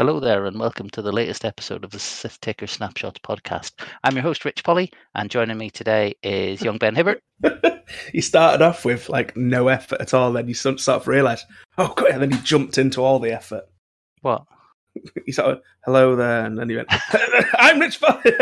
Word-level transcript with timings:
Hello 0.00 0.18
there, 0.18 0.46
and 0.46 0.58
welcome 0.58 0.88
to 0.88 1.02
the 1.02 1.12
latest 1.12 1.44
episode 1.44 1.84
of 1.84 1.90
the 1.90 1.98
Sith 1.98 2.40
Taker 2.40 2.66
Snapshots 2.66 3.20
podcast. 3.22 3.72
I'm 4.02 4.14
your 4.14 4.22
host, 4.22 4.46
Rich 4.46 4.64
Polly, 4.64 4.90
and 5.14 5.30
joining 5.30 5.58
me 5.58 5.68
today 5.68 6.14
is 6.22 6.62
young 6.62 6.78
Ben 6.78 6.94
Hibbert. 6.94 7.22
he 8.10 8.22
started 8.22 8.62
off 8.62 8.86
with 8.86 9.10
like 9.10 9.36
no 9.36 9.68
effort 9.68 10.00
at 10.00 10.14
all, 10.14 10.32
then 10.32 10.48
you 10.48 10.54
sort 10.54 10.88
of 10.88 11.06
realised, 11.06 11.44
oh, 11.76 11.92
God, 11.94 12.12
and 12.12 12.22
then 12.22 12.30
he 12.30 12.38
jumped 12.38 12.78
into 12.78 13.02
all 13.02 13.18
the 13.18 13.30
effort. 13.30 13.64
What? 14.22 14.46
He 15.26 15.32
sort 15.32 15.50
of, 15.50 15.60
hello 15.84 16.16
there, 16.16 16.46
and 16.46 16.58
then 16.58 16.70
he 16.70 16.76
went, 16.76 16.88
I'm 17.58 17.78
Rich 17.78 18.00
Polly. 18.00 18.32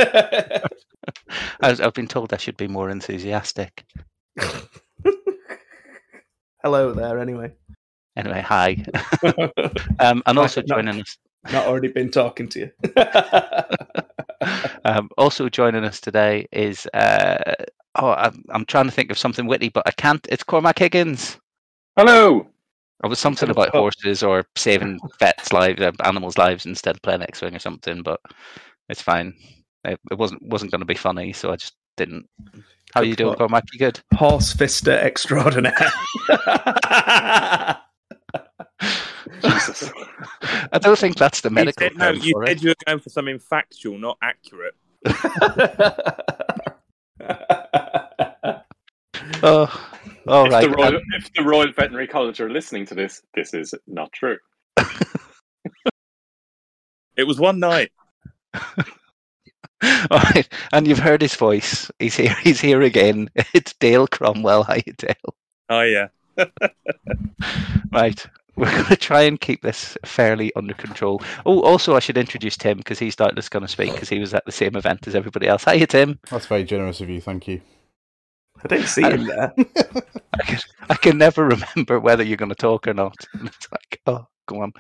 I've 1.60 1.92
been 1.92 2.06
told 2.06 2.32
I 2.32 2.36
should 2.36 2.56
be 2.56 2.68
more 2.68 2.88
enthusiastic. 2.88 3.84
hello 6.62 6.92
there, 6.92 7.18
anyway. 7.18 7.50
Anyway, 8.16 8.42
hi. 8.42 8.84
um, 9.98 10.22
and 10.24 10.38
also 10.38 10.62
joining 10.62 11.00
us 11.00 11.18
Not 11.52 11.66
already 11.66 11.88
been 11.88 12.10
talking 12.10 12.48
to 12.50 12.58
you. 12.60 12.70
um, 14.84 15.08
also 15.18 15.48
joining 15.48 15.84
us 15.84 16.00
today 16.00 16.46
is 16.52 16.86
uh, 16.94 17.54
oh 17.96 18.10
I'm, 18.12 18.44
I'm 18.50 18.64
trying 18.64 18.84
to 18.86 18.90
think 18.92 19.10
of 19.10 19.18
something 19.18 19.46
witty 19.46 19.68
but 19.68 19.82
I 19.86 19.90
can't 19.92 20.24
it's 20.30 20.44
Cormac 20.44 20.78
Higgins 20.78 21.38
Hello. 21.96 22.46
it 23.04 23.08
was 23.08 23.18
something 23.18 23.50
about 23.50 23.70
Oh. 23.74 23.80
horses 23.80 24.22
or 24.22 24.44
saving 24.56 25.00
vets 25.18 25.52
lives 25.52 25.80
uh, 25.82 25.92
animals 26.04 26.38
lives 26.38 26.66
instead 26.66 26.94
of 26.96 27.02
playing 27.02 27.22
X-wing 27.22 27.54
or 27.56 27.58
something 27.58 28.02
but 28.02 28.20
it's 28.88 29.02
fine 29.02 29.34
it, 29.84 29.98
it 30.10 30.18
wasn't 30.18 30.40
wasn't 30.42 30.70
going 30.70 30.80
to 30.80 30.86
be 30.86 30.94
funny 30.94 31.32
so 31.32 31.50
I 31.50 31.56
just 31.56 31.74
didn't 31.96 32.26
how 32.94 33.00
are 33.00 33.04
you 33.04 33.16
doing 33.16 33.30
thought. 33.32 33.38
Cormac 33.38 33.64
you 33.72 33.78
good 33.80 34.00
Horse 34.14 34.54
fister 34.54 34.96
extraordinaire. 35.02 35.92
Jesus. 39.42 39.90
I 40.72 40.78
don't 40.78 40.98
think 40.98 41.16
that's 41.16 41.40
the 41.40 41.50
You 41.50 41.54
medical 41.54 41.88
said, 41.88 41.96
no, 41.96 42.10
you 42.10 42.32
for 42.32 42.46
said 42.46 42.56
it. 42.56 42.62
you 42.62 42.70
were 42.70 42.76
going 42.86 43.00
for 43.00 43.10
something 43.10 43.38
factual, 43.38 43.98
not 43.98 44.18
accurate. 44.22 44.74
oh 49.42 49.90
all 50.26 50.46
if, 50.46 50.52
right 50.52 50.62
the 50.62 50.70
Royal, 50.70 50.96
um, 50.96 51.02
if 51.14 51.32
the 51.34 51.42
Royal 51.42 51.72
Veterinary 51.72 52.06
College 52.06 52.40
are 52.40 52.50
listening 52.50 52.86
to 52.86 52.94
this, 52.94 53.22
this 53.34 53.54
is 53.54 53.74
not 53.86 54.12
true. 54.12 54.38
It 57.16 57.24
was 57.26 57.40
one 57.40 57.58
night. 57.58 57.90
all 59.84 60.18
right 60.34 60.48
and 60.72 60.88
you've 60.88 60.98
heard 60.98 61.22
his 61.22 61.36
voice 61.36 61.88
he's 62.00 62.16
here 62.16 62.34
he's 62.42 62.60
here 62.60 62.82
again 62.82 63.30
it's 63.54 63.74
Dale 63.74 64.08
Cromwell 64.08 64.64
how 64.64 64.74
you 64.74 64.92
Dale 64.96 65.34
Oh 65.70 65.82
yeah. 65.82 66.08
Right. 67.92 68.26
We're 68.58 68.72
going 68.72 68.86
to 68.86 68.96
try 68.96 69.22
and 69.22 69.40
keep 69.40 69.62
this 69.62 69.96
fairly 70.04 70.52
under 70.56 70.74
control. 70.74 71.22
Oh, 71.46 71.60
also, 71.60 71.94
I 71.94 72.00
should 72.00 72.18
introduce 72.18 72.56
Tim 72.56 72.78
because 72.78 72.98
he's 72.98 73.14
doubtless 73.14 73.48
going 73.48 73.64
to 73.64 73.68
speak 73.68 73.92
because 73.92 74.08
he 74.08 74.18
was 74.18 74.34
at 74.34 74.44
the 74.46 74.52
same 74.52 74.74
event 74.74 75.06
as 75.06 75.14
everybody 75.14 75.46
else. 75.46 75.62
Hiya, 75.62 75.86
Tim. 75.86 76.18
That's 76.28 76.46
very 76.46 76.64
generous 76.64 77.00
of 77.00 77.08
you. 77.08 77.20
Thank 77.20 77.46
you. 77.46 77.60
I 78.64 78.66
didn't 78.66 78.88
see 78.88 79.02
him 79.02 79.26
there. 79.26 79.54
I 80.34 80.42
can, 80.42 80.58
I 80.90 80.94
can 80.94 81.18
never 81.18 81.46
remember 81.46 82.00
whether 82.00 82.24
you're 82.24 82.36
going 82.36 82.48
to 82.48 82.56
talk 82.56 82.88
or 82.88 82.94
not. 82.94 83.14
And 83.34 83.46
it's 83.46 83.68
like, 83.70 84.00
oh, 84.06 84.26
go 84.46 84.62
on. 84.62 84.72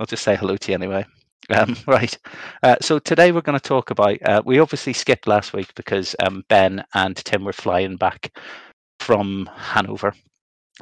I'll 0.00 0.06
just 0.06 0.22
say 0.22 0.34
hello 0.34 0.56
to 0.56 0.72
you 0.72 0.74
anyway. 0.74 1.04
Um, 1.50 1.76
right. 1.86 2.16
Uh, 2.62 2.76
so 2.80 2.98
today 2.98 3.32
we're 3.32 3.42
going 3.42 3.58
to 3.58 3.68
talk 3.68 3.90
about. 3.90 4.16
Uh, 4.24 4.42
we 4.44 4.58
obviously 4.58 4.94
skipped 4.94 5.26
last 5.26 5.52
week 5.52 5.74
because 5.74 6.16
um, 6.20 6.44
Ben 6.48 6.82
and 6.94 7.16
Tim 7.16 7.44
were 7.44 7.52
flying 7.52 7.96
back 7.96 8.38
from 9.00 9.50
Hanover. 9.54 10.14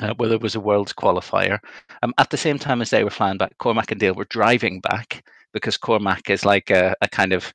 Uh, 0.02 0.12
where 0.18 0.28
there 0.28 0.38
was 0.38 0.54
a 0.54 0.60
world's 0.60 0.92
qualifier. 0.92 1.58
Um, 2.02 2.12
at 2.18 2.28
the 2.28 2.36
same 2.36 2.58
time 2.58 2.82
as 2.82 2.90
they 2.90 3.02
were 3.02 3.10
flying 3.10 3.38
back, 3.38 3.56
Cormac 3.58 3.90
and 3.90 3.98
Dale 3.98 4.14
were 4.14 4.26
driving 4.26 4.80
back 4.80 5.24
because 5.54 5.78
Cormac 5.78 6.28
is 6.28 6.44
like 6.44 6.68
a, 6.70 6.94
a 7.00 7.08
kind 7.08 7.32
of 7.32 7.50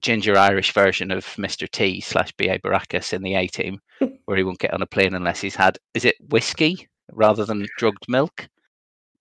ginger 0.00 0.38
Irish 0.38 0.72
version 0.72 1.10
of 1.10 1.24
Mr. 1.36 1.68
T 1.68 2.00
slash 2.00 2.30
B.A. 2.36 2.60
Baracus 2.60 3.12
in 3.12 3.22
the 3.22 3.34
A 3.34 3.48
team, 3.48 3.80
where 4.26 4.36
he 4.36 4.44
won't 4.44 4.60
get 4.60 4.72
on 4.72 4.82
a 4.82 4.86
plane 4.86 5.14
unless 5.14 5.40
he's 5.40 5.56
had, 5.56 5.76
is 5.94 6.04
it 6.04 6.14
whiskey 6.28 6.86
rather 7.10 7.44
than 7.44 7.66
drugged 7.78 8.04
milk? 8.06 8.48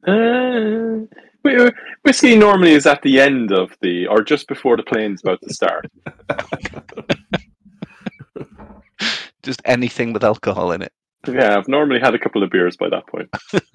Uh, 0.06 1.00
whiskey 2.04 2.36
normally 2.36 2.74
is 2.74 2.86
at 2.86 3.02
the 3.02 3.20
end 3.20 3.52
of 3.52 3.76
the, 3.82 4.06
or 4.06 4.22
just 4.22 4.48
before 4.48 4.78
the 4.78 4.84
plane's 4.84 5.22
about 5.24 5.42
to 5.42 5.52
start. 5.52 5.90
Just 9.44 9.62
anything 9.66 10.14
with 10.14 10.24
alcohol 10.24 10.72
in 10.72 10.82
it. 10.82 10.92
Yeah, 11.28 11.58
I've 11.58 11.68
normally 11.68 12.00
had 12.00 12.14
a 12.16 12.20
couple 12.20 12.44
of 12.44 12.50
beers 12.50 12.78
by 12.78 12.90
that 12.90 13.08
point. 13.08 13.30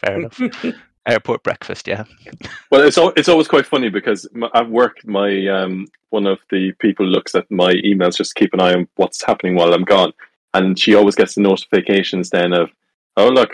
Fair 0.00 0.18
enough. 0.18 0.40
Airport 1.06 1.42
breakfast, 1.42 1.88
yeah. 1.88 2.04
Well, 2.70 2.82
it's 2.82 2.98
al- 2.98 3.12
it's 3.16 3.28
always 3.28 3.48
quite 3.48 3.66
funny 3.66 3.88
because 3.88 4.28
m 4.34 4.44
at 4.54 4.70
work, 4.70 4.98
my 5.04 5.46
um, 5.48 5.86
one 6.10 6.26
of 6.26 6.38
the 6.50 6.72
people 6.78 7.04
looks 7.04 7.34
at 7.34 7.50
my 7.50 7.72
emails 7.72 8.16
just 8.16 8.32
to 8.34 8.40
keep 8.40 8.54
an 8.54 8.60
eye 8.60 8.74
on 8.74 8.86
what's 8.94 9.24
happening 9.24 9.56
while 9.56 9.74
I'm 9.74 9.82
gone, 9.84 10.12
and 10.54 10.78
she 10.78 10.94
always 10.94 11.16
gets 11.16 11.34
the 11.34 11.40
notifications 11.40 12.30
then 12.30 12.52
of, 12.52 12.70
oh 13.16 13.28
look, 13.28 13.50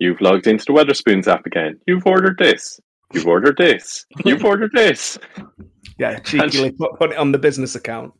you've 0.00 0.20
logged 0.20 0.48
into 0.48 0.64
the 0.64 0.72
Wetherspoons 0.72 1.28
app 1.28 1.46
again. 1.46 1.78
You've 1.86 2.06
ordered 2.06 2.36
this. 2.38 2.80
You've 3.12 3.28
ordered 3.28 3.56
this. 3.58 4.06
You've 4.24 4.44
ordered 4.44 4.72
this. 4.72 5.18
Yeah, 5.98 6.18
cheekily 6.18 6.72
put, 6.72 6.98
put 6.98 7.12
it 7.12 7.16
on 7.18 7.30
the 7.30 7.38
business 7.38 7.76
account. 7.76 8.12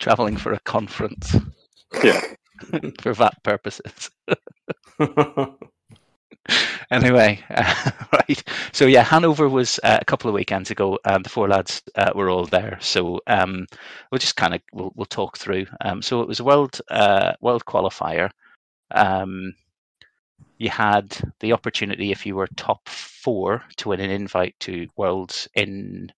Traveling 0.00 0.36
for 0.36 0.52
a 0.52 0.60
conference 0.60 1.36
Yeah. 2.02 2.20
for 3.00 3.12
VAT 3.14 3.42
purposes. 3.42 4.10
anyway, 6.90 7.42
uh, 7.50 7.90
right. 8.12 8.42
So 8.72 8.86
yeah, 8.86 9.02
Hanover 9.02 9.48
was 9.48 9.80
uh, 9.82 9.98
a 10.00 10.04
couple 10.04 10.28
of 10.28 10.34
weekends 10.34 10.70
ago, 10.70 10.98
and 11.04 11.24
the 11.24 11.28
four 11.30 11.48
lads 11.48 11.82
uh, 11.94 12.12
were 12.14 12.30
all 12.30 12.46
there. 12.46 12.78
So 12.80 13.20
um, 13.26 13.66
we'll 14.10 14.18
just 14.18 14.36
kind 14.36 14.54
of 14.54 14.60
we'll, 14.72 14.92
we'll 14.94 15.06
talk 15.06 15.38
through. 15.38 15.66
Um, 15.80 16.02
so 16.02 16.20
it 16.22 16.28
was 16.28 16.40
a 16.40 16.44
world 16.44 16.80
uh, 16.90 17.32
world 17.40 17.64
qualifier. 17.64 18.30
Um, 18.90 19.54
you 20.58 20.70
had 20.70 21.16
the 21.40 21.52
opportunity, 21.52 22.12
if 22.12 22.26
you 22.26 22.36
were 22.36 22.46
top 22.56 22.88
four, 22.88 23.62
to 23.78 23.88
win 23.88 24.00
an 24.00 24.10
invite 24.10 24.54
to 24.60 24.86
Worlds 24.96 25.48
in 25.54 26.12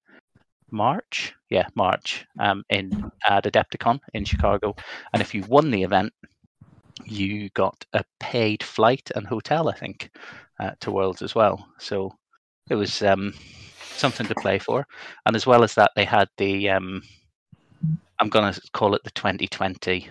March. 0.71 1.35
Yeah, 1.51 1.67
March. 1.75 2.27
Um, 2.39 2.65
in 2.71 3.11
at 3.27 3.45
Adepticon 3.45 4.01
in 4.15 4.25
Chicago, 4.25 4.75
and 5.13 5.23
if 5.23 5.35
you 5.35 5.43
won 5.49 5.71
the 5.71 5.83
event, 5.83 6.13
you 7.05 7.51
got 7.51 7.85
a 7.93 8.05
paid 8.21 8.63
flight 8.63 9.11
and 9.15 9.27
hotel, 9.27 9.69
I 9.69 9.75
think, 9.75 10.11
uh, 10.61 10.73
to 10.81 10.91
Worlds 10.91 11.23
as 11.23 11.35
well. 11.35 11.67
So 11.79 12.13
it 12.71 12.75
was 12.75 13.03
um, 13.03 13.35
something 13.83 14.27
to 14.27 14.35
play 14.37 14.59
for. 14.59 14.87
And 15.25 15.37
as 15.37 15.47
well 15.47 15.63
as 15.63 15.75
that, 15.75 15.91
they 15.95 16.05
had 16.05 16.29
the, 16.39 16.71
um, 16.71 17.03
I'm 18.19 18.29
going 18.29 18.53
to 18.53 18.61
call 18.73 18.95
it 18.95 19.05
the 19.05 19.11
2020 19.11 20.09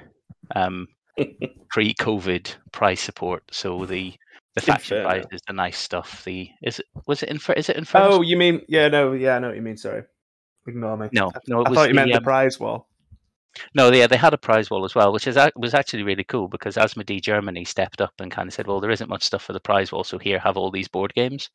um, 0.55 0.87
pre 1.69 1.93
COVID 1.95 2.55
prize 2.72 2.99
support. 2.99 3.43
So 3.51 3.85
the 3.85 4.13
the 4.55 4.61
faction 4.61 4.97
Inferno. 4.97 5.22
prizes, 5.22 5.41
the 5.47 5.53
nice 5.53 5.77
stuff. 5.77 6.23
The 6.23 6.49
is 6.63 6.79
it 6.79 6.85
was 7.07 7.23
it 7.23 7.29
in 7.29 7.35
infer 7.35 7.53
is 7.53 7.69
it 7.69 7.75
in 7.75 7.83
France? 7.83 8.16
oh, 8.16 8.22
you 8.22 8.37
mean 8.37 8.61
yeah? 8.69 8.87
No, 8.87 9.11
yeah, 9.11 9.35
I 9.35 9.39
know 9.39 9.47
what 9.47 9.57
you 9.57 9.61
mean. 9.61 9.75
Sorry, 9.75 10.03
ignore 10.68 10.98
me. 10.98 11.09
no, 11.12 11.31
no, 11.48 11.64
I 11.64 11.70
was 11.70 11.76
thought 11.78 11.88
you 11.88 11.94
the, 11.94 11.94
meant 11.94 12.12
the 12.12 12.18
um, 12.18 12.24
prize 12.24 12.59
wall. 12.59 12.88
No, 13.74 13.92
yeah, 13.92 14.08
they 14.08 14.18
had 14.18 14.34
a 14.34 14.38
prize 14.38 14.70
wall 14.70 14.84
as 14.84 14.96
well, 14.96 15.14
which 15.14 15.28
is 15.28 15.38
was 15.56 15.74
actually 15.74 16.03
really 16.03 16.26
cool 16.26 16.48
because 16.48 16.76
Asmodee 16.76 17.22
Germany 17.22 17.64
stepped 17.64 18.02
up 18.02 18.14
and 18.20 18.31
kind 18.31 18.48
of 18.48 18.53
said, 18.53 18.68
"Well, 18.68 18.81
there 18.81 18.92
isn't 18.92 19.09
much 19.09 19.24
stuff 19.24 19.44
for 19.44 19.53
the 19.53 19.59
prize 19.59 19.92
wall, 19.92 20.03
so 20.03 20.18
here, 20.18 20.40
have 20.40 20.58
all 20.58 20.72
these 20.72 20.88
board 20.88 21.14
games." 21.14 21.50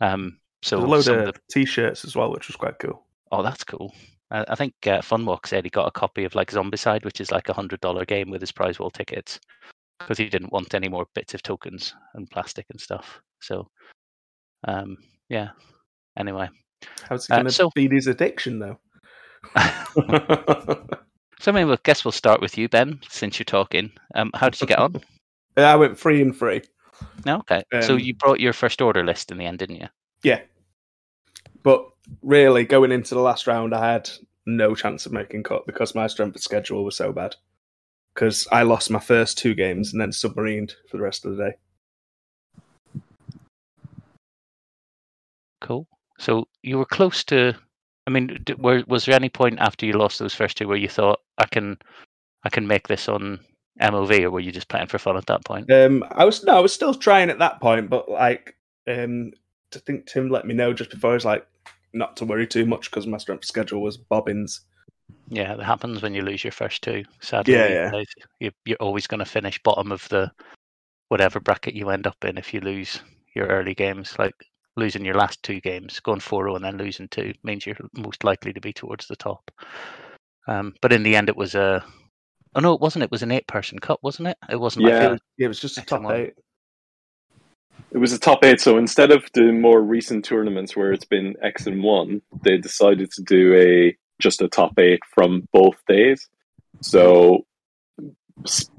Um, 0.00 0.38
so 0.62 0.78
There's 0.78 1.06
a 1.06 1.12
load 1.12 1.20
of 1.20 1.28
of 1.28 1.34
the, 1.34 1.40
t-shirts 1.50 2.04
as 2.04 2.16
well, 2.16 2.32
which 2.32 2.48
was 2.48 2.56
quite 2.56 2.78
cool. 2.78 3.04
oh, 3.30 3.42
that's 3.42 3.64
cool. 3.64 3.94
I, 4.30 4.44
I 4.48 4.54
think 4.54 4.74
uh, 4.86 5.00
Funwalk 5.00 5.46
said 5.46 5.64
he 5.64 5.70
got 5.70 5.86
a 5.86 5.90
copy 5.90 6.24
of 6.24 6.34
like 6.34 6.50
Zombicide, 6.50 7.04
which 7.04 7.20
is 7.20 7.30
like 7.30 7.48
a 7.48 7.54
hundred 7.54 7.80
dollar 7.80 8.04
game 8.04 8.30
with 8.30 8.40
his 8.40 8.52
prize 8.52 8.78
wall 8.78 8.90
tickets 8.90 9.38
because 9.98 10.18
he 10.18 10.28
didn't 10.28 10.52
want 10.52 10.74
any 10.74 10.88
more 10.88 11.06
bits 11.14 11.34
of 11.34 11.42
tokens 11.42 11.94
and 12.14 12.30
plastic 12.30 12.66
and 12.70 12.80
stuff. 12.80 13.20
So, 13.40 13.68
um, 14.66 14.96
yeah. 15.28 15.50
Anyway, 16.18 16.48
How's 17.08 17.26
he 17.26 17.32
Uh, 17.32 17.36
going 17.36 17.46
to 17.46 17.52
so- 17.52 17.70
feed 17.70 17.92
his 17.92 18.06
addiction 18.06 18.58
though? 18.58 18.78
so 21.38 21.52
I 21.52 21.52
mean, 21.52 21.68
well, 21.68 21.78
guess 21.82 22.04
we'll 22.04 22.12
start 22.12 22.40
with 22.40 22.56
you, 22.56 22.68
Ben, 22.68 23.00
since 23.08 23.38
you're 23.38 23.44
talking. 23.44 23.92
Um, 24.14 24.30
how 24.34 24.48
did 24.48 24.60
you 24.60 24.66
get 24.66 24.78
on? 24.78 24.96
I 25.56 25.76
went 25.76 25.98
free 25.98 26.22
and 26.22 26.34
free. 26.36 26.62
No, 27.26 27.36
okay. 27.38 27.62
so 27.82 27.94
Um, 27.94 27.98
you 28.00 28.14
brought 28.14 28.40
your 28.40 28.52
first 28.52 28.80
order 28.80 29.04
list 29.04 29.30
in 29.30 29.38
the 29.38 29.44
end, 29.46 29.58
didn't 29.58 29.76
you? 29.76 29.88
Yeah, 30.22 30.40
but 31.62 31.86
really, 32.22 32.64
going 32.64 32.92
into 32.92 33.14
the 33.14 33.20
last 33.20 33.46
round, 33.46 33.74
I 33.74 33.92
had 33.92 34.08
no 34.46 34.74
chance 34.74 35.04
of 35.06 35.12
making 35.12 35.42
cut 35.42 35.66
because 35.66 35.94
my 35.94 36.06
strength 36.06 36.36
of 36.36 36.42
schedule 36.42 36.84
was 36.84 36.96
so 36.96 37.12
bad. 37.12 37.36
Because 38.14 38.46
I 38.52 38.62
lost 38.62 38.90
my 38.90 39.00
first 39.00 39.38
two 39.38 39.54
games 39.54 39.92
and 39.92 40.00
then 40.00 40.10
submarined 40.10 40.72
for 40.88 40.96
the 40.98 41.02
rest 41.02 41.24
of 41.26 41.36
the 41.36 41.44
day. 41.50 43.00
Cool. 45.60 45.88
So 46.18 46.48
you 46.62 46.78
were 46.78 46.84
close 46.84 47.24
to. 47.24 47.54
I 48.06 48.10
mean, 48.10 48.38
d- 48.44 48.54
were, 48.54 48.84
was 48.86 49.06
there 49.06 49.14
any 49.14 49.30
point 49.30 49.58
after 49.60 49.86
you 49.86 49.94
lost 49.94 50.18
those 50.18 50.34
first 50.34 50.58
two 50.58 50.68
where 50.68 50.76
you 50.76 50.88
thought 50.88 51.20
I 51.38 51.46
can, 51.46 51.78
I 52.44 52.50
can 52.50 52.66
make 52.66 52.86
this 52.86 53.08
on 53.08 53.40
MOV, 53.80 54.24
or 54.24 54.30
were 54.30 54.40
you 54.40 54.52
just 54.52 54.68
playing 54.68 54.88
for 54.88 54.98
fun 54.98 55.16
at 55.16 55.26
that 55.26 55.44
point? 55.44 55.70
Um, 55.72 56.04
I 56.10 56.24
was 56.24 56.44
no, 56.44 56.56
I 56.56 56.60
was 56.60 56.72
still 56.72 56.94
trying 56.94 57.30
at 57.30 57.38
that 57.38 57.60
point, 57.60 57.88
but 57.88 58.10
like 58.10 58.56
um, 58.86 59.32
I 59.74 59.78
think 59.78 60.06
Tim 60.06 60.28
let 60.28 60.46
me 60.46 60.54
know 60.54 60.72
just 60.72 60.90
before. 60.90 61.12
I 61.12 61.14
was 61.14 61.24
like, 61.24 61.46
not 61.94 62.16
to 62.18 62.24
worry 62.24 62.46
too 62.46 62.66
much 62.66 62.90
because 62.90 63.06
my 63.06 63.18
strength 63.18 63.44
schedule 63.44 63.80
was 63.80 63.96
bobbins. 63.96 64.60
Yeah, 65.28 65.54
that 65.54 65.64
happens 65.64 66.02
when 66.02 66.14
you 66.14 66.22
lose 66.22 66.44
your 66.44 66.52
first 66.52 66.82
two. 66.82 67.04
Sadly, 67.20 67.54
Yeah, 67.54 67.90
yeah. 67.92 68.02
You, 68.40 68.50
you're 68.64 68.76
always 68.78 69.06
going 69.06 69.20
to 69.20 69.24
finish 69.24 69.62
bottom 69.62 69.92
of 69.92 70.06
the 70.08 70.30
whatever 71.08 71.40
bracket 71.40 71.74
you 71.74 71.90
end 71.90 72.06
up 72.06 72.24
in 72.24 72.36
if 72.36 72.52
you 72.52 72.60
lose 72.60 73.00
your 73.34 73.46
early 73.46 73.74
games. 73.74 74.18
Like 74.18 74.34
losing 74.76 75.04
your 75.04 75.14
last 75.14 75.42
two 75.42 75.60
games, 75.60 76.00
going 76.00 76.20
4-0 76.20 76.56
and 76.56 76.64
then 76.64 76.76
losing 76.76 77.08
two 77.08 77.32
means 77.42 77.66
you're 77.66 77.76
most 77.94 78.24
likely 78.24 78.52
to 78.52 78.60
be 78.60 78.72
towards 78.72 79.06
the 79.06 79.16
top. 79.16 79.50
Um, 80.46 80.74
but 80.80 80.92
in 80.92 81.02
the 81.02 81.16
end, 81.16 81.28
it 81.28 81.36
was 81.36 81.54
a. 81.54 81.84
Oh 82.54 82.60
no, 82.60 82.74
it 82.74 82.80
wasn't. 82.80 83.04
It 83.04 83.10
was 83.10 83.22
an 83.22 83.32
eight-person 83.32 83.78
cup, 83.78 83.98
wasn't 84.02 84.28
it? 84.28 84.36
It 84.48 84.60
wasn't. 84.60 84.86
Yeah. 84.86 85.08
Like, 85.08 85.20
it 85.38 85.48
was 85.48 85.58
just 85.58 85.78
a 85.78 85.82
top 85.82 86.02
Excellent. 86.02 86.20
eight. 86.20 86.34
It 87.90 87.98
was 87.98 88.12
a 88.12 88.18
top 88.18 88.44
eight, 88.44 88.60
so 88.60 88.76
instead 88.78 89.10
of 89.10 89.24
the 89.34 89.52
more 89.52 89.80
recent 89.80 90.24
tournaments 90.24 90.76
where 90.76 90.92
it's 90.92 91.04
been 91.04 91.34
X 91.42 91.66
and 91.66 91.82
one, 91.82 92.22
they 92.42 92.56
decided 92.56 93.10
to 93.12 93.22
do 93.22 93.54
a 93.54 93.96
just 94.20 94.42
a 94.42 94.48
top 94.48 94.78
eight 94.78 95.00
from 95.14 95.48
both 95.52 95.76
days. 95.88 96.28
So 96.80 97.46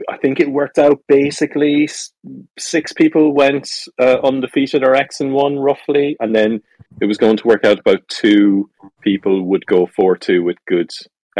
I 0.09 0.17
think 0.17 0.39
it 0.39 0.51
worked 0.51 0.77
out 0.77 1.01
basically 1.07 1.89
six 2.57 2.93
people 2.93 3.33
went 3.33 3.69
uh, 3.99 4.17
undefeated 4.23 4.83
or 4.83 4.95
X 4.95 5.19
and 5.19 5.33
one 5.33 5.57
roughly, 5.57 6.15
and 6.19 6.35
then 6.35 6.61
it 7.01 7.05
was 7.05 7.17
going 7.17 7.37
to 7.37 7.47
work 7.47 7.65
out 7.65 7.79
about 7.79 8.07
two 8.07 8.69
people 9.01 9.43
would 9.45 9.65
go 9.65 9.87
four 9.87 10.17
two 10.17 10.43
with 10.43 10.57
good 10.67 10.91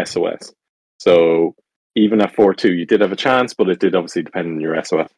SOS. 0.04 0.54
So 0.98 1.56
even 1.95 2.22
at 2.22 2.36
four 2.36 2.54
two, 2.54 2.74
you 2.74 2.86
did 2.86 3.01
have 3.01 3.12
a 3.12 3.18
chance, 3.18 3.54
but 3.54 3.69
it 3.69 3.80
did 3.80 3.95
obviously 3.95 4.24
depend 4.24 4.48
on 4.48 4.60
your 4.60 4.81
SOS. 4.83 5.10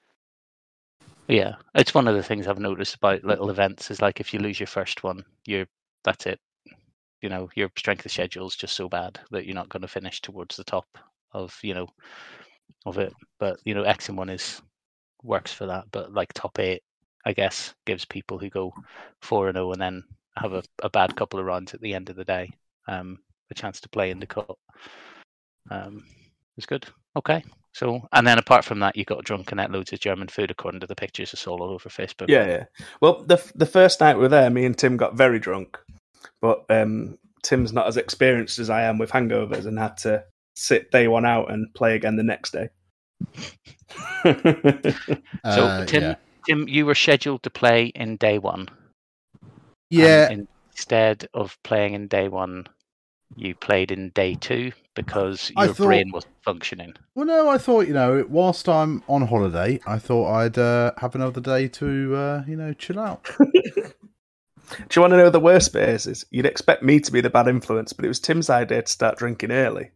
Yeah, 1.29 1.55
it's 1.75 1.93
one 1.93 2.07
of 2.07 2.15
the 2.15 2.23
things 2.23 2.47
I've 2.47 2.59
noticed 2.59 2.95
about 2.95 3.23
little 3.23 3.49
events 3.49 3.89
is 3.91 4.01
like 4.01 4.19
if 4.19 4.33
you 4.33 4.39
lose 4.39 4.59
your 4.59 4.67
first 4.67 5.03
one, 5.03 5.23
you're 5.45 5.67
that's 6.03 6.25
it. 6.25 6.39
You 7.21 7.29
know, 7.29 7.49
your 7.55 7.69
strength 7.77 8.05
of 8.05 8.11
schedule 8.11 8.47
is 8.47 8.55
just 8.55 8.75
so 8.75 8.89
bad 8.89 9.19
that 9.31 9.45
you're 9.45 9.55
not 9.55 9.69
going 9.69 9.81
to 9.81 9.87
finish 9.87 10.21
towards 10.21 10.55
the 10.57 10.63
top 10.63 10.87
of 11.33 11.57
you 11.61 11.73
know 11.73 11.87
of 12.87 12.97
it. 12.97 13.13
But 13.39 13.59
you 13.65 13.73
know, 13.73 13.83
X 13.83 14.09
and 14.09 14.17
one 14.17 14.29
is 14.29 14.61
works 15.23 15.53
for 15.53 15.65
that. 15.67 15.85
But 15.91 16.13
like 16.13 16.33
top 16.33 16.59
eight, 16.59 16.83
I 17.25 17.33
guess, 17.33 17.73
gives 17.85 18.05
people 18.05 18.37
who 18.37 18.49
go 18.49 18.73
four 19.21 19.47
and 19.47 19.55
zero 19.55 19.71
and 19.71 19.81
then 19.81 20.03
have 20.37 20.53
a, 20.53 20.63
a 20.83 20.89
bad 20.89 21.15
couple 21.15 21.39
of 21.39 21.45
runs 21.45 21.73
at 21.73 21.81
the 21.81 21.93
end 21.93 22.09
of 22.09 22.15
the 22.15 22.25
day, 22.25 22.51
um, 22.87 23.19
a 23.51 23.53
chance 23.53 23.81
to 23.81 23.89
play 23.89 24.11
in 24.11 24.19
the 24.19 24.27
cup. 24.27 24.57
Um, 25.69 26.03
it's 26.57 26.65
good. 26.65 26.85
Okay. 27.15 27.43
So, 27.73 28.01
and 28.11 28.25
then 28.25 28.39
apart 28.39 28.65
from 28.65 28.79
that, 28.79 28.95
you 28.95 29.05
got 29.05 29.23
drunk 29.23 29.51
and 29.51 29.61
ate 29.61 29.69
loads 29.69 29.93
of 29.93 29.99
German 29.99 30.29
food, 30.29 30.49
according 30.49 30.79
to 30.79 30.87
the 30.87 30.95
pictures 30.95 31.31
I 31.33 31.37
saw 31.37 31.51
all 31.51 31.69
over 31.69 31.89
Facebook. 31.89 32.27
Yeah, 32.27 32.47
yeah. 32.47 32.65
Well, 33.01 33.23
the 33.23 33.39
the 33.53 33.67
first 33.67 34.01
night 34.01 34.15
we 34.15 34.23
were 34.23 34.29
there, 34.29 34.49
me 34.49 34.65
and 34.65 34.75
Tim 34.75 34.97
got 34.97 35.15
very 35.15 35.37
drunk, 35.37 35.77
but 36.41 36.65
um, 36.69 37.19
Tim's 37.43 37.73
not 37.73 37.87
as 37.87 37.97
experienced 37.97 38.57
as 38.57 38.71
I 38.71 38.83
am 38.83 38.97
with 38.97 39.11
hangovers 39.11 39.67
and 39.67 39.77
had 39.77 39.97
to 39.97 40.23
sit 40.55 40.89
day 40.89 41.07
one 41.07 41.25
out 41.25 41.51
and 41.51 41.71
play 41.75 41.95
again 41.95 42.15
the 42.15 42.23
next 42.23 42.51
day. 42.51 42.69
So, 44.23 44.33
Uh, 45.43 45.85
Tim, 45.85 46.03
yeah. 46.03 46.15
Tim, 46.45 46.67
you 46.67 46.85
were 46.85 46.95
scheduled 46.95 47.43
to 47.43 47.49
play 47.49 47.85
in 47.87 48.17
day 48.17 48.37
one. 48.39 48.67
and 48.69 49.57
Yeah, 49.89 50.29
instead 50.71 51.27
of 51.33 51.57
playing 51.63 51.93
in 51.93 52.07
day 52.07 52.27
one, 52.27 52.67
you 53.35 53.55
played 53.55 53.91
in 53.91 54.09
day 54.11 54.35
two 54.35 54.71
because 54.95 55.51
your 55.55 55.67
thought- 55.67 55.85
brain 55.85 56.11
wasn't 56.11 56.33
functioning. 56.43 56.93
Well, 57.15 57.25
no, 57.25 57.49
I 57.49 57.57
thought 57.57 57.87
you 57.87 57.93
know, 57.93 58.25
whilst 58.29 58.67
I'm 58.69 59.03
on 59.07 59.27
holiday, 59.27 59.79
I 59.87 59.99
thought 59.99 60.31
I'd 60.31 60.57
uh, 60.57 60.91
have 60.97 61.15
another 61.15 61.41
day 61.41 61.67
to 61.69 62.15
uh, 62.15 62.43
you 62.47 62.55
know 62.55 62.73
chill 62.73 62.99
out. 62.99 63.29
Do 63.39 64.85
you 64.95 65.01
want 65.01 65.11
to 65.13 65.17
know 65.17 65.29
the 65.29 65.39
worst 65.39 65.71
bit 65.71 65.87
is, 65.87 66.07
is? 66.07 66.25
You'd 66.29 66.45
expect 66.45 66.83
me 66.83 66.99
to 66.99 67.11
be 67.11 67.21
the 67.21 67.29
bad 67.29 67.47
influence, 67.47 67.93
but 67.93 68.03
it 68.03 68.09
was 68.09 68.19
Tim's 68.19 68.49
idea 68.49 68.81
to 68.81 68.91
start 68.91 69.17
drinking 69.17 69.51
early. 69.51 69.91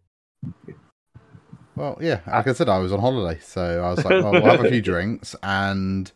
Well, 1.82 1.98
yeah, 2.00 2.20
like 2.28 2.48
I 2.48 2.54
said, 2.54 2.70
I 2.70 2.78
was 2.78 2.92
on 2.92 3.00
holiday, 3.00 3.40
so 3.42 3.84
I 3.84 3.90
was 3.90 4.06
like, 4.06 4.24
well, 4.24 4.34
we'll 4.34 4.44
have 4.44 4.64
a 4.64 4.70
few 4.70 4.82
drinks, 4.94 5.36
and 5.42 6.12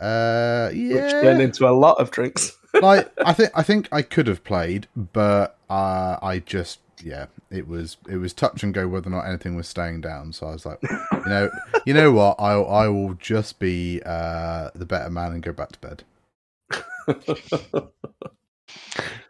uh, 0.00 0.66
Which 0.70 0.78
yeah, 0.78 1.20
turned 1.20 1.40
into 1.40 1.68
a 1.68 1.70
lot 1.70 2.00
of 2.00 2.10
drinks. 2.10 2.58
like 2.82 3.08
I 3.24 3.32
think 3.32 3.52
I 3.54 3.62
think 3.62 3.88
I 3.92 4.02
could 4.02 4.26
have 4.26 4.42
played, 4.42 4.88
but 4.96 5.56
uh, 5.70 6.16
I 6.20 6.42
just 6.44 6.80
yeah, 7.04 7.26
it 7.52 7.68
was 7.68 7.98
it 8.08 8.16
was 8.16 8.32
touch 8.32 8.64
and 8.64 8.74
go 8.74 8.88
whether 8.88 9.06
or 9.08 9.12
not 9.12 9.28
anything 9.28 9.54
was 9.54 9.68
staying 9.68 10.00
down. 10.00 10.32
So 10.32 10.48
I 10.48 10.50
was 10.50 10.66
like, 10.66 10.80
you 10.82 11.24
know, 11.24 11.50
you 11.86 11.94
know 11.94 12.10
what, 12.10 12.40
I 12.40 12.54
I 12.54 12.88
will 12.88 13.14
just 13.14 13.60
be 13.60 14.02
uh, 14.04 14.70
the 14.74 14.86
better 14.86 15.08
man 15.08 15.34
and 15.34 15.40
go 15.40 15.52
back 15.52 15.70
to 15.70 15.78
bed. 15.78 16.02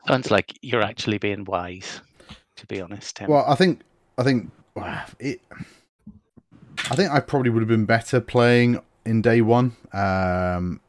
Sounds 0.06 0.30
like 0.30 0.58
you're 0.62 0.80
actually 0.80 1.18
being 1.18 1.44
wise, 1.44 2.00
to 2.56 2.66
be 2.66 2.80
honest, 2.80 3.16
Tim. 3.16 3.28
Well, 3.28 3.44
I 3.46 3.56
think 3.56 3.82
I 4.16 4.22
think 4.22 4.50
wow, 4.50 4.59
it. 5.18 5.40
I 6.90 6.96
think 6.96 7.10
I 7.10 7.20
probably 7.20 7.50
would 7.50 7.60
have 7.60 7.68
been 7.68 7.84
better 7.84 8.20
playing 8.20 8.80
in 9.04 9.22
day 9.22 9.40
one, 9.40 9.76
um, 9.92 10.80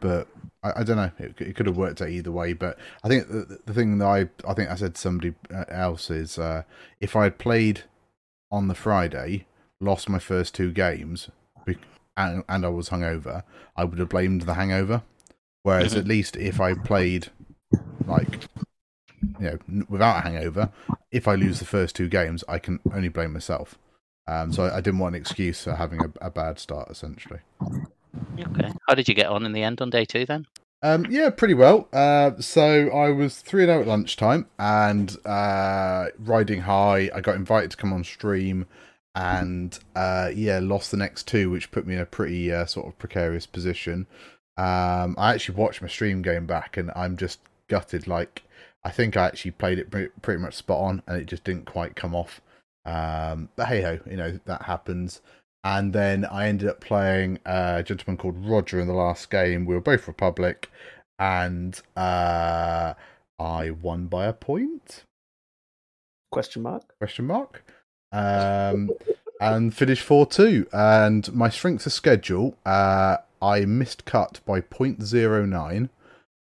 but 0.00 0.28
I, 0.62 0.80
I 0.80 0.82
don't 0.82 0.96
know. 0.96 1.10
It, 1.18 1.40
it 1.40 1.56
could 1.56 1.66
have 1.66 1.76
worked 1.76 2.02
out 2.02 2.08
either 2.08 2.32
way. 2.32 2.52
But 2.52 2.78
I 3.02 3.08
think 3.08 3.28
the, 3.28 3.58
the 3.64 3.74
thing 3.74 3.98
that 3.98 4.06
I 4.06 4.28
I 4.48 4.54
think 4.54 4.70
I 4.70 4.74
said 4.76 4.94
to 4.96 5.00
somebody 5.00 5.34
uh, 5.54 5.64
else 5.68 6.10
is 6.10 6.38
uh, 6.38 6.62
if 7.00 7.16
I 7.16 7.24
had 7.24 7.38
played 7.38 7.82
on 8.50 8.68
the 8.68 8.74
Friday, 8.74 9.46
lost 9.80 10.08
my 10.08 10.18
first 10.18 10.54
two 10.54 10.72
games, 10.72 11.30
and, 12.16 12.44
and 12.48 12.64
I 12.64 12.68
was 12.68 12.90
hungover, 12.90 13.42
I 13.76 13.84
would 13.84 13.98
have 13.98 14.08
blamed 14.08 14.42
the 14.42 14.54
hangover. 14.54 15.02
Whereas 15.62 15.94
Mhm. 15.94 15.98
at 15.98 16.06
least 16.06 16.36
if 16.36 16.60
I 16.60 16.74
played 16.74 17.28
like 18.06 18.48
you 19.40 19.58
know 19.68 19.84
without 19.88 20.18
a 20.18 20.20
hangover, 20.20 20.70
if 21.10 21.28
I 21.28 21.34
lose 21.34 21.58
the 21.58 21.64
first 21.64 21.96
two 21.96 22.08
games, 22.08 22.44
I 22.48 22.58
can 22.58 22.80
only 22.92 23.08
blame 23.08 23.32
myself. 23.32 23.78
Um, 24.26 24.52
so 24.52 24.64
I, 24.64 24.76
I 24.76 24.80
didn't 24.80 25.00
want 25.00 25.14
an 25.14 25.20
excuse 25.20 25.64
for 25.64 25.74
having 25.74 26.00
a, 26.00 26.26
a 26.26 26.30
bad 26.30 26.58
start, 26.58 26.90
essentially. 26.90 27.40
okay. 27.62 28.72
How 28.88 28.94
did 28.94 29.08
you 29.08 29.14
get 29.14 29.26
on 29.26 29.44
in 29.44 29.52
the 29.52 29.62
end 29.62 29.80
on 29.80 29.90
day 29.90 30.04
two 30.04 30.24
then? 30.24 30.46
Um, 30.82 31.06
yeah, 31.08 31.30
pretty 31.30 31.54
well. 31.54 31.88
Uh, 31.94 32.32
so 32.40 32.90
I 32.90 33.08
was 33.08 33.40
three 33.40 33.62
and 33.62 33.70
out 33.72 33.80
at 33.80 33.86
lunchtime 33.86 34.46
and 34.58 35.16
uh, 35.24 36.08
riding 36.18 36.60
high. 36.60 37.10
I 37.14 37.22
got 37.22 37.36
invited 37.36 37.70
to 37.70 37.76
come 37.78 37.92
on 37.92 38.04
stream, 38.04 38.66
and 39.14 39.78
uh, 39.96 40.30
yeah, 40.34 40.58
lost 40.62 40.90
the 40.90 40.98
next 40.98 41.26
two, 41.26 41.48
which 41.50 41.70
put 41.70 41.86
me 41.86 41.94
in 41.94 42.00
a 42.00 42.06
pretty 42.06 42.52
uh, 42.52 42.66
sort 42.66 42.86
of 42.86 42.98
precarious 42.98 43.46
position. 43.46 44.06
Um, 44.58 45.14
I 45.16 45.32
actually 45.32 45.56
watched 45.56 45.80
my 45.80 45.88
stream 45.88 46.20
going 46.20 46.44
back, 46.44 46.76
and 46.76 46.90
I'm 46.94 47.16
just 47.16 47.40
gutted. 47.68 48.06
Like 48.06 48.42
I 48.84 48.90
think 48.90 49.16
I 49.16 49.26
actually 49.26 49.52
played 49.52 49.78
it 49.78 49.90
pretty 49.90 50.42
much 50.42 50.54
spot 50.54 50.80
on, 50.80 51.02
and 51.06 51.16
it 51.16 51.26
just 51.26 51.44
didn't 51.44 51.66
quite 51.66 51.96
come 51.96 52.14
off. 52.14 52.40
Um, 52.84 53.48
but 53.56 53.68
hey 53.68 53.80
ho, 53.80 53.98
you 54.08 54.16
know 54.16 54.38
that 54.44 54.62
happens. 54.62 55.22
And 55.64 55.94
then 55.94 56.26
I 56.26 56.48
ended 56.48 56.68
up 56.68 56.80
playing 56.80 57.38
a 57.46 57.82
gentleman 57.82 58.18
called 58.18 58.44
Roger 58.46 58.80
in 58.80 58.86
the 58.86 58.92
last 58.92 59.30
game. 59.30 59.64
We 59.64 59.74
were 59.74 59.80
both 59.80 60.06
Republic, 60.06 60.70
and 61.18 61.80
uh, 61.96 62.92
I 63.38 63.70
won 63.70 64.06
by 64.06 64.26
a 64.26 64.34
point? 64.34 65.04
Question 66.30 66.62
mark. 66.62 66.82
Question 66.98 67.26
mark. 67.26 67.64
Um, 68.12 68.90
and 69.40 69.74
finished 69.74 70.02
four 70.02 70.26
two. 70.26 70.66
And 70.72 71.32
my 71.32 71.48
strength 71.48 71.86
of 71.86 71.92
schedule, 71.92 72.56
uh, 72.66 73.18
I 73.40 73.64
missed 73.64 74.04
cut 74.04 74.40
by 74.44 74.60
0.09 74.60 75.88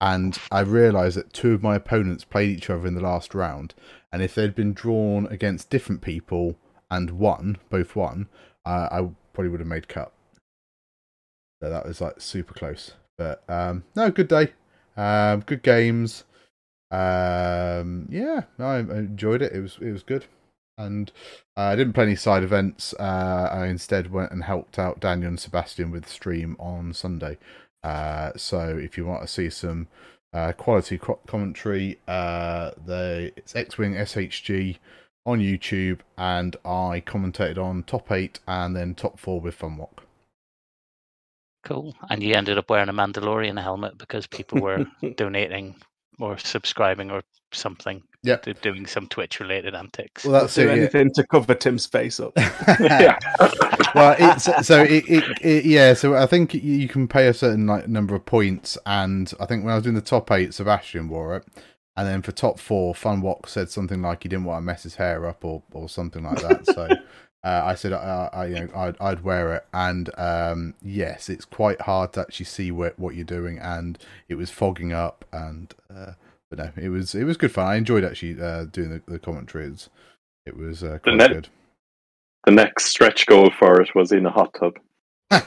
and 0.01 0.37
I 0.51 0.61
realised 0.61 1.15
that 1.17 1.31
two 1.31 1.53
of 1.53 1.61
my 1.61 1.75
opponents 1.75 2.23
played 2.23 2.49
each 2.49 2.71
other 2.71 2.87
in 2.87 2.95
the 2.95 3.01
last 3.01 3.35
round, 3.35 3.75
and 4.11 4.23
if 4.23 4.33
they'd 4.33 4.55
been 4.55 4.73
drawn 4.73 5.27
against 5.27 5.69
different 5.69 6.01
people 6.01 6.57
and 6.89 7.11
won, 7.11 7.59
both 7.69 7.95
won, 7.95 8.27
uh, 8.65 8.89
I 8.91 9.09
probably 9.33 9.49
would 9.49 9.59
have 9.59 9.67
made 9.67 9.87
cut. 9.87 10.11
So 11.61 11.69
that 11.69 11.85
was 11.85 12.01
like 12.01 12.19
super 12.19 12.55
close. 12.55 12.93
But 13.17 13.43
um, 13.47 13.83
no, 13.95 14.09
good 14.09 14.27
day, 14.27 14.53
um, 14.97 15.41
good 15.41 15.61
games. 15.61 16.23
Um, 16.89 18.07
yeah, 18.09 18.41
I, 18.57 18.79
enjoyed 18.79 19.43
it. 19.43 19.53
It 19.53 19.61
was 19.61 19.77
it 19.79 19.91
was 19.91 20.01
good, 20.01 20.25
and 20.79 21.11
uh, 21.55 21.61
I 21.61 21.75
didn't 21.75 21.93
play 21.93 22.05
any 22.05 22.15
side 22.15 22.41
events. 22.41 22.95
Uh, 22.99 23.49
I 23.51 23.67
instead 23.67 24.11
went 24.11 24.31
and 24.31 24.43
helped 24.43 24.79
out 24.79 24.99
Daniel 24.99 25.29
and 25.29 25.39
Sebastian 25.39 25.91
with 25.91 26.05
the 26.05 26.09
stream 26.09 26.57
on 26.59 26.93
Sunday. 26.93 27.37
Uh, 27.83 28.31
so 28.35 28.77
if 28.77 28.97
you 28.97 29.05
want 29.05 29.21
to 29.21 29.27
see 29.27 29.49
some 29.49 29.87
uh, 30.33 30.53
quality 30.53 30.97
co- 30.97 31.19
commentary, 31.27 31.99
uh, 32.07 32.71
the 32.85 33.31
it's 33.35 33.55
X 33.55 33.77
Wing 33.77 33.93
SHG 33.93 34.77
on 35.25 35.39
YouTube, 35.39 35.99
and 36.17 36.55
I 36.65 37.03
commentated 37.05 37.57
on 37.57 37.83
top 37.83 38.11
eight 38.11 38.39
and 38.47 38.75
then 38.75 38.95
top 38.95 39.19
four 39.19 39.41
with 39.41 39.57
Funwalk. 39.57 39.99
Cool. 41.63 41.95
And 42.09 42.23
you 42.23 42.33
ended 42.33 42.57
up 42.57 42.69
wearing 42.69 42.89
a 42.89 42.93
Mandalorian 42.93 43.61
helmet 43.61 43.97
because 43.97 44.25
people 44.25 44.61
were 44.61 44.85
donating 45.15 45.75
or 46.19 46.37
subscribing 46.37 47.11
or 47.11 47.21
something. 47.51 48.01
Yep. 48.23 48.43
to 48.43 48.53
doing 48.53 48.85
some 48.85 49.07
Twitch 49.07 49.39
related 49.39 49.73
antics. 49.73 50.23
Well, 50.23 50.39
that's 50.39 50.53
Do 50.53 50.61
it. 50.61 50.65
yeah. 50.65 50.71
anything 50.73 51.11
to 51.15 51.25
cover 51.25 51.55
Tim's 51.55 51.87
face 51.87 52.19
up. 52.19 52.33
yeah. 52.79 53.17
well, 53.95 54.15
it's 54.19 54.43
so 54.67 54.83
it, 54.83 55.09
it, 55.09 55.23
it 55.41 55.65
yeah. 55.65 55.95
So 55.95 56.13
I 56.15 56.27
think 56.27 56.53
you 56.53 56.87
can 56.87 57.07
pay 57.07 57.25
a 57.27 57.33
certain 57.33 57.65
like 57.65 57.87
number 57.87 58.13
of 58.13 58.23
points, 58.27 58.77
and 58.85 59.33
I 59.39 59.47
think 59.47 59.63
when 59.63 59.71
I 59.71 59.75
was 59.75 59.85
doing 59.85 59.95
the 59.95 60.01
top 60.01 60.29
eight, 60.29 60.53
Sebastian 60.53 61.09
wore 61.09 61.35
it, 61.35 61.47
and 61.97 62.07
then 62.07 62.21
for 62.21 62.31
top 62.31 62.59
four, 62.59 62.93
Funwalk 62.93 63.49
said 63.49 63.71
something 63.71 64.03
like 64.03 64.21
he 64.21 64.29
didn't 64.29 64.45
want 64.45 64.61
to 64.61 64.65
mess 64.67 64.83
his 64.83 64.95
hair 64.97 65.25
up 65.25 65.43
or 65.43 65.63
or 65.71 65.89
something 65.89 66.23
like 66.23 66.41
that. 66.41 66.67
So. 66.67 66.89
Uh, 67.43 67.61
I 67.65 67.75
said 67.75 67.91
uh, 67.91 68.29
I, 68.31 68.45
you 68.45 68.55
know, 68.55 68.69
I'd, 68.75 68.95
I'd 69.01 69.23
wear 69.23 69.55
it, 69.55 69.65
and 69.73 70.09
um, 70.17 70.75
yes, 70.81 71.27
it's 71.27 71.45
quite 71.45 71.81
hard 71.81 72.13
to 72.13 72.21
actually 72.21 72.45
see 72.45 72.71
what, 72.71 72.97
what 72.99 73.15
you're 73.15 73.23
doing, 73.23 73.57
and 73.57 73.97
it 74.29 74.35
was 74.35 74.51
fogging 74.51 74.93
up, 74.93 75.25
and 75.33 75.73
uh, 75.93 76.11
but 76.51 76.59
no, 76.59 76.71
it 76.79 76.89
was 76.89 77.15
it 77.15 77.23
was 77.23 77.37
good 77.37 77.51
fun. 77.51 77.65
I 77.65 77.75
enjoyed 77.77 78.03
actually 78.03 78.39
uh, 78.39 78.65
doing 78.65 78.91
the, 78.91 79.01
the 79.07 79.17
commentary. 79.19 79.65
It 79.65 79.71
was, 79.71 79.89
it 80.45 80.55
was 80.55 80.83
uh, 80.83 80.99
quite 81.01 81.15
net- 81.15 81.31
good. 81.31 81.49
The 82.45 82.51
next 82.51 82.85
stretch 82.85 83.25
goal 83.25 83.49
for 83.57 83.81
it 83.81 83.89
was 83.95 84.11
in 84.11 84.25
a 84.25 84.31
hot 84.31 84.53
tub. 84.53 84.77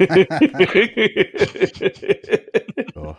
Oh. 2.96 3.16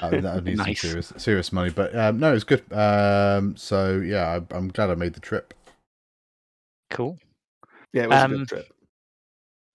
That 0.00 0.12
would, 0.12 0.22
that 0.22 0.34
would 0.36 0.44
need 0.44 0.56
Nice. 0.56 0.80
some 0.80 0.88
serious 0.90 1.12
serious 1.18 1.52
money, 1.52 1.70
but 1.70 1.94
um, 1.94 2.18
no, 2.18 2.30
it 2.30 2.34
was 2.34 2.44
good. 2.44 2.62
Um, 2.72 3.56
so 3.56 3.98
yeah, 3.98 4.40
I, 4.50 4.56
I'm 4.56 4.68
glad 4.68 4.90
I 4.90 4.94
made 4.94 5.12
the 5.14 5.20
trip. 5.20 5.52
Cool. 6.88 7.18
Yeah, 7.92 8.04
it 8.04 8.08
was 8.08 8.18
a 8.20 8.24
Um, 8.24 8.30
good 8.38 8.48
trip. 8.48 8.72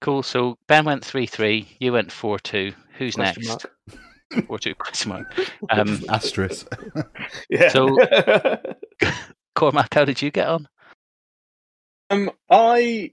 Cool. 0.01 0.23
So 0.23 0.57
Ben 0.67 0.85
went 0.85 1.03
three 1.03 1.25
three. 1.25 1.67
You 1.79 1.93
went 1.93 2.11
four 2.11 2.37
two. 2.39 2.73
Who's 2.97 3.15
Question 3.15 3.43
next? 3.43 3.65
mark. 4.31 4.47
Four 4.47 4.59
two 4.59 4.75
question 4.79 5.09
mark. 5.09 5.27
Um, 5.69 6.03
Asterisk. 6.09 6.67
Yeah. 7.49 7.69
So- 7.69 7.97
Cormac, 9.55 9.93
how 9.93 10.03
did 10.05 10.21
you 10.21 10.31
get 10.31 10.47
on? 10.47 10.67
Um, 12.09 12.29
I 12.49 13.11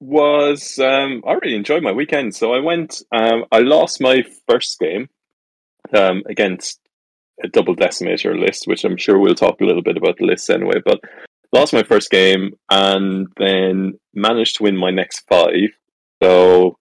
was 0.00 0.78
um, 0.78 1.22
I 1.26 1.32
really 1.34 1.54
enjoyed 1.56 1.82
my 1.82 1.92
weekend. 1.92 2.34
So 2.34 2.52
I 2.52 2.58
went. 2.60 3.02
Um, 3.12 3.44
I 3.52 3.60
lost 3.60 4.00
my 4.00 4.24
first 4.48 4.78
game 4.80 5.08
um, 5.94 6.22
against 6.28 6.80
a 7.42 7.48
double 7.48 7.74
decimator 7.76 8.38
list, 8.38 8.66
which 8.66 8.84
I'm 8.84 8.96
sure 8.96 9.18
we'll 9.18 9.34
talk 9.34 9.60
a 9.60 9.64
little 9.64 9.82
bit 9.82 9.96
about 9.96 10.16
the 10.18 10.26
lists 10.26 10.50
anyway. 10.50 10.80
But 10.84 11.00
lost 11.52 11.72
my 11.72 11.82
first 11.82 12.10
game 12.10 12.52
and 12.70 13.26
then 13.36 13.98
managed 14.14 14.56
to 14.56 14.62
win 14.64 14.76
my 14.76 14.90
next 14.90 15.24
five. 15.28 15.70
So 16.22 16.76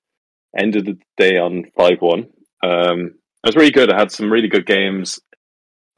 ended 0.57 0.85
the 0.85 0.97
day 1.17 1.37
on 1.37 1.65
five 1.77 1.97
one. 1.99 2.27
Um, 2.63 3.15
it 3.43 3.47
was 3.47 3.55
really 3.55 3.71
good. 3.71 3.91
I 3.91 3.97
had 3.97 4.11
some 4.11 4.31
really 4.31 4.49
good 4.49 4.65
games. 4.65 5.19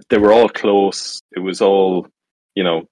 They 0.09 0.17
were 0.17 0.33
all 0.33 0.49
close. 0.49 1.21
It 1.35 1.39
was 1.39 1.61
all, 1.61 2.07
you 2.55 2.63
know, 2.63 2.87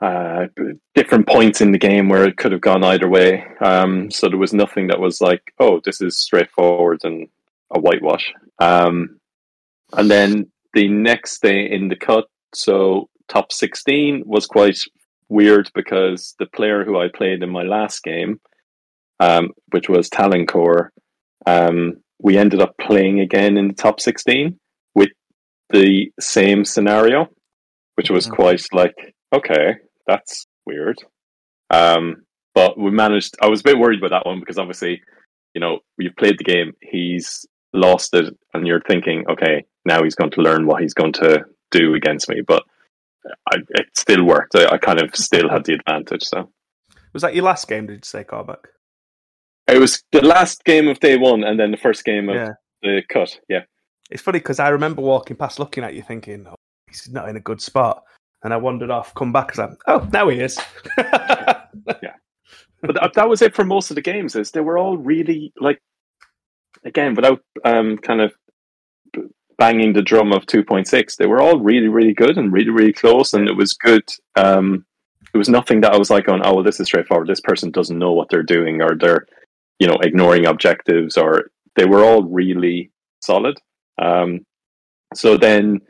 uh, 0.00 0.46
different 0.94 1.28
points 1.28 1.60
in 1.60 1.72
the 1.72 1.78
game 1.78 2.08
where 2.08 2.24
it 2.24 2.36
could 2.36 2.52
have 2.52 2.60
gone 2.60 2.82
either 2.82 3.08
way. 3.08 3.44
Um, 3.60 4.10
so 4.10 4.28
there 4.28 4.38
was 4.38 4.52
nothing 4.52 4.88
that 4.88 4.98
was 4.98 5.20
like, 5.20 5.52
oh, 5.60 5.80
this 5.84 6.00
is 6.00 6.18
straightforward 6.18 7.00
and 7.04 7.28
a 7.70 7.80
whitewash. 7.80 8.32
Um, 8.58 9.20
and 9.92 10.10
then 10.10 10.50
the 10.74 10.88
next 10.88 11.42
day 11.42 11.70
in 11.70 11.88
the 11.88 11.96
cut, 11.96 12.26
so 12.54 13.08
top 13.28 13.52
16 13.52 14.22
was 14.26 14.46
quite 14.46 14.78
weird 15.28 15.70
because 15.74 16.34
the 16.38 16.46
player 16.46 16.84
who 16.84 16.98
I 16.98 17.08
played 17.14 17.42
in 17.42 17.50
my 17.50 17.62
last 17.62 18.02
game, 18.02 18.40
um, 19.20 19.50
which 19.70 19.88
was 19.88 20.10
Taloncore, 20.10 20.88
um, 21.46 21.94
we 22.20 22.36
ended 22.38 22.60
up 22.60 22.74
playing 22.80 23.20
again 23.20 23.56
in 23.56 23.68
the 23.68 23.74
top 23.74 24.00
16 24.00 24.58
with 24.94 25.10
the 25.70 26.10
same 26.20 26.64
scenario, 26.64 27.28
which 27.96 28.10
was 28.10 28.26
Mhm. 28.26 28.32
quite 28.36 28.62
like, 28.72 29.14
okay, 29.34 29.76
that's 30.06 30.46
weird. 30.66 30.98
Um, 31.70 32.24
but 32.54 32.78
we 32.78 32.90
managed, 32.90 33.34
I 33.40 33.48
was 33.48 33.60
a 33.60 33.64
bit 33.64 33.78
worried 33.78 33.98
about 33.98 34.10
that 34.10 34.26
one 34.28 34.40
because 34.40 34.58
obviously, 34.58 35.00
you 35.54 35.60
know, 35.60 35.80
you've 35.98 36.16
played 36.16 36.38
the 36.38 36.44
game, 36.44 36.72
he's 36.82 37.46
lost 37.72 38.14
it, 38.14 38.34
and 38.52 38.66
you're 38.66 38.82
thinking, 38.82 39.24
okay, 39.28 39.64
now 39.84 40.02
he's 40.02 40.14
going 40.14 40.30
to 40.32 40.42
learn 40.42 40.66
what 40.66 40.82
he's 40.82 40.94
going 40.94 41.12
to 41.14 41.44
do 41.70 41.94
against 41.94 42.28
me. 42.28 42.42
But 42.46 42.62
I, 43.50 43.56
it 43.70 43.86
still 43.96 44.24
worked. 44.24 44.54
I, 44.56 44.66
I 44.66 44.78
kind 44.78 45.00
of 45.00 45.14
still 45.14 45.48
had 45.48 45.64
the 45.64 45.74
advantage. 45.74 46.24
So 46.24 46.50
Was 47.12 47.22
that 47.22 47.34
your 47.34 47.44
last 47.44 47.68
game? 47.68 47.86
Did 47.86 47.94
you 47.94 48.00
say, 48.04 48.24
Carback? 48.24 48.64
it 49.68 49.78
was 49.78 50.02
the 50.12 50.24
last 50.24 50.64
game 50.64 50.88
of 50.88 50.98
day 51.00 51.16
one, 51.16 51.44
and 51.44 51.58
then 51.58 51.70
the 51.70 51.76
first 51.76 52.04
game 52.04 52.28
of 52.28 52.34
Yeah. 52.34 52.50
the 52.82 53.02
cut. 53.08 53.38
Yeah. 53.48 53.62
It's 54.10 54.22
funny 54.22 54.40
because 54.40 54.58
I 54.60 54.68
remember 54.70 55.00
walking 55.02 55.36
past, 55.36 55.58
looking 55.58 55.84
at 55.84 55.94
you, 55.94 56.02
thinking, 56.02 56.46
"Oh, 56.48 56.54
he's 56.88 57.08
not 57.10 57.28
in 57.28 57.36
a 57.36 57.40
good 57.40 57.60
spot," 57.62 58.02
and 58.42 58.52
I 58.52 58.56
wandered 58.58 58.90
off, 58.90 59.14
come 59.14 59.32
back, 59.32 59.56
and 59.56 59.76
"Oh, 59.86 60.06
now 60.12 60.28
he 60.28 60.40
is." 60.40 60.58
Yeah, 62.02 62.14
but 62.82 62.94
that, 62.96 63.12
that 63.14 63.28
was 63.28 63.40
it 63.40 63.54
for 63.54 63.64
most 63.64 63.90
of 63.90 63.94
the 63.94 64.02
games. 64.02 64.36
Is 64.36 64.50
they 64.50 64.60
were 64.60 64.76
all 64.76 64.98
really 64.98 65.52
like, 65.58 65.80
again, 66.84 67.14
without 67.14 67.40
um, 67.64 67.96
kind 67.98 68.20
of 68.20 68.34
banging 69.62 69.92
the 69.92 70.02
drum 70.02 70.32
of 70.32 70.44
two 70.46 70.64
point 70.64 70.88
six, 70.88 71.14
they 71.14 71.26
were 71.26 71.40
all 71.40 71.60
really, 71.60 71.86
really 71.86 72.14
good 72.14 72.36
and 72.36 72.52
really, 72.52 72.70
really 72.78 72.92
close, 72.92 73.32
and 73.32 73.48
it 73.48 73.56
was 73.56 73.74
good. 73.74 74.02
Um, 74.34 74.84
it 75.32 75.38
was 75.38 75.48
nothing 75.48 75.80
that 75.82 75.94
I 75.94 75.98
was 76.02 76.10
like, 76.10 76.28
"On 76.28 76.44
oh, 76.44 76.54
well, 76.54 76.64
this 76.64 76.80
is 76.80 76.88
straightforward. 76.88 77.28
This 77.28 77.48
person 77.48 77.70
doesn't 77.70 78.02
know 78.02 78.12
what 78.12 78.28
they're 78.28 78.54
doing, 78.56 78.82
or 78.82 78.96
they're, 78.96 79.24
you 79.78 79.86
know, 79.86 79.98
ignoring 80.02 80.46
objectives, 80.46 81.16
or 81.16 81.32
they 81.76 81.84
were 81.84 82.04
all 82.04 82.24
really 82.24 82.90
solid." 83.20 83.56
Um, 84.08 84.30
so 85.14 85.36
then 85.36 85.80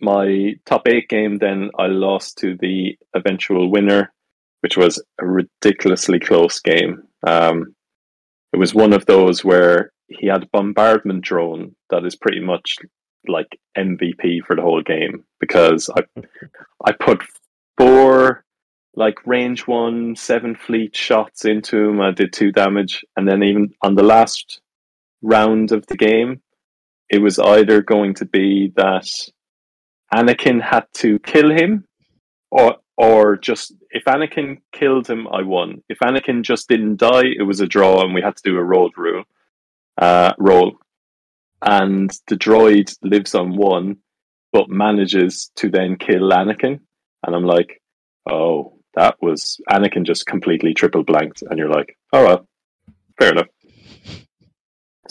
my 0.00 0.54
top 0.64 0.88
eight 0.88 1.08
game, 1.10 1.36
then 1.36 1.70
I 1.78 1.88
lost 1.88 2.38
to 2.38 2.56
the 2.56 2.96
eventual 3.14 3.70
winner, 3.70 4.14
which 4.62 4.78
was 4.78 4.94
a 5.20 5.26
ridiculously 5.26 6.20
close 6.20 6.58
game. 6.60 7.02
Um, 7.26 7.74
it 8.54 8.58
was 8.58 8.74
one 8.74 8.94
of 8.94 9.04
those 9.04 9.44
where 9.44 9.92
he 10.08 10.26
had 10.26 10.44
a 10.44 10.48
bombardment 10.52 11.22
drone 11.22 11.74
that 11.90 12.04
is 12.04 12.16
pretty 12.16 12.40
much 12.40 12.76
like 13.26 13.58
MVP 13.76 14.42
for 14.46 14.56
the 14.56 14.62
whole 14.62 14.82
game 14.82 15.24
because 15.40 15.90
I 15.90 16.02
I 16.84 16.92
put 16.92 17.22
four 17.76 18.44
like 18.94 19.26
range 19.26 19.66
one 19.66 20.16
seven 20.16 20.54
fleet 20.54 20.96
shots 20.96 21.44
into 21.44 21.88
him. 21.88 22.00
I 22.00 22.12
did 22.12 22.32
two 22.32 22.52
damage, 22.52 23.04
and 23.16 23.28
then 23.28 23.42
even 23.42 23.74
on 23.82 23.94
the 23.94 24.02
last 24.02 24.60
round 25.22 25.72
of 25.72 25.86
the 25.86 25.96
game, 25.96 26.40
it 27.10 27.20
was 27.20 27.38
either 27.38 27.82
going 27.82 28.14
to 28.14 28.24
be 28.24 28.72
that 28.76 29.08
Anakin 30.12 30.62
had 30.62 30.86
to 30.94 31.18
kill 31.20 31.50
him, 31.50 31.84
or 32.50 32.76
or 32.96 33.36
just 33.36 33.74
if 33.90 34.04
Anakin 34.06 34.58
killed 34.72 35.06
him, 35.06 35.28
I 35.28 35.42
won. 35.42 35.82
If 35.88 35.98
Anakin 35.98 36.42
just 36.42 36.68
didn't 36.68 36.96
die, 36.96 37.26
it 37.38 37.46
was 37.46 37.60
a 37.60 37.66
draw, 37.66 38.02
and 38.02 38.14
we 38.14 38.22
had 38.22 38.36
to 38.36 38.42
do 38.50 38.56
a 38.56 38.64
road 38.64 38.92
rule 38.96 39.24
uh, 39.98 40.32
roll. 40.38 40.78
And 41.60 42.10
the 42.28 42.36
droid 42.36 42.96
lives 43.02 43.34
on 43.34 43.56
one, 43.56 43.98
but 44.52 44.70
manages 44.70 45.50
to 45.56 45.68
then 45.68 45.96
kill 45.96 46.30
Anakin, 46.30 46.80
and 47.26 47.34
I'm 47.36 47.44
like, 47.44 47.82
oh, 48.30 48.78
that 48.94 49.16
was 49.20 49.60
Anakin 49.70 50.04
just 50.04 50.26
completely 50.26 50.72
triple 50.72 51.02
blanked, 51.02 51.42
and 51.42 51.58
you're 51.58 51.70
like, 51.70 51.96
oh 52.12 52.24
well, 52.24 52.48
fair 53.18 53.32
enough. 53.32 53.48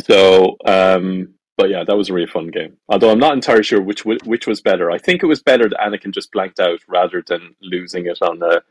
So, 0.02 0.56
um, 0.66 1.34
but 1.58 1.70
yeah, 1.70 1.84
that 1.86 1.98
was 1.98 2.10
a 2.10 2.14
really 2.14 2.28
fun 2.28 2.48
game. 2.48 2.78
Although 2.88 3.12
I'm 3.12 3.20
not 3.20 3.34
entirely 3.34 3.64
sure 3.64 3.82
which 3.82 4.06
which 4.06 4.48
was 4.48 4.62
better. 4.62 4.92
I 4.92 5.00
think 5.00 5.22
it 5.22 5.28
was 5.28 5.42
better 5.42 5.68
that 5.68 5.80
Anakin 5.80 6.14
just 6.14 6.32
blanked 6.32 6.60
out 6.60 6.80
rather 6.88 7.24
than 7.26 7.56
losing 7.62 8.06
it 8.06 8.20
on 8.22 8.40
the 8.40 8.62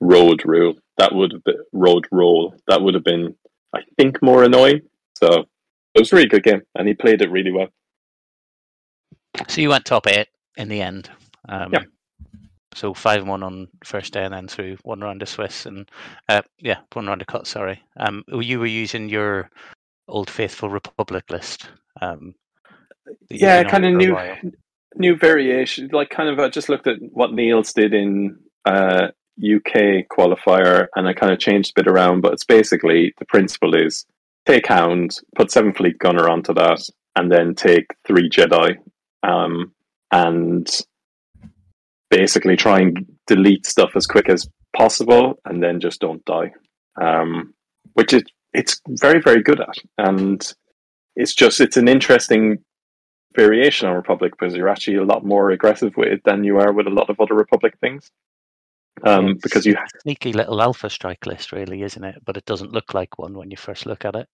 road 0.00 0.42
rule. 0.44 0.74
That 0.96 1.14
would 1.14 1.32
have 1.32 1.44
been 1.44 1.62
road 1.72 2.06
roll. 2.10 2.54
That 2.68 2.80
would 2.80 2.94
have 2.94 3.04
been, 3.04 3.34
I 3.74 3.80
think, 3.96 4.22
more 4.22 4.44
annoying. 4.44 4.82
So 5.16 5.46
it 5.98 6.02
was 6.02 6.12
a 6.12 6.16
really 6.16 6.28
good 6.28 6.44
game, 6.44 6.62
and 6.76 6.86
he 6.88 6.94
played 6.94 7.20
it 7.22 7.30
really 7.30 7.52
well. 7.52 7.68
So 9.48 9.60
you 9.60 9.68
went 9.68 9.84
top 9.84 10.06
eight 10.06 10.28
in 10.56 10.68
the 10.68 10.80
end. 10.80 11.10
Um, 11.48 11.72
Yeah. 11.72 11.82
So 12.74 12.94
five 12.94 13.20
and 13.20 13.28
one 13.28 13.42
on 13.42 13.66
first 13.84 14.12
day, 14.12 14.24
and 14.24 14.32
then 14.32 14.46
through 14.46 14.76
one 14.82 15.00
round 15.00 15.22
of 15.22 15.28
Swiss, 15.28 15.66
and 15.66 15.90
uh, 16.28 16.42
yeah, 16.58 16.78
one 16.92 17.06
round 17.06 17.20
of 17.22 17.26
cut. 17.26 17.46
Sorry, 17.46 17.82
um, 17.96 18.22
you 18.28 18.60
were 18.60 18.66
using 18.66 19.08
your 19.08 19.50
old 20.06 20.30
faithful 20.30 20.68
Republic 20.68 21.24
list. 21.30 21.70
Um, 22.00 22.34
Yeah, 23.30 23.64
kind 23.64 23.86
of 23.86 23.94
new, 23.94 24.14
while. 24.14 24.36
new 24.94 25.16
variation. 25.16 25.88
Like 25.92 26.10
kind 26.10 26.28
of, 26.28 26.38
I 26.38 26.50
just 26.50 26.68
looked 26.68 26.86
at 26.86 26.98
what 27.00 27.32
Niels 27.32 27.72
did 27.72 27.94
in 27.94 28.38
uh, 28.64 29.08
UK 29.42 30.06
qualifier, 30.08 30.86
and 30.94 31.08
I 31.08 31.14
kind 31.14 31.32
of 31.32 31.38
changed 31.40 31.72
a 31.76 31.82
bit 31.82 31.90
around. 31.90 32.20
But 32.20 32.34
it's 32.34 32.44
basically 32.44 33.14
the 33.18 33.24
principle 33.24 33.74
is 33.74 34.04
take 34.48 34.66
Hound, 34.66 35.16
put 35.36 35.50
seven 35.50 35.72
fleet 35.72 35.98
gunner 35.98 36.28
onto 36.28 36.54
that, 36.54 36.80
and 37.16 37.30
then 37.30 37.54
take 37.54 37.86
three 38.06 38.30
Jedi, 38.30 38.76
um, 39.22 39.72
and 40.10 40.66
basically 42.10 42.56
try 42.56 42.80
and 42.80 43.06
delete 43.26 43.66
stuff 43.66 43.90
as 43.94 44.06
quick 44.06 44.28
as 44.28 44.48
possible, 44.74 45.38
and 45.44 45.62
then 45.62 45.80
just 45.80 46.00
don't 46.00 46.24
die. 46.24 46.52
Um, 47.00 47.54
which 47.92 48.12
is 48.12 48.22
it's 48.54 48.80
very 48.88 49.20
very 49.20 49.42
good 49.42 49.60
at, 49.60 49.76
and 49.98 50.40
it's 51.14 51.34
just 51.34 51.60
it's 51.60 51.76
an 51.76 51.88
interesting 51.88 52.58
variation 53.36 53.88
on 53.88 53.94
Republic 53.94 54.32
because 54.38 54.54
you're 54.54 54.68
actually 54.68 54.96
a 54.96 55.04
lot 55.04 55.24
more 55.24 55.50
aggressive 55.50 55.92
with 55.96 56.08
it 56.08 56.22
than 56.24 56.44
you 56.44 56.58
are 56.58 56.72
with 56.72 56.86
a 56.86 56.90
lot 56.98 57.10
of 57.10 57.20
other 57.20 57.34
Republic 57.34 57.74
things. 57.80 58.10
Um, 59.04 59.28
It's 59.28 59.42
because 59.42 59.66
you 59.66 59.74
a 59.74 60.00
sneaky 60.00 60.32
little 60.32 60.60
alpha 60.60 60.90
strike 60.90 61.26
list, 61.26 61.52
really, 61.52 61.82
isn't 61.82 62.04
it? 62.04 62.22
But 62.24 62.36
it 62.36 62.44
doesn't 62.46 62.72
look 62.72 62.94
like 62.94 63.18
one 63.18 63.34
when 63.34 63.50
you 63.50 63.56
first 63.56 63.86
look 63.86 64.04
at 64.04 64.14
it. 64.14 64.28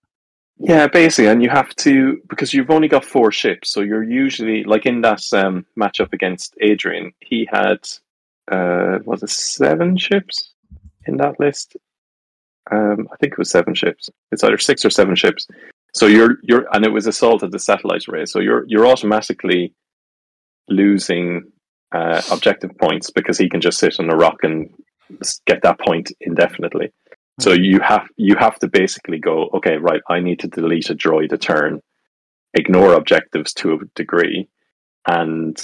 Yeah, 0.58 0.86
basically, 0.86 1.30
and 1.30 1.42
you 1.42 1.50
have 1.50 1.74
to 1.76 2.20
because 2.28 2.54
you've 2.54 2.70
only 2.70 2.86
got 2.88 3.04
four 3.04 3.32
ships, 3.32 3.70
so 3.70 3.80
you're 3.80 4.04
usually 4.04 4.62
like 4.64 4.86
in 4.86 5.00
that 5.00 5.22
um, 5.32 5.66
matchup 5.78 6.12
against 6.12 6.54
Adrian. 6.60 7.12
He 7.20 7.48
had 7.50 7.78
uh, 8.50 8.98
was 9.04 9.22
it 9.22 9.30
seven 9.30 9.96
ships 9.96 10.52
in 11.06 11.16
that 11.16 11.40
list? 11.40 11.76
Um, 12.70 13.08
I 13.12 13.16
think 13.16 13.32
it 13.32 13.38
was 13.38 13.50
seven 13.50 13.74
ships. 13.74 14.08
It's 14.30 14.44
either 14.44 14.58
six 14.58 14.84
or 14.84 14.90
seven 14.90 15.16
ships. 15.16 15.46
So 15.92 16.06
you're 16.06 16.36
you're 16.42 16.66
and 16.72 16.84
it 16.84 16.92
was 16.92 17.06
assault 17.06 17.42
at 17.42 17.50
the 17.50 17.58
satellite 17.58 18.08
array. 18.08 18.26
So 18.26 18.38
you're 18.38 18.64
you're 18.68 18.86
automatically 18.86 19.74
losing 20.68 21.50
uh, 21.92 22.22
objective 22.30 22.76
points 22.78 23.10
because 23.10 23.38
he 23.38 23.48
can 23.48 23.60
just 23.60 23.78
sit 23.78 23.98
on 24.00 24.10
a 24.10 24.16
rock 24.16 24.38
and 24.42 24.70
get 25.46 25.62
that 25.62 25.78
point 25.80 26.12
indefinitely. 26.20 26.92
So 27.40 27.52
you 27.52 27.80
have 27.80 28.06
you 28.16 28.36
have 28.36 28.58
to 28.60 28.68
basically 28.68 29.18
go, 29.18 29.48
okay, 29.54 29.76
right, 29.76 30.00
I 30.08 30.20
need 30.20 30.38
to 30.40 30.48
delete 30.48 30.90
a 30.90 30.94
droid 30.94 31.32
a 31.32 31.38
turn, 31.38 31.80
ignore 32.54 32.94
objectives 32.94 33.52
to 33.54 33.74
a 33.74 33.78
degree, 33.96 34.48
and 35.06 35.60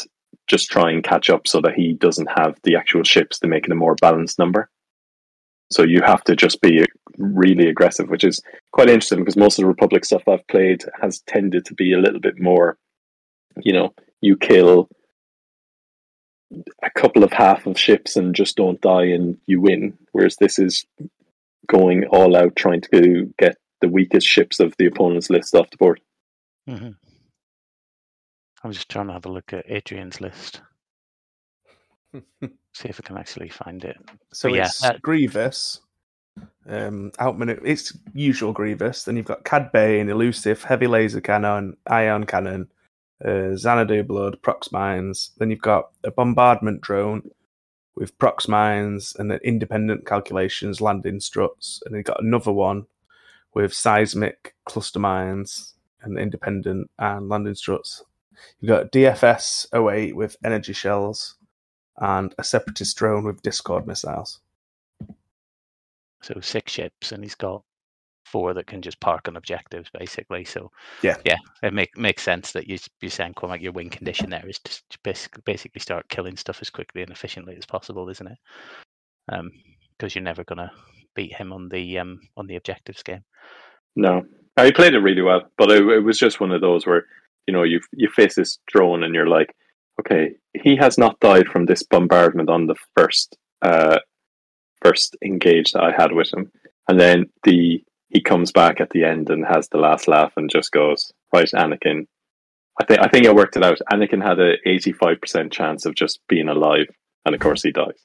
just 0.48 0.68
try 0.68 0.90
and 0.90 1.04
catch 1.04 1.30
up 1.30 1.46
so 1.46 1.60
that 1.60 1.74
he 1.74 1.92
doesn't 1.92 2.28
have 2.36 2.56
the 2.64 2.74
actual 2.74 3.04
ships 3.04 3.38
to 3.38 3.46
make 3.46 3.66
it 3.66 3.72
a 3.72 3.76
more 3.76 3.94
balanced 3.94 4.38
number. 4.38 4.68
So 5.70 5.84
you 5.84 6.00
have 6.04 6.24
to 6.24 6.34
just 6.34 6.60
be 6.60 6.84
really 7.16 7.68
aggressive, 7.68 8.08
which 8.08 8.24
is 8.24 8.42
quite 8.72 8.88
interesting 8.88 9.20
because 9.20 9.36
most 9.36 9.58
of 9.58 9.62
the 9.62 9.68
Republic 9.68 10.04
stuff 10.04 10.22
I've 10.26 10.46
played 10.48 10.82
has 11.00 11.20
tended 11.20 11.64
to 11.66 11.74
be 11.74 11.92
a 11.92 11.98
little 11.98 12.18
bit 12.18 12.40
more, 12.40 12.76
you 13.58 13.72
know, 13.72 13.94
you 14.20 14.36
kill 14.36 14.88
a 16.82 16.90
couple 16.90 17.22
of 17.24 17.32
half 17.32 17.66
of 17.66 17.78
ships 17.78 18.16
and 18.16 18.34
just 18.34 18.56
don't 18.56 18.80
die 18.80 19.04
and 19.04 19.38
you 19.46 19.60
win. 19.60 19.96
Whereas 20.12 20.36
this 20.36 20.58
is 20.58 20.84
going 21.68 22.04
all 22.06 22.36
out 22.36 22.56
trying 22.56 22.80
to 22.92 23.32
get 23.38 23.56
the 23.80 23.88
weakest 23.88 24.26
ships 24.26 24.58
of 24.60 24.74
the 24.78 24.86
opponent's 24.86 25.30
list 25.30 25.54
off 25.54 25.70
the 25.70 25.76
board. 25.76 26.00
hmm 26.68 26.90
I'm 28.62 28.72
just 28.72 28.90
trying 28.90 29.06
to 29.06 29.14
have 29.14 29.24
a 29.24 29.30
look 29.32 29.54
at 29.54 29.70
Adrian's 29.70 30.20
list, 30.20 30.60
see 32.12 32.88
if 32.90 33.00
I 33.02 33.06
can 33.06 33.16
actually 33.16 33.48
find 33.48 33.82
it. 33.84 33.96
So 34.34 34.50
But 34.50 34.56
yeah, 34.56 34.64
it's 34.66 34.80
that- 34.82 35.00
Grievous, 35.00 35.80
um, 36.68 37.10
outmaneuver. 37.18 37.66
It's 37.66 37.96
usual 38.12 38.52
Grievous. 38.52 39.04
Then 39.04 39.16
you've 39.16 39.24
got 39.24 39.44
Cad 39.44 39.72
Bane, 39.72 40.10
Elusive, 40.10 40.62
Heavy 40.62 40.88
Laser 40.88 41.22
Cannon, 41.22 41.74
Ion 41.86 42.26
Cannon, 42.26 42.68
uh, 43.24 43.54
Xanadu 43.56 44.02
Blood, 44.02 44.40
Prox 44.42 44.72
Mines. 44.72 45.30
Then 45.38 45.50
you've 45.50 45.60
got 45.60 45.90
a 46.04 46.10
bombardment 46.10 46.80
drone 46.80 47.30
with 47.96 48.16
Prox 48.18 48.48
Mines 48.48 49.14
and 49.18 49.30
then 49.30 49.40
independent 49.44 50.06
calculations, 50.06 50.80
landing 50.80 51.20
struts. 51.20 51.82
And 51.84 51.92
then 51.92 51.98
you've 51.98 52.06
got 52.06 52.22
another 52.22 52.52
one 52.52 52.86
with 53.54 53.74
seismic 53.74 54.54
cluster 54.64 54.98
mines 54.98 55.74
and 56.02 56.18
independent 56.18 56.90
and 56.98 57.28
landing 57.28 57.54
struts. 57.54 58.02
You've 58.60 58.68
got 58.68 58.92
DFS 58.92 59.66
08 59.74 60.16
with 60.16 60.36
energy 60.44 60.72
shells 60.72 61.36
and 61.98 62.34
a 62.38 62.44
separatist 62.44 62.96
drone 62.96 63.24
with 63.24 63.42
Discord 63.42 63.86
missiles. 63.86 64.40
So 66.22 66.40
six 66.40 66.72
ships, 66.72 67.12
and 67.12 67.22
he's 67.22 67.34
got 67.34 67.62
four 68.30 68.54
that 68.54 68.66
can 68.66 68.82
just 68.82 69.00
park 69.00 69.28
on 69.28 69.36
objectives, 69.36 69.90
basically. 69.98 70.44
So 70.44 70.70
Yeah. 71.02 71.16
yeah, 71.24 71.38
it 71.62 71.72
make 71.72 71.96
makes 71.96 72.22
sense 72.22 72.52
that 72.52 72.68
you 72.68 72.78
you're 73.00 73.10
saying 73.10 73.34
Cormac, 73.34 73.60
your 73.60 73.72
win 73.72 73.90
condition 73.90 74.30
there 74.30 74.46
is 74.48 74.58
to 74.60 74.72
to 74.90 74.98
basic- 75.02 75.44
basically 75.44 75.80
start 75.80 76.08
killing 76.08 76.36
stuff 76.36 76.58
as 76.60 76.70
quickly 76.70 77.02
and 77.02 77.10
efficiently 77.10 77.56
as 77.56 77.66
possible, 77.66 78.08
isn't 78.08 78.26
it? 78.26 78.38
Um, 79.32 79.50
because 79.98 80.14
you're 80.14 80.24
never 80.24 80.44
gonna 80.44 80.72
beat 81.14 81.34
him 81.34 81.52
on 81.52 81.68
the 81.68 81.98
um 81.98 82.20
on 82.36 82.46
the 82.46 82.56
objectives 82.56 83.02
game. 83.02 83.24
No, 83.96 84.24
Uh, 84.56 84.64
he 84.64 84.72
played 84.72 84.94
it 84.94 85.00
really 85.00 85.22
well, 85.22 85.42
but 85.58 85.70
it, 85.70 85.82
it 85.88 86.00
was 86.00 86.18
just 86.18 86.40
one 86.40 86.52
of 86.52 86.60
those 86.60 86.86
where 86.86 87.06
you 87.46 87.52
know 87.54 87.62
you 87.64 87.80
you 87.92 88.08
face 88.08 88.34
this 88.34 88.58
drone 88.66 89.02
and 89.04 89.14
you're 89.14 89.28
like, 89.28 89.54
okay, 90.00 90.34
he 90.62 90.76
has 90.76 90.96
not 90.98 91.18
died 91.20 91.48
from 91.48 91.66
this 91.66 91.82
bombardment 91.82 92.48
on 92.48 92.66
the 92.66 92.76
first 92.96 93.36
uh 93.62 93.98
first 94.82 95.16
engage 95.22 95.72
that 95.72 95.82
I 95.82 95.92
had 95.92 96.12
with 96.12 96.32
him, 96.32 96.50
and 96.88 96.98
then 96.98 97.26
the 97.44 97.84
he 98.10 98.20
comes 98.20 98.52
back 98.52 98.80
at 98.80 98.90
the 98.90 99.04
end 99.04 99.30
and 99.30 99.46
has 99.46 99.68
the 99.68 99.78
last 99.78 100.08
laugh 100.08 100.32
and 100.36 100.50
just 100.50 100.72
goes, 100.72 101.12
right, 101.32 101.48
Anakin. 101.54 102.06
I 102.80 102.84
think 102.84 103.00
I 103.00 103.08
think 103.08 103.26
I 103.26 103.32
worked 103.32 103.56
it 103.56 103.64
out. 103.64 103.78
Anakin 103.92 104.22
had 104.22 104.38
a 104.40 104.54
eighty 104.66 104.92
five 104.92 105.20
percent 105.20 105.52
chance 105.52 105.86
of 105.86 105.94
just 105.94 106.20
being 106.28 106.48
alive, 106.48 106.86
and 107.24 107.34
of 107.34 107.40
course 107.40 107.62
he 107.62 107.72
dies. 107.72 108.04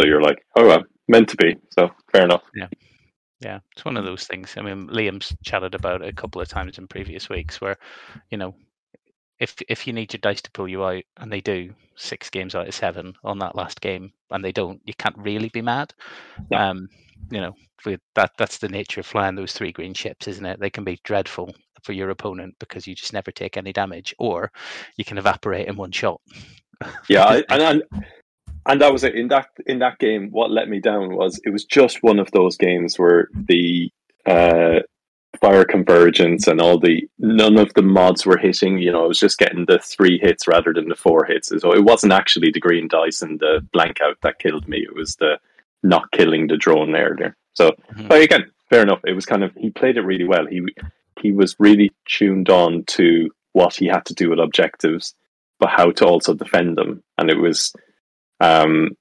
So 0.00 0.06
you're 0.06 0.22
like, 0.22 0.44
oh 0.56 0.66
well, 0.66 0.84
meant 1.08 1.28
to 1.30 1.36
be. 1.36 1.56
So 1.70 1.90
fair 2.12 2.24
enough. 2.24 2.42
Yeah, 2.54 2.68
yeah. 3.40 3.58
it's 3.72 3.84
one 3.84 3.96
of 3.96 4.04
those 4.04 4.24
things. 4.24 4.54
I 4.56 4.62
mean, 4.62 4.88
Liam's 4.88 5.34
chatted 5.44 5.74
about 5.74 6.02
it 6.02 6.08
a 6.08 6.12
couple 6.12 6.40
of 6.40 6.48
times 6.48 6.78
in 6.78 6.86
previous 6.86 7.28
weeks 7.28 7.60
where, 7.60 7.76
you 8.30 8.38
know, 8.38 8.54
if 9.44 9.54
if 9.68 9.86
you 9.86 9.92
need 9.92 10.12
your 10.12 10.20
dice 10.20 10.40
to 10.42 10.50
pull 10.50 10.66
you 10.66 10.82
out, 10.84 11.04
and 11.18 11.30
they 11.30 11.42
do 11.42 11.74
six 11.96 12.30
games 12.30 12.54
out 12.54 12.66
of 12.66 12.74
seven 12.74 13.14
on 13.22 13.38
that 13.38 13.54
last 13.54 13.80
game, 13.80 14.10
and 14.30 14.42
they 14.42 14.52
don't, 14.52 14.80
you 14.84 14.94
can't 14.94 15.16
really 15.18 15.50
be 15.50 15.60
mad. 15.60 15.92
No. 16.50 16.58
Um, 16.58 16.88
you 17.30 17.40
know, 17.40 17.54
that 18.14 18.32
that's 18.38 18.58
the 18.58 18.68
nature 18.68 19.00
of 19.00 19.06
flying 19.06 19.34
those 19.34 19.52
three 19.52 19.70
green 19.70 19.92
ships, 19.92 20.26
isn't 20.28 20.46
it? 20.46 20.58
They 20.60 20.70
can 20.70 20.82
be 20.82 20.98
dreadful 21.04 21.54
for 21.82 21.92
your 21.92 22.08
opponent 22.08 22.56
because 22.58 22.86
you 22.86 22.94
just 22.94 23.12
never 23.12 23.30
take 23.30 23.56
any 23.56 23.72
damage, 23.72 24.14
or 24.18 24.50
you 24.96 25.04
can 25.04 25.18
evaporate 25.18 25.68
in 25.68 25.76
one 25.76 25.92
shot. 25.92 26.20
Yeah, 27.08 27.24
I, 27.24 27.36
and, 27.50 27.62
and 27.62 27.82
and 28.66 28.80
that 28.80 28.92
was 28.92 29.04
it 29.04 29.14
in 29.14 29.28
that 29.28 29.48
in 29.66 29.78
that 29.80 29.98
game. 29.98 30.30
What 30.30 30.50
let 30.50 30.70
me 30.70 30.80
down 30.80 31.14
was 31.14 31.38
it 31.44 31.50
was 31.50 31.64
just 31.64 32.02
one 32.02 32.18
of 32.18 32.30
those 32.30 32.56
games 32.56 32.98
where 32.98 33.28
the 33.34 33.90
uh, 34.26 34.80
fire 35.40 35.64
convergence 35.64 36.46
and 36.46 36.60
all 36.60 36.78
the 36.78 37.08
none 37.18 37.58
of 37.58 37.72
the 37.74 37.82
mods 37.82 38.24
were 38.26 38.36
hitting. 38.38 38.78
You 38.78 38.92
know, 38.92 39.04
it 39.04 39.08
was 39.08 39.18
just 39.18 39.38
getting 39.38 39.64
the 39.66 39.78
three 39.78 40.18
hits 40.18 40.46
rather 40.48 40.72
than 40.72 40.88
the 40.88 40.94
four 40.94 41.24
hits. 41.24 41.48
So 41.58 41.72
it 41.72 41.84
wasn't 41.84 42.12
actually 42.12 42.50
the 42.50 42.60
green 42.60 42.88
dice 42.88 43.22
and 43.22 43.38
the 43.40 43.66
blank 43.72 44.00
out 44.02 44.18
that 44.22 44.38
killed 44.38 44.68
me. 44.68 44.78
It 44.78 44.94
was 44.94 45.16
the 45.16 45.38
not 45.82 46.10
killing 46.12 46.46
the 46.46 46.56
drone 46.56 46.94
earlier. 46.94 47.36
So 47.54 47.72
Mhm. 47.96 48.08
but 48.08 48.22
again, 48.22 48.50
fair 48.70 48.82
enough. 48.82 49.00
It 49.06 49.12
was 49.14 49.26
kind 49.26 49.44
of 49.44 49.52
he 49.56 49.70
played 49.70 49.96
it 49.96 50.02
really 50.02 50.24
well. 50.24 50.46
He 50.46 50.62
he 51.20 51.32
was 51.32 51.56
really 51.58 51.92
tuned 52.06 52.48
on 52.50 52.84
to 52.84 53.30
what 53.52 53.76
he 53.76 53.86
had 53.86 54.04
to 54.06 54.14
do 54.14 54.30
with 54.30 54.40
objectives, 54.40 55.14
but 55.60 55.70
how 55.70 55.90
to 55.92 56.06
also 56.06 56.34
defend 56.34 56.76
them. 56.76 57.02
And 57.18 57.30
it 57.30 57.38
was 57.38 57.72
um 58.40 58.96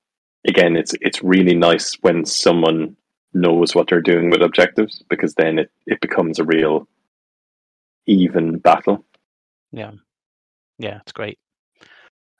again 0.47 0.75
it's 0.75 0.93
it's 1.01 1.23
really 1.23 1.55
nice 1.55 1.95
when 2.01 2.25
someone 2.25 2.95
knows 3.33 3.73
what 3.73 3.87
they're 3.89 4.01
doing 4.01 4.29
with 4.29 4.41
objectives 4.41 5.03
because 5.09 5.33
then 5.35 5.59
it, 5.59 5.71
it 5.85 6.01
becomes 6.01 6.39
a 6.39 6.43
real 6.43 6.87
even 8.05 8.59
battle. 8.59 9.05
Yeah, 9.71 9.91
yeah, 10.77 10.99
it's 11.01 11.11
great. 11.11 11.39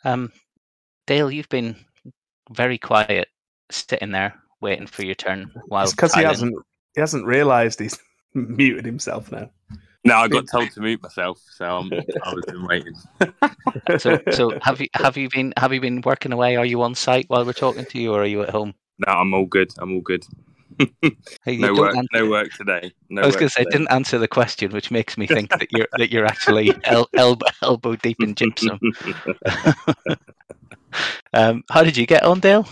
Um, 0.03 0.31
Dale, 1.07 1.31
you've 1.31 1.49
been 1.49 1.75
very 2.51 2.77
quiet, 2.77 3.27
sitting 3.71 4.11
there 4.11 4.35
waiting 4.61 4.87
for 4.87 5.03
your 5.03 5.15
turn. 5.15 5.51
While 5.67 5.89
because 5.89 6.13
he 6.13 6.23
hasn't 6.23 6.55
he 6.95 7.01
hasn't 7.01 7.25
realised 7.25 7.79
he's 7.79 7.99
muted 8.33 8.85
himself 8.85 9.31
now. 9.31 9.49
No, 10.05 10.17
I 10.17 10.27
got 10.27 10.45
told 10.51 10.71
to 10.71 10.81
mute 10.81 11.01
myself, 11.01 11.39
so 11.51 11.65
I'm, 11.65 11.93
I 11.93 12.33
was 12.33 12.45
been 12.45 12.65
waiting. 12.65 12.93
So, 13.97 14.19
so 14.31 14.59
have 14.61 14.79
you 14.79 14.87
have 14.93 15.17
you 15.17 15.29
been 15.29 15.53
have 15.57 15.73
you 15.73 15.81
been 15.81 16.01
working 16.01 16.31
away? 16.31 16.57
Are 16.57 16.65
you 16.65 16.81
on 16.83 16.95
site 16.95 17.25
while 17.27 17.45
we're 17.45 17.53
talking 17.53 17.85
to 17.85 17.99
you, 17.99 18.13
or 18.13 18.21
are 18.21 18.25
you 18.25 18.43
at 18.43 18.49
home? 18.49 18.73
No, 19.05 19.13
I'm 19.13 19.33
all 19.33 19.45
good. 19.45 19.71
I'm 19.79 19.93
all 19.93 20.01
good. 20.01 20.25
Hey, 21.45 21.57
No 21.57 21.73
work. 21.73 21.95
answer- 21.95 22.07
No 22.13 22.29
work 22.29 22.51
today. 22.53 22.91
No 23.09 23.21
I 23.21 23.25
was 23.25 23.35
going 23.35 23.47
to 23.47 23.53
say, 23.53 23.63
today. 23.63 23.77
didn't 23.77 23.91
answer 23.91 24.17
the 24.17 24.27
question, 24.27 24.71
which 24.71 24.91
makes 24.91 25.17
me 25.17 25.27
think 25.27 25.49
that 25.49 25.71
you're 25.71 25.87
that 25.97 26.11
you're 26.11 26.25
actually 26.25 26.71
el- 26.85 27.09
elbow 27.15 27.45
elbow 27.61 27.95
deep 27.95 28.21
in 28.21 28.33
gypsum. 28.35 28.79
um, 31.33 31.63
how 31.69 31.83
did 31.83 31.97
you 31.97 32.05
get 32.05 32.23
on, 32.23 32.39
Dale? 32.39 32.67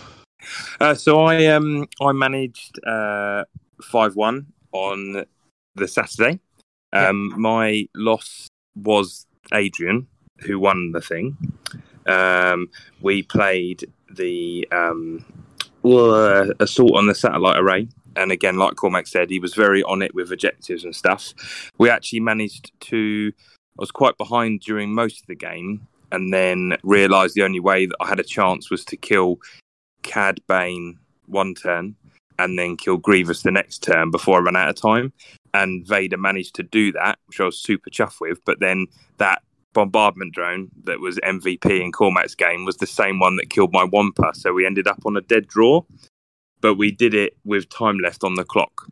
Uh, 0.80 0.94
so 0.96 1.22
I 1.24 1.46
um 1.48 1.88
I 2.02 2.12
managed 2.12 2.80
five 2.86 4.16
one 4.16 4.48
on 4.72 5.26
the 5.76 5.88
Saturday. 5.88 6.40
Um, 6.94 7.40
my 7.40 7.88
loss 7.96 8.48
was 8.76 9.26
Adrian, 9.54 10.08
who 10.40 10.60
won 10.60 10.92
the 10.92 11.02
thing. 11.02 11.38
Um, 12.06 12.70
we 13.02 13.24
played 13.24 13.86
the 14.14 14.68
um, 14.72 15.24
uh, 15.84 16.48
assault 16.60 16.96
on 16.96 17.08
the 17.08 17.16
satellite 17.16 17.60
array, 17.60 17.88
and 18.16 18.32
again, 18.32 18.58
like 18.58 18.76
Cormac 18.76 19.08
said, 19.08 19.30
he 19.30 19.40
was 19.40 19.54
very 19.54 19.84
on 19.84 20.02
it 20.02 20.14
with 20.14 20.32
objectives 20.32 20.84
and 20.84 20.96
stuff. 20.96 21.34
We 21.78 21.90
actually 21.90 22.20
managed 22.20 22.72
to. 22.82 23.32
I 23.80 23.82
was 23.82 23.92
quite 23.92 24.18
behind 24.18 24.62
during 24.62 24.94
most 24.94 25.22
of 25.22 25.28
the 25.28 25.36
game, 25.36 25.88
and 26.12 26.34
then 26.34 26.78
realised 26.84 27.36
the 27.36 27.44
only 27.44 27.60
way 27.60 27.86
that 27.86 27.96
I 28.00 28.08
had 28.08 28.20
a 28.20 28.24
chance 28.24 28.70
was 28.70 28.84
to 28.86 28.98
kill 28.98 29.40
Cad 30.04 30.40
Bane 30.48 31.00
one 31.28 31.56
turn 31.56 31.96
and 32.38 32.58
then 32.58 32.76
kill 32.76 32.98
Grievous 32.98 33.44
the 33.44 33.52
next 33.52 33.84
turn 33.84 34.12
before 34.12 34.40
I 34.40 34.42
ran 34.42 34.56
out 34.56 34.70
of 34.70 34.76
time. 34.76 35.14
And 35.54 35.86
Vader 35.86 36.18
managed 36.18 36.56
to 36.56 36.64
do 36.64 36.92
that, 36.94 37.20
which 37.28 37.40
I 37.40 37.46
was 37.46 37.60
super 37.60 37.90
chuffed 37.90 38.20
with. 38.20 38.44
But 38.46 38.60
then 38.60 38.88
that 39.18 39.42
bombardment 39.74 40.34
drone 40.34 40.70
that 40.84 41.00
was 41.00 41.18
MVP 41.20 41.82
in 41.82 41.92
Cormac's 41.92 42.36
game 42.36 42.66
was 42.66 42.78
the 42.78 42.88
same 42.88 43.20
one 43.20 43.36
that 43.38 43.50
killed 43.50 43.72
my 43.72 43.84
Wampa. 43.84 44.32
So 44.34 44.54
we 44.54 44.66
ended 44.66 44.88
up 44.88 45.00
on 45.06 45.16
a 45.18 45.22
dead 45.22 45.48
draw, 45.48 45.84
but 46.62 46.76
we 46.76 46.92
did 46.92 47.14
it 47.14 47.38
with 47.46 47.70
time 47.70 48.00
left 48.00 48.24
on 48.24 48.36
the 48.36 48.44
clock, 48.44 48.88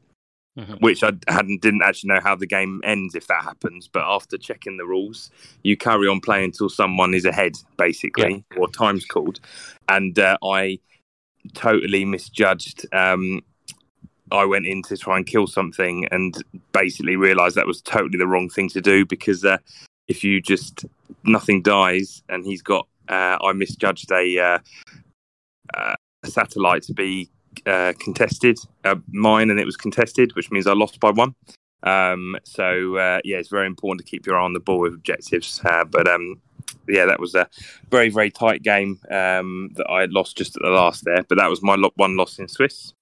Mhm. 0.58 0.82
which 0.82 1.04
I 1.04 1.12
hadn't 1.28 1.62
didn't 1.62 1.84
actually 1.84 2.10
know 2.10 2.22
how 2.22 2.36
the 2.36 2.48
game 2.48 2.82
ends 2.84 3.16
if 3.16 3.28
that 3.28 3.44
happens. 3.44 3.88
But 3.88 4.04
after 4.06 4.38
checking 4.38 4.78
the 4.78 4.86
rules, 4.86 5.30
you 5.64 5.78
carry 5.78 6.08
on 6.08 6.20
playing 6.22 6.46
until 6.46 6.70
someone 6.70 7.14
is 7.14 7.26
ahead, 7.26 7.54
basically, 7.78 8.44
or 8.58 8.68
time's 8.70 9.06
called. 9.06 9.40
And 9.88 10.18
uh, 10.18 10.38
I 10.44 10.80
totally 11.54 12.06
misjudged. 12.06 12.86
Um, 12.94 13.42
I 14.32 14.46
went 14.46 14.68
in 14.68 14.84
to 14.84 14.98
try 14.98 15.18
and 15.18 15.26
kill 15.26 15.48
something 15.48 16.06
and 16.12 16.44
basically 16.72 17.16
realized 17.16 17.56
that 17.56 17.66
was 17.66 17.82
totally 17.82 18.18
the 18.18 18.28
wrong 18.28 18.48
thing 18.50 18.70
to 18.70 18.82
do 18.82 19.04
because 19.06 19.44
uh, 19.44 19.58
if 20.10 20.24
you 20.24 20.42
just 20.42 20.86
nothing 21.24 21.62
dies 21.62 22.22
and 22.28 22.44
he's 22.44 22.62
got 22.62 22.88
uh, 23.08 23.38
I 23.42 23.54
misjudged 23.54 24.12
a, 24.12 24.40
uh, 24.40 24.60
uh, 25.74 25.96
a 26.24 26.28
satellite 26.28 26.84
to 26.84 26.94
be 26.94 27.30
uh, 27.66 27.94
contested 28.00 28.58
uh, 28.84 28.96
mine 29.12 29.50
and 29.50 29.60
it 29.60 29.66
was 29.66 29.78
contested 29.78 30.36
which 30.36 30.52
means 30.52 30.68
I 30.68 30.74
lost 30.74 31.00
by 31.00 31.12
one 31.12 31.34
um, 31.84 32.36
so 32.44 32.98
uh, 32.98 33.20
yeah 33.24 33.38
it's 33.38 33.50
very 33.50 33.68
important 33.68 34.06
to 34.06 34.10
keep 34.10 34.26
your 34.26 34.38
eye 34.38 34.44
on 34.44 34.54
the 34.54 34.60
ball 34.60 34.80
with 34.80 34.94
objectives 34.94 35.62
uh, 35.64 35.86
but 35.86 36.08
um, 36.08 36.42
yeah 36.88 37.06
that 37.06 37.20
was 37.20 37.36
a 37.36 37.48
very 37.90 38.10
very 38.10 38.30
tight 38.32 38.64
game 38.64 39.00
um, 39.12 39.70
that 39.76 39.88
I 39.90 40.02
had 40.02 40.12
lost 40.12 40.38
just 40.38 40.56
at 40.58 40.64
the 40.64 40.70
last 40.70 41.06
there 41.06 41.24
but 41.30 41.38
that 41.38 41.50
was 41.50 41.62
my 41.62 41.78
one 41.96 42.18
loss 42.18 42.40
in 42.40 42.48
Swiss 42.48 42.94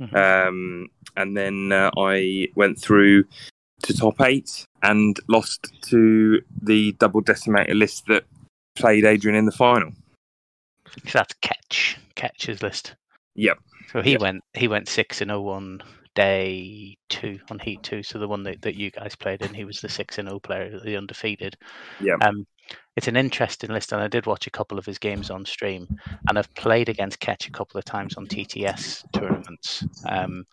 Mhm. 0.00 0.48
um, 0.48 0.88
and 1.16 1.36
then 1.36 1.70
uh, 1.70 1.90
I 1.96 2.48
went 2.56 2.80
through 2.80 3.24
to 3.82 3.94
top 3.94 4.20
eight 4.20 4.66
and 4.82 5.18
lost 5.28 5.72
to 5.82 6.42
the 6.62 6.92
double 6.92 7.22
decimator 7.22 7.74
list 7.74 8.06
that 8.06 8.24
played 8.76 9.04
Adrian 9.04 9.36
in 9.36 9.44
the 9.46 9.52
final. 9.52 9.92
So 11.06 11.18
that's 11.18 11.34
Ketch 11.40 11.98
Ketch's 12.14 12.62
list. 12.62 12.94
Yep. 13.34 13.58
So 13.92 14.02
he 14.02 14.12
Yep. 14.12 14.20
went 14.20 14.44
he 14.54 14.68
went 14.68 14.88
six 14.88 15.20
in 15.20 15.28
zero 15.28 15.48
on 15.48 15.82
day 16.14 16.96
two 17.08 17.38
on 17.50 17.58
heat 17.58 17.82
two. 17.82 18.02
So 18.02 18.18
the 18.18 18.28
one 18.28 18.42
that, 18.44 18.62
that 18.62 18.74
you 18.74 18.90
guys 18.90 19.16
played 19.16 19.42
in, 19.42 19.54
he 19.54 19.64
was 19.64 19.80
the 19.80 19.88
six 19.88 20.18
in 20.18 20.26
zero 20.26 20.38
player, 20.38 20.78
the 20.80 20.96
undefeated. 20.96 21.56
Yeah. 22.00 22.16
Um, 22.20 22.46
it's 22.96 23.08
an 23.08 23.16
interesting 23.16 23.70
list, 23.70 23.92
and 23.92 24.02
I 24.02 24.08
did 24.08 24.26
watch 24.26 24.46
a 24.46 24.50
couple 24.50 24.78
of 24.78 24.84
his 24.84 24.98
games 24.98 25.30
on 25.30 25.46
stream, 25.46 25.88
and 26.28 26.38
I've 26.38 26.52
played 26.54 26.88
against 26.88 27.20
Ketch 27.20 27.48
a 27.48 27.52
couple 27.52 27.78
of 27.78 27.84
times 27.84 28.16
on 28.16 28.26
TTS 28.26 29.04
tournaments. 29.12 29.84
Um, 30.06 30.44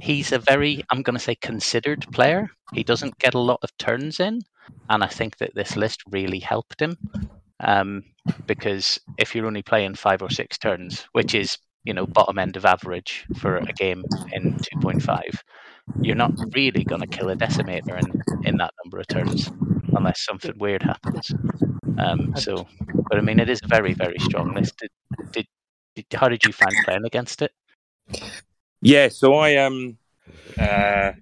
he's 0.00 0.32
a 0.32 0.38
very, 0.38 0.82
I'm 0.90 1.02
going 1.02 1.16
to 1.16 1.22
say, 1.22 1.34
considered 1.34 2.06
player. 2.12 2.48
He 2.72 2.84
doesn't 2.84 3.18
get 3.18 3.34
a 3.34 3.38
lot 3.38 3.60
of 3.62 3.76
turns 3.76 4.18
in, 4.18 4.40
and 4.88 5.04
I 5.04 5.08
think 5.08 5.36
that 5.38 5.54
this 5.54 5.76
list 5.76 6.02
really 6.10 6.38
helped 6.38 6.80
him. 6.80 6.96
Um, 7.60 8.04
because 8.46 8.98
if 9.18 9.34
you're 9.34 9.46
only 9.46 9.62
playing 9.62 9.94
five 9.94 10.22
or 10.22 10.30
six 10.30 10.56
turns, 10.56 11.06
which 11.12 11.34
is 11.34 11.58
you 11.84 11.92
know 11.92 12.06
bottom 12.06 12.38
end 12.38 12.56
of 12.56 12.64
average 12.64 13.26
for 13.36 13.56
a 13.56 13.72
game 13.74 14.02
in 14.32 14.54
2.5, 14.54 15.20
you're 16.00 16.16
not 16.16 16.32
really 16.54 16.82
going 16.82 17.02
to 17.02 17.06
kill 17.06 17.28
a 17.28 17.36
decimator 17.36 17.98
in 17.98 18.22
in 18.46 18.56
that 18.56 18.72
number 18.82 18.98
of 18.98 19.06
turns 19.06 19.50
unless 19.96 20.24
something 20.24 20.56
weird 20.58 20.82
happens. 20.82 21.32
Um, 21.98 22.34
so, 22.36 22.66
but 23.08 23.18
I 23.18 23.20
mean, 23.20 23.40
it 23.40 23.48
is 23.48 23.60
a 23.62 23.68
very 23.68 23.94
very 23.94 24.18
strong 24.18 24.54
list. 24.54 24.76
Did, 24.78 24.90
did, 25.32 25.46
did 25.94 26.06
how 26.14 26.28
did 26.28 26.44
you 26.44 26.52
find 26.52 26.74
playing 26.84 27.04
against 27.04 27.42
it? 27.42 27.52
Yeah, 28.80 29.08
so 29.08 29.34
I 29.34 29.56
um 29.56 29.96
uh 30.58 31.12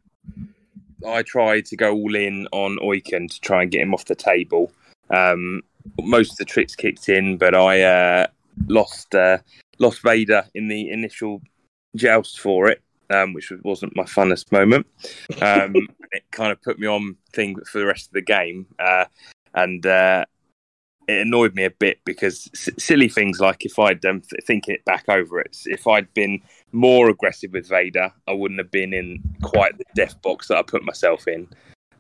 I 1.07 1.23
tried 1.23 1.67
to 1.67 1.77
go 1.77 1.93
all 1.93 2.15
in 2.15 2.47
on 2.53 2.79
Oicunn 2.79 3.29
to 3.31 3.41
try 3.41 3.63
and 3.63 3.71
get 3.71 3.83
him 3.83 3.95
off 3.95 4.07
the 4.07 4.15
table. 4.15 4.73
Um 5.11 5.63
most 6.01 6.33
of 6.33 6.37
the 6.39 6.45
tricks 6.45 6.75
kicked 6.75 7.09
in, 7.09 7.37
but 7.37 7.55
I 7.55 7.83
uh 7.83 8.27
lost 8.67 9.15
uh 9.15 9.39
lost 9.79 10.03
Vader 10.03 10.45
in 10.55 10.69
the 10.69 10.91
initial 10.91 11.43
joust 11.97 12.41
for 12.41 12.69
it, 12.69 12.83
um, 13.11 13.33
which 13.33 13.53
wasn't 13.63 13.97
my 13.97 14.05
funnest 14.05 14.53
moment. 14.53 14.87
Um 15.41 15.75
it 16.13 16.25
kind 16.31 16.53
of 16.53 16.63
put 16.63 16.79
me 16.79 16.87
on 16.87 17.17
thing 17.33 17.57
for 17.71 17.79
the 17.79 17.87
rest 17.87 18.09
of 18.09 18.13
the 18.13 18.23
game. 18.23 18.67
Uh 18.79 19.07
and 19.55 19.85
uh 19.87 20.25
it 21.09 21.21
annoyed 21.21 21.55
me 21.55 21.65
a 21.65 21.71
bit 21.71 21.99
because 22.05 22.49
s- 22.55 22.71
silly 22.79 23.09
things 23.09 23.41
like 23.41 23.65
if 23.65 23.79
I'd 23.79 24.05
um, 24.05 24.21
th- 24.21 24.45
thinking 24.47 24.75
it 24.75 24.85
back 24.85 25.09
over 25.09 25.41
it, 25.41 25.57
if 25.67 25.87
I'd 25.87 26.13
been 26.15 26.41
more 26.73 27.09
aggressive 27.09 27.53
with 27.53 27.69
Vader, 27.69 28.13
I 28.29 28.33
wouldn't 28.33 28.61
have 28.61 28.71
been 28.71 28.95
in 28.95 29.21
quite 29.43 29.77
the 29.79 29.85
death 29.95 30.21
box 30.23 30.49
that 30.49 30.59
I 30.59 30.63
put 30.63 30.85
myself 30.85 31.27
in. 31.27 31.49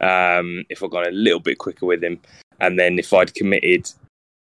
Um, 0.00 0.64
if 0.68 0.82
I'd 0.82 0.90
gone 0.90 1.06
a 1.06 1.10
little 1.10 1.40
bit 1.40 1.58
quicker 1.58 1.86
with 1.86 2.02
him, 2.02 2.20
and 2.60 2.78
then 2.78 2.98
if 2.98 3.12
I'd 3.12 3.34
committed 3.34 3.90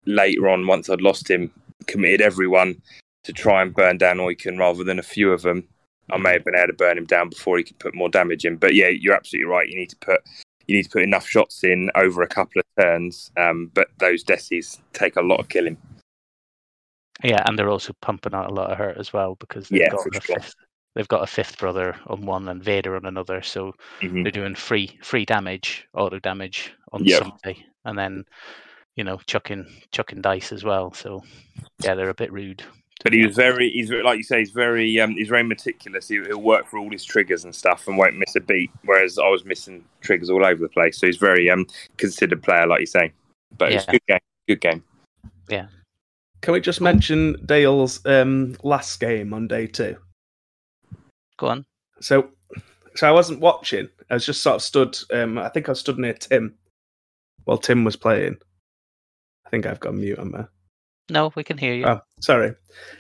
later 0.06 0.50
on, 0.50 0.68
once 0.68 0.90
I'd 0.90 1.02
lost 1.02 1.30
him, 1.30 1.52
committed 1.88 2.22
everyone 2.22 2.82
to 3.24 3.34
try 3.34 3.62
and 3.62 3.74
burn 3.74 3.98
down 3.98 4.18
Oicunn 4.18 4.60
rather 4.60 4.84
than 4.84 5.00
a 5.00 5.04
few 5.04 5.32
of 5.32 5.42
them, 5.44 5.68
I 6.12 6.18
may 6.18 6.34
have 6.34 6.44
been 6.46 6.56
able 6.56 6.68
to 6.68 6.74
burn 6.74 6.98
him 6.98 7.06
down 7.06 7.30
before 7.30 7.58
he 7.58 7.64
could 7.64 7.80
put 7.80 7.96
more 7.96 8.10
damage 8.10 8.46
in. 8.46 8.58
But 8.58 8.76
yeah, 8.76 8.90
you're 8.90 9.16
absolutely 9.16 9.50
right. 9.50 9.68
You 9.68 9.76
need 9.78 9.90
to 9.90 9.98
put 9.98 10.22
you 10.68 10.76
need 10.78 10.84
to 10.84 10.90
put 10.90 11.02
enough 11.02 11.28
shots 11.28 11.64
in 11.64 11.90
over 11.96 12.22
a 12.22 12.28
couple 12.28 12.60
of 12.60 12.66
turns. 12.84 13.32
Um, 13.36 13.72
but 13.74 13.88
those 13.98 14.24
decies 14.24 14.80
take 14.94 15.16
a 15.16 15.22
lot 15.22 15.40
of 15.40 15.50
killing. 15.50 15.78
Yeah, 17.24 17.44
and 17.46 17.58
they're 17.58 17.70
also 17.70 17.94
pumping 18.02 18.34
out 18.34 18.50
a 18.50 18.54
lot 18.54 18.72
of 18.72 18.78
hurt 18.78 18.98
as 18.98 19.12
well 19.14 19.36
because 19.36 19.70
they've 19.70 19.82
Yeah, 19.82 19.90
got 19.90 20.08
a 20.08 20.22
sure. 20.22 20.36
fifth. 20.40 20.54
They've 20.96 21.08
got 21.08 21.24
a 21.24 21.28
fifth 21.28 21.58
brother 21.58 21.96
on 22.08 22.26
one 22.26 22.50
and 22.50 22.64
Vader 22.64 22.96
on 22.96 23.06
another, 23.06 23.42
so 23.42 23.74
Mhm. 24.02 24.24
they're 24.24 24.32
doing 24.32 24.56
free 24.56 25.00
free 25.02 25.26
damage, 25.26 25.88
auto 25.94 26.20
damage 26.20 26.74
on 26.92 27.06
Yep. 27.06 27.20
somebody, 27.20 27.66
and 27.86 27.98
then 27.98 28.26
you 28.96 29.04
know 29.04 29.20
chucking 29.26 29.66
chucking 29.92 30.22
dice 30.22 30.52
as 30.52 30.64
well. 30.64 30.94
So 30.94 31.24
yeah, 31.84 31.96
they're 31.96 32.10
a 32.10 32.14
bit 32.14 32.32
rude. 32.32 32.64
To 33.02 33.04
But 33.06 33.12
be 33.12 33.20
he 33.20 33.26
was 33.28 33.36
very, 33.36 33.70
he's 33.70 33.90
very- 33.90 34.04
like 34.04 34.18
you 34.18 34.24
say, 34.24 34.40
he's 34.40 34.52
very, 34.52 35.00
um, 35.00 35.12
he's 35.12 35.28
very 35.30 35.44
meticulous. 35.44 36.08
He, 36.08 36.16
he'll 36.22 36.42
work 36.42 36.68
for 36.68 36.78
all 36.80 36.90
his 36.92 37.04
triggers 37.04 37.44
and 37.44 37.54
stuff, 37.54 37.88
and 37.88 37.98
won't 37.98 38.18
miss 38.18 38.36
a 38.36 38.40
beat. 38.40 38.72
Whereas 38.86 39.18
I 39.18 39.28
was 39.28 39.44
missing 39.46 39.84
triggers 40.02 40.30
all 40.30 40.46
over 40.46 40.62
the 40.62 40.70
place. 40.70 40.98
So 41.00 41.08
he's 41.08 41.18
very 41.18 41.50
um 41.50 41.66
considered 41.98 42.42
player, 42.44 42.66
like 42.68 42.80
you 42.82 42.86
say. 42.86 43.12
But 43.58 43.74
it's 43.74 43.86
a 43.88 43.92
good 43.92 44.06
game. 44.08 44.20
Good 44.48 44.62
game. 44.62 44.84
Yeah. 45.50 45.68
Can 46.42 46.54
we 46.54 46.62
just 46.62 46.82
mention 46.82 47.38
Dale's 47.46 48.04
um, 48.06 48.56
last 48.64 49.00
game 49.00 49.34
on 49.34 49.48
day 49.48 49.68
two? 49.68 49.96
Go 51.38 51.48
on. 51.48 51.66
So, 52.00 52.30
so 52.96 53.08
I 53.08 53.12
wasn't 53.12 53.42
watching. 53.42 53.88
I 54.10 54.16
was 54.16 54.26
just 54.26 54.42
sort 54.42 54.56
of 54.56 54.62
stood. 54.64 54.98
Um, 55.14 55.38
I 55.38 55.50
think 55.50 55.70
I 55.70 55.74
stood 55.74 56.00
near 56.00 56.14
Tim 56.14 56.56
while 57.46 57.58
Tim 57.58 57.84
was 57.84 57.96
playing. 57.96 58.38
I 59.46 59.50
think 59.50 59.66
I've 59.66 59.80
got 59.80 59.94
mute 59.94 60.18
on 60.18 60.32
there. 60.32 60.50
No, 61.12 61.32
we 61.36 61.44
can 61.44 61.58
hear 61.58 61.74
you. 61.74 61.86
Oh, 61.86 62.00
sorry. 62.22 62.56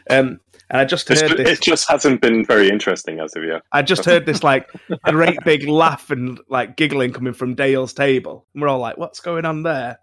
Um, 0.10 0.40
and 0.70 0.82
I 0.82 0.86
just 0.86 1.10
It's- 1.10 1.28
heard 1.30 1.38
this. 1.40 1.60
It 1.60 1.62
just 1.64 1.90
hasn't 1.90 2.22
been 2.22 2.46
very 2.46 2.70
interesting 2.70 3.20
as 3.20 3.36
of 3.36 3.44
yet. 3.44 3.62
I 3.72 3.82
just 3.82 4.06
heard 4.06 4.26
this 4.26 4.44
like 4.44 4.70
great 5.06 5.38
big 5.44 5.68
laugh 5.68 6.10
and 6.12 6.40
like 6.50 6.76
giggling 6.78 7.14
coming 7.14 7.34
from 7.34 7.56
Dale's 7.56 7.94
table. 7.94 8.46
And 8.54 8.62
we're 8.62 8.68
all 8.70 8.80
like, 8.80 8.98
"What's 8.98 9.20
going 9.20 9.46
on 9.46 9.64
there?" 9.64 9.98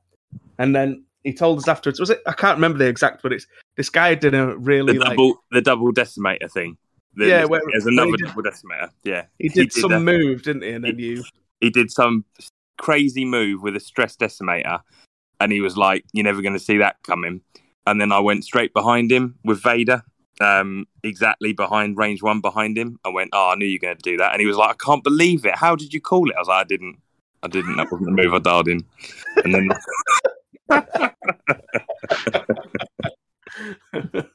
And 0.58 0.74
then 0.74 1.04
he 1.24 1.32
told 1.32 1.58
us 1.58 1.68
afterwards. 1.68 2.00
Was 2.00 2.10
it? 2.10 2.20
I 2.26 2.32
can't 2.32 2.56
remember 2.56 2.78
the 2.78 2.86
exact, 2.88 3.22
but 3.22 3.32
it's 3.32 3.46
this 3.76 3.90
guy 3.90 4.14
did 4.14 4.34
a 4.34 4.56
really 4.58 4.94
The 4.94 5.00
like 5.00 5.10
double, 5.10 5.44
the 5.50 5.60
double 5.62 5.92
decimator 5.92 6.50
thing. 6.50 6.76
The- 7.14 7.26
Yeah, 7.26 7.36
there's, 7.38 7.48
where- 7.50 7.62
there's 7.72 7.86
another 7.86 8.10
he 8.10 8.16
did- 8.16 8.26
double 8.28 8.42
decimator. 8.42 8.90
Yeah, 9.04 9.24
he 9.38 9.48
did 9.48 9.70
did 9.70 9.72
some 9.72 9.90
that. 9.90 10.00
move, 10.00 10.42
didn't 10.42 10.62
he? 10.62 10.70
And 10.70 10.84
then 10.84 10.98
you 10.98 11.24
he 11.60 11.70
did 11.70 11.90
some 11.90 12.24
crazy 12.78 13.24
move 13.24 13.62
with 13.62 13.74
a 13.76 13.80
stress 13.80 14.16
decimator, 14.16 14.80
and 15.40 15.50
he 15.52 15.60
was 15.60 15.76
like, 15.76 16.04
"You're 16.12 16.24
never 16.24 16.42
going 16.42 16.52
to 16.54 16.58
see 16.60 16.78
that 16.78 16.96
coming." 17.06 17.40
And 17.90 18.00
then 18.00 18.12
I 18.12 18.20
went 18.20 18.44
straight 18.44 18.72
behind 18.72 19.10
him 19.10 19.36
with 19.44 19.62
Vader, 19.62 20.02
um, 20.40 20.86
exactly 21.02 21.52
behind 21.52 21.96
range 21.96 22.22
one 22.22 22.40
behind 22.40 22.76
him. 22.76 22.98
I 23.04 23.08
went, 23.08 23.30
"Oh, 23.32 23.50
I 23.50 23.54
knew 23.56 23.66
you 23.66 23.78
were 23.80 23.88
going 23.88 23.96
to 23.96 24.02
do 24.02 24.16
that," 24.18 24.32
and 24.32 24.40
he 24.40 24.46
was 24.46 24.56
like, 24.56 24.70
"I 24.70 24.84
can't 24.84 25.04
believe 25.04 25.44
it. 25.44 25.56
How 25.56 25.76
did 25.76 25.92
you 25.92 26.00
call 26.00 26.30
it?" 26.30 26.36
I 26.36 26.40
was 26.40 26.48
like, 26.48 26.64
"I 26.64 26.64
didn't. 26.64 26.98
I 27.42 27.48
didn't. 27.48 27.76
That 27.76 27.90
wasn't 27.90 28.16
the 28.16 28.22
move 28.22 28.34
I 28.34 28.38
dialed 28.38 28.68
in." 28.68 28.84
And 29.44 29.54
then 29.54 29.68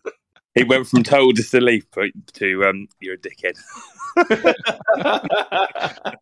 he 0.55 0.63
went 0.63 0.87
from 0.87 1.03
total 1.03 1.31
disbelief 1.31 1.85
to 2.33 2.65
um, 2.65 2.87
"You're 2.99 3.15
a 3.15 3.17
dickhead." 3.17 3.57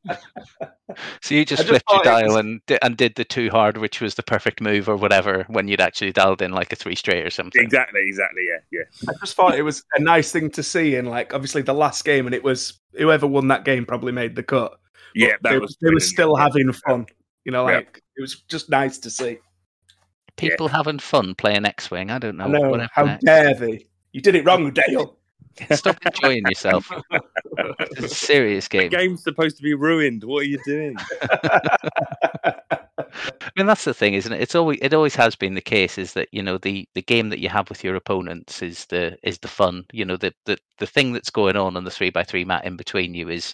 So 1.22 1.36
you 1.36 1.46
just 1.46 1.62
I 1.62 1.64
just 1.64 1.70
flipped 1.86 1.92
your 1.92 2.04
dial 2.04 2.28
was- 2.28 2.36
and 2.36 2.62
and 2.82 2.98
did 2.98 3.16
the 3.16 3.24
too 3.24 3.50
hard, 3.50 3.78
which 3.78 4.02
was 4.02 4.16
the 4.16 4.24
perfect 4.24 4.60
move 4.60 4.90
or 4.90 4.98
whatever, 4.98 5.46
when 5.48 5.70
you'd 5.70 5.80
actually 5.80 6.12
dialed 6.12 6.42
in 6.42 6.52
like 6.52 6.74
a 6.74 6.76
three 6.76 6.96
straight 6.96 7.26
or 7.26 7.30
something. 7.30 7.64
exactly, 7.64 8.02
exactly. 8.06 8.42
Yeah, 8.46 8.80
yeah. 8.80 9.10
I 9.10 9.14
just 9.22 9.36
thought 9.36 9.56
it 9.56 9.62
was 9.62 9.84
a 9.96 10.02
nice 10.02 10.32
thing 10.34 10.50
to 10.52 10.62
see 10.62 10.96
in 10.96 11.06
like 11.06 11.34
obviously 11.34 11.62
the 11.62 11.74
last 11.74 12.04
game, 12.04 12.26
and 12.26 12.36
it 12.36 12.44
was 12.44 12.80
whoever 12.98 13.26
won 13.26 13.48
that 13.48 13.64
game 13.64 13.86
probably 13.86 14.12
made 14.12 14.36
the 14.36 14.44
cut. 14.44 14.78
Yeah, 15.16 15.36
that 15.44 15.50
they, 15.52 15.60
was. 15.60 15.78
they 15.82 15.92
were 15.94 16.00
still 16.02 16.36
having 16.36 16.74
fun. 16.74 17.06
You 17.46 17.54
know, 17.54 17.68
Yeah. 17.70 17.76
like 17.78 18.04
it 18.18 18.22
was 18.22 18.42
just 18.50 18.70
nice 18.70 18.98
to 19.00 19.10
see. 19.10 19.38
People 20.36 20.68
having 20.68 21.00
fun 21.00 21.36
playing 21.36 21.66
X-wing. 21.66 22.12
I 22.12 22.20
don't 22.20 22.36
know. 22.36 22.46
I 22.46 22.48
know. 22.48 22.70
Whatever 22.70 22.90
How 22.94 23.06
next. 23.06 23.24
dare 23.24 23.54
they? 23.54 23.86
You 24.12 24.20
did 24.22 24.36
it 24.36 24.44
wrong, 24.44 24.72
Dale. 24.72 25.18
Stop 25.72 25.98
enjoying 26.06 26.44
yourself. 26.48 26.92
It's 27.58 28.00
a 28.00 28.08
serious 28.08 28.68
game. 28.68 28.84
The 28.84 28.90
game. 28.90 29.10
game's 29.10 29.24
supposed 29.24 29.58
to 29.58 29.64
be 29.64 29.74
ruined. 29.74 30.24
What 30.24 30.44
are 30.44 30.48
you 30.48 30.60
doing? 30.66 30.96
I 33.14 33.52
mean, 33.58 33.66
that's 33.66 33.84
the 33.84 33.94
thing, 33.94 34.14
isn't 34.14 34.32
it? 34.32 34.42
It's 34.42 34.56
always 34.56 34.80
it 34.82 34.94
always 34.94 35.16
has 35.16 35.36
been 35.36 35.54
the 35.54 35.62
case 35.62 35.98
is 35.98 36.14
that 36.14 36.30
you 36.32 36.42
know 36.42 36.58
the 36.58 36.88
the 36.94 37.02
game 37.02 37.30
that 37.30 37.40
you 37.40 37.50
have 37.50 37.70
with 37.70 37.84
your 37.84 37.96
opponents 37.96 38.62
is 38.62 38.86
the 38.86 39.18
is 39.24 39.38
the 39.40 39.48
fun. 39.48 39.86
You 39.92 40.06
know 40.06 40.18
the 40.18 40.34
the 40.46 40.58
the 40.80 40.88
thing 40.88 41.12
that's 41.12 41.30
going 41.30 41.58
on 41.58 41.76
on 41.76 41.84
the 41.84 41.92
three 41.92 42.10
by 42.10 42.24
three 42.24 42.46
mat 42.46 42.66
in 42.66 42.78
between 42.78 43.14
you 43.14 43.30
is 43.30 43.54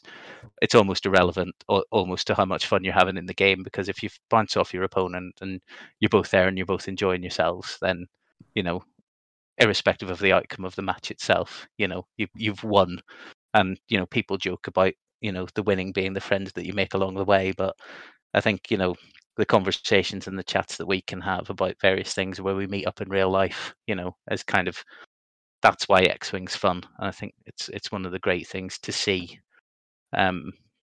it's 0.62 0.76
almost 0.76 1.06
irrelevant 1.06 1.56
or 1.68 1.84
almost 1.92 2.28
to 2.28 2.36
how 2.36 2.46
much 2.46 2.68
fun 2.68 2.84
you're 2.84 2.94
having 2.94 3.18
in 3.18 3.26
the 3.26 3.34
game 3.34 3.64
because 3.64 3.90
if 3.90 4.04
you 4.04 4.10
bounce 4.30 4.56
off 4.58 4.74
your 4.74 4.84
opponent 4.84 5.36
and 5.42 5.62
you're 6.00 6.10
both 6.10 6.32
there 6.32 6.48
and 6.48 6.58
you're 6.58 6.66
both 6.66 6.88
enjoying 6.88 7.24
yourselves, 7.24 7.78
then 7.82 8.06
you 8.54 8.64
know 8.64 8.84
irrespective 9.60 10.10
of 10.10 10.20
the 10.20 10.34
outcome 10.34 10.66
of 10.66 10.76
the 10.76 10.82
match 10.84 11.12
itself, 11.12 11.68
you 11.78 11.88
know 11.88 12.06
you 12.18 12.28
you've 12.36 12.64
won. 12.64 13.00
And 13.54 13.80
you 13.90 13.98
know 14.00 14.06
people 14.08 14.38
joke 14.38 14.68
about 14.68 14.94
you 15.22 15.32
know 15.32 15.48
the 15.56 15.64
winning 15.64 15.92
being 15.94 16.14
the 16.14 16.22
friends 16.22 16.54
that 16.54 16.66
you 16.66 16.74
make 16.74 16.94
along 16.94 17.16
the 17.16 17.26
way, 17.26 17.54
but 17.58 17.76
I 18.34 18.42
think 18.42 18.72
you 18.72 18.78
know 18.78 18.96
the 19.38 19.46
conversations 19.46 20.28
and 20.28 20.38
the 20.38 20.44
chats 20.44 20.78
that 20.78 20.88
we 20.88 21.02
can 21.02 21.22
have 21.22 21.50
about 21.50 21.76
various 21.82 22.14
things 22.14 22.42
where 22.42 22.56
we 22.56 22.68
meet 22.68 22.88
up 22.88 23.02
in 23.02 23.10
real 23.10 23.30
life, 23.30 23.74
you 23.88 23.96
know, 23.96 24.16
as 24.30 24.44
kind 24.44 24.68
of 24.68 24.84
that's 25.62 25.88
why 25.88 26.02
X 26.04 26.32
Wing's 26.32 26.56
fun. 26.56 26.84
And 27.00 27.08
I 27.08 27.12
think 27.12 27.34
it's 27.46 27.70
it's 27.70 27.92
one 27.92 28.06
of 28.06 28.12
the 28.12 28.20
great 28.20 28.48
things 28.48 28.78
to 28.80 28.92
see 28.92 29.40
um, 30.18 30.52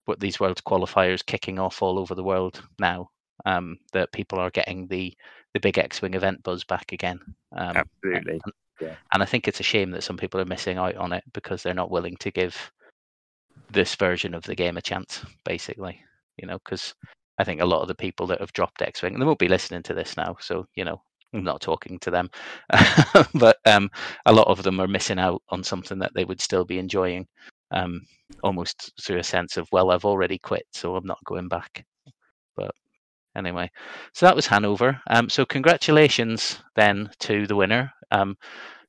what 0.07 0.21
these 0.21 0.41
world 0.41 0.63
qualifiers 0.65 1.25
kicking 1.25 1.59
off 1.59 1.83
all 1.83 1.99
over 1.99 2.15
the 2.15 2.25
world 2.25 2.63
now. 2.79 3.09
Um, 3.47 3.79
that 3.95 4.13
people 4.13 4.39
are 4.39 4.51
getting 4.51 4.87
the 4.89 5.15
the 5.55 5.61
big 5.61 5.79
X 5.79 6.03
Wing 6.03 6.15
event 6.15 6.43
buzz 6.43 6.65
back 6.65 6.93
again. 6.93 7.21
Um, 7.53 7.77
Absolutely. 7.77 8.41
And, 8.45 8.53
Yeah. 8.81 8.95
and 9.13 9.23
I 9.23 9.27
think 9.27 9.47
it's 9.47 9.61
a 9.61 9.65
shame 9.65 9.91
that 9.91 10.03
some 10.03 10.17
people 10.17 10.41
are 10.41 10.47
missing 10.47 10.79
out 10.79 10.97
on 10.97 11.13
it 11.13 11.25
because 11.33 11.63
they're 11.63 11.75
not 11.75 11.91
willing 11.91 12.17
to 12.19 12.31
give 12.31 12.73
this 13.71 13.95
version 13.95 14.35
of 14.35 14.43
the 14.45 14.55
game 14.55 14.77
a 14.77 14.83
chance, 14.83 15.25
basically. 15.45 16.03
You 16.37 16.47
know, 16.47 16.59
because 16.65 16.95
I 17.39 17.45
think 17.45 17.61
a 17.61 17.67
lot 17.67 17.83
of 17.83 17.89
the 17.89 17.95
people 17.95 18.27
that 18.29 18.41
have 18.41 18.53
dropped 18.53 18.83
X 18.83 19.03
Wing, 19.03 19.19
they 19.19 19.25
won't 19.25 19.39
be 19.39 19.49
listening 19.49 19.83
to 19.85 19.95
this 19.95 20.17
now. 20.17 20.37
So, 20.41 20.67
you 20.75 20.85
know, 20.85 21.03
I'm 21.33 21.45
not 21.45 21.61
talking 21.61 21.99
to 22.01 22.11
them. 22.11 22.31
but 23.35 23.59
um, 23.67 23.91
a 24.27 24.33
lot 24.33 24.49
of 24.49 24.63
them 24.63 24.81
are 24.81 24.89
missing 24.89 25.19
out 25.19 25.43
on 25.49 25.63
something 25.63 25.99
that 25.99 26.13
they 26.15 26.25
would 26.25 26.41
still 26.41 26.65
be 26.65 26.79
enjoying, 26.79 27.27
um, 27.71 28.03
almost 28.43 28.93
through 29.01 29.19
a 29.19 29.25
sense 29.25 29.57
of, 29.57 29.69
well, 29.73 29.91
I've 29.91 30.05
already 30.05 30.39
quit, 30.39 30.67
so 30.73 30.97
I'm 30.97 31.07
not 31.07 31.25
going 31.25 31.49
back. 31.49 31.85
But 32.57 32.73
anyway, 33.37 33.71
so 34.13 34.27
that 34.27 34.37
was 34.37 34.47
Hanover. 34.47 35.01
Um, 35.09 35.29
so, 35.29 35.45
congratulations 35.45 36.59
then 36.77 37.11
to 37.21 37.47
the 37.47 37.57
winner 37.57 37.93
um, 38.11 38.37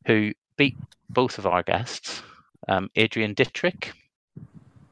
who 0.05 0.31
beat 0.57 0.75
both 1.09 1.37
of 1.37 1.45
our 1.45 1.63
guests, 1.63 2.21
um, 2.67 2.89
Adrian 2.95 3.35
Dittrich 3.35 3.91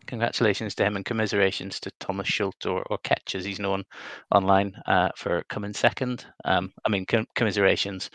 congratulations 0.10 0.74
to 0.74 0.84
him 0.84 0.96
and 0.96 1.06
commiserations 1.06 1.80
to 1.80 1.92
Thomas 2.00 2.28
Schultz 2.28 2.66
or, 2.66 2.82
or 2.90 2.98
Ketch 2.98 3.36
as 3.36 3.46
he's 3.46 3.60
known 3.60 3.86
online 4.32 4.74
uh, 4.88 5.10
for 5.16 5.44
coming 5.50 5.72
second. 5.72 6.26
Um, 6.44 6.74
I 6.84 6.90
mean, 6.90 7.06
com- 7.06 7.28
commiserations. 7.36 8.10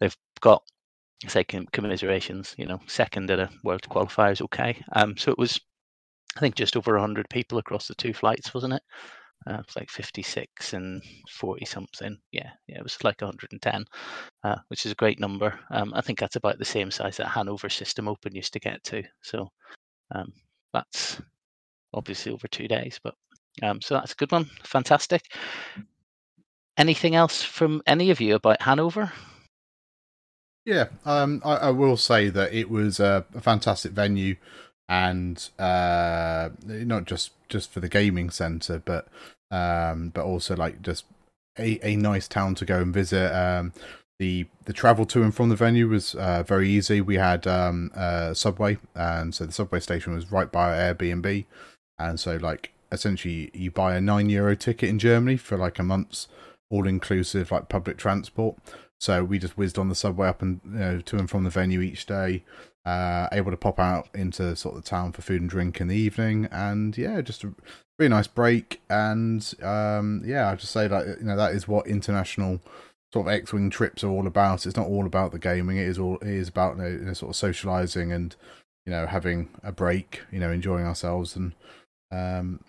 They've 0.00 0.16
got, 0.40 0.62
say 1.28 1.44
com- 1.44 1.68
commiserations, 1.72 2.56
you 2.58 2.66
know, 2.66 2.80
second 2.88 3.30
at 3.30 3.38
a 3.38 3.50
world 3.62 3.82
qualifier 3.88 4.32
is 4.32 4.42
okay. 4.42 4.82
Um, 4.92 5.16
so 5.16 5.30
it 5.30 5.38
was, 5.38 5.60
I 6.36 6.40
think, 6.40 6.56
just 6.56 6.76
over 6.76 6.92
100 6.94 7.30
people 7.30 7.58
across 7.58 7.86
the 7.86 7.94
two 7.94 8.12
flights, 8.12 8.52
wasn't 8.52 8.74
it? 8.74 8.82
Uh, 9.46 9.58
it's 9.60 9.76
like 9.76 9.90
56 9.90 10.74
and 10.74 11.02
40 11.30 11.64
something. 11.64 12.18
Yeah, 12.32 12.50
yeah, 12.66 12.78
it 12.78 12.82
was 12.82 13.02
like 13.02 13.20
110, 13.20 13.84
uh, 14.44 14.56
which 14.68 14.84
is 14.84 14.92
a 14.92 14.96
great 14.96 15.20
number. 15.20 15.58
Um, 15.70 15.92
I 15.94 16.00
think 16.00 16.18
that's 16.18 16.36
about 16.36 16.58
the 16.58 16.64
same 16.64 16.90
size 16.90 17.16
that 17.16 17.28
Hanover 17.28 17.68
System 17.68 18.08
Open 18.08 18.34
used 18.34 18.52
to 18.52 18.60
get 18.60 18.82
to. 18.84 19.02
So 19.22 19.48
um, 20.14 20.32
that's 20.72 21.20
obviously 21.94 22.32
over 22.32 22.48
two 22.48 22.68
days, 22.68 23.00
but 23.02 23.14
um, 23.62 23.80
so 23.80 23.94
that's 23.94 24.12
a 24.12 24.16
good 24.16 24.32
one. 24.32 24.44
Fantastic. 24.64 25.22
Anything 26.76 27.14
else 27.14 27.42
from 27.42 27.82
any 27.86 28.10
of 28.10 28.20
you 28.20 28.34
about 28.34 28.62
Hanover? 28.62 29.12
Yeah, 30.64 30.88
um, 31.06 31.40
I, 31.44 31.54
I 31.54 31.70
will 31.70 31.96
say 31.96 32.28
that 32.28 32.52
it 32.52 32.68
was 32.68 33.00
a, 33.00 33.24
a 33.34 33.40
fantastic 33.40 33.92
venue, 33.92 34.36
and 34.88 35.50
uh, 35.58 36.50
not 36.64 37.04
just 37.04 37.32
just 37.48 37.70
for 37.70 37.80
the 37.80 37.88
gaming 37.88 38.30
center, 38.30 38.82
but 38.84 39.08
um, 39.50 40.10
but 40.10 40.24
also 40.24 40.56
like 40.56 40.82
just 40.82 41.04
a, 41.58 41.78
a 41.86 41.96
nice 41.96 42.28
town 42.28 42.54
to 42.56 42.64
go 42.64 42.80
and 42.80 42.94
visit. 42.94 43.34
Um, 43.34 43.72
the 44.18 44.46
the 44.64 44.72
travel 44.72 45.06
to 45.06 45.22
and 45.22 45.34
from 45.34 45.48
the 45.48 45.56
venue 45.56 45.88
was 45.88 46.14
uh, 46.14 46.42
very 46.42 46.68
easy. 46.68 47.00
We 47.00 47.16
had 47.16 47.46
um, 47.46 47.90
a 47.94 48.34
subway, 48.34 48.78
and 48.94 49.34
so 49.34 49.46
the 49.46 49.52
subway 49.52 49.80
station 49.80 50.14
was 50.14 50.32
right 50.32 50.50
by 50.50 50.70
our 50.70 50.94
Airbnb, 50.94 51.44
and 51.98 52.18
so 52.18 52.36
like 52.36 52.72
essentially 52.90 53.50
you 53.52 53.70
buy 53.70 53.94
a 53.94 54.00
nine 54.00 54.30
euro 54.30 54.56
ticket 54.56 54.88
in 54.88 54.98
Germany 54.98 55.36
for 55.36 55.56
like 55.58 55.78
a 55.78 55.82
month's 55.82 56.26
all 56.70 56.86
inclusive 56.86 57.50
like 57.50 57.68
public 57.68 57.96
transport. 57.96 58.56
So 59.00 59.22
we 59.22 59.38
just 59.38 59.56
whizzed 59.56 59.78
on 59.78 59.88
the 59.88 59.94
subway 59.94 60.28
up 60.28 60.42
and 60.42 60.60
you 60.64 60.70
know, 60.70 61.00
to 61.00 61.18
and 61.18 61.30
from 61.30 61.44
the 61.44 61.50
venue 61.50 61.80
each 61.80 62.06
day. 62.06 62.42
Uh, 62.88 63.28
able 63.32 63.50
to 63.50 63.56
pop 63.58 63.78
out 63.78 64.08
into 64.14 64.56
sort 64.56 64.74
of 64.74 64.82
the 64.82 64.88
town 64.88 65.12
for 65.12 65.20
food 65.20 65.42
and 65.42 65.50
drink 65.50 65.78
in 65.78 65.88
the 65.88 65.96
evening, 65.96 66.48
and 66.50 66.96
yeah, 66.96 67.20
just 67.20 67.44
a 67.44 67.52
really 67.98 68.08
nice 68.08 68.26
break. 68.26 68.80
And 68.88 69.42
um, 69.62 70.22
yeah, 70.24 70.48
I 70.48 70.54
just 70.54 70.72
say 70.72 70.88
that 70.88 71.18
you 71.20 71.26
know 71.26 71.36
that 71.36 71.52
is 71.52 71.68
what 71.68 71.86
international 71.86 72.62
sort 73.12 73.26
of 73.26 73.32
X-wing 73.32 73.68
trips 73.68 74.02
are 74.02 74.08
all 74.08 74.26
about. 74.26 74.64
It's 74.64 74.76
not 74.76 74.86
all 74.86 75.04
about 75.04 75.32
the 75.32 75.38
gaming. 75.38 75.76
It 75.76 75.86
is 75.86 75.98
all 75.98 76.16
it 76.22 76.28
is 76.28 76.48
about 76.48 76.78
you 76.78 76.84
know, 76.84 77.12
sort 77.12 77.28
of 77.28 77.36
socializing 77.36 78.10
and 78.10 78.34
you 78.86 78.92
know 78.92 79.04
having 79.06 79.50
a 79.62 79.70
break, 79.70 80.22
you 80.32 80.40
know, 80.40 80.50
enjoying 80.50 80.86
ourselves 80.86 81.36
and 81.36 81.52
um, 82.10 82.60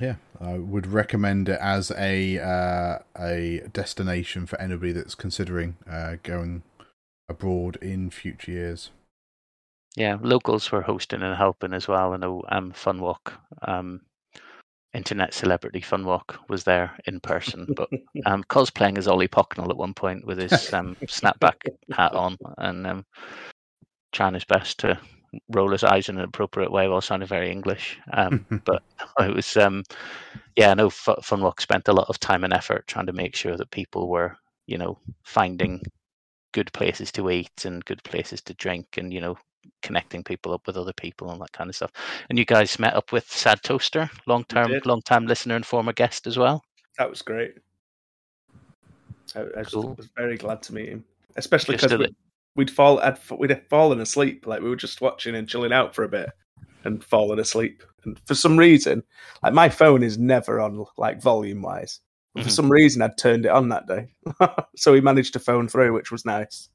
yeah, 0.00 0.16
I 0.40 0.58
would 0.58 0.86
recommend 0.86 1.48
it 1.48 1.58
as 1.60 1.90
a 1.98 2.38
uh, 2.38 2.98
a 3.18 3.62
destination 3.72 4.46
for 4.46 4.60
anybody 4.60 4.92
that's 4.92 5.16
considering 5.16 5.78
uh, 5.90 6.16
going 6.22 6.62
abroad 7.28 7.76
in 7.82 8.10
future 8.10 8.52
years. 8.52 8.90
Yeah, 9.98 10.16
locals 10.22 10.70
were 10.70 10.82
hosting 10.82 11.22
and 11.22 11.36
helping 11.36 11.74
as 11.74 11.88
well. 11.88 12.14
I 12.14 12.18
know 12.18 12.44
um, 12.50 12.70
Fun 12.70 13.00
Walk, 13.00 13.34
um, 13.62 14.00
Internet 14.94 15.34
Celebrity 15.34 15.80
Fun 15.80 16.04
Walk 16.04 16.38
was 16.48 16.62
there 16.62 16.96
in 17.06 17.18
person, 17.18 17.72
but 17.74 17.88
um, 18.24 18.44
cosplaying 18.44 18.96
as 18.96 19.08
Ollie 19.08 19.26
Pocknell 19.26 19.70
at 19.70 19.76
one 19.76 19.94
point 19.94 20.24
with 20.24 20.38
his 20.38 20.72
um, 20.72 20.96
snapback 21.08 21.56
hat 21.90 22.14
on 22.14 22.36
and 22.58 22.86
um, 22.86 23.04
trying 24.12 24.34
his 24.34 24.44
best 24.44 24.78
to 24.78 25.00
roll 25.48 25.72
his 25.72 25.82
eyes 25.82 26.08
in 26.08 26.16
an 26.16 26.24
appropriate 26.24 26.70
way 26.70 26.86
while 26.86 27.00
sounding 27.00 27.28
very 27.28 27.50
English. 27.50 27.98
Um, 28.12 28.46
but 28.64 28.82
it 29.18 29.34
was, 29.34 29.56
um, 29.56 29.82
yeah, 30.54 30.70
I 30.70 30.74
know 30.74 30.86
F- 30.86 31.18
Funwalk 31.22 31.60
spent 31.60 31.88
a 31.88 31.92
lot 31.92 32.08
of 32.08 32.20
time 32.20 32.44
and 32.44 32.52
effort 32.52 32.86
trying 32.86 33.06
to 33.06 33.12
make 33.12 33.34
sure 33.34 33.56
that 33.56 33.72
people 33.72 34.08
were, 34.08 34.36
you 34.68 34.78
know, 34.78 34.96
finding 35.24 35.82
good 36.52 36.72
places 36.72 37.10
to 37.12 37.30
eat 37.30 37.64
and 37.64 37.84
good 37.84 38.02
places 38.04 38.40
to 38.42 38.54
drink 38.54 38.86
and, 38.96 39.12
you 39.12 39.20
know, 39.20 39.36
connecting 39.82 40.22
people 40.24 40.52
up 40.52 40.66
with 40.66 40.76
other 40.76 40.92
people 40.92 41.30
and 41.30 41.40
that 41.40 41.52
kind 41.52 41.68
of 41.70 41.76
stuff. 41.76 41.92
And 42.28 42.38
you 42.38 42.44
guys 42.44 42.78
met 42.78 42.94
up 42.94 43.12
with 43.12 43.30
Sad 43.30 43.62
Toaster, 43.62 44.10
long 44.26 44.44
term, 44.44 44.72
long 44.84 45.02
time 45.02 45.26
listener 45.26 45.56
and 45.56 45.66
former 45.66 45.92
guest 45.92 46.26
as 46.26 46.36
well. 46.36 46.62
That 46.98 47.10
was 47.10 47.22
great. 47.22 47.54
I, 49.34 49.44
I 49.58 49.64
Cool. 49.64 49.94
was 49.94 50.08
very 50.16 50.36
glad 50.36 50.62
to 50.64 50.74
meet 50.74 50.88
him, 50.88 51.04
especially 51.36 51.76
because 51.76 51.96
we, 51.96 52.14
we'd 52.56 52.70
fall, 52.70 52.98
I'd, 53.00 53.18
we'd 53.38 53.50
have 53.50 53.66
fallen 53.68 54.00
asleep. 54.00 54.46
Like 54.46 54.62
we 54.62 54.68
were 54.68 54.76
just 54.76 55.00
watching 55.00 55.34
and 55.34 55.48
chilling 55.48 55.72
out 55.72 55.94
for 55.94 56.04
a 56.04 56.08
bit, 56.08 56.30
and 56.84 57.02
fallen 57.04 57.38
asleep. 57.38 57.82
And 58.04 58.18
for 58.26 58.34
some 58.34 58.56
reason, 58.56 59.02
like 59.42 59.52
my 59.52 59.68
phone 59.68 60.02
is 60.02 60.18
never 60.18 60.60
on 60.60 60.84
like 60.96 61.20
volume 61.20 61.62
wise. 61.62 62.00
But 62.34 62.42
For 62.42 62.48
mm-hmm. 62.48 62.54
some 62.54 62.70
reason, 62.70 63.02
I'd 63.02 63.18
turned 63.18 63.46
it 63.46 63.50
on 63.50 63.68
that 63.70 63.86
day, 63.86 64.08
so 64.76 64.94
he 64.94 65.00
managed 65.00 65.32
to 65.34 65.38
phone 65.38 65.68
through, 65.68 65.92
which 65.92 66.10
was 66.12 66.24
nice. 66.24 66.68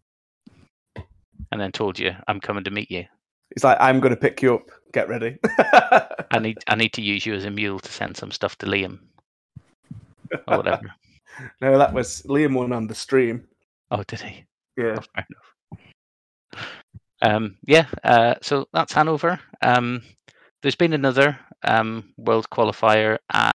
And 1.53 1.61
then 1.61 1.71
told 1.71 1.99
you, 1.99 2.15
I'm 2.27 2.39
coming 2.39 2.63
to 2.63 2.71
meet 2.71 2.89
you. 2.89 3.05
He's 3.53 3.63
like, 3.63 3.77
"I'm 3.79 3.99
going 3.99 4.09
to 4.09 4.19
pick 4.19 4.41
you 4.41 4.55
up. 4.55 4.71
Get 4.91 5.07
ready." 5.07 5.37
I 6.31 6.39
need 6.41 6.57
I 6.67 6.73
need 6.73 6.93
to 6.93 7.01
use 7.03 7.27
you 7.27 7.35
as 7.35 7.45
a 7.45 7.51
mule 7.51 7.79
to 7.79 7.91
send 7.91 8.17
some 8.17 8.31
stuff 8.31 8.57
to 8.57 8.65
Liam 8.65 8.97
or 10.47 10.57
whatever. 10.57 10.91
no, 11.61 11.77
that 11.77 11.93
was 11.93 12.23
Liam 12.23 12.55
one 12.55 12.73
on 12.73 12.87
the 12.87 12.95
stream. 12.95 13.47
oh, 13.91 14.01
did 14.01 14.21
he? 14.21 14.45
Yeah. 14.77 14.97
Oh, 14.97 15.03
fair. 15.13 16.63
Um, 17.21 17.55
yeah, 17.65 17.85
uh, 18.03 18.33
so 18.41 18.67
that's 18.73 18.93
Hanover. 18.93 19.39
Um, 19.61 20.01
there's 20.63 20.73
been 20.73 20.93
another 20.93 21.37
um, 21.61 22.15
world 22.17 22.49
qualifier 22.49 23.19
at 23.31 23.51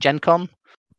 Gen 0.00 0.18
Con 0.18 0.48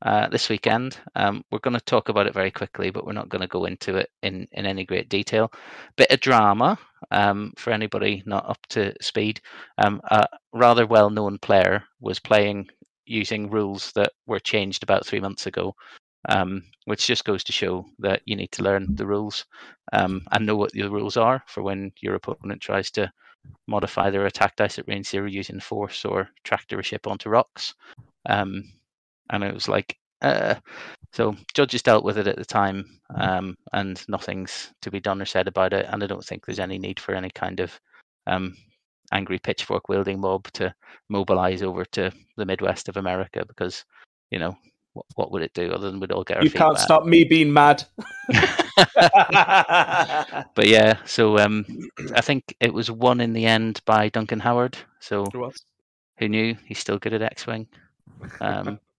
uh, 0.02 0.28
this 0.30 0.50
weekend. 0.50 0.98
Um, 1.16 1.44
we're 1.52 1.60
going 1.60 1.76
to 1.76 1.86
talk 1.86 2.10
about 2.10 2.28
it 2.28 2.34
very 2.34 2.52
quickly, 2.52 2.90
but 2.90 3.06
we're 3.06 3.14
not 3.14 3.30
going 3.30 3.42
to 3.42 3.48
go 3.48 3.66
into 3.66 3.98
it 3.98 4.10
in, 4.24 4.48
in 4.54 4.66
any 4.66 4.86
great 4.86 5.10
detail. 5.10 5.52
Bit 5.96 6.12
of 6.12 6.20
drama 6.20 6.80
um, 7.12 7.54
for 7.58 7.72
anybody 7.72 8.24
not 8.26 8.50
up 8.50 8.60
to 8.70 8.94
speed. 9.02 9.42
Um, 9.78 10.02
a 10.10 10.28
rather 10.54 10.86
well 10.86 11.10
known 11.10 11.38
player 11.38 11.84
was 12.00 12.20
playing 12.20 12.68
using 13.06 13.50
rules 13.50 13.92
that 13.94 14.12
were 14.26 14.40
changed 14.40 14.84
about 14.84 15.06
three 15.06 15.20
months 15.20 15.46
ago, 15.46 15.76
um, 16.30 16.64
which 16.86 17.08
just 17.08 17.26
goes 17.26 17.44
to 17.44 17.52
show 17.52 17.86
that 18.00 18.22
you 18.26 18.36
need 18.36 18.52
to 18.54 18.64
learn 18.64 18.88
the 18.96 19.06
rules 19.06 19.46
um, 19.94 20.22
and 20.32 20.46
know 20.46 20.56
what 20.56 20.72
the 20.72 20.88
rules 20.90 21.18
are 21.18 21.44
for 21.48 21.62
when 21.62 21.92
your 22.02 22.16
opponent 22.16 22.62
tries 22.62 22.90
to 22.92 23.12
modify 23.68 24.10
their 24.10 24.28
attack 24.28 24.56
dice 24.56 24.78
at 24.78 24.88
range 24.88 25.08
zero 25.08 25.28
using 25.28 25.60
force 25.60 26.06
or 26.06 26.30
tractor 26.44 26.80
a 26.80 26.84
ship 26.84 27.08
onto 27.08 27.30
rocks. 27.30 27.74
Um, 28.28 28.64
and 29.32 29.44
it 29.44 29.54
was 29.54 29.67
like 29.67 29.98
uh, 30.22 30.56
so 31.13 31.36
judges 31.54 31.82
dealt 31.82 32.04
with 32.04 32.17
it 32.17 32.28
at 32.28 32.38
the 32.38 32.46
time, 32.46 32.86
um, 33.15 33.58
and 33.74 34.04
nothing's 34.08 34.72
to 34.82 34.91
be 34.91 35.00
done 35.00 35.22
or 35.22 35.26
said 35.26 35.48
about 35.48 35.74
it. 35.74 35.88
And 35.89 36.04
I 36.04 36.08
don't 36.08 36.24
think 36.24 36.46
there's 36.46 36.60
any 36.60 36.78
need 36.78 37.00
for 37.00 37.15
any 37.15 37.30
kind 37.32 37.60
of 37.60 37.80
um, 38.28 38.56
angry 39.12 39.39
pitchfork 39.39 39.89
wielding 39.89 40.20
mob 40.20 40.50
to 40.54 40.74
mobilize 41.10 41.63
over 41.63 41.86
to 41.86 42.12
the 42.38 42.46
Midwest 42.46 42.88
of 42.88 42.98
America 42.98 43.44
because, 43.46 43.84
you 44.30 44.39
know, 44.39 44.56
what, 44.94 45.06
what 45.15 45.32
would 45.32 45.41
it 45.41 45.54
do 45.54 45.72
other 45.72 45.89
than 45.89 46.00
we'd 46.00 46.12
all 46.12 46.24
get 46.24 46.44
You 46.44 46.52
can't 46.52 46.74
wet. 46.74 46.82
stop 46.82 47.06
me 47.06 47.24
being 47.24 47.52
mad. 47.52 47.84
but 50.56 50.67
yeah, 50.67 50.98
so 51.06 51.38
um, 51.39 51.65
I 52.15 52.22
think 52.22 52.56
it 52.60 52.74
was 52.74 52.89
won 52.89 53.20
in 53.22 53.34
the 53.34 53.46
end 53.46 53.82
by 53.86 54.10
Duncan 54.10 54.39
Howard. 54.39 54.78
So 55.00 55.26
who 56.17 56.30
knew? 56.30 56.56
He's 56.65 56.80
still 56.80 57.00
good 57.00 57.13
at 57.13 57.22
X-wing. 57.22 57.67
Um, 58.39 58.80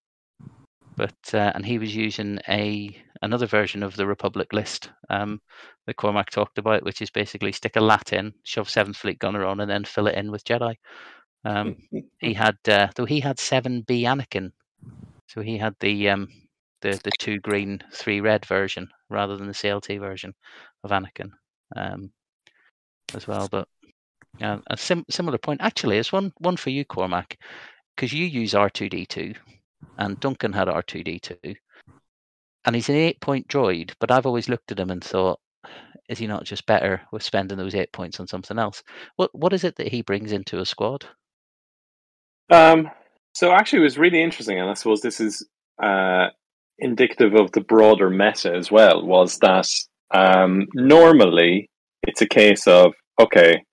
but 0.96 1.14
uh, 1.34 1.52
and 1.54 1.64
he 1.64 1.78
was 1.78 1.94
using 1.94 2.38
a 2.48 2.96
another 3.22 3.46
version 3.46 3.82
of 3.82 3.96
the 3.96 4.06
Republic 4.06 4.52
list 4.52 4.90
um, 5.08 5.40
that 5.86 5.96
Cormac 5.96 6.30
talked 6.30 6.58
about, 6.58 6.82
which 6.84 7.00
is 7.00 7.10
basically 7.10 7.52
stick 7.52 7.76
a 7.76 7.80
LAAT 7.80 8.12
in, 8.12 8.34
shove 8.42 8.68
Seventh 8.68 8.96
Fleet 8.96 9.18
gunner 9.18 9.44
on, 9.44 9.60
and 9.60 9.70
then 9.70 9.84
fill 9.84 10.08
it 10.08 10.16
in 10.16 10.30
with 10.30 10.44
Jedi. 10.44 10.74
Um, 11.44 11.76
he 12.18 12.34
had 12.34 12.56
uh, 12.68 12.88
though 12.94 13.04
he 13.04 13.20
had 13.20 13.38
seven 13.38 13.82
B 13.82 14.04
Anakin, 14.04 14.52
so 15.28 15.40
he 15.40 15.56
had 15.58 15.74
the 15.80 16.10
um, 16.10 16.28
the 16.82 17.00
the 17.04 17.12
two 17.18 17.38
green, 17.38 17.82
three 17.92 18.20
red 18.20 18.44
version 18.44 18.88
rather 19.08 19.36
than 19.36 19.46
the 19.46 19.54
CLT 19.54 19.98
version 19.98 20.34
of 20.84 20.90
Anakin 20.90 21.30
um, 21.76 22.10
as 23.14 23.26
well. 23.26 23.48
But 23.50 23.68
uh, 24.40 24.58
a 24.68 24.76
sim- 24.76 25.06
similar 25.10 25.38
point 25.38 25.60
actually 25.62 25.98
is 25.98 26.12
one 26.12 26.32
one 26.38 26.56
for 26.56 26.70
you, 26.70 26.84
Cormac, 26.84 27.38
because 27.96 28.12
you 28.12 28.26
use 28.26 28.54
R 28.54 28.68
two 28.68 28.88
D 28.88 29.06
two, 29.06 29.34
and 29.98 30.18
Duncan 30.20 30.52
had 30.52 30.68
R 30.68 30.82
two 30.82 31.02
D 31.02 31.18
two, 31.18 31.36
and 32.64 32.74
he's 32.74 32.88
an 32.88 32.96
eight 32.96 33.20
point 33.20 33.48
droid. 33.48 33.92
But 34.00 34.10
I've 34.10 34.26
always 34.26 34.48
looked 34.48 34.72
at 34.72 34.80
him 34.80 34.90
and 34.90 35.02
thought, 35.02 35.40
is 36.08 36.18
he 36.18 36.26
not 36.26 36.44
just 36.44 36.66
better 36.66 37.02
with 37.12 37.22
spending 37.22 37.58
those 37.58 37.74
eight 37.74 37.92
points 37.92 38.20
on 38.20 38.26
something 38.26 38.58
else? 38.58 38.82
What 39.16 39.30
what 39.32 39.52
is 39.52 39.64
it 39.64 39.76
that 39.76 39.88
he 39.88 40.02
brings 40.02 40.32
into 40.32 40.60
a 40.60 40.66
squad? 40.66 41.06
Um, 42.50 42.90
so 43.34 43.52
actually, 43.52 43.80
it 43.80 43.84
was 43.84 43.98
really 43.98 44.22
interesting, 44.22 44.60
and 44.60 44.68
I 44.68 44.74
suppose 44.74 45.00
this 45.00 45.20
is 45.20 45.46
uh, 45.82 46.28
indicative 46.78 47.34
of 47.34 47.52
the 47.52 47.60
broader 47.60 48.10
meta 48.10 48.54
as 48.54 48.70
well. 48.70 49.04
Was 49.04 49.38
that 49.38 49.68
um, 50.12 50.66
normally 50.74 51.70
it's 52.02 52.20
a 52.20 52.28
case 52.28 52.66
of 52.66 52.92
okay, 53.20 53.64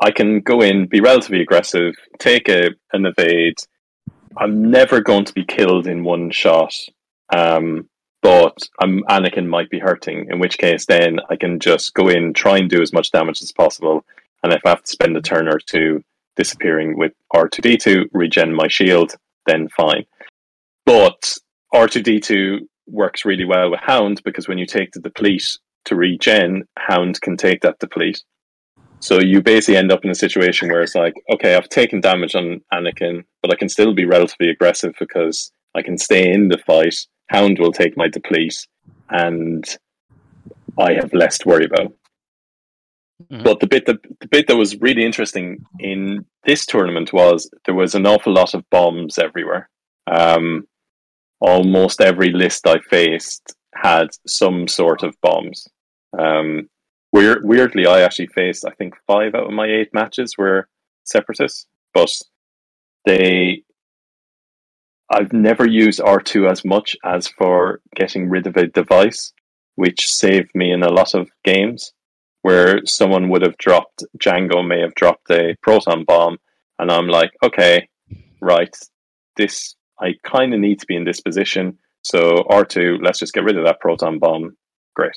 I 0.00 0.10
can 0.10 0.40
go 0.40 0.60
in, 0.60 0.86
be 0.86 1.00
relatively 1.00 1.40
aggressive, 1.40 1.94
take 2.18 2.48
a 2.48 2.70
an 2.92 3.06
evade. 3.06 3.56
I'm 4.38 4.70
never 4.70 5.00
going 5.00 5.24
to 5.24 5.34
be 5.34 5.44
killed 5.44 5.86
in 5.86 6.04
one 6.04 6.30
shot, 6.30 6.72
um, 7.34 7.88
but 8.22 8.68
I'm, 8.80 9.02
Anakin 9.04 9.46
might 9.46 9.68
be 9.68 9.80
hurting. 9.80 10.28
In 10.30 10.38
which 10.38 10.58
case, 10.58 10.86
then 10.86 11.18
I 11.28 11.36
can 11.36 11.58
just 11.58 11.94
go 11.94 12.08
in, 12.08 12.32
try 12.34 12.58
and 12.58 12.70
do 12.70 12.80
as 12.80 12.92
much 12.92 13.10
damage 13.10 13.42
as 13.42 13.52
possible, 13.52 14.04
and 14.42 14.52
if 14.52 14.60
I 14.64 14.70
have 14.70 14.82
to 14.82 14.90
spend 14.90 15.16
a 15.16 15.22
turn 15.22 15.48
or 15.48 15.58
two 15.58 16.04
disappearing 16.36 16.96
with 16.96 17.12
R2D2, 17.34 18.10
regen 18.12 18.54
my 18.54 18.68
shield, 18.68 19.16
then 19.46 19.68
fine. 19.68 20.04
But 20.86 21.36
R2D2 21.74 22.60
works 22.86 23.24
really 23.24 23.44
well 23.44 23.70
with 23.70 23.80
Hound 23.80 24.22
because 24.24 24.46
when 24.46 24.58
you 24.58 24.66
take 24.66 24.92
the 24.92 25.00
deplete 25.00 25.58
to 25.86 25.96
regen, 25.96 26.66
Hound 26.78 27.20
can 27.20 27.36
take 27.36 27.62
that 27.62 27.80
deplete. 27.80 28.22
So 29.00 29.20
you 29.20 29.40
basically 29.40 29.76
end 29.76 29.92
up 29.92 30.04
in 30.04 30.10
a 30.10 30.14
situation 30.14 30.68
where 30.68 30.82
it's 30.82 30.94
like, 30.94 31.14
okay, 31.32 31.54
I've 31.54 31.68
taken 31.68 32.00
damage 32.00 32.34
on 32.34 32.60
Anakin, 32.72 33.24
but 33.42 33.52
I 33.52 33.56
can 33.56 33.68
still 33.68 33.94
be 33.94 34.04
relatively 34.04 34.50
aggressive 34.50 34.94
because 34.98 35.52
I 35.74 35.82
can 35.82 35.96
stay 35.98 36.32
in 36.32 36.48
the 36.48 36.58
fight. 36.58 36.96
Hound 37.30 37.58
will 37.58 37.72
take 37.72 37.96
my 37.96 38.08
deplete, 38.08 38.56
and 39.10 39.64
I 40.78 40.94
have 40.94 41.12
less 41.12 41.38
to 41.38 41.48
worry 41.48 41.66
about. 41.66 41.92
Mhm. 43.30 43.44
But 43.44 43.60
the 43.60 43.66
bit 43.66 43.86
that 43.86 44.02
the 44.20 44.28
bit 44.28 44.46
that 44.46 44.56
was 44.56 44.80
really 44.80 45.04
interesting 45.04 45.64
in 45.80 46.24
this 46.44 46.64
tournament 46.64 47.12
was 47.12 47.50
there 47.64 47.74
was 47.74 47.94
an 47.94 48.06
awful 48.06 48.32
lot 48.32 48.54
of 48.54 48.68
bombs 48.70 49.18
everywhere. 49.18 49.68
Um, 50.06 50.66
almost 51.40 52.00
every 52.00 52.30
list 52.30 52.66
I 52.66 52.78
faced 52.78 53.54
had 53.74 54.08
some 54.26 54.68
sort 54.68 55.02
of 55.02 55.14
bombs. 55.20 55.68
Um, 56.18 56.68
weird, 57.12 57.44
weirdly, 57.44 57.86
I 57.86 58.00
actually 58.00 58.28
faced 58.28 58.64
I 58.66 58.72
think 58.72 58.94
five 59.06 59.34
out 59.34 59.46
of 59.46 59.52
my 59.52 59.66
eight 59.66 59.92
matches 59.92 60.36
were 60.38 60.68
separatists, 61.04 61.66
but 61.94 62.10
they. 63.06 63.62
I've 65.10 65.32
never 65.32 65.66
used 65.66 66.02
R 66.02 66.20
two 66.20 66.46
as 66.46 66.64
much 66.66 66.94
as 67.02 67.28
for 67.28 67.80
getting 67.96 68.28
rid 68.28 68.46
of 68.46 68.58
a 68.58 68.66
device, 68.66 69.32
which 69.74 70.06
saved 70.06 70.50
me 70.54 70.70
in 70.70 70.82
a 70.82 70.92
lot 70.92 71.14
of 71.14 71.30
games 71.44 71.92
where 72.42 72.84
someone 72.84 73.30
would 73.30 73.42
have 73.42 73.56
dropped 73.56 74.04
Django 74.18 74.66
may 74.66 74.80
have 74.80 74.94
dropped 74.94 75.30
a 75.30 75.56
proton 75.62 76.04
bomb, 76.04 76.36
and 76.78 76.90
I'm 76.90 77.08
like, 77.08 77.30
okay, 77.42 77.88
right, 78.42 78.76
this 79.36 79.76
I 79.98 80.12
kind 80.24 80.52
of 80.52 80.60
need 80.60 80.78
to 80.80 80.86
be 80.86 80.94
in 80.94 81.04
this 81.04 81.22
position. 81.22 81.78
So 82.02 82.44
R 82.48 82.66
two, 82.66 82.98
let's 83.02 83.18
just 83.18 83.32
get 83.32 83.44
rid 83.44 83.56
of 83.56 83.64
that 83.64 83.80
proton 83.80 84.18
bomb. 84.18 84.56
Great. 84.94 85.16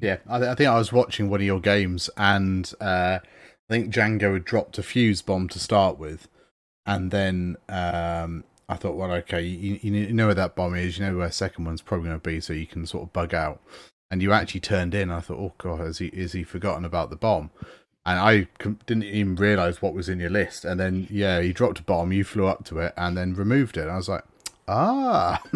Yeah, 0.00 0.18
I, 0.28 0.38
th- 0.38 0.50
I 0.50 0.54
think 0.54 0.68
I 0.68 0.78
was 0.78 0.92
watching 0.92 1.30
one 1.30 1.40
of 1.40 1.46
your 1.46 1.60
games, 1.60 2.10
and 2.16 2.70
uh, 2.80 3.18
I 3.22 3.72
think 3.72 3.92
Django 3.92 4.34
had 4.34 4.44
dropped 4.44 4.78
a 4.78 4.82
fuse 4.82 5.22
bomb 5.22 5.48
to 5.48 5.58
start 5.58 5.98
with, 5.98 6.28
and 6.84 7.10
then 7.10 7.56
um, 7.68 8.44
I 8.68 8.76
thought, 8.76 8.96
well, 8.96 9.12
okay, 9.12 9.42
you, 9.42 9.78
you 9.82 10.12
know 10.12 10.26
where 10.26 10.34
that 10.34 10.54
bomb 10.54 10.74
is, 10.74 10.98
you 10.98 11.06
know 11.06 11.16
where 11.16 11.28
the 11.28 11.32
second 11.32 11.64
one's 11.64 11.82
probably 11.82 12.08
going 12.08 12.20
to 12.20 12.28
be, 12.28 12.40
so 12.40 12.52
you 12.52 12.66
can 12.66 12.86
sort 12.86 13.04
of 13.04 13.12
bug 13.12 13.32
out. 13.32 13.60
And 14.10 14.22
you 14.22 14.32
actually 14.32 14.60
turned 14.60 14.94
in. 14.94 15.10
I 15.10 15.18
thought, 15.18 15.38
oh 15.38 15.54
god, 15.58 15.80
has 15.80 15.98
he 15.98 16.06
is 16.08 16.32
he 16.32 16.44
forgotten 16.44 16.84
about 16.84 17.10
the 17.10 17.16
bomb? 17.16 17.50
And 18.04 18.20
I 18.20 18.46
didn't 18.86 19.02
even 19.02 19.34
realize 19.34 19.82
what 19.82 19.94
was 19.94 20.08
in 20.08 20.20
your 20.20 20.30
list. 20.30 20.64
And 20.64 20.78
then 20.78 21.08
yeah, 21.10 21.40
he 21.40 21.52
dropped 21.52 21.80
a 21.80 21.82
bomb, 21.82 22.12
you 22.12 22.22
flew 22.22 22.46
up 22.46 22.64
to 22.66 22.78
it, 22.78 22.94
and 22.96 23.16
then 23.16 23.34
removed 23.34 23.76
it. 23.76 23.82
And 23.82 23.90
I 23.90 23.96
was 23.96 24.08
like, 24.08 24.22
ah, 24.68 25.42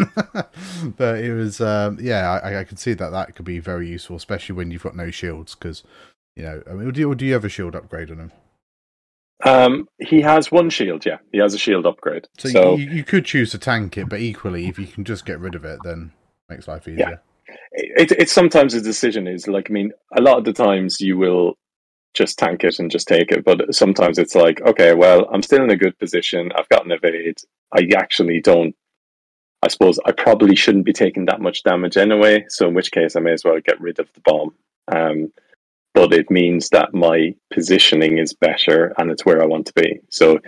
but 0.96 1.18
it 1.18 1.34
was 1.34 1.60
um, 1.60 1.98
yeah, 2.00 2.40
I, 2.42 2.60
I 2.60 2.64
could 2.64 2.78
see 2.78 2.94
that 2.94 3.10
that 3.10 3.34
could 3.34 3.44
be 3.44 3.58
very 3.58 3.88
useful, 3.88 4.16
especially 4.16 4.54
when 4.54 4.70
you've 4.70 4.82
got 4.82 4.96
no 4.96 5.10
shields, 5.10 5.54
because 5.54 5.82
you 6.36 6.42
know, 6.42 6.62
I 6.68 6.74
mean, 6.74 6.90
do 6.92 7.00
you, 7.00 7.14
do 7.14 7.26
you 7.26 7.32
have 7.34 7.44
a 7.44 7.48
shield 7.48 7.74
upgrade 7.74 8.10
on 8.10 8.18
him? 8.18 8.32
Um, 9.44 9.88
he 9.98 10.20
has 10.20 10.52
one 10.52 10.70
shield. 10.70 11.06
Yeah, 11.06 11.18
he 11.32 11.38
has 11.38 11.54
a 11.54 11.58
shield 11.58 11.86
upgrade. 11.86 12.28
So, 12.38 12.48
So, 12.48 12.76
you, 12.76 12.90
you 12.90 13.04
could 13.04 13.24
choose 13.24 13.50
to 13.52 13.58
tank 13.58 13.96
it, 13.96 14.08
but 14.08 14.20
equally, 14.20 14.68
if 14.68 14.78
you 14.78 14.86
can 14.86 15.04
just 15.04 15.24
get 15.24 15.40
rid 15.40 15.54
of 15.54 15.64
it, 15.64 15.78
then 15.82 16.12
it 16.48 16.52
makes 16.52 16.68
life 16.68 16.86
easier. 16.86 17.20
Yeah. 17.48 17.54
it, 17.72 18.12
it's 18.12 18.32
sometimes 18.32 18.74
a 18.74 18.80
decision 18.80 19.26
is 19.26 19.48
like 19.48 19.70
I 19.70 19.72
mean, 19.72 19.92
a 20.16 20.20
lot 20.20 20.38
of 20.38 20.44
the 20.44 20.52
times 20.52 21.00
you 21.00 21.16
will 21.16 21.54
just 22.14 22.38
tank 22.38 22.64
it 22.64 22.78
and 22.78 22.90
just 22.90 23.08
take 23.08 23.30
it, 23.30 23.44
but 23.44 23.74
sometimes 23.74 24.18
it's 24.18 24.34
like, 24.34 24.60
okay, 24.62 24.94
well, 24.94 25.28
I'm 25.32 25.42
still 25.42 25.62
in 25.62 25.70
a 25.70 25.76
good 25.76 25.98
position. 25.98 26.50
I've 26.56 26.68
got 26.68 26.84
an 26.84 26.92
evade. 26.92 27.38
I 27.72 27.86
actually 27.96 28.40
don't. 28.40 28.74
I 29.62 29.68
suppose 29.68 29.98
I 30.06 30.12
probably 30.12 30.56
shouldn't 30.56 30.86
be 30.86 30.92
taking 30.92 31.26
that 31.26 31.40
much 31.40 31.62
damage 31.62 31.96
anyway. 31.96 32.46
So 32.48 32.68
in 32.68 32.74
which 32.74 32.92
case, 32.92 33.14
I 33.14 33.20
may 33.20 33.32
as 33.32 33.44
well 33.44 33.60
get 33.60 33.80
rid 33.80 33.98
of 33.98 34.12
the 34.14 34.20
bomb. 34.20 34.54
Um, 34.88 35.32
but 35.92 36.12
it 36.12 36.30
means 36.30 36.70
that 36.70 36.94
my 36.94 37.34
positioning 37.52 38.18
is 38.18 38.32
better 38.32 38.94
and 38.96 39.10
it's 39.10 39.26
where 39.26 39.42
I 39.42 39.46
want 39.46 39.66
to 39.66 39.72
be. 39.74 40.00
So 40.08 40.38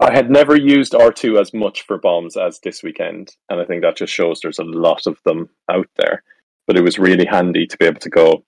I 0.00 0.12
had 0.12 0.30
never 0.30 0.56
used 0.56 0.92
R2 0.92 1.40
as 1.40 1.52
much 1.52 1.82
for 1.82 1.98
bombs 1.98 2.36
as 2.36 2.60
this 2.60 2.82
weekend, 2.82 3.34
and 3.48 3.60
I 3.60 3.64
think 3.64 3.82
that 3.82 3.96
just 3.96 4.12
shows 4.12 4.40
there's 4.40 4.60
a 4.60 4.64
lot 4.64 5.06
of 5.06 5.18
them 5.24 5.48
out 5.70 5.88
there. 5.96 6.22
But 6.66 6.76
it 6.76 6.82
was 6.82 6.98
really 6.98 7.24
handy 7.24 7.66
to 7.66 7.76
be 7.78 7.86
able 7.86 8.00
to 8.00 8.10
go. 8.10 8.44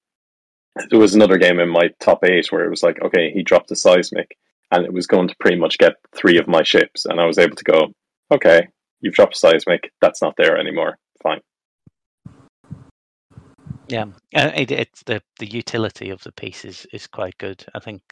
There 0.91 0.99
was 0.99 1.15
another 1.15 1.39
game 1.39 1.59
in 1.59 1.69
my 1.69 1.89
top 1.99 2.25
eight 2.25 2.53
where 2.53 2.65
it 2.65 2.71
was 2.71 2.83
like, 2.83 3.03
okay, 3.03 3.33
he 3.33 3.43
dropped 3.43 3.71
a 3.73 3.77
seismic, 3.77 4.37
and 4.71 4.85
it 4.85 4.93
was 4.93 5.07
going 5.07 5.29
to 5.29 5.37
pretty 5.41 5.57
much 5.57 5.79
get 5.79 5.97
three 6.15 6.39
of 6.39 6.47
my 6.47 6.63
ships, 6.63 7.07
and 7.07 7.21
I 7.21 7.27
was 7.27 7.39
able 7.39 7.57
to 7.57 7.65
go, 7.65 7.93
okay, 8.31 8.69
you've 9.01 9.15
dropped 9.15 9.37
seismic, 9.37 9.93
that's 10.01 10.23
not 10.23 10.35
there 10.37 10.57
anymore, 10.59 10.99
fine. 11.23 11.41
Yeah, 13.89 14.07
uh, 14.37 14.53
it, 14.55 14.71
it's 14.71 15.03
the 15.05 15.21
the 15.41 15.51
utility 15.51 16.11
of 16.11 16.23
the 16.23 16.33
piece 16.33 16.65
is 16.65 16.87
is 16.93 17.07
quite 17.09 17.37
good. 17.39 17.65
I 17.75 17.81
think 17.81 18.03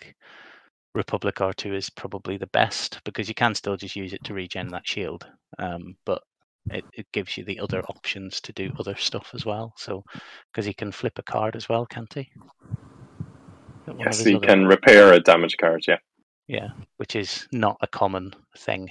Republic 0.95 1.37
R2 1.37 1.73
is 1.75 1.91
probably 1.91 2.37
the 2.37 2.49
best 2.49 3.01
because 3.05 3.29
you 3.29 3.35
can 3.35 3.55
still 3.55 3.77
just 3.77 3.95
use 3.95 4.12
it 4.12 4.25
to 4.25 4.35
regen 4.35 4.69
that 4.69 4.87
shield, 4.87 5.27
um, 5.59 5.95
but 6.05 6.21
it, 6.73 6.85
it 6.95 7.07
gives 7.12 7.37
you 7.37 7.45
the 7.45 7.61
other 7.61 7.83
options 7.85 8.41
to 8.41 8.53
do 8.55 8.73
other 8.81 8.97
stuff 8.97 9.31
as 9.35 9.47
well. 9.47 9.73
So 9.77 10.03
because 10.53 10.67
he 10.67 10.75
can 10.75 10.91
flip 10.91 11.19
a 11.19 11.23
card 11.23 11.55
as 11.55 11.69
well, 11.69 11.87
can't 11.87 12.12
he? 12.12 12.29
One 13.87 14.01
Yes, 14.01 14.25
he 14.25 14.35
other- 14.35 14.47
can 14.47 14.67
repair 14.67 15.12
a 15.12 15.21
damage 15.21 15.57
card. 15.59 15.85
Yeah, 15.87 15.99
Yeah, 16.49 16.69
which 16.97 17.15
is 17.15 17.47
not 17.53 17.77
a 17.81 17.87
common 17.87 18.33
thing 18.59 18.91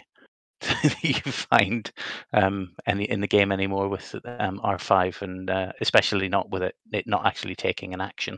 you 1.01 1.13
find 1.13 1.91
um, 2.33 2.73
any 2.87 3.09
in 3.09 3.21
the 3.21 3.27
game 3.27 3.51
anymore 3.51 3.89
with 3.89 4.15
um, 4.25 4.59
R5, 4.63 5.21
and 5.21 5.49
uh, 5.49 5.71
especially 5.81 6.29
not 6.29 6.49
with 6.49 6.63
it, 6.63 6.75
it 6.91 7.07
not 7.07 7.25
actually 7.25 7.55
taking 7.55 7.93
an 7.93 8.01
action 8.01 8.37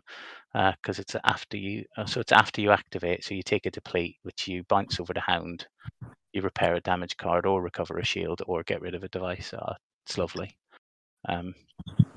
because 0.53 0.99
it's 0.99 1.15
after 1.23 1.57
you. 1.57 1.85
uh, 1.97 2.05
So 2.05 2.19
it's 2.19 2.31
after 2.31 2.61
you 2.61 2.71
activate. 2.71 3.23
So 3.23 3.33
you 3.35 3.43
take 3.43 3.65
a 3.65 3.71
deplete, 3.71 4.17
which 4.23 4.47
you 4.47 4.63
bounce 4.69 4.99
over 4.99 5.13
to 5.13 5.21
Hound, 5.21 5.67
you 6.33 6.41
repair 6.41 6.75
a 6.75 6.81
damaged 6.81 7.17
card 7.17 7.45
or 7.45 7.61
recover 7.61 7.97
a 7.99 8.05
shield 8.05 8.41
or 8.47 8.63
get 8.63 8.81
rid 8.81 8.95
of 8.95 9.03
a 9.03 9.09
device. 9.09 9.53
Oh, 9.53 9.73
it's 10.05 10.17
lovely. 10.17 10.55
Um, 11.27 11.53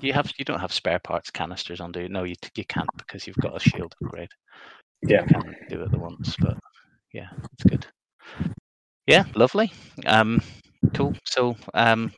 you 0.01 0.13
have 0.13 0.33
you 0.39 0.45
don't 0.45 0.61
have 0.61 0.73
spare 0.73 0.99
parts 0.99 1.31
canisters 1.31 1.81
on, 1.81 1.93
do 1.93 2.03
you? 2.03 2.09
No, 2.09 2.25
you 2.25 2.35
you 2.57 2.65
can't 2.65 2.91
because 2.99 3.27
you've 3.27 3.39
got 3.39 3.57
a 3.57 3.61
shield 3.61 3.95
upgrade. 4.05 4.31
Yeah. 5.03 5.23
you 5.23 5.27
can 5.27 5.57
do 5.69 5.83
it 5.83 5.93
at 5.93 6.01
once, 6.01 6.37
but 6.41 6.59
yeah, 7.13 7.29
it's 7.55 7.65
good. 7.65 7.87
Yeah, 9.07 9.25
lovely. 9.35 9.73
Um, 10.07 10.41
cool. 10.95 11.15
So 11.25 11.57
um, 11.75 12.13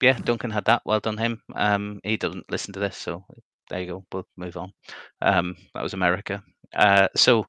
yeah, 0.00 0.18
Duncan 0.18 0.50
had 0.50 0.66
that. 0.66 0.82
Well 0.84 1.00
done 1.00 1.18
him. 1.18 1.42
Um, 1.54 2.00
he 2.04 2.16
doesn't 2.16 2.50
listen 2.50 2.72
to 2.74 2.80
this, 2.80 2.96
so 2.96 3.24
there 3.70 3.80
you 3.80 3.86
go. 3.86 4.04
We'll 4.12 4.26
move 4.36 4.56
on. 4.56 4.72
Um, 5.22 5.56
that 5.74 5.82
was 5.82 5.94
America. 5.94 6.42
Uh, 6.74 7.08
so 7.16 7.46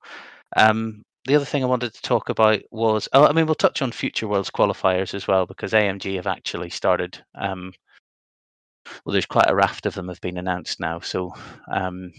um, 0.56 1.04
the 1.26 1.36
other 1.36 1.46
thing 1.46 1.64
I 1.64 1.68
wanted 1.68 1.94
to 1.94 2.02
talk 2.02 2.30
about 2.30 2.62
was, 2.72 3.10
oh, 3.14 3.26
I 3.26 3.34
mean, 3.34 3.46
we'll 3.46 3.56
touch 3.56 3.82
on 3.82 3.92
Future 3.92 4.28
Worlds 4.28 4.52
qualifiers 4.52 5.14
as 5.14 5.28
well 5.28 5.46
because 5.46 5.74
AMG 5.74 6.16
have 6.16 6.28
actually 6.28 6.70
started. 6.70 7.22
Um, 7.40 7.74
well, 9.04 9.14
there's 9.14 9.26
quite 9.26 9.50
a 9.50 9.56
raft 9.56 9.86
of 9.86 9.96
them 9.96 10.10
have 10.10 10.22
been 10.22 10.38
announced 10.38 10.80
now. 10.80 11.00
So 11.00 11.34
um, 11.72 12.12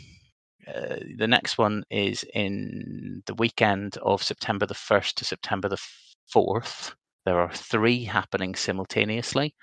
uh, 0.67 0.97
the 1.17 1.29
next 1.29 1.59
one 1.59 1.85
is 1.91 2.25
in 2.35 3.23
the 3.27 3.35
weekend 3.35 3.97
of 3.99 4.23
September 4.23 4.67
the 4.67 4.75
1st 4.75 5.15
to 5.15 5.25
September 5.25 5.69
the 5.69 5.79
4th. 6.35 6.95
There 7.25 7.41
are 7.41 7.53
three 7.53 8.05
happening 8.05 8.55
simultaneously. 8.55 9.55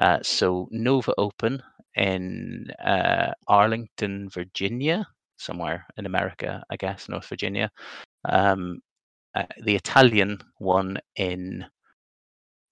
Uh, 0.00 0.18
so 0.22 0.68
Nova 0.70 1.12
Open 1.18 1.62
in 1.96 2.66
uh, 2.84 3.32
Arlington, 3.48 4.28
Virginia, 4.30 5.06
somewhere 5.38 5.86
in 5.96 6.06
America, 6.06 6.62
I 6.70 6.76
guess, 6.76 7.08
North 7.08 7.26
Virginia. 7.28 7.70
Um, 8.28 8.80
uh, 9.34 9.44
the 9.62 9.76
Italian 9.76 10.38
one 10.58 10.98
in 11.16 11.66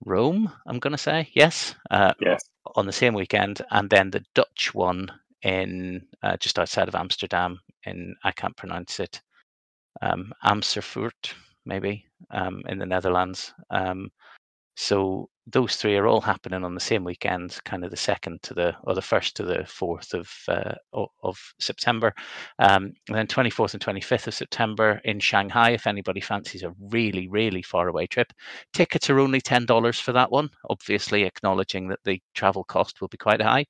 Rome, 0.04 0.52
I'm 0.66 0.78
going 0.78 0.92
to 0.92 0.98
say, 0.98 1.28
yes, 1.34 1.74
uh, 1.90 2.14
Yes. 2.20 2.42
on 2.76 2.86
the 2.86 2.92
same 2.92 3.14
weekend, 3.14 3.62
and 3.70 3.90
then 3.90 4.10
the 4.10 4.24
Dutch 4.34 4.72
one 4.74 5.10
in 5.42 6.06
uh, 6.22 6.36
just 6.38 6.58
outside 6.58 6.88
of 6.88 6.94
Amsterdam. 6.94 7.60
In 7.84 8.14
I 8.24 8.32
can't 8.32 8.56
pronounce 8.56 9.00
it, 9.00 9.20
um, 10.02 10.32
Amersfoort, 10.44 11.34
maybe 11.68 12.04
um, 12.32 12.62
in 12.68 12.78
the 12.78 12.86
Netherlands. 12.86 13.52
Um, 13.70 14.10
so 14.76 15.28
those 15.48 15.76
three 15.76 15.96
are 15.96 16.06
all 16.06 16.20
happening 16.20 16.62
on 16.62 16.74
the 16.74 16.80
same 16.80 17.02
weekend, 17.02 17.58
kind 17.64 17.84
of 17.84 17.90
the 17.90 17.96
second 17.96 18.42
to 18.42 18.54
the 18.54 18.76
or 18.84 18.94
the 18.94 19.02
first 19.02 19.34
to 19.36 19.42
the 19.42 19.64
fourth 19.66 20.14
of 20.14 20.30
uh, 20.46 20.74
of 21.22 21.36
September, 21.58 22.14
um, 22.60 22.92
and 23.08 23.16
then 23.16 23.26
twenty 23.26 23.50
fourth 23.50 23.74
and 23.74 23.80
twenty 23.80 24.00
fifth 24.00 24.28
of 24.28 24.34
September 24.34 25.00
in 25.04 25.18
Shanghai. 25.18 25.70
If 25.70 25.86
anybody 25.86 26.20
fancies 26.20 26.62
a 26.62 26.74
really 26.92 27.28
really 27.28 27.62
far 27.62 27.88
away 27.88 28.06
trip, 28.06 28.32
tickets 28.72 29.10
are 29.10 29.18
only 29.18 29.40
ten 29.40 29.66
dollars 29.66 29.98
for 29.98 30.12
that 30.12 30.30
one. 30.30 30.48
Obviously, 30.70 31.24
acknowledging 31.24 31.88
that 31.88 32.00
the 32.04 32.20
travel 32.34 32.62
cost 32.64 33.00
will 33.00 33.08
be 33.08 33.16
quite 33.16 33.42
high. 33.42 33.64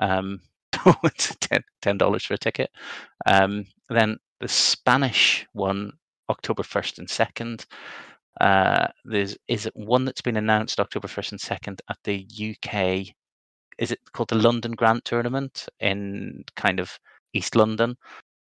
Um, 0.00 0.40
it's 1.04 1.36
ten 1.82 1.98
dollars 1.98 2.24
for 2.24 2.34
a 2.34 2.38
ticket. 2.38 2.70
Um, 3.26 3.66
then 3.90 4.16
the 4.40 4.48
Spanish 4.48 5.46
one, 5.52 5.92
October 6.28 6.62
first 6.62 6.98
and 6.98 7.08
second. 7.08 7.66
Uh, 8.40 8.88
there's 9.04 9.36
is 9.48 9.68
one 9.74 10.04
that's 10.04 10.20
been 10.20 10.36
announced 10.36 10.80
October 10.80 11.08
first 11.08 11.32
and 11.32 11.40
second 11.40 11.80
at 11.88 11.98
the 12.04 12.26
UK. 12.30 13.14
Is 13.78 13.92
it 13.92 14.00
called 14.12 14.28
the 14.28 14.36
London 14.36 14.72
Grant 14.72 15.04
Tournament 15.04 15.68
in 15.80 16.44
kind 16.54 16.80
of 16.80 16.98
East 17.32 17.56
London, 17.56 17.96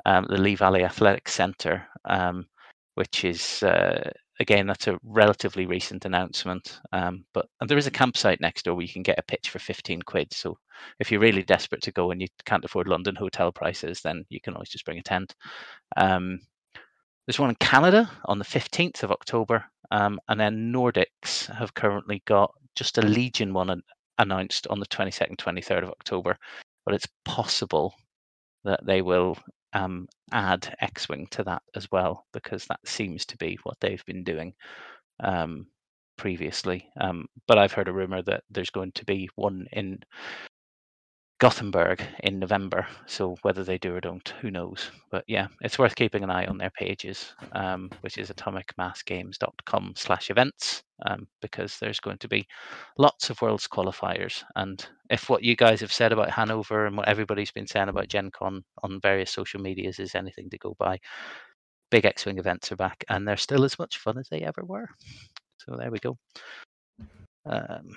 um, 0.07 0.26
the 0.29 0.39
Lee 0.39 0.55
Valley 0.55 0.85
Athletic 0.85 1.29
Centre, 1.29 1.87
um, 2.07 2.47
which 2.95 3.24
is 3.24 3.62
uh, 3.62 4.11
again 4.41 4.66
that's 4.66 4.89
a 4.89 4.99
relatively 5.03 5.66
recent 5.66 6.05
announcement. 6.05 6.81
Um, 6.93 7.24
but 7.33 7.47
and 7.61 7.68
there 7.68 7.79
is 7.79 7.87
a 7.87 7.91
campsite 7.91 8.41
next 8.41 8.64
door 8.64 8.74
where 8.74 8.85
you 8.85 8.93
can 8.93 9.03
get 9.03 9.18
a 9.18 9.22
pitch 9.22 9.51
for 9.51 9.59
fifteen 9.59 10.03
quid. 10.03 10.33
So 10.33 10.59
if 11.01 11.11
you're 11.11 11.20
really 11.20 11.43
desperate 11.43 11.83
to 11.83 11.93
go 11.93 12.11
and 12.11 12.20
you 12.20 12.29
can't 12.45 12.64
afford 12.64 12.89
London 12.89 13.14
hotel 13.14 13.53
prices, 13.53 14.03
then 14.03 14.24
you 14.29 14.41
can 14.41 14.55
always 14.55 14.70
just 14.70 14.85
bring 14.85 14.99
a 14.99 15.03
tent. 15.03 15.35
There's 17.29 17.39
one 17.39 17.51
in 17.51 17.57
Canada 17.57 18.11
on 18.24 18.39
the 18.39 18.45
15th 18.47 19.03
of 19.03 19.12
October, 19.12 19.62
um, 19.91 20.18
and 20.31 20.41
then 20.41 20.72
Nordics 20.72 21.55
have 21.55 21.74
currently 21.74 22.22
got 22.24 22.55
just 22.74 22.97
a 22.97 23.03
Legion 23.03 23.53
one 23.53 23.68
an- 23.68 23.83
announced 24.16 24.66
on 24.68 24.81
the 24.81 24.87
22nd, 24.87 25.37
23rd 25.37 25.83
of 25.83 25.91
October. 25.91 26.39
But 26.87 26.95
it's 26.95 27.07
possible 27.26 27.93
that 28.64 28.81
they 28.87 29.03
will 29.03 29.37
um, 29.74 30.09
add 30.33 30.74
X 30.81 31.11
Wing 31.11 31.26
to 31.33 31.45
that 31.45 31.61
as 31.76 31.87
well, 31.93 32.24
because 32.33 32.64
that 32.64 32.81
seems 32.87 33.26
to 33.26 33.37
be 33.37 33.59
what 33.62 33.76
they've 33.83 34.05
been 34.07 34.24
doing 34.24 34.55
um, 35.20 35.66
previously. 36.16 36.89
Um, 36.99 37.26
but 37.47 37.59
I've 37.59 37.72
heard 37.72 37.89
a 37.89 37.93
rumor 37.93 38.22
that 38.22 38.43
there's 38.49 38.70
going 38.70 38.93
to 38.93 39.05
be 39.05 39.29
one 39.35 39.66
in 39.72 39.99
Gothenburg 41.39 42.03
in 42.20 42.41
November. 42.41 42.86
So 43.07 43.36
whether 43.43 43.62
they 43.62 43.78
do 43.78 43.95
or 43.95 44.01
don't, 44.01 44.28
who 44.41 44.51
knows? 44.51 44.91
But 45.11 45.24
yeah, 45.28 45.47
it's 45.61 45.78
worth 45.78 45.95
keeping 45.95 46.24
an 46.24 46.30
eye 46.30 46.47
on 46.47 46.59
their 46.59 46.70
pages, 46.70 47.32
um, 47.53 47.91
which 48.01 48.18
is 48.18 48.30
atomicmassgames.com 48.30 49.95
slash 49.97 50.30
events, 50.30 50.82
um, 51.07 51.28
because 51.41 51.78
there's 51.78 52.01
going 52.01 52.18
to 52.18 52.28
be 52.28 52.47
lots 52.99 53.30
of 53.30 53.41
worlds 53.41 53.68
qualifiers. 53.68 54.43
And 54.57 54.84
if 55.11 55.30
what 55.30 55.45
you 55.45 55.55
guys 55.55 55.80
have 55.80 55.93
said 55.93 56.12
about 56.12 56.30
Hanover 56.30 56.86
and 56.86 56.97
what 56.97 57.09
everybody's 57.09 57.53
been 57.53 57.68
saying 57.68 57.89
about 57.89 58.09
Gen 58.09 58.30
Con 58.32 58.64
on 58.82 59.01
various 59.01 59.30
social 59.30 59.61
medias 59.61 60.01
is 60.01 60.16
anything 60.16 60.51
to 60.51 60.59
go 60.59 60.74
by, 60.76 60.99
big 61.91 62.05
X-Wing 62.05 62.39
events 62.39 62.72
are 62.72 62.76
back 62.76 63.05
and 63.09 63.26
they're 63.26 63.36
still 63.36 63.64
as 63.64 63.78
much 63.78 63.99
fun 63.99 64.18
as 64.18 64.28
they 64.28 64.41
ever 64.41 64.64
were. 64.64 64.89
So 65.59 65.76
there 65.76 65.91
we 65.91 65.99
go. 66.01 66.16
Um, 67.47 67.97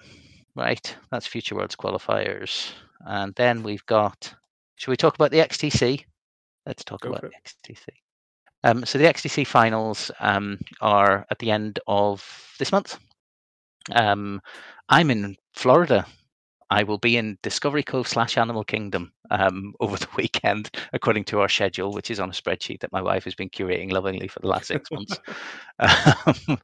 right, 0.56 0.96
that's 1.12 1.28
Future 1.28 1.56
Worlds 1.56 1.76
qualifiers. 1.76 2.72
And 3.06 3.34
then 3.36 3.64
we've 3.64 3.86
got, 3.86 4.34
should 4.76 4.92
we 4.92 4.98
talk 4.98 5.16
about 5.16 5.32
the 5.32 5.40
XTC? 5.40 6.06
Let's 6.66 6.84
talk 6.84 7.02
Go 7.02 7.10
about 7.10 7.22
the 7.22 7.74
XTC. 7.74 7.88
Um, 8.64 8.86
so 8.86 8.98
the 8.98 9.06
XTC 9.06 9.48
finals 9.48 10.12
um, 10.20 10.60
are 10.82 11.26
at 11.32 11.40
the 11.40 11.50
end 11.52 11.80
of 11.88 12.54
this 12.60 12.72
month. 12.72 13.00
Um, 13.92 14.42
I'm 14.90 15.10
in 15.10 15.36
Florida. 15.54 16.06
I 16.70 16.84
will 16.84 17.00
be 17.00 17.18
in 17.18 17.38
Discovery 17.44 17.84
Cove 17.84 18.08
slash 18.08 18.38
Animal 18.38 18.64
Kingdom 18.64 19.12
um, 19.30 19.74
over 19.80 19.98
the 19.98 20.08
weekend, 20.16 20.70
according 20.94 21.26
to 21.26 21.40
our 21.42 21.50
schedule, 21.50 21.92
which 21.92 22.12
is 22.12 22.20
on 22.20 22.30
a 22.30 22.34
spreadsheet 22.34 22.80
that 22.80 22.94
my 22.94 23.02
wife 23.02 23.26
has 23.26 23.36
been 23.36 23.50
curating 23.50 23.92
lovingly 23.92 24.28
for 24.28 24.40
the 24.40 24.48
last 24.48 24.68
six 24.68 24.90
months. 24.92 25.20
Um, 26.48 26.60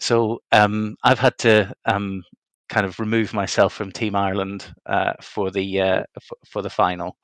so 0.00 0.42
um, 0.50 0.96
I've 1.04 1.20
had 1.20 1.38
to 1.38 1.72
um, 1.84 2.24
kind 2.68 2.86
of 2.86 2.98
remove 3.00 3.32
myself 3.34 3.72
from 3.72 3.92
Team 3.92 4.14
Ireland 4.16 4.66
uh, 4.86 5.12
for 5.22 5.50
the 5.50 5.80
uh, 5.80 6.02
for, 6.22 6.38
for 6.48 6.62
the 6.62 6.70
final. 6.70 7.16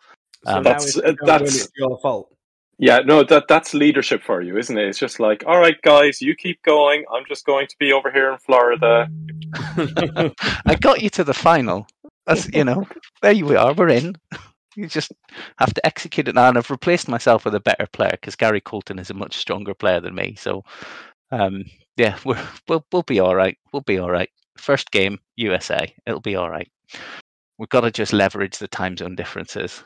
So 0.45 0.53
Um, 0.57 0.62
That's- 0.64 0.97
uh, 0.97 1.12
that's- 1.24 1.68
your 1.76 1.99
fault. 2.01 2.28
Yeah, 2.78 2.99
no, 3.05 3.22
that 3.22 3.45
that's 3.49 3.74
leadership 3.74 4.24
for 4.24 4.40
you, 4.40 4.57
isn't 4.59 4.76
it? 4.76 4.88
It's 4.88 4.99
just 4.99 5.20
like, 5.20 5.45
all 5.47 5.59
right, 5.61 5.80
guys, 5.82 6.20
you 6.20 6.34
keep 6.34 6.61
going. 6.64 7.05
I'm 7.14 7.24
just 7.28 7.45
going 7.47 7.68
to 7.68 7.76
be 7.78 7.93
over 7.93 8.11
here 8.11 8.32
in 8.32 8.38
Florida. 8.38 9.09
I 10.66 10.74
got 10.80 11.01
you 11.03 11.09
to 11.11 11.22
the 11.22 11.34
final. 11.34 11.86
That's 12.26 12.49
you 12.53 12.64
know, 12.64 12.86
there 13.20 13.32
you 13.32 13.57
are. 13.57 13.72
We're 13.74 13.88
in. 13.90 14.16
You 14.74 14.88
just 14.88 15.12
have 15.59 15.72
to 15.74 15.86
execute 15.86 16.28
it 16.28 16.34
now, 16.34 16.49
and 16.49 16.57
I've 16.59 16.70
replaced 16.70 17.07
myself 17.09 17.45
with 17.45 17.55
a 17.55 17.61
better 17.61 17.86
player 17.93 18.12
because 18.12 18.36
Gary 18.36 18.61
Colton 18.61 18.99
is 18.99 19.11
a 19.11 19.14
much 19.14 19.36
stronger 19.36 19.74
player 19.74 20.01
than 20.01 20.14
me. 20.14 20.34
So, 20.36 20.64
um, 21.30 21.64
yeah, 21.97 22.18
we're, 22.24 22.43
we'll 22.68 22.84
we'll 22.90 23.03
be 23.03 23.20
all 23.20 23.36
right. 23.36 23.57
We'll 23.72 23.82
be 23.82 23.99
all 23.99 24.11
right. 24.11 24.30
First 24.57 24.90
game, 24.90 25.18
USA. 25.36 25.92
It'll 26.07 26.20
be 26.20 26.36
all 26.36 26.50
right. 26.50 26.70
We've 27.59 27.68
got 27.68 27.82
to 27.82 27.90
just 27.90 28.12
leverage 28.12 28.59
the 28.59 28.68
time 28.68 28.96
zone 28.96 29.14
differences. 29.14 29.82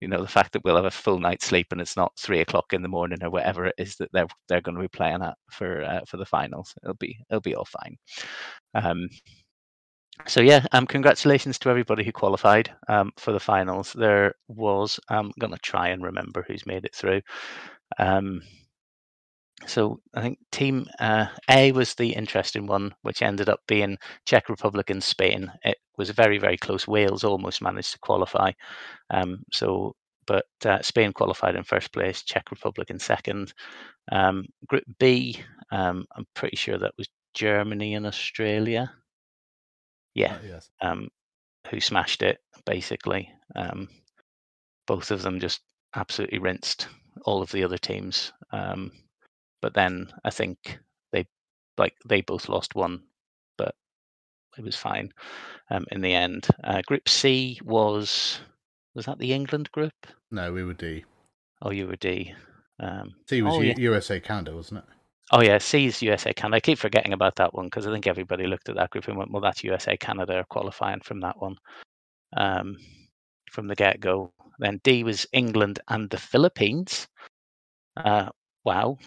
You 0.00 0.08
know, 0.08 0.22
the 0.22 0.28
fact 0.28 0.52
that 0.52 0.64
we'll 0.64 0.76
have 0.76 0.86
a 0.86 0.90
full 0.90 1.18
night's 1.18 1.44
sleep 1.46 1.68
and 1.72 1.80
it's 1.80 1.96
not 1.96 2.12
three 2.18 2.40
o'clock 2.40 2.72
in 2.72 2.80
the 2.82 2.88
morning 2.88 3.22
or 3.22 3.30
whatever 3.30 3.66
it 3.66 3.74
is 3.76 3.96
that 3.96 4.10
they're 4.12 4.26
they're 4.48 4.62
going 4.62 4.74
to 4.76 4.80
be 4.80 4.88
playing 4.88 5.22
at 5.22 5.36
for 5.50 5.82
uh, 5.82 6.00
for 6.06 6.16
the 6.16 6.24
finals. 6.24 6.74
It'll 6.82 6.94
be 6.94 7.18
it'll 7.30 7.40
be 7.42 7.54
all 7.54 7.66
fine. 7.66 7.96
Um, 8.74 9.08
so 10.26 10.40
yeah, 10.40 10.64
um, 10.72 10.86
congratulations 10.86 11.58
to 11.60 11.70
everybody 11.70 12.04
who 12.04 12.12
qualified 12.12 12.70
um, 12.88 13.12
for 13.16 13.32
the 13.32 13.40
finals. 13.40 13.92
There 13.92 14.34
was 14.48 14.98
I'm 15.08 15.32
going 15.38 15.52
to 15.52 15.58
try 15.58 15.88
and 15.88 16.02
remember 16.02 16.44
who's 16.46 16.66
made 16.66 16.84
it 16.84 16.94
through. 16.94 17.20
Um, 17.98 18.40
so 19.66 20.00
I 20.14 20.22
think 20.22 20.38
Team 20.52 20.86
uh, 20.98 21.26
A 21.50 21.72
was 21.72 21.94
the 21.94 22.10
interesting 22.12 22.66
one, 22.66 22.94
which 23.02 23.22
ended 23.22 23.48
up 23.48 23.60
being 23.66 23.98
Czech 24.26 24.48
Republic 24.48 24.90
and 24.90 25.02
Spain. 25.02 25.50
It 25.64 25.76
was 25.98 26.10
very 26.10 26.38
very 26.38 26.56
close. 26.56 26.88
Wales 26.88 27.24
almost 27.24 27.62
managed 27.62 27.92
to 27.92 27.98
qualify. 28.00 28.52
Um, 29.10 29.42
so, 29.52 29.94
but 30.26 30.46
uh, 30.64 30.80
Spain 30.82 31.12
qualified 31.12 31.56
in 31.56 31.64
first 31.64 31.92
place, 31.92 32.22
Czech 32.22 32.50
Republic 32.50 32.90
in 32.90 32.98
second. 32.98 33.52
Um, 34.12 34.46
group 34.66 34.84
B, 34.98 35.40
um, 35.70 36.06
I'm 36.16 36.26
pretty 36.34 36.56
sure 36.56 36.78
that 36.78 36.94
was 36.98 37.08
Germany 37.34 37.94
and 37.94 38.06
Australia. 38.06 38.92
Yeah, 40.14 40.34
Uh, 40.34 40.38
yes. 40.46 40.70
um, 40.80 41.08
who 41.70 41.80
smashed 41.80 42.22
it 42.22 42.38
basically. 42.66 43.30
Um, 43.54 43.88
both 44.86 45.10
of 45.10 45.22
them 45.22 45.38
just 45.40 45.60
absolutely 45.94 46.38
rinsed 46.38 46.88
all 47.24 47.42
of 47.42 47.50
the 47.52 47.62
other 47.64 47.78
teams. 47.78 48.32
Um, 48.52 48.90
but 49.62 49.74
then 49.74 50.12
I 50.24 50.30
think 50.30 50.78
they 51.12 51.26
like 51.78 51.94
they 52.08 52.20
both 52.20 52.48
lost 52.48 52.74
one 52.74 53.02
but 53.56 53.74
it 54.58 54.64
was 54.64 54.76
fine 54.76 55.12
um, 55.70 55.84
in 55.92 56.00
the 56.00 56.12
end. 56.12 56.48
Uh, 56.64 56.82
group 56.86 57.08
C 57.08 57.60
was 57.64 58.40
was 58.94 59.06
that 59.06 59.18
the 59.18 59.32
England 59.32 59.70
group? 59.72 59.94
No, 60.30 60.52
we 60.52 60.64
were 60.64 60.74
D. 60.74 61.04
Oh, 61.62 61.70
you 61.70 61.86
were 61.86 61.96
D. 61.96 62.34
Um, 62.80 63.14
C 63.28 63.42
was 63.42 63.54
oh, 63.54 63.60
U- 63.60 63.68
yeah. 63.68 63.74
USA 63.76 64.18
Canada, 64.18 64.54
wasn't 64.54 64.78
it? 64.78 64.84
Oh 65.32 65.42
yeah, 65.42 65.58
C's 65.58 66.02
USA 66.02 66.32
Canada. 66.32 66.56
I 66.56 66.60
keep 66.60 66.78
forgetting 66.78 67.12
about 67.12 67.36
that 67.36 67.54
one 67.54 67.66
because 67.66 67.86
I 67.86 67.92
think 67.92 68.06
everybody 68.06 68.46
looked 68.46 68.68
at 68.68 68.76
that 68.76 68.90
group 68.90 69.06
and 69.06 69.16
went, 69.16 69.30
"Well, 69.30 69.42
that's 69.42 69.62
USA 69.62 69.96
Canada 69.96 70.44
qualifying 70.48 71.00
from 71.00 71.20
that 71.20 71.40
one 71.40 71.56
um, 72.36 72.76
from 73.52 73.68
the 73.68 73.76
get 73.76 74.00
go." 74.00 74.32
Then 74.58 74.80
D 74.82 75.04
was 75.04 75.26
England 75.32 75.78
and 75.88 76.10
the 76.10 76.18
Philippines. 76.18 77.06
Uh, 77.96 78.30
wow, 78.64 78.98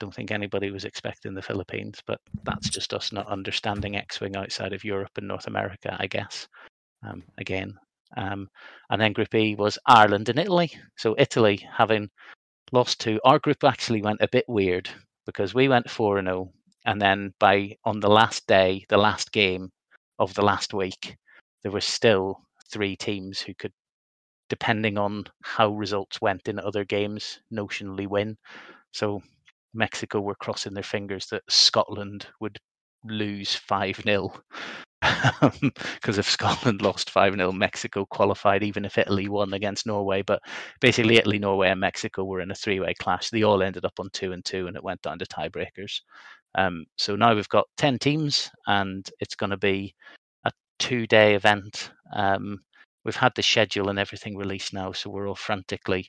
don't 0.00 0.14
think 0.14 0.30
anybody 0.30 0.70
was 0.70 0.84
expecting 0.84 1.34
the 1.34 1.42
Philippines, 1.42 2.00
but 2.06 2.20
that's 2.44 2.68
just 2.68 2.92
us 2.92 3.12
not 3.12 3.28
understanding 3.28 3.96
X-wing 3.96 4.36
outside 4.36 4.72
of 4.72 4.84
Europe 4.84 5.12
and 5.16 5.28
North 5.28 5.46
America, 5.46 5.96
I 5.98 6.06
guess. 6.06 6.48
Um, 7.06 7.22
again, 7.38 7.74
um, 8.16 8.48
and 8.90 9.00
then 9.00 9.12
Group 9.12 9.34
E 9.34 9.54
was 9.54 9.78
Ireland 9.86 10.28
and 10.28 10.38
Italy. 10.38 10.72
So 10.96 11.14
Italy 11.18 11.66
having 11.76 12.10
lost 12.72 13.00
to 13.00 13.20
our 13.24 13.38
group 13.38 13.62
actually 13.64 14.02
went 14.02 14.20
a 14.20 14.28
bit 14.28 14.44
weird 14.48 14.88
because 15.26 15.54
we 15.54 15.68
went 15.68 15.90
4 15.90 16.18
and 16.18 16.28
0 16.28 16.50
and 16.86 17.00
then 17.00 17.32
by 17.38 17.76
on 17.84 18.00
the 18.00 18.10
last 18.10 18.46
day 18.46 18.84
the 18.88 18.96
last 18.96 19.32
game 19.32 19.70
of 20.18 20.34
the 20.34 20.42
last 20.42 20.74
week 20.74 21.16
there 21.62 21.72
were 21.72 21.80
still 21.80 22.40
three 22.72 22.96
teams 22.96 23.40
who 23.40 23.54
could 23.54 23.72
depending 24.48 24.98
on 24.98 25.24
how 25.42 25.70
results 25.70 26.20
went 26.20 26.48
in 26.48 26.58
other 26.58 26.84
games 26.84 27.40
notionally 27.52 28.06
win 28.06 28.36
so 28.92 29.22
mexico 29.74 30.20
were 30.20 30.36
crossing 30.36 30.74
their 30.74 30.82
fingers 30.82 31.26
that 31.26 31.42
scotland 31.48 32.26
would 32.40 32.58
lose 33.04 33.60
5-0 33.68 34.34
because 35.92 36.18
if 36.18 36.28
Scotland 36.28 36.82
lost 36.82 37.10
5 37.10 37.34
0, 37.34 37.52
Mexico 37.52 38.06
qualified, 38.06 38.62
even 38.62 38.84
if 38.84 38.98
Italy 38.98 39.28
won 39.28 39.52
against 39.52 39.86
Norway. 39.86 40.22
But 40.22 40.40
basically, 40.80 41.16
Italy, 41.16 41.38
Norway, 41.38 41.70
and 41.70 41.80
Mexico 41.80 42.24
were 42.24 42.40
in 42.40 42.50
a 42.50 42.54
three 42.54 42.80
way 42.80 42.94
clash. 42.94 43.30
They 43.30 43.42
all 43.42 43.62
ended 43.62 43.84
up 43.84 43.98
on 43.98 44.08
2 44.12 44.32
and 44.32 44.44
2, 44.44 44.66
and 44.66 44.76
it 44.76 44.84
went 44.84 45.02
down 45.02 45.18
to 45.18 45.26
tiebreakers. 45.26 46.00
Um, 46.54 46.84
so 46.96 47.16
now 47.16 47.34
we've 47.34 47.48
got 47.48 47.66
10 47.76 47.98
teams, 47.98 48.50
and 48.66 49.08
it's 49.20 49.34
going 49.34 49.50
to 49.50 49.56
be 49.56 49.94
a 50.44 50.52
two 50.78 51.06
day 51.06 51.34
event. 51.34 51.90
Um, 52.14 52.60
we've 53.04 53.16
had 53.16 53.32
the 53.36 53.42
schedule 53.42 53.88
and 53.88 53.98
everything 53.98 54.36
released 54.36 54.72
now, 54.72 54.92
so 54.92 55.10
we're 55.10 55.28
all 55.28 55.34
frantically 55.34 56.08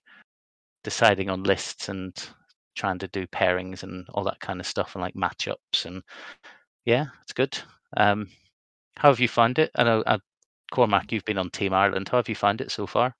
deciding 0.83 1.29
on 1.29 1.43
lists 1.43 1.89
and 1.89 2.13
trying 2.75 2.99
to 2.99 3.07
do 3.07 3.25
pairings 3.27 3.83
and 3.83 4.05
all 4.13 4.23
that 4.23 4.39
kind 4.39 4.59
of 4.59 4.67
stuff 4.67 4.95
and 4.95 5.01
like 5.01 5.13
matchups 5.15 5.85
and 5.85 6.03
yeah 6.85 7.05
it's 7.23 7.33
good 7.33 7.57
um 7.97 8.27
how 8.97 9.09
have 9.09 9.19
you 9.19 9.27
found 9.27 9.59
it? 9.59 9.71
I 9.75 9.83
know, 9.83 10.01
uh, 10.01 10.19
Cormac, 10.71 11.11
you've 11.11 11.25
been 11.25 11.37
on 11.37 11.49
Team 11.49 11.73
Ireland. 11.73 12.09
How 12.09 12.17
have 12.17 12.29
you 12.29 12.35
found 12.35 12.61
it 12.61 12.71
so 12.71 12.87
far? 12.87 13.15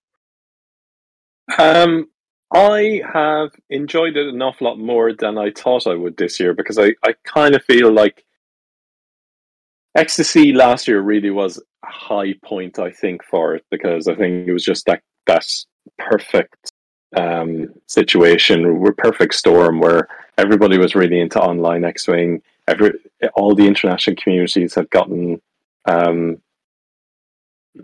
Um, 1.57 2.07
I 2.53 3.01
have 3.13 3.51
enjoyed 3.69 4.17
it 4.17 4.27
an 4.27 4.41
awful 4.41 4.67
lot 4.67 4.79
more 4.79 5.13
than 5.13 5.37
I 5.37 5.51
thought 5.51 5.87
I 5.87 5.95
would 5.95 6.17
this 6.17 6.39
year 6.39 6.53
because 6.53 6.79
I, 6.79 6.95
I 7.03 7.13
kind 7.23 7.55
of 7.55 7.63
feel 7.63 7.91
like 7.91 8.25
XTC 9.97 10.55
last 10.55 10.87
year 10.87 11.01
really 11.01 11.29
was 11.29 11.57
a 11.57 11.87
high 11.87 12.33
point, 12.43 12.79
I 12.79 12.91
think, 12.91 13.23
for 13.23 13.55
it 13.55 13.65
because 13.69 14.07
I 14.07 14.15
think 14.15 14.47
it 14.47 14.53
was 14.53 14.65
just 14.65 14.85
that 14.85 15.01
that 15.27 15.45
perfect 15.97 16.71
um, 17.15 17.73
situation, 17.87 18.79
we're 18.79 18.93
perfect 18.93 19.35
storm 19.35 19.79
where 19.79 20.07
everybody 20.37 20.77
was 20.77 20.95
really 20.95 21.19
into 21.19 21.41
online 21.41 21.83
X 21.83 22.07
Wing. 22.07 22.41
Every 22.67 22.91
all 23.35 23.55
the 23.55 23.67
international 23.67 24.15
communities 24.21 24.75
had 24.75 24.89
gotten 24.89 25.41
um, 25.85 26.37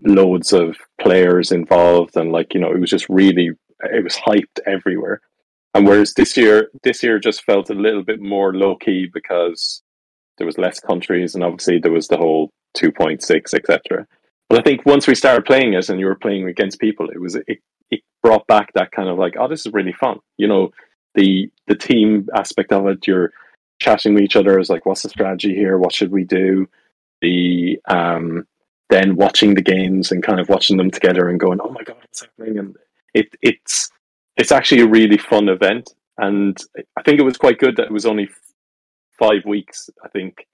loads 0.03 0.53
of 0.53 0.77
players 0.99 1.51
involved, 1.51 2.15
and 2.17 2.32
like 2.32 2.53
you 2.53 2.59
know, 2.59 2.71
it 2.71 2.79
was 2.79 2.89
just 2.89 3.07
really 3.09 3.51
it 3.84 4.03
was 4.03 4.15
hyped 4.15 4.59
everywhere. 4.65 5.21
And 5.73 5.88
whereas 5.88 6.13
this 6.13 6.36
year, 6.36 6.69
this 6.84 7.01
year 7.01 7.17
just 7.17 7.43
felt 7.43 7.69
a 7.69 7.73
little 7.75 8.03
bit 8.03 8.21
more 8.21 8.53
low 8.53 8.75
key 8.75 9.09
because 9.11 9.82
there 10.38 10.45
was 10.45 10.57
less 10.57 10.79
countries, 10.79 11.36
and 11.36 11.43
obviously 11.43 11.79
there 11.79 11.91
was 11.91 12.07
the 12.07 12.17
whole 12.17 12.51
two 12.73 12.91
point 12.91 13.23
six, 13.23 13.53
etc. 13.53 14.05
But 14.49 14.59
I 14.59 14.63
think 14.63 14.86
once 14.86 15.07
we 15.07 15.15
started 15.15 15.45
playing 15.45 15.73
it, 15.73 15.89
and 15.89 15.99
you 15.99 16.07
were 16.07 16.15
playing 16.15 16.47
against 16.47 16.79
people, 16.79 17.09
it 17.09 17.21
was 17.21 17.36
it, 17.36 17.59
it 17.92 18.02
brought 18.24 18.48
back 18.48 18.74
that 18.74 18.92
kind 18.92 19.10
of 19.10 19.18
like, 19.18 19.36
oh, 19.39 19.48
this 19.48 19.66
is 19.66 19.74
really 19.74 19.94
fun. 19.94 20.20
You 20.38 20.48
know, 20.48 20.72
the 21.16 21.52
the 21.68 21.76
team 21.76 22.28
aspect 22.36 22.72
of 22.72 22.88
it. 22.88 23.06
You're 23.08 23.32
chatting 23.80 24.14
with 24.14 24.24
each 24.24 24.36
other 24.36 24.60
is 24.60 24.70
like, 24.70 24.86
what's 24.86 25.04
the 25.04 25.10
strategy 25.10 25.54
here? 25.56 25.78
What 25.78 25.94
should 25.94 26.12
we 26.12 26.24
do? 26.24 26.68
The 27.22 27.80
um, 27.88 28.48
then 28.89 29.16
watching 29.16 29.54
the 29.56 29.62
games 29.62 30.12
and 30.12 30.24
kind 30.24 30.39
of 30.39 30.50
watching 30.50 30.78
them 30.78 30.92
together 30.92 31.30
and 31.30 31.39
going, 31.39 31.60
oh 31.62 31.70
my 31.70 31.84
god, 31.84 31.98
what's 31.98 32.22
happening? 32.22 32.60
And 32.60 32.76
it 33.14 33.28
it's 33.42 33.89
it's 34.38 34.52
actually 34.52 34.82
a 34.82 34.88
really 34.88 35.18
fun 35.18 35.50
event, 35.50 35.94
and 36.18 36.58
I 36.98 37.02
think 37.04 37.20
it 37.20 37.24
was 37.24 37.38
quite 37.38 37.60
good 37.60 37.78
that 37.78 37.88
it 37.88 37.92
was 37.92 38.06
only 38.06 38.30
five 39.20 39.46
weeks. 39.46 39.89
I 40.04 40.08
think 40.10 40.48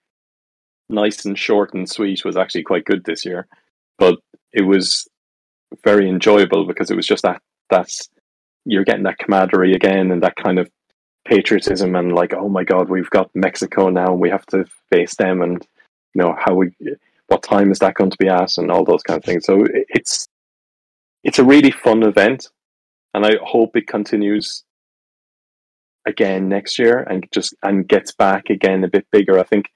nice 0.89 1.25
and 1.25 1.37
short 1.37 1.73
and 1.73 1.89
sweet 1.89 2.23
was 2.23 2.37
actually 2.37 2.63
quite 2.63 2.85
good 2.85 3.03
this 3.05 3.25
year, 3.25 3.47
but 3.97 4.19
it 4.53 4.63
was 4.63 5.07
very 5.83 6.09
enjoyable 6.09 6.65
because 6.65 6.91
it 6.91 6.95
was 6.95 7.07
just 7.07 7.23
that 7.23 7.41
that's 7.69 8.09
you're 8.65 8.83
getting 8.83 9.03
that 9.03 9.17
camaraderie 9.17 9.73
again 9.73 10.11
and 10.11 10.23
that 10.23 10.35
kind 10.35 10.59
of 10.59 10.69
patriotism 11.25 11.95
and 11.95 12.13
like 12.13 12.33
oh 12.33 12.47
my 12.47 12.63
god 12.63 12.89
we've 12.89 13.09
got 13.09 13.29
Mexico 13.35 13.89
now 13.89 14.13
we 14.13 14.29
have 14.29 14.45
to 14.45 14.65
face 14.89 15.15
them 15.15 15.41
and 15.41 15.67
you 16.13 16.21
know 16.21 16.35
how 16.39 16.53
we 16.53 16.71
what 17.27 17.43
time 17.43 17.71
is 17.71 17.79
that 17.79 17.93
going 17.93 18.09
to 18.09 18.17
be 18.17 18.27
at 18.27 18.57
and 18.57 18.71
all 18.71 18.83
those 18.83 19.03
kind 19.03 19.17
of 19.17 19.23
things. 19.23 19.45
So 19.45 19.65
it's 19.71 20.27
it's 21.23 21.39
a 21.39 21.43
really 21.43 21.71
fun 21.71 22.03
event 22.03 22.47
and 23.13 23.25
I 23.25 23.35
hope 23.43 23.75
it 23.75 23.87
continues 23.87 24.63
again 26.05 26.47
next 26.47 26.79
year 26.79 26.99
and 26.99 27.25
just 27.31 27.53
and 27.63 27.87
gets 27.87 28.13
back 28.13 28.49
again 28.49 28.83
a 28.83 28.89
bit 28.89 29.05
bigger. 29.11 29.37
I 29.37 29.43
think 29.43 29.69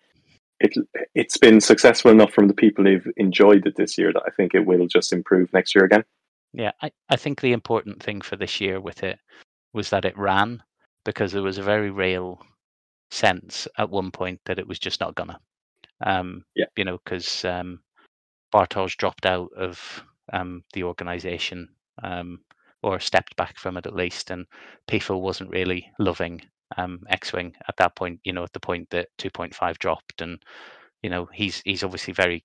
it 0.63 0.73
it's 1.15 1.37
been 1.37 1.59
successful 1.59 2.11
enough 2.11 2.31
from 2.33 2.47
the 2.47 2.53
people 2.53 2.85
who've 2.85 3.07
enjoyed 3.17 3.65
it 3.65 3.75
this 3.75 3.97
year 3.97 4.11
that 4.13 4.23
I 4.25 4.31
think 4.31 4.53
it 4.53 4.65
will 4.65 4.87
just 4.87 5.13
improve 5.13 5.51
next 5.53 5.75
year 5.75 5.85
again 5.85 6.03
Yeah, 6.53 6.71
I, 6.81 6.91
I 7.09 7.15
think 7.15 7.41
the 7.41 7.53
important 7.53 8.01
thing 8.03 8.21
for 8.21 8.35
this 8.35 8.59
year 8.59 8.79
with 8.79 9.03
it 9.03 9.19
was 9.73 9.89
that 9.89 10.05
it 10.05 10.17
ran 10.17 10.61
because 11.05 11.31
there 11.31 11.43
was 11.43 11.57
a 11.57 11.63
very 11.63 11.91
real 11.91 12.39
sense 13.09 13.67
at 13.77 13.89
one 13.89 14.11
point 14.11 14.39
that 14.45 14.59
it 14.59 14.67
was 14.67 14.79
just 14.79 14.99
not 14.99 15.15
gonna. 15.15 15.39
Um, 16.05 16.43
Yeah. 16.55 16.65
You 16.75 16.85
know, 16.85 16.99
because 17.03 17.45
um, 17.45 17.79
Bartosz 18.53 18.97
dropped 18.97 19.25
out 19.25 19.49
of 19.55 20.03
um, 20.33 20.63
the 20.73 20.83
organization 20.83 21.69
um, 22.03 22.39
or 22.83 22.99
stepped 22.99 23.35
back 23.35 23.57
from 23.57 23.77
it 23.77 23.85
at 23.85 23.95
least, 23.95 24.31
and 24.31 24.45
PIFO 24.89 25.19
wasn't 25.19 25.49
really 25.49 25.89
loving 25.99 26.41
um, 26.77 27.01
X-wing 27.09 27.55
at 27.67 27.75
that 27.77 27.95
point. 27.95 28.19
You 28.23 28.33
know, 28.33 28.43
at 28.43 28.53
the 28.53 28.59
point 28.59 28.89
that 28.91 29.09
2.5 29.17 29.77
dropped, 29.79 30.21
and 30.21 30.41
you 31.03 31.09
know 31.09 31.27
he's 31.33 31.61
he's 31.65 31.83
obviously 31.83 32.13
very 32.13 32.43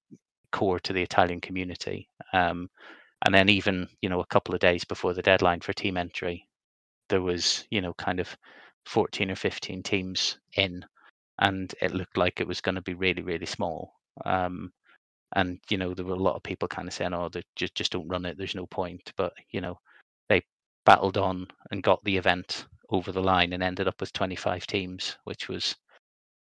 core 0.52 0.80
to 0.80 0.92
the 0.92 1.02
Italian 1.02 1.40
community. 1.40 2.08
Um, 2.32 2.68
and 3.24 3.34
then 3.34 3.48
even 3.48 3.88
you 4.02 4.08
know 4.08 4.20
a 4.20 4.26
couple 4.26 4.54
of 4.54 4.60
days 4.60 4.84
before 4.84 5.14
the 5.14 5.22
deadline 5.22 5.60
for 5.60 5.72
team 5.72 5.96
entry, 5.96 6.46
there 7.08 7.22
was 7.22 7.66
you 7.70 7.80
know 7.80 7.94
kind 7.94 8.20
of 8.20 8.36
14 8.86 9.30
or 9.30 9.36
15 9.36 9.82
teams 9.82 10.38
in, 10.56 10.84
and 11.40 11.74
it 11.82 11.94
looked 11.94 12.16
like 12.16 12.40
it 12.40 12.48
was 12.48 12.60
going 12.60 12.76
to 12.76 12.82
be 12.82 12.94
really 12.94 13.22
really 13.22 13.46
small. 13.46 13.92
Um, 14.24 14.72
and 15.34 15.58
you 15.70 15.78
know 15.78 15.94
there 15.94 16.04
were 16.04 16.14
a 16.14 16.16
lot 16.22 16.36
of 16.36 16.42
people 16.42 16.68
kind 16.68 16.88
of 16.88 16.94
saying, 16.94 17.14
"Oh, 17.14 17.28
they 17.28 17.42
just 17.56 17.74
just 17.74 17.92
don't 17.92 18.08
run 18.08 18.26
it. 18.26 18.38
There's 18.38 18.54
no 18.54 18.66
point." 18.66 19.12
But 19.16 19.32
you 19.50 19.60
know 19.60 19.78
they 20.28 20.42
battled 20.84 21.18
on 21.18 21.48
and 21.70 21.82
got 21.82 22.02
the 22.04 22.16
event 22.16 22.66
over 22.90 23.12
the 23.12 23.22
line 23.22 23.52
and 23.52 23.62
ended 23.62 23.88
up 23.88 24.00
with 24.00 24.12
25 24.12 24.66
teams, 24.66 25.16
which 25.24 25.48
was 25.48 25.76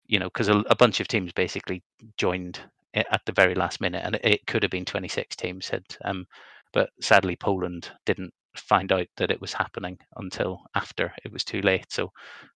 you 0.07 0.18
know 0.18 0.26
because 0.26 0.49
a, 0.49 0.59
a 0.70 0.76
bunch 0.76 1.01
of 1.01 1.09
teams 1.09 1.33
basically 1.33 1.83
joined 2.16 2.61
at 2.95 3.20
the 3.26 3.33
very 3.33 3.55
last 3.55 3.81
minute, 3.81 4.03
and 4.05 4.18
it, 4.24 4.47
could 4.47 4.62
have 4.62 4.70
been 4.70 4.85
26 4.85 5.37
teams 5.37 5.68
had. 5.68 5.85
Um, 6.05 6.26
but 6.72 6.91
sadly, 7.01 7.37
Poland 7.37 7.91
didn't 8.07 8.33
find 8.57 8.93
out 8.93 9.07
that 9.16 9.31
it 9.31 9.41
was 9.41 9.53
happening 9.53 9.99
until 10.16 10.61
after 10.74 11.12
it 11.24 11.33
was 11.33 11.45
too 11.45 11.61
late. 11.62 11.87
So, 11.91 12.11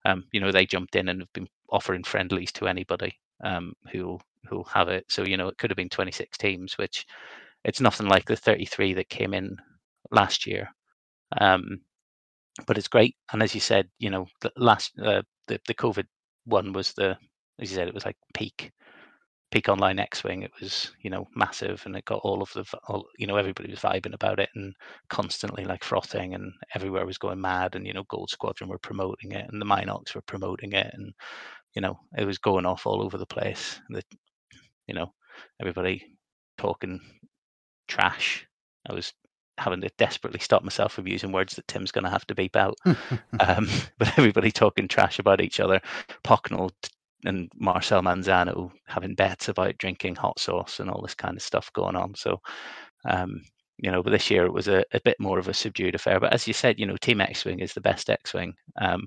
um, 0.05 0.25
you 0.33 0.41
know, 0.41 0.53
they 0.53 0.67
jumped 0.67 0.97
in 0.97 1.09
and 1.09 1.21
have 1.21 1.33
been 1.33 1.49
offering 1.71 2.05
friendlies 2.05 2.53
to 2.53 2.67
anybody 2.67 3.19
um, 3.45 3.75
who'll 3.91 4.21
who'll 4.49 4.65
have 4.65 4.89
it. 4.89 5.05
So, 5.09 5.25
you 5.25 5.37
know, 5.37 5.49
it 5.49 5.59
could 5.59 5.71
have 5.71 5.77
been 5.77 5.89
26 5.89 6.37
teams, 6.39 6.77
which 6.79 7.07
it's 7.65 7.81
nothing 7.81 8.09
like 8.09 8.25
the 8.27 8.37
33 8.37 8.95
that 8.95 9.09
came 9.09 9.35
in 9.35 9.57
last 10.11 10.47
year. 10.47 10.69
Um, 11.41 11.81
but 12.67 12.79
it's 12.79 12.89
great. 12.89 13.17
And 13.33 13.43
as 13.43 13.55
you 13.55 13.61
said, 13.61 13.89
you 13.99 14.11
know, 14.11 14.27
the 14.41 14.53
last 14.57 14.93
uh, 14.99 15.23
the 15.49 15.61
the 15.67 15.75
COVID 15.75 16.07
one 16.45 16.73
was 16.73 16.93
the 16.95 17.17
as 17.61 17.71
you 17.71 17.77
said, 17.77 17.89
it 17.89 17.95
was 17.95 18.05
like 18.05 18.17
peak 18.35 18.73
peak 19.53 19.69
online 19.69 19.99
X-wing. 19.99 20.43
It 20.43 20.51
was 20.61 20.93
you 21.01 21.11
know 21.11 21.29
massive, 21.37 21.83
and 21.87 21.95
it 21.97 22.05
got 22.07 22.21
all 22.25 22.43
of 22.43 22.51
the 22.55 22.65
all, 22.89 23.07
you 23.19 23.27
know 23.27 23.37
everybody 23.37 23.71
was 23.71 23.81
vibing 23.81 24.15
about 24.15 24.41
it 24.41 24.49
and 24.55 24.75
constantly 25.09 25.65
like 25.65 25.85
frothing, 25.85 26.35
and 26.35 26.53
everywhere 26.75 27.07
was 27.07 27.19
going 27.19 27.41
mad. 27.41 27.77
And 27.77 27.87
you 27.87 27.93
know, 27.93 28.05
Gold 28.09 28.31
Squadron 28.31 28.71
were 28.71 28.79
promoting 28.79 29.33
it, 29.33 29.49
and 29.51 29.61
the 29.61 29.67
Minox 29.67 30.15
were 30.15 30.23
promoting 30.23 30.73
it, 30.73 30.91
and 30.95 31.13
you 31.75 31.83
know 31.83 31.99
it 32.19 32.25
was 32.25 32.39
going 32.39 32.67
off 32.67 32.87
all 32.87 33.03
over 33.03 33.19
the 33.19 33.27
place. 33.27 33.81
The, 33.91 34.03
you 34.89 34.95
know, 34.95 35.13
everybody 35.61 36.05
talking 36.59 37.01
trash. 37.89 38.47
I 38.89 38.95
was 38.95 39.13
having 39.63 39.81
to 39.81 39.91
desperately 39.99 40.41
stop 40.41 40.63
myself 40.63 40.93
from 40.93 41.07
using 41.07 41.33
words 41.33 41.55
that 41.55 41.67
Tim's 41.69 41.93
going 41.93 42.05
to 42.05 42.11
have 42.11 42.27
to 42.27 42.35
beep 42.35 42.57
out. 42.57 42.77
um, 43.41 43.69
but 43.99 44.19
everybody 44.19 44.51
talking 44.51 44.89
trash 44.89 45.19
about 45.19 45.41
each 45.41 45.61
other. 45.61 45.81
Pocknell 46.25 46.71
and 47.25 47.51
Marcel 47.55 48.03
Manzano 48.03 48.73
having 48.87 49.15
bets 49.15 49.49
about 49.49 49.79
drinking 49.79 50.17
hot 50.17 50.39
sauce 50.39 50.81
and 50.81 50.91
all 50.91 51.03
this 51.03 51.15
kind 51.15 51.37
of 51.37 51.43
stuff 51.43 51.73
going 51.73 51.95
on. 51.95 52.15
So, 52.17 52.41
um, 53.09 53.43
you 53.79 53.91
know, 53.91 54.03
but 54.03 54.11
this 54.11 54.31
year 54.31 54.45
it 54.45 54.53
was 54.53 54.69
a, 54.69 54.85
a, 54.93 55.01
bit 55.05 55.19
more 55.21 55.39
of 55.39 55.49
a 55.49 55.55
subdued 55.55 55.95
affair. 55.95 56.19
But 56.19 56.33
as 56.33 56.47
you 56.49 56.53
said, 56.53 56.79
you 56.79 56.87
know, 56.87 56.97
Team 56.97 57.21
X 57.21 57.45
Wing 57.45 57.61
is 57.61 57.73
the 57.73 57.81
best 57.81 58.11
X 58.11 58.35
Wing. 58.35 58.55
Um, 58.81 59.07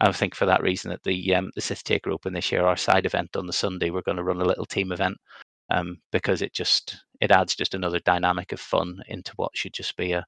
I 0.00 0.12
think 0.12 0.34
for 0.34 0.46
that 0.46 0.62
reason 0.62 0.90
that 0.90 1.02
the 1.04 1.34
um, 1.34 1.50
the 1.54 1.60
Sith 1.60 1.84
Taker 1.84 2.10
Open 2.10 2.34
this 2.34 2.50
year, 2.52 2.64
our 2.64 2.76
side 2.76 3.06
event 3.06 3.36
on 3.36 3.46
the 3.46 3.52
Sunday, 3.52 3.90
we're 3.90 4.02
going 4.02 4.16
to 4.16 4.24
run 4.24 4.40
a 4.40 4.44
little 4.44 4.66
team 4.66 4.92
event 4.92 5.16
um, 5.74 5.98
because 6.12 6.40
it 6.42 6.54
just 6.54 6.96
it 7.20 7.30
adds 7.30 7.56
just 7.56 7.74
another 7.74 7.98
dynamic 8.00 8.52
of 8.52 8.60
fun 8.60 9.00
into 9.08 9.32
what 9.36 9.50
should 9.54 9.72
just 9.72 9.96
be 9.96 10.12
a 10.12 10.24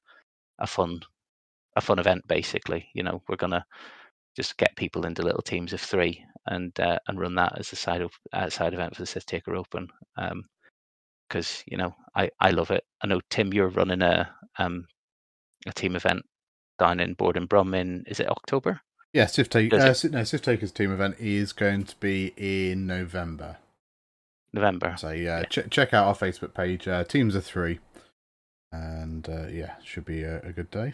a 0.59 0.67
fun 0.67 0.99
a 1.75 1.81
fun 1.81 1.99
event. 1.99 2.27
Basically, 2.27 2.87
you 2.93 3.03
know, 3.03 3.21
we're 3.29 3.37
gonna 3.37 3.65
just 4.35 4.57
get 4.57 4.75
people 4.75 5.05
into 5.05 5.21
little 5.23 5.41
teams 5.41 5.73
of 5.73 5.81
three 5.81 6.23
and 6.47 6.77
uh, 6.79 6.99
and 7.07 7.19
run 7.19 7.35
that 7.35 7.57
as 7.57 7.71
a 7.71 7.75
side 7.75 8.01
of 8.01 8.11
uh, 8.33 8.49
side 8.49 8.73
event 8.73 8.95
for 8.95 9.01
the 9.01 9.07
Sith 9.07 9.25
Taker 9.25 9.55
Open. 9.55 9.87
because 11.29 11.57
um, 11.57 11.63
you 11.67 11.77
know 11.77 11.93
I, 12.15 12.29
I 12.39 12.51
love 12.51 12.71
it. 12.71 12.83
I 13.03 13.07
know 13.07 13.21
Tim, 13.29 13.53
you're 13.53 13.69
running 13.69 14.01
a 14.01 14.29
um, 14.59 14.85
a 15.65 15.71
team 15.71 15.95
event 15.95 16.23
down 16.77 16.99
in 16.99 17.13
Borden 17.13 17.45
Brum 17.45 17.73
in 17.73 18.03
is 18.07 18.19
it 18.19 18.29
October? 18.29 18.81
Yeah, 19.13 19.25
Sith 19.27 19.49
Take, 19.49 19.73
uh, 19.73 19.93
no, 20.11 20.23
Sith 20.23 20.41
Taker's 20.41 20.71
team 20.73 20.91
event 20.91 21.15
is 21.19 21.53
going 21.53 21.85
to 21.85 21.95
be 21.95 22.33
in 22.35 22.85
November. 22.85 23.57
November. 24.53 24.95
So 24.97 25.11
yeah, 25.11 25.39
yeah. 25.39 25.43
Ch- 25.43 25.69
check 25.69 25.93
out 25.93 26.07
our 26.07 26.15
Facebook 26.15 26.53
page. 26.53 26.87
Uh, 26.87 27.03
teams 27.03 27.35
of 27.35 27.45
three, 27.45 27.79
and 28.71 29.27
uh, 29.29 29.47
yeah, 29.47 29.75
should 29.83 30.05
be 30.05 30.23
a, 30.23 30.41
a, 30.41 30.51
good 30.51 30.71
day. 30.71 30.93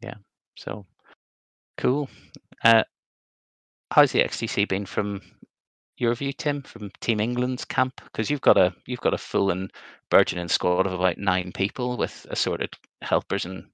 Yeah. 0.00 0.14
So 0.56 0.86
cool. 1.78 2.08
Uh, 2.64 2.84
how's 3.90 4.12
the 4.12 4.22
XTC 4.22 4.68
been 4.68 4.86
from 4.86 5.20
your 5.96 6.14
view, 6.14 6.32
Tim, 6.32 6.62
from 6.62 6.90
Team 7.00 7.20
England's 7.20 7.64
camp? 7.64 8.00
Because 8.04 8.30
you've 8.30 8.40
got 8.40 8.56
a 8.56 8.74
you've 8.86 9.00
got 9.00 9.14
a 9.14 9.18
full 9.18 9.50
and 9.50 9.70
burgeoning 10.10 10.48
squad 10.48 10.86
of 10.86 10.92
about 10.92 11.18
nine 11.18 11.52
people 11.52 11.96
with 11.96 12.26
assorted 12.30 12.74
helpers 13.00 13.44
and 13.44 13.64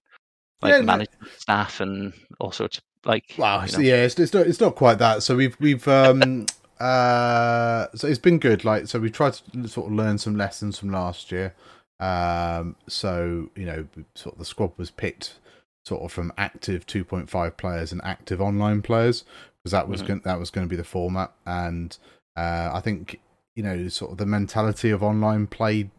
like 0.63 0.73
yeah, 0.73 0.81
management 0.81 1.31
staff 1.37 1.81
and 1.81 2.13
all 2.41 2.53
sorts 2.53 2.79
of 2.79 2.85
like 3.05 3.35
wow 3.39 3.65
you 3.65 3.73
know. 3.73 3.79
yeah 3.79 4.03
it's, 4.03 4.19
it's 4.19 4.35
not 4.35 4.47
it's 4.47 4.61
not 4.61 4.75
quite 4.75 4.99
that 4.99 5.23
so 5.23 5.37
we've 5.37 5.57
we've 5.61 5.87
um 5.87 6.47
uh 6.81 7.89
so 7.95 8.07
it's 8.07 8.19
been 8.19 8.39
good. 8.39 8.65
Like 8.65 8.87
so 8.87 8.99
we 8.99 9.11
tried 9.11 9.35
to 9.35 9.69
sort 9.69 9.89
of 9.89 9.93
learn 9.93 10.19
some 10.19 10.37
lessons 10.37 10.79
from 10.79 10.91
last 10.91 11.33
year. 11.33 11.55
Um 12.01 12.77
so 12.87 13.51
you 13.57 13.67
know 13.67 13.87
sort 14.15 14.35
of 14.35 14.39
the 14.39 14.45
squad 14.45 14.73
was 14.77 14.91
picked 14.91 15.39
sort 15.85 16.03
of 16.03 16.13
from 16.13 16.33
active 16.37 16.87
2.5 16.87 17.57
players 17.57 17.93
and 17.93 18.01
active 18.05 18.41
online 18.41 18.83
players 18.83 19.25
because 19.63 19.73
that 19.73 19.89
was 19.89 20.01
mm-hmm. 20.01 20.09
going, 20.09 20.21
that 20.25 20.39
was 20.39 20.51
going 20.51 20.67
to 20.67 20.71
be 20.71 20.77
the 20.77 20.85
format. 20.85 21.33
And 21.47 21.97
uh 22.37 22.71
i 22.73 22.81
think 22.81 23.21
you 23.57 23.63
know 23.63 23.89
sort 23.89 24.13
of 24.13 24.19
the 24.19 24.27
mentality 24.27 24.91
of 24.91 25.03
online 25.03 25.47
play 25.49 25.91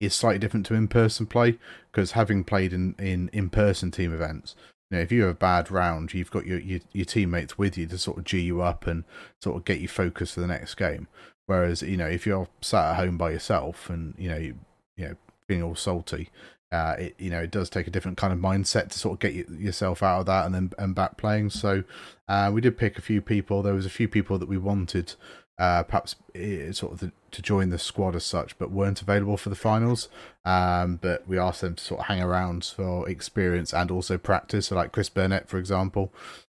is 0.00 0.14
slightly 0.14 0.38
different 0.38 0.66
to 0.66 0.74
in-person 0.74 1.24
play 1.26 1.58
because 1.90 2.12
having 2.12 2.44
played 2.44 2.72
in 2.74 2.94
in 2.98 3.30
in-person 3.32 3.90
team 3.90 4.12
events 4.12 4.54
you 4.90 4.96
know, 4.96 5.02
if 5.02 5.10
you 5.10 5.22
have 5.22 5.30
a 5.30 5.34
bad 5.34 5.70
round, 5.70 6.14
you've 6.14 6.30
got 6.30 6.46
your, 6.46 6.60
your, 6.60 6.80
your 6.92 7.04
teammates 7.04 7.58
with 7.58 7.76
you 7.76 7.86
to 7.86 7.98
sort 7.98 8.18
of 8.18 8.24
g 8.24 8.40
you 8.40 8.62
up 8.62 8.86
and 8.86 9.04
sort 9.40 9.56
of 9.56 9.64
get 9.64 9.80
you 9.80 9.88
focused 9.88 10.34
for 10.34 10.40
the 10.40 10.46
next 10.46 10.74
game. 10.76 11.08
Whereas 11.46 11.82
you 11.82 11.96
know, 11.96 12.06
if 12.06 12.26
you're 12.26 12.48
sat 12.60 12.92
at 12.92 12.96
home 12.96 13.16
by 13.18 13.30
yourself 13.30 13.90
and 13.90 14.14
you 14.18 14.28
know 14.28 14.36
you, 14.36 14.58
you 14.96 15.08
know 15.08 15.14
being 15.48 15.62
all 15.62 15.74
salty, 15.74 16.30
uh, 16.72 16.96
it 16.98 17.14
you 17.18 17.30
know 17.30 17.40
it 17.40 17.50
does 17.50 17.70
take 17.70 17.86
a 17.86 17.90
different 17.90 18.18
kind 18.18 18.32
of 18.32 18.38
mindset 18.38 18.90
to 18.90 18.98
sort 18.98 19.14
of 19.14 19.18
get 19.20 19.32
you, 19.32 19.46
yourself 19.58 20.02
out 20.02 20.20
of 20.20 20.26
that 20.26 20.46
and 20.46 20.54
then 20.54 20.72
and 20.78 20.94
back 20.94 21.16
playing. 21.16 21.50
So 21.50 21.84
uh, 22.28 22.50
we 22.52 22.60
did 22.60 22.78
pick 22.78 22.98
a 22.98 23.02
few 23.02 23.20
people. 23.20 23.62
There 23.62 23.74
was 23.74 23.86
a 23.86 23.90
few 23.90 24.08
people 24.08 24.38
that 24.38 24.48
we 24.48 24.58
wanted 24.58 25.14
uh, 25.58 25.82
perhaps 25.82 26.16
eh, 26.34 26.70
sort 26.72 26.92
of 26.92 27.00
the, 27.00 27.12
to 27.30 27.42
join 27.42 27.70
the 27.70 27.78
squad 27.78 28.14
as 28.14 28.24
such, 28.24 28.58
but 28.58 28.70
weren't 28.70 29.02
available 29.02 29.36
for 29.36 29.48
the 29.48 29.56
finals. 29.56 30.08
Um, 30.44 30.96
but 30.96 31.26
we 31.26 31.38
asked 31.38 31.62
them 31.62 31.74
to 31.76 31.84
sort 31.84 32.00
of 32.00 32.06
hang 32.06 32.22
around 32.22 32.64
for 32.64 33.08
experience 33.08 33.72
and 33.72 33.90
also 33.90 34.18
practice. 34.18 34.68
So, 34.68 34.76
like 34.76 34.92
Chris 34.92 35.08
Burnett, 35.08 35.48
for 35.48 35.58
example, 35.58 36.12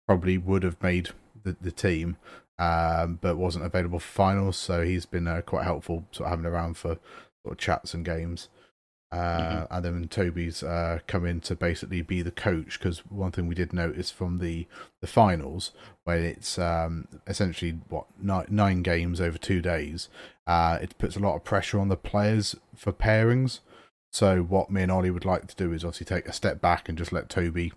probably 0.07 0.39
would 0.39 0.63
have 0.63 0.83
made 0.83 1.11
the, 1.45 1.57
the 1.61 1.71
team, 1.71 2.17
um, 2.59 3.19
but 3.21 3.37
wasn't 3.37 3.65
available 3.65 4.01
for 4.01 4.13
finals. 4.13 4.57
So 4.57 4.83
he's 4.83 5.07
been 5.07 5.27
uh, 5.27 5.43
quite 5.43 5.65
helpful, 5.65 6.07
sort 6.13 6.27
of 6.27 6.31
having 6.31 6.47
around 6.47 6.77
for 6.77 6.99
sort 7.43 7.53
of 7.53 7.59
chats 7.59 7.95
and 7.95 8.05
games. 8.05 8.49
Uh, 9.13 9.17
mm-hmm. 9.17 9.75
and 9.75 9.85
then 9.85 10.09
Toby's 10.09 10.63
uh, 10.63 11.01
come 11.09 11.27
in 11.27 11.41
to 11.41 11.57
basically 11.57 12.01
be 12.01 12.23
the 12.23 12.31
coach 12.31 12.79
because 12.79 12.99
one 13.07 13.33
thing 13.33 13.49
we 13.49 13.57
did 13.57 13.73
notice 13.73 14.09
from 14.09 14.39
the 14.39 14.69
the 15.01 15.09
finals 15.09 15.73
when 16.05 16.23
it's 16.23 16.59
um, 16.61 17.09
essentially 17.27 17.81
what 17.89 18.07
nine, 18.23 18.47
nine 18.51 18.83
games 18.83 19.21
over 19.21 19.37
two 19.37 19.61
days, 19.61 20.09
uh, 20.47 20.79
it 20.81 20.97
puts 20.99 21.17
a 21.17 21.21
lot 21.21 21.35
of 21.35 21.43
pressure 21.43 21.81
on 21.81 21.89
the 21.89 21.97
players 21.97 22.55
for 22.77 22.93
pairings. 22.93 23.61
So 24.13 24.43
what 24.43 24.71
me 24.71 24.83
and 24.83 24.93
Ollie 24.93 25.11
would 25.11 25.25
like 25.25 25.47
to 25.49 25.57
do 25.57 25.73
is 25.73 25.85
obviously 25.85 26.07
take 26.07 26.29
a 26.29 26.33
step 26.33 26.61
back 26.61 26.89
and 26.89 26.97
just 26.97 27.13
let 27.13 27.29
Toby 27.29 27.73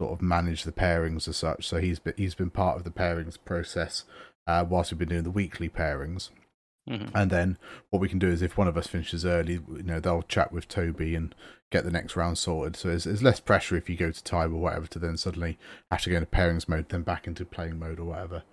sort 0.00 0.12
of 0.12 0.22
manage 0.22 0.64
the 0.64 0.72
pairings 0.72 1.26
as 1.26 1.36
such. 1.36 1.66
So 1.66 1.78
he's 1.78 1.98
been 1.98 2.14
he's 2.16 2.34
been 2.34 2.50
part 2.50 2.76
of 2.76 2.84
the 2.84 2.90
pairings 2.90 3.38
process 3.44 4.04
uh, 4.46 4.64
whilst 4.68 4.92
we've 4.92 4.98
been 4.98 5.08
doing 5.08 5.22
the 5.24 5.30
weekly 5.30 5.68
pairings. 5.68 6.30
Mm-hmm. 6.88 7.16
And 7.16 7.30
then 7.30 7.58
what 7.90 8.00
we 8.00 8.08
can 8.08 8.18
do 8.18 8.28
is 8.28 8.42
if 8.42 8.56
one 8.56 8.68
of 8.68 8.76
us 8.76 8.86
finishes 8.86 9.24
early, 9.26 9.54
you 9.54 9.82
know, 9.82 10.00
they'll 10.00 10.22
chat 10.22 10.52
with 10.52 10.68
Toby 10.68 11.14
and 11.14 11.34
get 11.72 11.84
the 11.84 11.90
next 11.90 12.16
round 12.16 12.38
sorted. 12.38 12.76
So 12.76 12.88
there's, 12.88 13.04
there's 13.04 13.22
less 13.22 13.40
pressure 13.40 13.76
if 13.76 13.90
you 13.90 13.96
go 13.96 14.10
to 14.10 14.24
time 14.24 14.54
or 14.54 14.60
whatever 14.60 14.86
to 14.88 14.98
then 14.98 15.16
suddenly 15.16 15.58
have 15.90 16.02
to 16.02 16.10
go 16.10 16.16
into 16.16 16.26
pairings 16.26 16.68
mode, 16.68 16.88
then 16.88 17.02
back 17.02 17.26
into 17.26 17.44
playing 17.44 17.78
mode 17.78 17.98
or 17.98 18.04
whatever. 18.04 18.44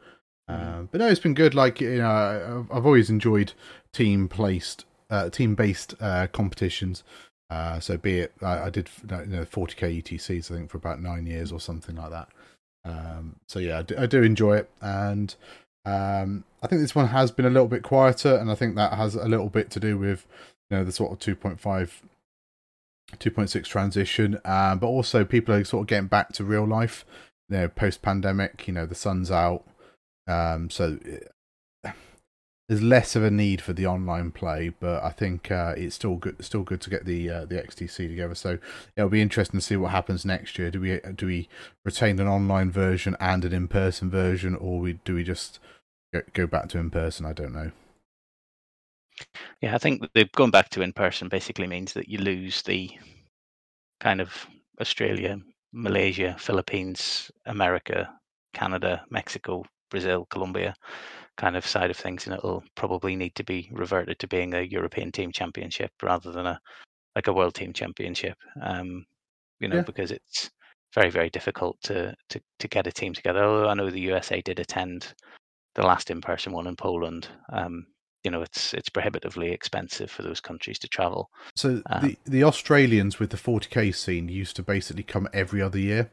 Mm-hmm. 0.50 0.76
Um, 0.76 0.90
but 0.92 1.00
no, 1.00 1.08
it's 1.08 1.20
been 1.20 1.34
good. 1.34 1.54
Like 1.54 1.80
you 1.80 1.98
know, 1.98 2.68
I've 2.72 2.86
always 2.86 3.10
enjoyed 3.10 3.54
team 3.94 4.28
placed, 4.28 4.86
uh, 5.10 5.30
team 5.30 5.56
based 5.56 5.96
uh, 6.00 6.28
competitions. 6.28 7.04
Uh, 7.50 7.80
so 7.80 7.98
be 7.98 8.20
it, 8.20 8.34
I, 8.42 8.64
I 8.64 8.70
did 8.70 8.90
you 9.04 9.26
know 9.28 9.46
40k 9.46 10.02
ETCs 10.02 10.52
I 10.52 10.56
think 10.56 10.70
for 10.70 10.78
about 10.78 11.02
nine 11.02 11.28
years 11.28 11.52
or 11.52 11.60
something 11.60 11.96
like 11.96 12.10
that. 12.10 12.30
Um, 12.86 13.38
so 13.48 13.60
yeah, 13.60 13.80
I 13.80 13.82
do, 13.84 13.96
I 13.98 14.06
do 14.06 14.24
enjoy 14.24 14.58
it, 14.58 14.70
and 14.82 15.34
um, 15.86 16.44
I 16.64 16.68
think 16.68 16.82
this 16.82 16.96
one 16.96 17.08
has 17.08 17.30
been 17.30 17.46
a 17.46 17.50
little 17.50 17.68
bit 17.68 17.84
quieter, 17.84 18.36
and 18.36 18.50
I 18.50 18.56
think 18.56 18.76
that 18.76 18.94
has 18.94 19.16
a 19.16 19.28
little 19.28 19.50
bit 19.50 19.70
to 19.72 19.82
do 19.82 19.98
with 19.98 20.26
you 20.70 20.78
know 20.78 20.86
the 20.86 20.94
sort 20.94 21.12
of 21.12 21.20
2.5 21.20 21.92
2.6 23.18 23.66
transition, 23.66 24.40
um, 24.46 24.80
but 24.80 24.88
also 24.88 25.26
people 25.26 25.54
are 25.54 25.64
sort 25.66 25.82
of 25.82 25.88
getting 25.88 26.08
back 26.08 26.32
to 26.34 26.44
real 26.44 26.66
life, 26.66 27.06
you 27.50 27.58
know, 27.58 27.68
post 27.68 28.02
pandemic. 28.02 28.66
You 28.66 28.74
know, 28.74 28.86
the 28.86 28.96
sun's 28.96 29.30
out, 29.30 29.66
um, 30.26 30.70
so 30.70 31.00
eh, 31.84 31.92
there's 32.70 32.82
less 32.82 33.18
of 33.18 33.24
a 33.24 33.30
need 33.30 33.60
for 33.60 33.74
the 33.74 33.86
online 33.86 34.32
play, 34.32 34.74
but 34.80 35.04
I 35.04 35.10
think 35.10 35.52
uh, 35.52 35.74
it's 35.76 35.96
still 35.96 36.16
good. 36.16 36.44
Still 36.46 36.64
good 36.64 36.80
to 36.80 36.90
get 36.90 37.04
the 37.04 37.30
uh, 37.30 37.46
the 37.46 37.56
XTC 37.56 38.08
together. 38.08 38.36
So 38.36 38.58
it'll 38.96 39.10
be 39.10 39.22
interesting 39.22 39.60
to 39.60 39.66
see 39.66 39.76
what 39.76 39.92
happens 39.92 40.24
next 40.24 40.58
year. 40.58 40.72
Do 40.72 40.80
we 40.80 41.02
do 41.14 41.26
we 41.26 41.50
retain 41.84 42.22
an 42.22 42.28
online 42.28 42.72
version 42.72 43.18
and 43.20 43.44
an 43.44 43.52
in 43.52 43.68
person 43.68 44.10
version, 44.10 44.56
or 44.56 44.80
we 44.80 44.94
do 45.04 45.16
we 45.16 45.26
just 45.26 45.60
go 46.34 46.48
back 46.48 46.70
to 46.70 46.78
in 46.78 46.90
person. 46.90 47.26
I 47.26 47.34
don't 47.34 47.54
know. 47.54 47.72
Yeah, 49.62 49.76
I 49.76 49.78
think 49.78 50.02
the 50.14 50.26
going 50.36 50.52
back 50.52 50.70
to 50.70 50.82
in 50.82 50.94
person 50.94 51.30
basically 51.30 51.68
means 51.68 51.94
that 51.94 52.10
you 52.10 52.18
lose 52.18 52.62
the 52.64 52.90
kind 54.00 54.22
of 54.22 54.48
Australia, 54.82 55.40
Malaysia, 55.72 56.36
Philippines, 56.40 57.32
America, 57.46 58.10
Canada, 58.54 59.06
Mexico, 59.10 59.64
Brazil, 59.90 60.26
Colombia 60.30 60.76
kind 61.38 61.56
of 61.56 61.66
side 61.66 61.90
of 61.90 61.98
things, 61.98 62.26
and 62.26 62.36
it'll 62.36 62.64
probably 62.76 63.16
need 63.16 63.36
to 63.36 63.44
be 63.44 63.70
reverted 63.72 64.20
to 64.20 64.28
being 64.28 64.54
a 64.54 64.62
European 64.62 65.12
team 65.12 65.32
championship 65.32 65.92
rather 66.02 66.32
than 66.32 66.46
a 66.46 66.60
like 67.16 67.28
a 67.28 67.34
world 67.34 67.54
team 67.54 67.74
championship. 67.74 68.38
Um, 68.62 69.06
you 69.60 69.68
know, 69.68 69.78
yeah. 69.78 69.82
because 69.84 70.12
it's 70.12 70.50
very 70.94 71.10
very 71.10 71.30
difficult 71.30 71.78
to, 71.84 72.14
to 72.30 72.42
to 72.60 72.68
get 72.68 72.88
a 72.88 72.92
team 72.92 73.14
together. 73.14 73.44
Although 73.44 73.70
I 73.70 73.74
know 73.74 73.90
the 73.90 74.02
USA 74.02 74.42
did 74.42 74.60
attend 74.60 75.14
the 75.76 75.86
last 75.86 76.10
in-person 76.10 76.54
one 76.54 76.68
in 76.68 76.76
Poland. 76.76 77.28
Um, 77.52 77.88
you 78.24 78.32
know, 78.32 78.42
it's 78.42 78.74
it's 78.74 78.90
prohibitively 78.90 79.52
expensive 79.52 80.10
for 80.10 80.22
those 80.22 80.40
countries 80.40 80.80
to 80.80 80.88
travel. 80.88 81.30
So 81.56 81.82
um, 81.88 82.02
the 82.02 82.18
the 82.26 82.44
Australians 82.44 83.20
with 83.20 83.32
the 83.32 83.38
40k 83.38 83.94
scene 83.94 84.30
used 84.30 84.56
to 84.56 84.64
basically 84.64 85.04
come 85.04 85.28
every 85.34 85.62
other 85.62 85.80
year. 85.80 86.10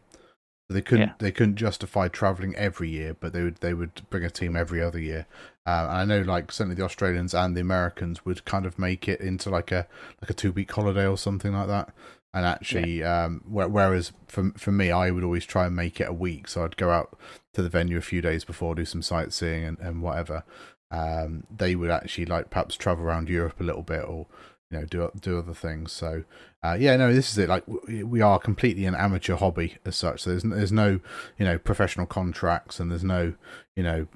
They 0.68 0.82
couldn't 0.82 1.08
yeah. 1.08 1.14
they 1.18 1.32
couldn't 1.32 1.56
justify 1.56 2.08
traveling 2.08 2.54
every 2.56 2.88
year, 2.88 3.14
but 3.14 3.32
they 3.32 3.42
would 3.42 3.56
they 3.56 3.74
would 3.74 4.02
bring 4.10 4.24
a 4.24 4.30
team 4.30 4.56
every 4.56 4.82
other 4.82 5.00
year. 5.00 5.26
Uh, 5.66 5.86
and 5.90 5.98
I 5.98 6.04
know 6.04 6.22
like 6.22 6.52
certainly 6.52 6.76
the 6.76 6.84
Australians 6.84 7.34
and 7.34 7.56
the 7.56 7.60
Americans 7.60 8.24
would 8.24 8.44
kind 8.44 8.66
of 8.66 8.78
make 8.78 9.08
it 9.08 9.20
into 9.20 9.50
like 9.50 9.72
a 9.72 9.86
like 10.20 10.30
a 10.30 10.34
two 10.34 10.52
week 10.52 10.70
holiday 10.70 11.06
or 11.06 11.18
something 11.18 11.52
like 11.52 11.68
that. 11.68 11.92
And 12.32 12.46
actually, 12.46 13.00
yeah. 13.00 13.24
um, 13.24 13.42
whereas 13.48 14.12
for 14.28 14.52
for 14.56 14.70
me, 14.72 14.90
I 14.92 15.10
would 15.10 15.24
always 15.24 15.44
try 15.44 15.66
and 15.66 15.74
make 15.74 16.00
it 16.00 16.08
a 16.08 16.12
week, 16.12 16.48
so 16.48 16.64
I'd 16.64 16.76
go 16.76 16.90
out 16.90 17.18
to 17.54 17.62
the 17.62 17.68
venue 17.68 17.98
a 17.98 18.02
few 18.02 18.20
days 18.22 18.44
before, 18.44 18.74
do 18.74 18.84
some 18.84 19.02
sightseeing 19.02 19.64
and, 19.64 19.78
and 19.80 20.02
whatever. 20.02 20.44
um, 20.90 21.44
they 21.54 21.74
would 21.76 21.90
actually 21.90 22.26
like 22.26 22.50
perhaps 22.50 22.76
travel 22.76 23.04
around 23.04 23.28
Europe 23.28 23.60
a 23.60 23.64
little 23.64 23.82
bit 23.82 24.04
or 24.04 24.26
you 24.70 24.78
know 24.78 24.84
do 24.86 25.10
do 25.20 25.38
other 25.38 25.54
things. 25.54 25.92
So 25.92 26.24
uh, 26.62 26.76
yeah, 26.78 26.96
no, 26.96 27.12
this 27.12 27.30
is 27.32 27.38
it. 27.38 27.48
Like 27.48 27.64
we 27.88 28.20
are 28.20 28.38
completely 28.38 28.86
an 28.86 28.94
amateur 28.94 29.36
hobby 29.36 29.76
as 29.84 29.96
such. 29.96 30.22
So 30.22 30.30
there's 30.30 30.42
there's 30.42 30.72
no 30.72 31.00
you 31.38 31.44
know 31.44 31.58
professional 31.58 32.06
contracts 32.06 32.80
and 32.80 32.90
there's 32.90 33.04
no 33.04 33.34
you 33.76 33.82
know 33.82 34.06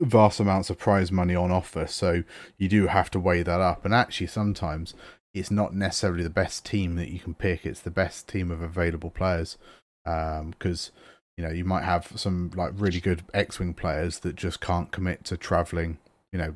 vast 0.00 0.40
amounts 0.40 0.70
of 0.70 0.78
prize 0.78 1.12
money 1.12 1.34
on 1.34 1.50
offer. 1.50 1.86
So 1.86 2.22
you 2.56 2.68
do 2.68 2.86
have 2.86 3.10
to 3.10 3.20
weigh 3.20 3.42
that 3.42 3.60
up. 3.60 3.84
And 3.84 3.94
actually, 3.94 4.28
sometimes 4.28 4.94
it's 5.34 5.50
not 5.50 5.74
necessarily 5.74 6.22
the 6.22 6.30
best 6.30 6.64
team 6.64 6.96
that 6.96 7.08
you 7.08 7.18
can 7.18 7.34
pick. 7.34 7.64
It's 7.64 7.80
the 7.80 7.90
best 7.90 8.28
team 8.28 8.50
of 8.50 8.62
available 8.62 9.10
players 9.10 9.56
because. 10.04 10.90
Um, 10.94 11.04
you 11.36 11.46
know, 11.46 11.52
you 11.54 11.64
might 11.64 11.84
have 11.84 12.12
some 12.16 12.50
like 12.54 12.72
really 12.74 13.00
good 13.00 13.22
X-wing 13.32 13.72
players 13.72 14.18
that 14.18 14.36
just 14.36 14.60
can't 14.60 14.92
commit 14.92 15.24
to 15.24 15.38
traveling, 15.38 15.96
you 16.32 16.38
know, 16.38 16.54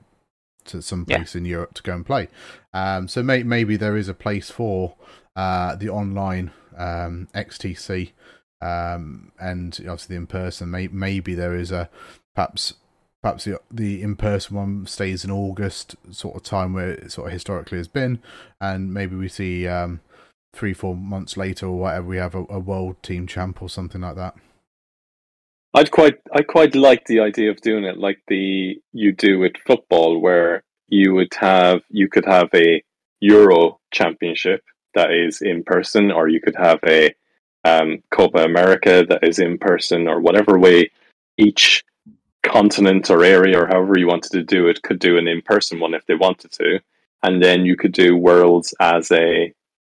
to 0.66 0.82
some 0.82 1.06
place 1.06 1.34
yeah. 1.34 1.38
in 1.38 1.44
Europe 1.46 1.72
to 1.74 1.82
go 1.82 1.94
and 1.94 2.04
play. 2.04 2.28
Um, 2.74 3.08
so 3.08 3.22
may- 3.22 3.44
maybe 3.44 3.76
there 3.76 3.96
is 3.96 4.08
a 4.08 4.14
place 4.14 4.50
for 4.50 4.96
uh, 5.36 5.74
the 5.76 5.88
online 5.88 6.50
um, 6.76 7.28
XTC 7.34 8.12
um, 8.60 9.32
and 9.40 9.74
obviously 9.80 10.16
the 10.16 10.20
in 10.20 10.26
person. 10.26 10.70
May- 10.70 10.88
maybe 10.88 11.34
there 11.34 11.54
is 11.54 11.72
a 11.72 11.88
perhaps 12.34 12.74
perhaps 13.24 13.44
the 13.44 13.58
the 13.70 14.02
in 14.02 14.14
person 14.16 14.54
one 14.54 14.86
stays 14.86 15.24
in 15.24 15.30
August 15.30 15.96
sort 16.10 16.36
of 16.36 16.42
time 16.42 16.74
where 16.74 16.90
it 16.90 17.10
sort 17.10 17.28
of 17.28 17.32
historically 17.32 17.78
has 17.78 17.88
been, 17.88 18.18
and 18.60 18.92
maybe 18.92 19.16
we 19.16 19.28
see 19.28 19.66
um, 19.66 20.00
three 20.52 20.74
four 20.74 20.94
months 20.94 21.34
later 21.34 21.64
or 21.64 21.78
whatever 21.78 22.06
we 22.06 22.18
have 22.18 22.34
a, 22.34 22.44
a 22.50 22.58
world 22.58 23.02
team 23.02 23.26
champ 23.26 23.62
or 23.62 23.70
something 23.70 24.02
like 24.02 24.16
that. 24.16 24.34
I'd 25.72 25.90
quite 25.90 26.18
I 26.34 26.42
quite 26.42 26.74
like 26.74 27.06
the 27.06 27.20
idea 27.20 27.50
of 27.50 27.62
doing 27.62 27.84
it 27.84 27.96
like 27.96 28.20
the 28.28 28.78
you 28.92 29.12
do 29.12 29.38
with 29.38 29.56
football, 29.66 30.20
where 30.20 30.62
you 30.88 31.14
would 31.14 31.32
have 31.38 31.80
you 31.88 32.10
could 32.10 32.26
have 32.26 32.50
a 32.54 32.84
Euro 33.20 33.80
Championship 33.90 34.62
that 34.94 35.10
is 35.10 35.40
in 35.40 35.64
person, 35.64 36.12
or 36.12 36.28
you 36.28 36.42
could 36.42 36.56
have 36.56 36.80
a 36.86 37.14
um, 37.64 38.02
Copa 38.10 38.44
America 38.44 39.02
that 39.08 39.26
is 39.26 39.38
in 39.38 39.56
person, 39.56 40.08
or 40.08 40.20
whatever 40.20 40.58
way 40.58 40.90
each 41.38 41.82
continent 42.44 43.10
or 43.10 43.24
area 43.24 43.58
or 43.60 43.66
however 43.66 43.98
you 43.98 44.06
wanted 44.06 44.32
to 44.32 44.42
do 44.42 44.68
it 44.68 44.82
could 44.82 44.98
do 44.98 45.18
an 45.18 45.26
in 45.26 45.42
person 45.42 45.80
one 45.80 45.94
if 45.94 46.06
they 46.06 46.14
wanted 46.14 46.52
to, 46.52 46.80
and 47.22 47.42
then 47.42 47.64
you 47.64 47.76
could 47.76 47.92
do 47.92 48.16
Worlds 48.16 48.74
as 48.78 49.10
a 49.10 49.52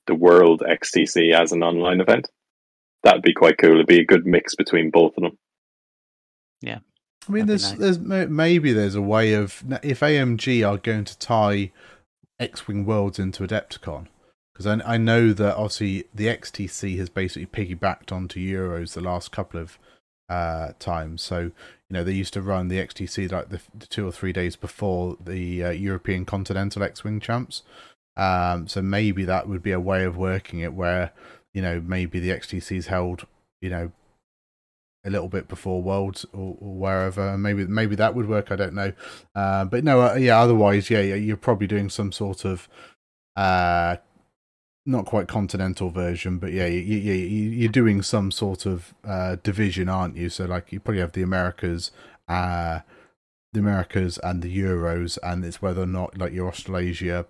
the 0.07 0.15
World 0.15 0.63
XTC 0.67 1.33
as 1.33 1.51
an 1.51 1.63
online 1.63 2.01
event. 2.01 2.27
That'd 3.03 3.21
be 3.21 3.33
quite 3.33 3.57
cool. 3.57 3.75
It'd 3.75 3.87
be 3.87 4.01
a 4.01 4.05
good 4.05 4.25
mix 4.25 4.55
between 4.55 4.89
both 4.89 5.15
of 5.15 5.23
them. 5.23 5.37
Yeah. 6.61 6.79
I 7.27 7.31
mean, 7.31 7.45
there's 7.45 7.69
nice. 7.71 7.79
there's 7.79 7.99
maybe 7.99 8.73
there's 8.73 8.95
a 8.95 9.01
way 9.01 9.33
of 9.33 9.63
if 9.83 9.99
AMG 9.99 10.67
are 10.67 10.77
going 10.77 11.05
to 11.05 11.17
tie 11.19 11.71
X-wing 12.39 12.85
Worlds 12.85 13.19
into 13.19 13.45
Adepticon, 13.45 14.07
because 14.51 14.65
I, 14.65 14.93
I 14.93 14.97
know 14.97 15.31
that 15.33 15.55
obviously 15.55 16.05
the 16.13 16.27
XTC 16.27 16.97
has 16.97 17.09
basically 17.09 17.45
piggybacked 17.45 18.11
onto 18.11 18.39
Euros 18.39 18.93
the 18.93 19.01
last 19.01 19.31
couple 19.31 19.59
of 19.59 19.77
uh, 20.29 20.73
times. 20.79 21.21
So 21.21 21.39
you 21.39 21.51
know 21.91 22.03
they 22.03 22.13
used 22.13 22.33
to 22.33 22.41
run 22.41 22.67
the 22.67 22.77
XTC 22.77 23.31
like 23.31 23.49
the, 23.49 23.59
the 23.77 23.87
two 23.87 24.07
or 24.07 24.11
three 24.11 24.33
days 24.33 24.55
before 24.55 25.17
the 25.19 25.63
uh, 25.63 25.69
European 25.71 26.25
Continental 26.25 26.83
X-wing 26.83 27.19
champs. 27.19 27.63
Um, 28.15 28.67
so 28.67 28.81
maybe 28.81 29.23
that 29.25 29.47
would 29.47 29.63
be 29.63 29.71
a 29.71 29.79
way 29.79 30.03
of 30.03 30.17
working 30.17 30.59
it 30.59 30.73
where 30.73 31.11
you 31.53 31.61
know 31.61 31.81
maybe 31.81 32.19
the 32.19 32.29
XTC 32.29 32.77
is 32.77 32.87
held 32.87 33.25
you 33.61 33.69
know 33.69 33.91
a 35.05 35.09
little 35.09 35.29
bit 35.29 35.47
before 35.47 35.81
Worlds 35.81 36.25
or, 36.33 36.57
or, 36.59 36.75
wherever. 36.75 37.37
Maybe 37.37 37.65
maybe 37.65 37.95
that 37.95 38.15
would 38.15 38.27
work. 38.27 38.51
I 38.51 38.55
don't 38.55 38.73
know. 38.73 38.93
Uh, 39.33 39.65
but 39.65 39.83
no, 39.83 40.01
uh, 40.01 40.15
yeah. 40.15 40.39
Otherwise, 40.39 40.89
yeah, 40.89 41.01
you're 41.01 41.37
probably 41.37 41.67
doing 41.67 41.89
some 41.89 42.11
sort 42.11 42.45
of 42.45 42.67
uh, 43.35 43.97
not 44.89 45.05
quite 45.05 45.27
continental 45.27 45.89
version, 45.89 46.39
but 46.39 46.51
yeah, 46.51 46.65
you, 46.65 46.79
you, 46.79 47.13
you're 47.13 47.71
doing 47.71 48.01
some 48.01 48.31
sort 48.31 48.65
of 48.65 48.93
uh, 49.05 49.37
division, 49.43 49.87
aren't 49.87 50.17
you? 50.17 50.29
So 50.29 50.45
like 50.45 50.71
you 50.71 50.79
probably 50.79 51.01
have 51.01 51.11
the 51.11 51.21
Americas, 51.21 51.91
uh, 52.27 52.79
the 53.53 53.59
Americas 53.59 54.17
and 54.19 54.41
the 54.41 54.57
Euros, 54.57 55.17
and 55.23 55.45
it's 55.45 55.61
whether 55.61 55.83
or 55.83 55.87
not 55.87 56.17
like 56.17 56.33
your 56.33 56.47
Australasia 56.49 57.25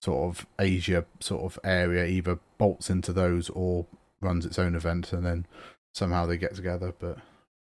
sort 0.00 0.28
of 0.28 0.46
Asia 0.58 1.04
sort 1.20 1.42
of 1.42 1.58
area 1.62 2.06
either 2.06 2.38
bolts 2.58 2.90
into 2.90 3.12
those 3.12 3.50
or 3.50 3.86
runs 4.20 4.46
its 4.46 4.58
own 4.58 4.74
event, 4.74 5.12
and 5.12 5.24
then 5.24 5.46
somehow 5.94 6.26
they 6.26 6.36
get 6.36 6.54
together, 6.54 6.94
but 6.98 7.18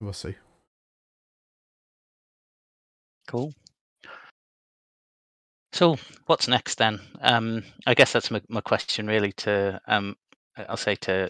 we'll 0.01 0.13
see. 0.13 0.35
Cool. 3.27 3.53
So, 5.75 5.97
what's 6.27 6.47
next 6.47 6.77
then? 6.77 7.01
Um, 7.19 7.61
I 7.85 7.95
guess 7.95 8.13
that's 8.13 8.31
my, 8.31 8.41
my 8.47 8.61
question, 8.61 9.07
really. 9.07 9.33
To 9.33 9.81
um, 9.87 10.15
I'll 10.55 10.77
say 10.77 10.95
to 11.01 11.29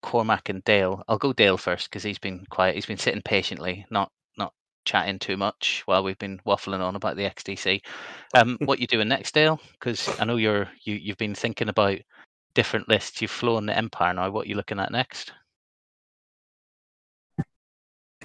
Cormac 0.00 0.48
and 0.48 0.62
Dale. 0.62 1.02
I'll 1.08 1.18
go 1.18 1.32
Dale 1.32 1.56
first 1.56 1.90
because 1.90 2.04
he's 2.04 2.20
been 2.20 2.46
quiet. 2.50 2.76
He's 2.76 2.86
been 2.86 2.98
sitting 2.98 3.20
patiently, 3.20 3.84
not 3.90 4.12
not 4.36 4.52
chatting 4.84 5.18
too 5.18 5.36
much 5.36 5.82
while 5.86 6.04
we've 6.04 6.20
been 6.20 6.38
waffling 6.46 6.78
on 6.78 6.94
about 6.94 7.16
the 7.16 7.24
XTC. 7.24 7.80
Um, 8.32 8.58
what 8.64 8.78
you 8.78 8.86
doing 8.86 9.08
next, 9.08 9.34
Dale? 9.34 9.58
Because 9.72 10.08
I 10.20 10.24
know 10.24 10.36
you're 10.36 10.68
you 10.84 10.94
you've 10.94 11.18
been 11.18 11.34
thinking 11.34 11.68
about 11.68 11.98
different 12.54 12.88
lists. 12.88 13.20
You've 13.20 13.32
flown 13.32 13.66
the 13.66 13.76
Empire 13.76 14.14
now. 14.14 14.30
What 14.30 14.46
are 14.46 14.48
you 14.50 14.54
looking 14.54 14.78
at 14.78 14.92
next? 14.92 15.32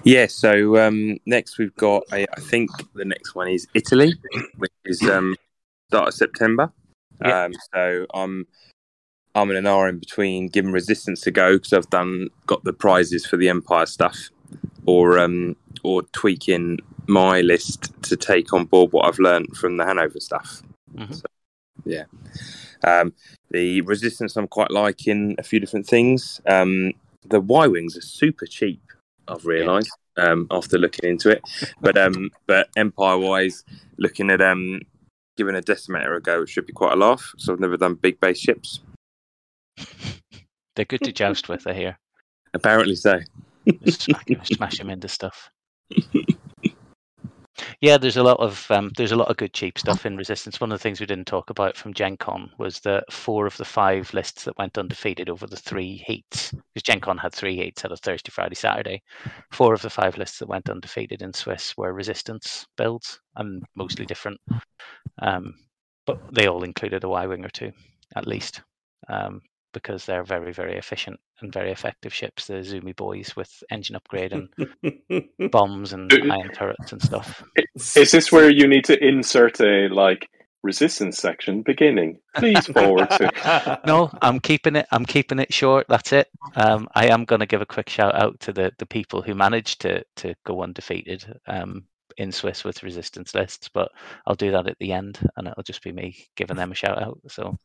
Yeah, 0.02 0.26
so 0.26 0.76
um, 0.76 1.18
next 1.24 1.58
we've 1.58 1.74
got, 1.76 2.02
I, 2.12 2.26
I, 2.36 2.40
think 2.40 2.70
the 2.94 3.04
next 3.04 3.34
one 3.34 3.48
is 3.48 3.66
Italy, 3.74 4.12
which 4.56 4.72
is 4.84 5.00
um, 5.02 5.36
start 5.88 6.08
of 6.08 6.14
September. 6.14 6.72
Yeah. 7.24 7.44
Um, 7.44 7.52
so 7.72 8.06
I'm 8.12 8.46
I'm 9.34 9.50
in 9.50 9.56
an 9.56 9.66
hour 9.66 9.88
in 9.88 9.98
between 9.98 10.48
giving 10.48 10.72
Resistance 10.72 11.26
a 11.26 11.30
go 11.30 11.56
because 11.56 11.72
I've 11.72 11.90
done 11.90 12.28
got 12.46 12.64
the 12.64 12.72
prizes 12.72 13.24
for 13.24 13.36
the 13.36 13.48
Empire 13.48 13.86
stuff, 13.86 14.30
or 14.86 15.18
um, 15.18 15.56
or 15.82 16.02
tweaking 16.12 16.80
my 17.06 17.40
list 17.40 17.92
to 18.02 18.16
take 18.16 18.52
on 18.52 18.64
board 18.64 18.92
what 18.92 19.06
I've 19.06 19.18
learned 19.18 19.56
from 19.56 19.76
the 19.76 19.84
Hanover 19.84 20.20
stuff. 20.20 20.62
Mm-hmm. 20.94 21.12
So, 21.12 21.26
yeah, 21.84 22.04
um, 22.84 23.12
the 23.50 23.80
Resistance 23.82 24.36
I'm 24.36 24.48
quite 24.48 24.70
liking 24.70 25.34
a 25.38 25.42
few 25.42 25.60
different 25.60 25.86
things. 25.86 26.40
Um, 26.46 26.92
the 27.26 27.40
Y 27.40 27.66
wings 27.66 27.96
are 27.96 28.02
super 28.02 28.46
cheap 28.46 28.82
I've 29.28 29.44
realised 29.44 29.90
yeah. 30.16 30.30
um, 30.30 30.46
after 30.50 30.78
looking 30.78 31.08
into 31.08 31.30
it. 31.30 31.42
But 31.80 31.96
um, 31.96 32.30
but 32.46 32.68
empire 32.76 33.18
wise, 33.18 33.64
looking 33.98 34.30
at 34.30 34.40
um, 34.40 34.80
giving 35.36 35.56
a 35.56 35.60
decimator 35.60 36.16
a 36.16 36.20
go, 36.20 36.42
it 36.42 36.48
should 36.48 36.66
be 36.66 36.72
quite 36.72 36.92
a 36.92 36.96
laugh. 36.96 37.32
So 37.38 37.52
I've 37.52 37.60
never 37.60 37.76
done 37.76 37.94
big 37.94 38.20
base 38.20 38.38
ships. 38.38 38.80
They're 40.76 40.84
good 40.84 41.02
to 41.02 41.12
joust 41.12 41.48
with, 41.48 41.66
I 41.66 41.74
hear. 41.74 41.98
Apparently 42.52 42.96
so. 42.96 43.20
smash, 43.86 44.48
smash 44.48 44.78
them 44.78 44.90
into 44.90 45.08
stuff. 45.08 45.50
Yeah, 47.80 47.98
there's 47.98 48.16
a 48.16 48.22
lot 48.22 48.40
of 48.40 48.68
um, 48.70 48.90
there's 48.96 49.12
a 49.12 49.16
lot 49.16 49.28
of 49.30 49.36
good 49.36 49.52
cheap 49.52 49.78
stuff 49.78 50.06
in 50.06 50.16
Resistance. 50.16 50.60
One 50.60 50.72
of 50.72 50.78
the 50.78 50.82
things 50.82 50.98
we 50.98 51.06
didn't 51.06 51.26
talk 51.26 51.50
about 51.50 51.76
from 51.76 51.94
Gen 51.94 52.16
Con 52.16 52.50
was 52.58 52.80
that 52.80 53.12
four 53.12 53.46
of 53.46 53.56
the 53.56 53.64
five 53.64 54.12
lists 54.12 54.44
that 54.44 54.58
went 54.58 54.76
undefeated 54.76 55.28
over 55.28 55.46
the 55.46 55.56
three 55.56 56.02
heats, 56.06 56.50
because 56.50 56.82
Gen 56.82 57.00
Con 57.00 57.16
had 57.16 57.32
three 57.32 57.56
heats, 57.56 57.82
had 57.82 57.92
a 57.92 57.96
Thursday, 57.96 58.30
Friday, 58.30 58.56
Saturday. 58.56 59.02
Four 59.52 59.72
of 59.72 59.82
the 59.82 59.90
five 59.90 60.18
lists 60.18 60.38
that 60.38 60.48
went 60.48 60.68
undefeated 60.68 61.22
in 61.22 61.32
Swiss 61.32 61.76
were 61.76 61.92
Resistance 61.92 62.66
builds 62.76 63.20
and 63.36 63.62
mostly 63.76 64.04
different, 64.04 64.40
um, 65.22 65.54
but 66.06 66.18
they 66.34 66.48
all 66.48 66.64
included 66.64 67.04
a 67.04 67.08
Y 67.08 67.26
wing 67.26 67.44
or 67.44 67.50
two 67.50 67.70
at 68.16 68.26
least. 68.26 68.62
Um, 69.08 69.40
because 69.74 70.06
they're 70.06 70.24
very, 70.24 70.52
very 70.52 70.78
efficient 70.78 71.20
and 71.40 71.52
very 71.52 71.70
effective 71.70 72.14
ships. 72.14 72.46
The 72.46 72.54
Zumi 72.54 72.96
boys 72.96 73.36
with 73.36 73.62
engine 73.70 73.96
upgrade 73.96 74.32
and 74.32 74.48
bombs 75.50 75.92
and 75.92 76.10
ion 76.10 76.48
turrets 76.54 76.92
and 76.92 77.02
stuff. 77.02 77.42
Is 77.74 78.10
this 78.10 78.32
where 78.32 78.48
you 78.48 78.66
need 78.66 78.86
to 78.86 79.06
insert 79.06 79.60
a 79.60 79.88
like 79.88 80.30
resistance 80.62 81.18
section 81.18 81.60
beginning? 81.60 82.18
Please 82.36 82.66
forward 82.66 83.10
to. 83.10 83.80
no, 83.86 84.10
I'm 84.22 84.40
keeping 84.40 84.76
it. 84.76 84.86
I'm 84.90 85.04
keeping 85.04 85.38
it 85.38 85.52
short. 85.52 85.86
That's 85.88 86.14
it. 86.14 86.28
Um, 86.56 86.88
I 86.94 87.08
am 87.08 87.26
going 87.26 87.40
to 87.40 87.46
give 87.46 87.60
a 87.60 87.66
quick 87.66 87.90
shout 87.90 88.14
out 88.14 88.40
to 88.40 88.52
the 88.54 88.72
the 88.78 88.86
people 88.86 89.20
who 89.20 89.34
managed 89.34 89.82
to 89.82 90.02
to 90.16 90.34
go 90.44 90.62
undefeated. 90.62 91.24
Um, 91.46 91.84
in 92.16 92.30
Swiss 92.30 92.62
with 92.62 92.84
resistance 92.84 93.34
lists, 93.34 93.68
but 93.68 93.90
I'll 94.24 94.36
do 94.36 94.52
that 94.52 94.68
at 94.68 94.78
the 94.78 94.92
end, 94.92 95.18
and 95.36 95.48
it'll 95.48 95.64
just 95.64 95.82
be 95.82 95.90
me 95.90 96.16
giving 96.36 96.56
them 96.56 96.70
a 96.70 96.74
shout 96.74 97.02
out. 97.02 97.18
So, 97.28 97.58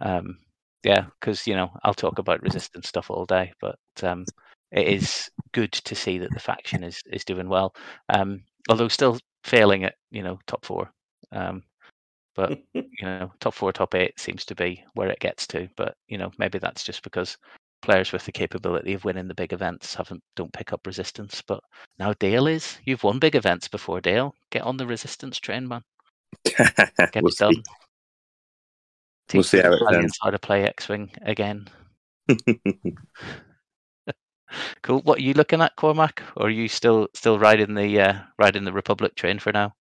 um, 0.00 0.38
yeah, 0.84 1.06
because 1.20 1.46
you 1.46 1.54
know 1.54 1.70
I'll 1.82 1.94
talk 1.94 2.18
about 2.18 2.42
resistance 2.42 2.88
stuff 2.88 3.10
all 3.10 3.24
day, 3.24 3.52
but 3.60 3.78
um, 4.02 4.24
it 4.70 4.86
is 4.88 5.30
good 5.52 5.72
to 5.72 5.94
see 5.94 6.18
that 6.18 6.32
the 6.32 6.40
faction 6.40 6.84
is 6.84 7.00
is 7.10 7.24
doing 7.24 7.48
well. 7.48 7.74
Um, 8.08 8.42
although 8.68 8.88
still 8.88 9.18
failing 9.44 9.84
at 9.84 9.94
you 10.10 10.22
know 10.22 10.38
top 10.46 10.64
four. 10.64 10.90
Um, 11.32 11.62
but 12.36 12.58
you 12.74 12.84
know 13.02 13.32
top 13.40 13.54
four, 13.54 13.72
top 13.72 13.94
eight 13.94 14.18
seems 14.18 14.44
to 14.46 14.54
be 14.54 14.84
where 14.94 15.08
it 15.08 15.20
gets 15.20 15.46
to. 15.48 15.68
But 15.76 15.94
you 16.08 16.18
know 16.18 16.30
maybe 16.38 16.58
that's 16.58 16.84
just 16.84 17.02
because 17.02 17.36
players 17.82 18.12
with 18.12 18.24
the 18.24 18.32
capability 18.32 18.94
of 18.94 19.04
winning 19.04 19.28
the 19.28 19.34
big 19.34 19.52
events 19.52 19.94
haven't 19.94 20.22
don't 20.36 20.52
pick 20.52 20.72
up 20.72 20.86
resistance. 20.86 21.42
But 21.46 21.60
now 21.98 22.14
Dale 22.18 22.46
is. 22.46 22.78
You've 22.84 23.04
won 23.04 23.18
big 23.18 23.36
events 23.36 23.68
before, 23.68 24.00
Dale. 24.00 24.34
Get 24.50 24.62
on 24.62 24.76
the 24.76 24.86
resistance 24.86 25.38
train, 25.38 25.68
man. 25.68 25.82
Get 26.44 27.22
we'll 27.22 27.28
it 27.28 27.36
done. 27.38 27.54
see. 27.54 27.62
We'll 29.32 29.42
see 29.42 29.58
how 29.58 29.70
the 29.70 29.76
it 29.76 29.82
Italians 29.82 30.02
ends. 30.04 30.18
how 30.22 30.30
to 30.30 30.38
play 30.38 30.64
X-wing 30.64 31.10
again. 31.22 31.68
Cool. 34.82 35.00
What 35.00 35.18
are 35.18 35.22
you 35.22 35.34
looking 35.34 35.60
at, 35.60 35.76
Cormac? 35.76 36.22
Or 36.36 36.46
are 36.46 36.50
you 36.50 36.68
still 36.68 37.08
still 37.14 37.38
riding 37.38 37.74
the 37.74 38.00
uh, 38.00 38.14
riding 38.38 38.64
the 38.64 38.72
Republic 38.72 39.14
train 39.14 39.38
for 39.38 39.52
now? 39.52 39.74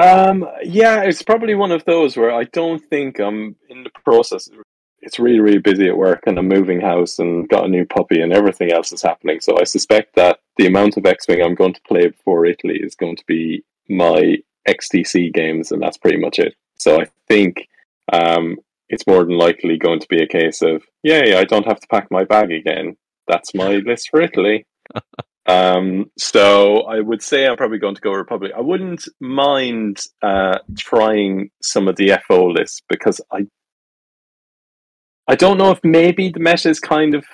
Um, 0.00 0.48
yeah, 0.62 1.02
it's 1.02 1.22
probably 1.22 1.54
one 1.54 1.72
of 1.72 1.84
those 1.84 2.16
where 2.16 2.32
I 2.32 2.44
don't 2.44 2.80
think 2.90 3.18
I'm 3.18 3.56
in 3.68 3.84
the 3.84 3.90
process. 4.04 4.48
It's 5.02 5.18
really, 5.18 5.40
really 5.40 5.58
busy 5.58 5.88
at 5.88 5.96
work, 5.96 6.24
and 6.26 6.38
I'm 6.38 6.48
moving 6.48 6.80
house 6.80 7.18
and 7.18 7.48
got 7.48 7.64
a 7.64 7.68
new 7.68 7.86
puppy, 7.86 8.20
and 8.20 8.32
everything 8.32 8.72
else 8.72 8.92
is 8.92 9.02
happening. 9.02 9.40
So 9.40 9.58
I 9.58 9.64
suspect 9.64 10.14
that 10.16 10.40
the 10.56 10.66
amount 10.66 10.96
of 10.96 11.06
X 11.06 11.26
Wing 11.28 11.42
I'm 11.42 11.54
going 11.54 11.72
to 11.74 11.80
play 11.82 12.08
before 12.08 12.46
Italy 12.46 12.78
is 12.82 12.94
going 12.94 13.16
to 13.16 13.24
be 13.26 13.64
my 13.88 14.36
XTC 14.68 15.32
games, 15.32 15.72
and 15.72 15.82
that's 15.82 15.96
pretty 15.96 16.18
much 16.18 16.38
it. 16.38 16.54
So 16.78 17.00
I 17.00 17.06
think 17.28 17.66
um, 18.12 18.58
it's 18.90 19.06
more 19.06 19.24
than 19.24 19.38
likely 19.38 19.78
going 19.78 20.00
to 20.00 20.06
be 20.08 20.22
a 20.22 20.28
case 20.28 20.60
of, 20.62 20.82
yay, 21.02 21.34
I 21.34 21.44
don't 21.44 21.66
have 21.66 21.80
to 21.80 21.86
pack 21.86 22.08
my 22.10 22.24
bag 22.24 22.50
again. 22.52 22.96
That's 23.26 23.54
my 23.54 23.76
list 23.76 24.10
for 24.10 24.20
Italy. 24.20 24.66
Um, 25.46 26.12
so 26.16 26.82
I 26.82 27.00
would 27.00 27.22
say 27.22 27.46
I'm 27.46 27.56
probably 27.56 27.78
going 27.78 27.96
to 27.96 28.00
go 28.00 28.12
Republic. 28.12 28.52
I 28.56 28.60
wouldn't 28.60 29.08
mind 29.20 30.00
uh, 30.22 30.58
trying 30.78 31.50
some 31.60 31.88
of 31.88 31.96
the 31.96 32.20
FO 32.28 32.46
lists 32.46 32.82
because 32.88 33.20
I 33.32 33.46
I 35.26 35.34
don't 35.34 35.58
know 35.58 35.70
if 35.70 35.80
maybe 35.82 36.28
the 36.28 36.40
meta 36.40 36.68
is 36.68 36.78
kind 36.78 37.14
of 37.14 37.24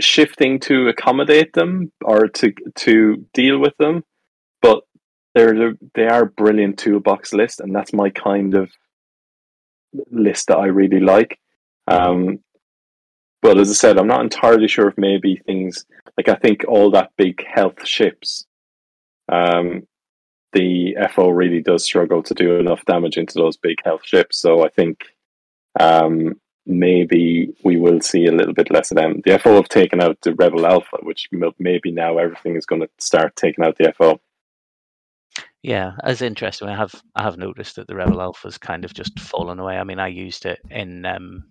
shifting 0.00 0.58
to 0.60 0.88
accommodate 0.88 1.52
them 1.54 1.92
or 2.02 2.28
to 2.28 2.52
to 2.76 3.26
deal 3.32 3.58
with 3.58 3.76
them, 3.78 4.04
but 4.60 4.82
they're 5.34 5.74
they 5.94 6.06
are 6.06 6.26
brilliant 6.26 6.78
toolbox 6.78 7.32
list, 7.32 7.60
and 7.60 7.74
that's 7.74 7.92
my 7.92 8.10
kind 8.10 8.54
of 8.54 8.70
list 10.10 10.48
that 10.48 10.58
I 10.58 10.66
really 10.66 11.00
like. 11.00 11.38
Um, 11.86 12.40
but 13.40 13.58
as 13.58 13.70
I 13.70 13.74
said, 13.74 13.98
I'm 13.98 14.06
not 14.06 14.22
entirely 14.22 14.68
sure 14.68 14.88
if 14.88 14.96
maybe 14.96 15.36
things 15.36 15.84
like 16.16 16.28
I 16.28 16.34
think 16.34 16.64
all 16.68 16.90
that 16.92 17.10
big 17.16 17.44
health 17.44 17.86
ships, 17.86 18.46
um, 19.30 19.86
the 20.52 20.94
FO 21.14 21.30
really 21.30 21.60
does 21.60 21.84
struggle 21.84 22.22
to 22.22 22.34
do 22.34 22.56
enough 22.56 22.84
damage 22.84 23.16
into 23.16 23.34
those 23.34 23.56
big 23.56 23.78
health 23.84 24.02
ships. 24.04 24.38
So 24.38 24.64
I 24.64 24.68
think 24.68 25.04
um, 25.80 26.40
maybe 26.66 27.54
we 27.64 27.76
will 27.76 28.00
see 28.00 28.26
a 28.26 28.32
little 28.32 28.54
bit 28.54 28.70
less 28.70 28.90
of 28.90 28.96
them. 28.96 29.22
The 29.24 29.38
FO 29.38 29.56
have 29.56 29.68
taken 29.68 30.00
out 30.00 30.18
the 30.20 30.34
Rebel 30.34 30.66
Alpha, 30.66 30.98
which 31.02 31.28
maybe 31.58 31.90
now 31.90 32.18
everything 32.18 32.56
is 32.56 32.66
going 32.66 32.82
to 32.82 32.88
start 32.98 33.34
taking 33.34 33.64
out 33.64 33.78
the 33.78 33.92
FO. 33.96 34.20
Yeah, 35.62 35.92
as 36.02 36.22
interesting. 36.22 36.68
I 36.68 36.76
have 36.76 36.94
I 37.14 37.22
have 37.22 37.36
noticed 37.38 37.76
that 37.76 37.86
the 37.86 37.94
Rebel 37.94 38.20
Alpha's 38.20 38.58
kind 38.58 38.84
of 38.84 38.94
just 38.94 39.18
fallen 39.20 39.58
away. 39.60 39.78
I 39.78 39.84
mean, 39.84 40.00
I 40.00 40.08
used 40.08 40.44
it 40.44 40.60
in 40.70 41.04
um, 41.06 41.44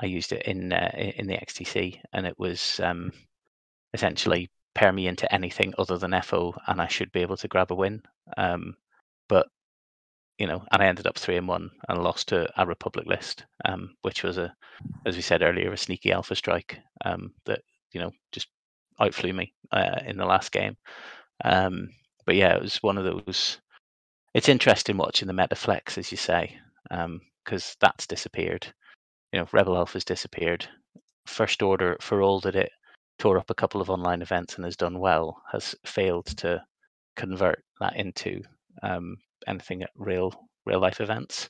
I 0.00 0.06
used 0.06 0.32
it 0.32 0.42
in 0.46 0.72
uh, 0.72 0.90
in 0.96 1.26
the 1.26 1.36
XTC, 1.36 2.00
and 2.12 2.26
it 2.26 2.38
was 2.38 2.80
um, 2.80 3.12
essentially 3.94 4.50
pair 4.74 4.92
me 4.92 5.06
into 5.06 5.32
anything 5.32 5.74
other 5.78 5.98
than 5.98 6.14
FO, 6.22 6.54
and 6.66 6.80
I 6.80 6.88
should 6.88 7.12
be 7.12 7.20
able 7.20 7.36
to 7.38 7.48
grab 7.48 7.70
a 7.72 7.74
win. 7.74 8.02
Um, 8.36 8.76
but 9.28 9.48
you 10.38 10.46
know, 10.46 10.64
and 10.72 10.82
I 10.82 10.86
ended 10.86 11.06
up 11.06 11.18
three 11.18 11.36
and 11.36 11.48
one 11.48 11.70
and 11.88 12.02
lost 12.02 12.28
to 12.28 12.48
a 12.60 12.66
Republic 12.66 13.06
list, 13.06 13.44
um, 13.64 13.96
which 14.02 14.22
was 14.24 14.38
a, 14.38 14.54
as 15.06 15.16
we 15.16 15.22
said 15.22 15.42
earlier, 15.42 15.72
a 15.72 15.76
sneaky 15.76 16.12
Alpha 16.12 16.34
strike 16.34 16.78
um, 17.04 17.34
that 17.46 17.62
you 17.92 18.00
know 18.00 18.10
just 18.32 18.48
outflew 19.00 19.32
me 19.32 19.52
uh, 19.72 20.00
in 20.06 20.16
the 20.16 20.26
last 20.26 20.52
game. 20.52 20.76
Um, 21.44 21.90
but 22.26 22.36
yeah, 22.36 22.54
it 22.56 22.62
was 22.62 22.82
one 22.82 22.98
of 22.98 23.04
those. 23.04 23.58
It's 24.34 24.48
interesting 24.48 24.96
watching 24.96 25.28
the 25.28 25.34
meta 25.34 25.54
flex, 25.54 25.96
as 25.98 26.10
you 26.10 26.16
say, 26.16 26.56
because 27.44 27.76
that's 27.80 28.06
disappeared. 28.06 28.66
You 29.32 29.40
know, 29.40 29.48
Rebel 29.52 29.76
Alpha's 29.76 30.04
disappeared. 30.04 30.66
First 31.26 31.62
Order, 31.62 31.96
for 32.00 32.22
all 32.22 32.40
that 32.40 32.56
it 32.56 32.70
tore 33.18 33.38
up 33.38 33.50
a 33.50 33.54
couple 33.54 33.80
of 33.80 33.90
online 33.90 34.22
events 34.22 34.56
and 34.56 34.64
has 34.64 34.76
done 34.76 34.98
well, 34.98 35.42
has 35.52 35.74
failed 35.86 36.26
to 36.26 36.62
convert 37.16 37.62
that 37.80 37.96
into 37.96 38.42
um, 38.82 39.16
anything 39.46 39.82
at 39.82 39.90
real 39.96 40.32
real 40.66 40.80
life 40.80 41.00
events. 41.00 41.48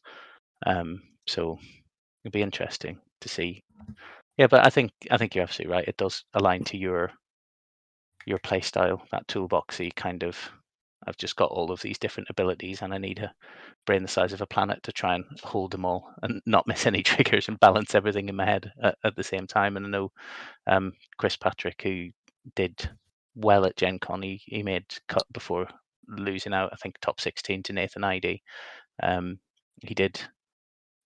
Um, 0.67 1.01
so 1.27 1.59
it'll 2.25 2.33
be 2.33 2.43
interesting 2.43 2.99
to 3.21 3.29
see. 3.29 3.63
Yeah, 4.37 4.49
but 4.49 4.67
I 4.67 4.71
think 4.71 4.91
I 5.11 5.17
think 5.17 5.35
you're 5.35 5.45
absolutely 5.45 5.73
right. 5.73 5.89
It 5.89 5.97
does 5.97 6.25
align 6.35 6.65
to 6.65 6.77
your 6.77 7.13
your 8.27 8.39
play 8.39 8.61
style, 8.61 9.03
that 9.11 9.27
toolboxy 9.29 9.95
kind 9.95 10.23
of. 10.23 10.37
I've 11.07 11.17
just 11.17 11.37
got 11.37 11.51
all 11.51 11.71
of 11.71 11.81
these 11.81 11.99
different 11.99 12.31
abilities, 12.31 12.83
and 12.83 12.95
I 12.95 12.99
need 12.99 13.19
a 13.19 13.33
brain 13.87 14.03
the 14.03 14.09
size 14.09 14.33
of 14.33 14.41
a 14.41 14.47
planet 14.47 14.83
to 14.85 14.93
try 14.93 15.15
and 15.15 15.25
hold 15.43 15.73
them 15.73 15.85
all 15.85 16.13
and 16.23 16.41
not 16.47 16.67
miss 16.67 16.87
any 16.87 17.03
triggers 17.05 17.49
and 17.49 17.61
balance 17.61 17.95
everything 17.95 18.29
in 18.29 18.37
my 18.37 18.45
head 18.45 18.73
at, 18.83 18.97
at 19.05 19.17
the 19.17 19.23
same 19.23 19.47
time. 19.47 19.77
And 19.77 19.87
I 19.87 19.89
know 19.89 20.13
um, 20.67 20.93
Chris 21.19 21.37
Patrick, 21.37 21.81
who 21.83 22.09
did 22.57 22.91
well 23.35 23.65
at 23.67 23.77
Gen 23.77 23.99
Con, 23.99 24.23
he, 24.23 24.41
he 24.45 24.63
made 24.63 24.87
cut 25.09 25.25
before 25.33 25.69
losing 26.09 26.55
out. 26.55 26.71
I 26.73 26.77
think 26.77 26.97
top 27.01 27.21
sixteen 27.21 27.63
to 27.65 27.73
Nathan 27.73 28.05
Eide. 28.05 28.41
Um, 29.03 29.39
he 29.83 29.95
did, 29.95 30.21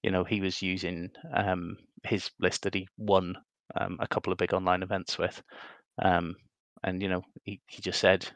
you 0.02 0.10
know, 0.10 0.24
he 0.24 0.40
was 0.40 0.62
using 0.62 1.10
um, 1.34 1.76
his 2.04 2.30
list 2.38 2.62
that 2.62 2.74
he 2.74 2.86
won 2.98 3.36
um, 3.80 3.96
a 4.00 4.08
couple 4.08 4.32
of 4.32 4.38
big 4.38 4.52
online 4.54 4.82
events 4.82 5.18
with. 5.18 5.42
Um, 6.00 6.36
and 6.84 7.02
you 7.02 7.08
know 7.08 7.22
he, 7.44 7.60
he 7.68 7.82
just 7.82 8.00
said 8.00 8.26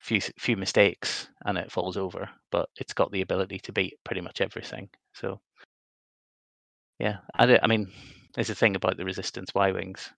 few 0.00 0.20
few 0.20 0.56
mistakes 0.56 1.28
and 1.44 1.58
it 1.58 1.72
falls 1.72 1.96
over 1.96 2.28
but 2.50 2.68
it's 2.76 2.92
got 2.94 3.10
the 3.10 3.22
ability 3.22 3.58
to 3.58 3.72
beat 3.72 3.94
pretty 4.04 4.20
much 4.20 4.40
everything 4.40 4.88
so 5.12 5.40
yeah 6.98 7.16
i, 7.34 7.46
don't- 7.46 7.62
I 7.62 7.66
mean 7.66 7.90
there's 8.34 8.50
a 8.50 8.54
thing 8.54 8.76
about 8.76 8.96
the 8.96 9.04
resistance 9.04 9.50
y 9.54 9.72
wings. 9.72 10.12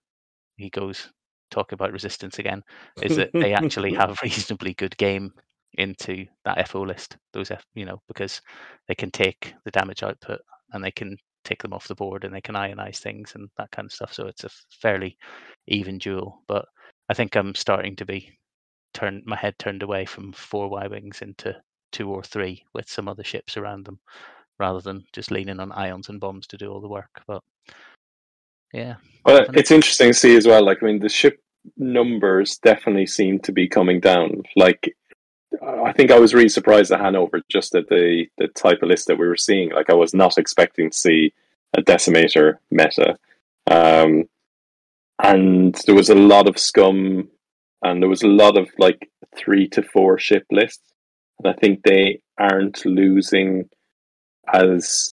He 0.57 0.69
goes 0.69 1.09
talk 1.49 1.71
about 1.71 1.91
resistance 1.91 2.39
again 2.39 2.61
is 3.01 3.15
that 3.17 3.31
they 3.33 3.53
actually 3.53 3.93
have 3.95 4.19
reasonably 4.23 4.73
good 4.75 4.95
game 4.97 5.31
into 5.75 6.25
that 6.45 6.67
fo 6.67 6.81
list 6.81 7.17
those 7.33 7.49
F, 7.51 7.63
you 7.73 7.85
know 7.85 8.01
because 8.07 8.41
they 8.87 8.95
can 8.95 9.09
take 9.11 9.53
the 9.65 9.71
damage 9.71 10.03
output 10.03 10.39
and 10.73 10.83
they 10.83 10.91
can 10.91 11.17
take 11.43 11.61
them 11.61 11.73
off 11.73 11.87
the 11.87 11.95
board 11.95 12.23
and 12.23 12.33
they 12.33 12.41
can 12.41 12.55
ionize 12.55 12.97
things 12.99 13.33
and 13.35 13.49
that 13.57 13.71
kind 13.71 13.85
of 13.85 13.91
stuff 13.91 14.13
so 14.13 14.27
it's 14.27 14.43
a 14.43 14.49
fairly 14.81 15.17
even 15.67 15.97
duel 15.97 16.41
but 16.47 16.65
I 17.09 17.13
think 17.13 17.35
I'm 17.35 17.55
starting 17.55 17.95
to 17.97 18.05
be 18.05 18.37
turned 18.93 19.23
my 19.25 19.35
head 19.35 19.57
turned 19.59 19.83
away 19.83 20.05
from 20.05 20.31
four 20.33 20.69
Y 20.69 20.87
wings 20.87 21.21
into 21.21 21.55
two 21.91 22.09
or 22.09 22.23
three 22.23 22.63
with 22.73 22.89
some 22.89 23.07
other 23.07 23.23
ships 23.23 23.57
around 23.57 23.85
them, 23.85 23.99
rather 24.59 24.81
than 24.81 25.05
just 25.13 25.31
leaning 25.31 25.59
on 25.59 25.71
ions 25.71 26.09
and 26.09 26.19
bombs 26.19 26.47
to 26.47 26.57
do 26.57 26.71
all 26.71 26.81
the 26.81 26.87
work. 26.87 27.21
But 27.27 27.41
yeah, 28.73 28.95
But 29.25 29.47
Funny. 29.47 29.59
it's 29.59 29.71
interesting 29.71 30.09
to 30.09 30.13
see 30.13 30.35
as 30.35 30.47
well. 30.47 30.63
Like, 30.65 30.81
I 30.81 30.85
mean, 30.85 30.99
the 30.99 31.09
ship 31.09 31.39
numbers 31.77 32.57
definitely 32.59 33.05
seem 33.05 33.39
to 33.39 33.51
be 33.51 33.67
coming 33.67 33.99
down. 33.99 34.43
Like, 34.55 34.95
I 35.61 35.91
think 35.91 36.11
I 36.11 36.19
was 36.19 36.33
really 36.33 36.49
surprised 36.49 36.91
at 36.91 37.01
Hanover 37.01 37.41
just 37.49 37.75
at 37.75 37.89
the 37.89 38.25
the 38.37 38.47
type 38.47 38.81
of 38.81 38.87
list 38.89 39.07
that 39.07 39.19
we 39.19 39.27
were 39.27 39.35
seeing. 39.35 39.71
Like, 39.71 39.89
I 39.89 39.95
was 39.95 40.13
not 40.13 40.37
expecting 40.37 40.89
to 40.89 40.97
see 40.97 41.33
a 41.73 41.81
decimator 41.81 42.57
meta, 42.71 43.17
um, 43.69 44.23
and 45.21 45.75
there 45.85 45.95
was 45.95 46.09
a 46.09 46.15
lot 46.15 46.47
of 46.47 46.57
scum, 46.57 47.27
and 47.83 48.01
there 48.01 48.09
was 48.09 48.23
a 48.23 48.27
lot 48.27 48.57
of 48.57 48.69
like 48.77 49.09
three 49.35 49.67
to 49.69 49.81
four 49.81 50.17
ship 50.19 50.45
lists, 50.51 50.93
and 51.39 51.53
I 51.53 51.57
think 51.57 51.83
they 51.83 52.21
aren't 52.37 52.85
losing 52.85 53.69
as 54.53 55.11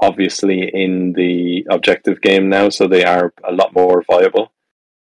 obviously 0.00 0.70
in 0.72 1.12
the 1.14 1.66
objective 1.70 2.20
game 2.20 2.48
now, 2.48 2.68
so 2.68 2.86
they 2.86 3.04
are 3.04 3.32
a 3.44 3.52
lot 3.52 3.74
more 3.74 4.04
viable. 4.10 4.52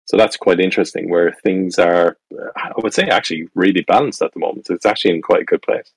So 0.05 0.15
that's 0.17 0.37
quite 0.37 0.59
interesting. 0.59 1.09
Where 1.09 1.33
things 1.43 1.77
are, 1.77 2.17
I 2.55 2.71
would 2.77 2.93
say, 2.93 3.09
actually 3.09 3.47
really 3.55 3.81
balanced 3.81 4.21
at 4.21 4.33
the 4.33 4.39
moment. 4.39 4.67
It's 4.69 4.85
actually 4.85 5.15
in 5.15 5.21
quite 5.21 5.41
a 5.41 5.45
good 5.45 5.61
place. 5.61 5.91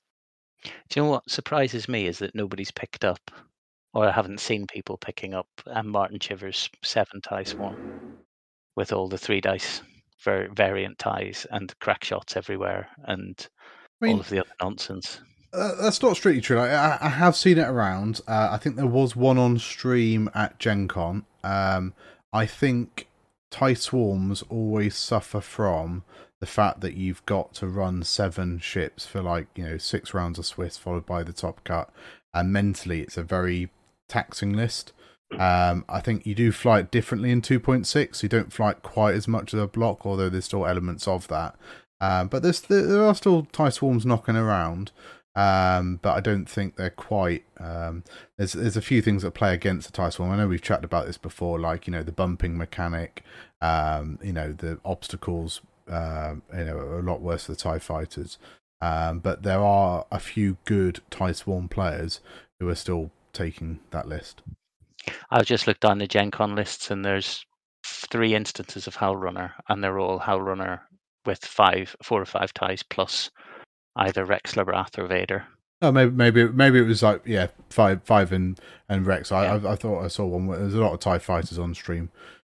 do 0.63 0.69
you 0.95 1.03
know 1.03 1.09
what 1.09 1.29
surprises 1.29 1.87
me 1.87 2.07
is 2.07 2.19
that 2.19 2.35
nobody's 2.35 2.71
picked 2.71 3.05
up, 3.05 3.31
or 3.93 4.05
I 4.05 4.11
haven't 4.11 4.41
seen 4.41 4.67
people 4.67 4.97
picking 4.97 5.33
up 5.33 5.47
um, 5.67 5.87
Martin 5.87 6.19
Chivers 6.19 6.69
seven 6.83 7.21
tie 7.21 7.43
swarm 7.43 8.17
with 8.75 8.91
all 8.91 9.07
the 9.07 9.17
three 9.17 9.41
dice 9.41 9.81
var- 10.23 10.49
variant 10.53 10.97
ties 10.97 11.45
and 11.51 11.77
crack 11.79 12.03
shots 12.03 12.37
everywhere 12.37 12.87
and 13.05 13.47
I 14.01 14.05
mean, 14.05 14.15
all 14.15 14.21
of 14.21 14.29
the 14.29 14.39
other 14.39 14.51
nonsense. 14.61 15.21
Uh, 15.53 15.75
that's 15.81 16.01
not 16.01 16.15
strictly 16.15 16.41
true. 16.41 16.57
Like, 16.57 16.71
I, 16.71 16.97
I 17.01 17.09
have 17.09 17.35
seen 17.35 17.57
it 17.57 17.67
around. 17.67 18.21
Uh, 18.27 18.49
I 18.51 18.57
think 18.57 18.75
there 18.75 18.87
was 18.87 19.15
one 19.15 19.37
on 19.37 19.59
stream 19.59 20.29
at 20.33 20.59
Gen 20.59 20.87
Con. 20.87 21.25
Um, 21.43 21.93
I 22.31 22.45
think 22.45 23.07
tie 23.49 23.73
swarms 23.73 24.43
always 24.49 24.95
suffer 24.95 25.41
from 25.41 26.03
the 26.39 26.45
fact 26.47 26.81
that 26.81 26.95
you've 26.95 27.25
got 27.25 27.53
to 27.55 27.67
run 27.67 28.01
seven 28.03 28.59
ships 28.59 29.05
for 29.05 29.21
like 29.21 29.47
you 29.55 29.63
know 29.63 29.77
six 29.77 30.13
rounds 30.13 30.39
of 30.39 30.45
Swiss 30.45 30.77
followed 30.77 31.05
by 31.05 31.21
the 31.21 31.33
top 31.33 31.63
cut, 31.63 31.89
and 32.33 32.51
mentally 32.51 33.01
it's 33.01 33.17
a 33.17 33.23
very 33.23 33.69
taxing 34.07 34.53
list. 34.53 34.93
Um, 35.37 35.85
I 35.87 36.01
think 36.01 36.25
you 36.25 36.35
do 36.35 36.51
fly 36.51 36.79
it 36.79 36.91
differently 36.91 37.31
in 37.31 37.41
2.6. 37.41 38.23
You 38.23 38.29
don't 38.29 38.51
fly 38.51 38.71
it 38.71 38.83
quite 38.83 39.15
as 39.15 39.27
much 39.27 39.53
as 39.53 39.59
a 39.61 39.67
block, 39.67 40.05
although 40.05 40.29
there's 40.29 40.45
still 40.45 40.65
elements 40.65 41.07
of 41.07 41.27
that. 41.29 41.55
Um, 42.01 42.27
but 42.27 42.41
there's 42.41 42.61
there 42.61 43.05
are 43.05 43.15
still 43.15 43.43
tie 43.51 43.69
swarms 43.69 44.05
knocking 44.05 44.35
around. 44.35 44.91
Um, 45.33 45.99
but 46.01 46.17
I 46.17 46.19
don't 46.19 46.45
think 46.45 46.75
they're 46.75 46.89
quite. 46.89 47.45
Um, 47.57 48.03
there's 48.37 48.53
there's 48.53 48.75
a 48.75 48.81
few 48.81 49.01
things 49.01 49.23
that 49.23 49.31
play 49.31 49.53
against 49.53 49.87
the 49.87 49.93
tie 49.93 50.09
swarm. 50.09 50.31
I 50.31 50.37
know 50.37 50.47
we've 50.47 50.61
chatted 50.61 50.83
about 50.83 51.05
this 51.05 51.17
before, 51.17 51.59
like 51.59 51.87
you 51.87 51.91
know 51.91 52.03
the 52.03 52.11
bumping 52.11 52.57
mechanic, 52.57 53.23
um, 53.61 54.19
you 54.21 54.33
know 54.33 54.51
the 54.51 54.79
obstacles, 54.83 55.61
uh, 55.89 56.35
you 56.53 56.65
know 56.65 56.99
a 56.99 57.03
lot 57.03 57.21
worse 57.21 57.45
for 57.45 57.53
the 57.53 57.57
tie 57.57 57.79
fighters. 57.79 58.37
But 58.81 59.43
there 59.43 59.61
are 59.61 60.05
a 60.11 60.19
few 60.19 60.57
good 60.65 60.99
tie 61.09 61.31
swarm 61.31 61.69
players 61.69 62.19
who 62.59 62.67
are 62.67 62.75
still 62.75 63.11
taking 63.31 63.79
that 63.91 64.09
list. 64.09 64.41
I've 65.29 65.45
just 65.45 65.67
looked 65.67 65.85
on 65.85 65.97
the 65.97 66.07
Gen 66.07 66.31
Con 66.31 66.55
lists, 66.55 66.91
and 66.91 67.03
there's 67.03 67.45
three 67.85 68.35
instances 68.35 68.87
of 68.87 68.95
Howlrunner, 68.95 69.51
and 69.69 69.83
they're 69.83 69.99
all 69.99 70.19
Howlrunner 70.19 70.81
with 71.25 71.43
five, 71.43 71.95
four 72.03 72.21
or 72.21 72.25
five 72.25 72.53
ties 72.53 72.83
plus 72.83 73.29
either 73.95 74.25
Rexler 74.25 74.65
Brath 74.65 74.97
or 74.97 75.07
Vader. 75.07 75.45
Oh, 75.83 75.91
maybe 75.91 76.11
maybe 76.11 76.47
maybe 76.47 76.79
it 76.79 76.83
was 76.83 77.01
like 77.01 77.21
yeah, 77.25 77.47
five 77.69 78.03
five 78.03 78.31
and 78.31 78.59
and 78.87 79.05
Rex. 79.05 79.31
I 79.31 79.45
I, 79.45 79.71
I 79.71 79.75
thought 79.75 80.03
I 80.03 80.07
saw 80.09 80.25
one. 80.25 80.45
Where 80.45 80.59
there's 80.59 80.75
a 80.75 80.79
lot 80.81 80.93
of 80.93 80.99
Tie 80.99 81.17
fighters 81.17 81.57
on 81.57 81.73
stream. 81.73 82.09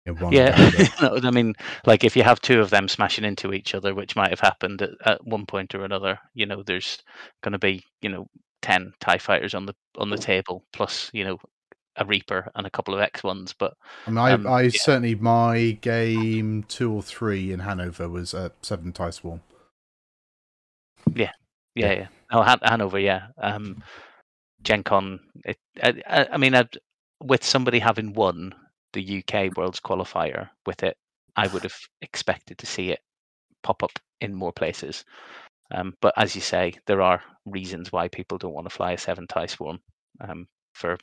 In 0.04 0.14
one 0.20 0.32
Yeah, 0.32 0.56
no, 1.02 1.18
I 1.20 1.32
mean, 1.32 1.54
like 1.84 2.04
if 2.04 2.16
you 2.16 2.22
have 2.22 2.40
two 2.40 2.60
of 2.60 2.70
them 2.70 2.86
smashing 2.86 3.24
into 3.24 3.52
each 3.52 3.74
other, 3.74 3.92
which 3.92 4.14
might 4.14 4.30
have 4.30 4.38
happened 4.38 4.80
at, 4.80 4.90
at 5.04 5.26
one 5.26 5.46
point 5.46 5.74
or 5.74 5.84
another, 5.84 6.20
you 6.32 6.46
know, 6.46 6.62
there's 6.62 7.02
going 7.42 7.52
to 7.52 7.58
be 7.58 7.84
you 8.02 8.08
know 8.08 8.28
ten 8.62 8.92
Tie 9.00 9.18
fighters 9.18 9.54
on 9.54 9.66
the 9.66 9.74
on 9.98 10.10
the 10.10 10.18
table 10.18 10.64
plus 10.72 11.10
you 11.12 11.24
know 11.24 11.38
a 11.96 12.04
Reaper 12.04 12.50
and 12.54 12.66
a 12.66 12.70
couple 12.70 12.94
of 12.94 13.00
X 13.00 13.22
ones. 13.22 13.54
But 13.58 13.74
I 14.06 14.10
mean, 14.10 14.18
I, 14.18 14.32
Um, 14.32 14.46
I 14.46 14.62
yeah. 14.62 14.70
certainly 14.70 15.14
my 15.14 15.72
game 15.80 16.64
two 16.64 16.92
or 16.92 17.02
three 17.02 17.52
in 17.52 17.60
Hanover 17.60 18.08
was 18.08 18.34
a 18.34 18.52
seven 18.62 18.92
tie 18.92 19.10
swarm. 19.10 19.40
yeah, 21.14 21.32
Yeah. 21.74 21.92
yeah. 21.92 22.08
Oh, 22.30 22.42
Han- 22.42 22.60
Hanover, 22.62 22.98
yeah. 22.98 23.28
Um, 23.38 23.82
Gen 24.62 24.82
Con. 24.82 25.20
It, 25.44 25.58
I, 25.82 26.02
I, 26.06 26.26
I 26.32 26.36
mean, 26.38 26.54
I'd, 26.54 26.76
with 27.22 27.44
somebody 27.44 27.78
having 27.78 28.12
won 28.12 28.54
the 28.92 29.22
UK 29.22 29.56
Worlds 29.56 29.80
qualifier 29.80 30.48
with 30.66 30.82
it, 30.82 30.96
I 31.36 31.46
would 31.48 31.62
have 31.62 31.76
expected 32.02 32.58
to 32.58 32.66
see 32.66 32.90
it 32.90 33.00
pop 33.62 33.82
up 33.82 33.92
in 34.20 34.34
more 34.34 34.52
places. 34.52 35.04
Um, 35.72 35.94
but 36.00 36.14
as 36.16 36.34
you 36.34 36.40
say, 36.40 36.74
there 36.86 37.02
are 37.02 37.22
reasons 37.44 37.92
why 37.92 38.08
people 38.08 38.38
don't 38.38 38.54
want 38.54 38.68
to 38.68 38.74
fly 38.74 38.92
a 38.92 38.98
seven 38.98 39.26
tie 39.26 39.46
swarm 39.46 39.78
um, 40.20 40.46
for 40.74 40.96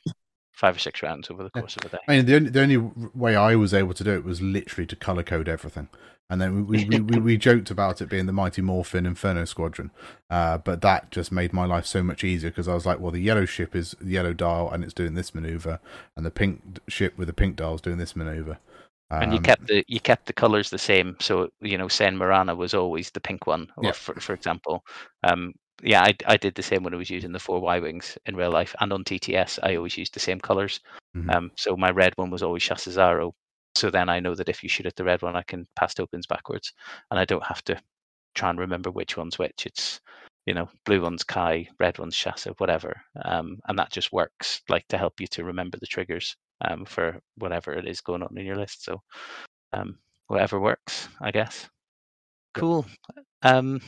five 0.54 0.76
or 0.76 0.78
six 0.78 1.02
rounds 1.02 1.30
over 1.30 1.42
the 1.42 1.50
Yeah. 1.54 1.62
course 1.62 1.76
of 1.76 1.84
a 1.84 1.88
day. 1.90 1.98
I 2.08 2.16
mean, 2.16 2.26
the 2.26 2.36
only, 2.36 2.50
the 2.50 2.62
only 2.62 2.76
way 3.14 3.36
I 3.36 3.54
was 3.56 3.74
able 3.74 3.94
to 3.94 4.04
do 4.04 4.12
it 4.14 4.24
was 4.24 4.40
literally 4.42 4.86
to 4.86 4.96
color 4.96 5.22
code 5.22 5.48
everything. 5.48 5.88
And 6.30 6.40
then 6.40 6.66
we, 6.66 6.84
we, 6.86 7.00
we, 7.00 7.18
we 7.18 7.36
joked 7.36 7.70
about 7.70 8.00
it 8.00 8.08
being 8.08 8.24
the 8.26 8.32
Mighty 8.32 8.62
Morphin 8.62 9.04
Inferno 9.04 9.44
Squadron. 9.44 9.90
Uh, 10.30 10.56
but 10.58 10.80
that 10.80 11.10
just 11.10 11.30
made 11.30 11.52
my 11.52 11.66
life 11.66 11.84
so 11.86 12.02
much 12.02 12.24
easier 12.24 12.50
because 12.50 12.66
I 12.66 12.74
was 12.74 12.86
like, 12.86 12.98
well, 12.98 13.10
the 13.12 13.20
yellow 13.20 13.44
ship 13.44 13.76
is 13.76 13.94
the 14.00 14.12
yellow 14.12 14.32
dial 14.32 14.70
and 14.70 14.82
it's 14.82 14.94
doing 14.94 15.14
this 15.14 15.34
maneuver, 15.34 15.80
and 16.16 16.24
the 16.24 16.30
pink 16.30 16.80
ship 16.88 17.18
with 17.18 17.28
the 17.28 17.34
pink 17.34 17.56
dial 17.56 17.74
is 17.74 17.82
doing 17.82 17.98
this 17.98 18.16
maneuver. 18.16 18.58
and 19.20 19.32
you 19.32 19.38
Um, 19.38 19.44
kept 19.44 19.66
the 19.66 19.84
you 19.86 20.00
kept 20.00 20.26
the 20.26 20.32
colors 20.32 20.70
the 20.70 20.78
same. 20.78 21.14
So 21.20 21.50
you 21.60 21.76
know, 21.76 21.88
Seyn 21.88 22.16
Marana 22.16 22.54
was 22.54 22.72
always 22.74 23.10
the 23.10 23.20
pink 23.20 23.46
one, 23.46 23.68
or 23.76 23.84
Yeah. 23.84 23.92
for 23.92 24.14
for 24.18 24.32
example, 24.32 24.82
um, 25.22 25.52
yeah, 25.84 26.02
I 26.02 26.14
I 26.26 26.36
did 26.38 26.54
the 26.54 26.62
same 26.62 26.82
when 26.84 26.94
I 26.94 26.98
was 26.98 27.10
using 27.10 27.32
the 27.32 27.38
four 27.40 27.60
Y 27.60 27.78
wings 27.80 28.18
in 28.26 28.36
real 28.36 28.50
life, 28.52 28.74
and 28.80 28.92
on 28.92 29.04
TTS 29.04 29.58
I 29.62 29.76
always 29.76 29.98
used 29.98 30.14
the 30.14 30.20
same 30.20 30.40
colors. 30.40 30.80
Mhm. 31.16 31.34
Um, 31.34 31.52
so 31.56 31.76
my 31.76 31.90
red 31.90 32.14
one 32.16 32.30
was 32.30 32.42
always 32.42 32.62
Shasa 32.64 32.90
Zaro. 32.92 33.32
So 33.76 33.90
then 33.90 34.08
I 34.08 34.20
know 34.20 34.34
that 34.34 34.48
if 34.48 34.62
you 34.62 34.68
shoot 34.68 34.86
at 34.86 34.96
the 34.96 35.04
red 35.04 35.22
one, 35.22 35.36
I 35.36 35.42
can 35.44 35.66
pass 35.76 35.94
tokens 35.94 36.26
backwards, 36.26 36.72
and 37.10 37.20
I 37.20 37.24
don't 37.26 37.44
have 37.44 37.62
to 37.64 37.80
try 38.34 38.50
and 38.50 38.58
remember 38.58 38.90
which 38.90 39.16
one's 39.16 39.38
which. 39.38 39.66
It's 39.66 40.00
you 40.46 40.54
know, 40.54 40.68
blue 40.86 41.02
one's 41.02 41.24
C'ai, 41.24 41.68
red 41.80 41.98
one's 41.98 42.16
Shasa, 42.16 42.54
whatever, 42.58 43.00
um, 43.24 43.60
and 43.68 43.78
that 43.78 43.92
just 43.92 44.12
works 44.12 44.62
like 44.68 44.86
to 44.88 44.98
help 44.98 45.20
you 45.20 45.26
to 45.28 45.44
remember 45.44 45.78
the 45.78 45.86
triggers 45.86 46.36
um, 46.62 46.84
for 46.86 47.20
whatever 47.36 47.72
it 47.74 47.86
is 47.88 48.00
going 48.02 48.22
on 48.22 48.36
in 48.38 48.46
your 48.46 48.56
list. 48.56 48.84
So 48.84 49.00
um, 49.72 49.98
whatever 50.28 50.60
works, 50.60 51.08
I 51.20 51.30
guess. 51.30 51.68
Cool. 52.54 52.86
Um, 53.42 53.80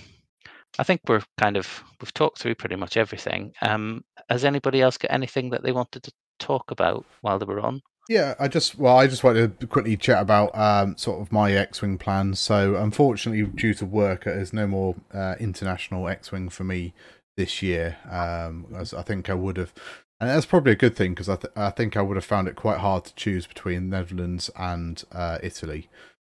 I 0.79 0.83
think 0.83 1.03
we're 1.09 1.23
kind 1.39 1.57
of 1.57 1.83
we've 2.01 2.15
talked 2.15 2.39
through 2.39 2.57
pretty 2.57 2.77
much 2.77 2.97
everything. 2.97 3.53
Um, 3.63 4.05
has 4.29 4.45
anybody 4.45 4.81
else 4.81 4.99
got 4.99 5.13
anything 5.13 5.51
that 5.51 5.63
they 5.63 5.73
wanted 5.73 6.03
to 6.05 6.13
talk 6.39 6.71
about 6.71 7.05
while 7.21 7.39
they 7.39 7.47
were 7.47 7.61
on? 7.61 7.83
Yeah, 8.09 8.35
I 8.39 8.47
just 8.47 8.79
well, 8.79 8.97
I 8.97 9.09
just 9.09 9.25
wanted 9.25 9.59
to 9.59 9.67
quickly 9.67 9.97
chat 9.97 10.23
about 10.23 10.57
um, 10.57 10.97
sort 10.97 11.21
of 11.21 11.33
my 11.33 11.53
X-wing 11.53 11.99
plans. 11.99 12.39
So, 12.39 12.77
unfortunately, 12.77 13.45
due 13.45 13.75
to 13.75 13.87
work, 13.87 14.25
there's 14.25 14.53
no 14.53 14.67
more 14.67 14.95
uh, 15.13 15.35
international 15.41 16.07
X-wing 16.09 16.49
for 16.51 16.63
me 16.63 16.95
this 17.37 17.63
year. 17.63 17.97
Um, 18.09 18.67
as 18.77 18.95
I 18.95 19.03
think 19.03 19.29
I 19.29 19.35
would 19.35 19.57
have, 19.57 19.75
and 20.21 20.31
that's 20.31 20.47
probably 20.47 20.73
a 20.73 20.77
good 20.77 20.95
thing 20.95 21.13
because 21.13 21.29
I, 21.29 21.37
th- 21.37 21.53
I 21.57 21.71
think 21.71 21.97
I 21.97 22.03
would 22.03 22.17
have 22.17 22.25
found 22.25 22.47
it 22.47 22.55
quite 22.55 22.79
hard 22.79 23.05
to 23.07 23.15
choose 23.17 23.47
between 23.47 23.91
Netherlands 23.91 24.51
and 24.57 25.03
uh, 25.11 25.39
Italy. 25.43 25.89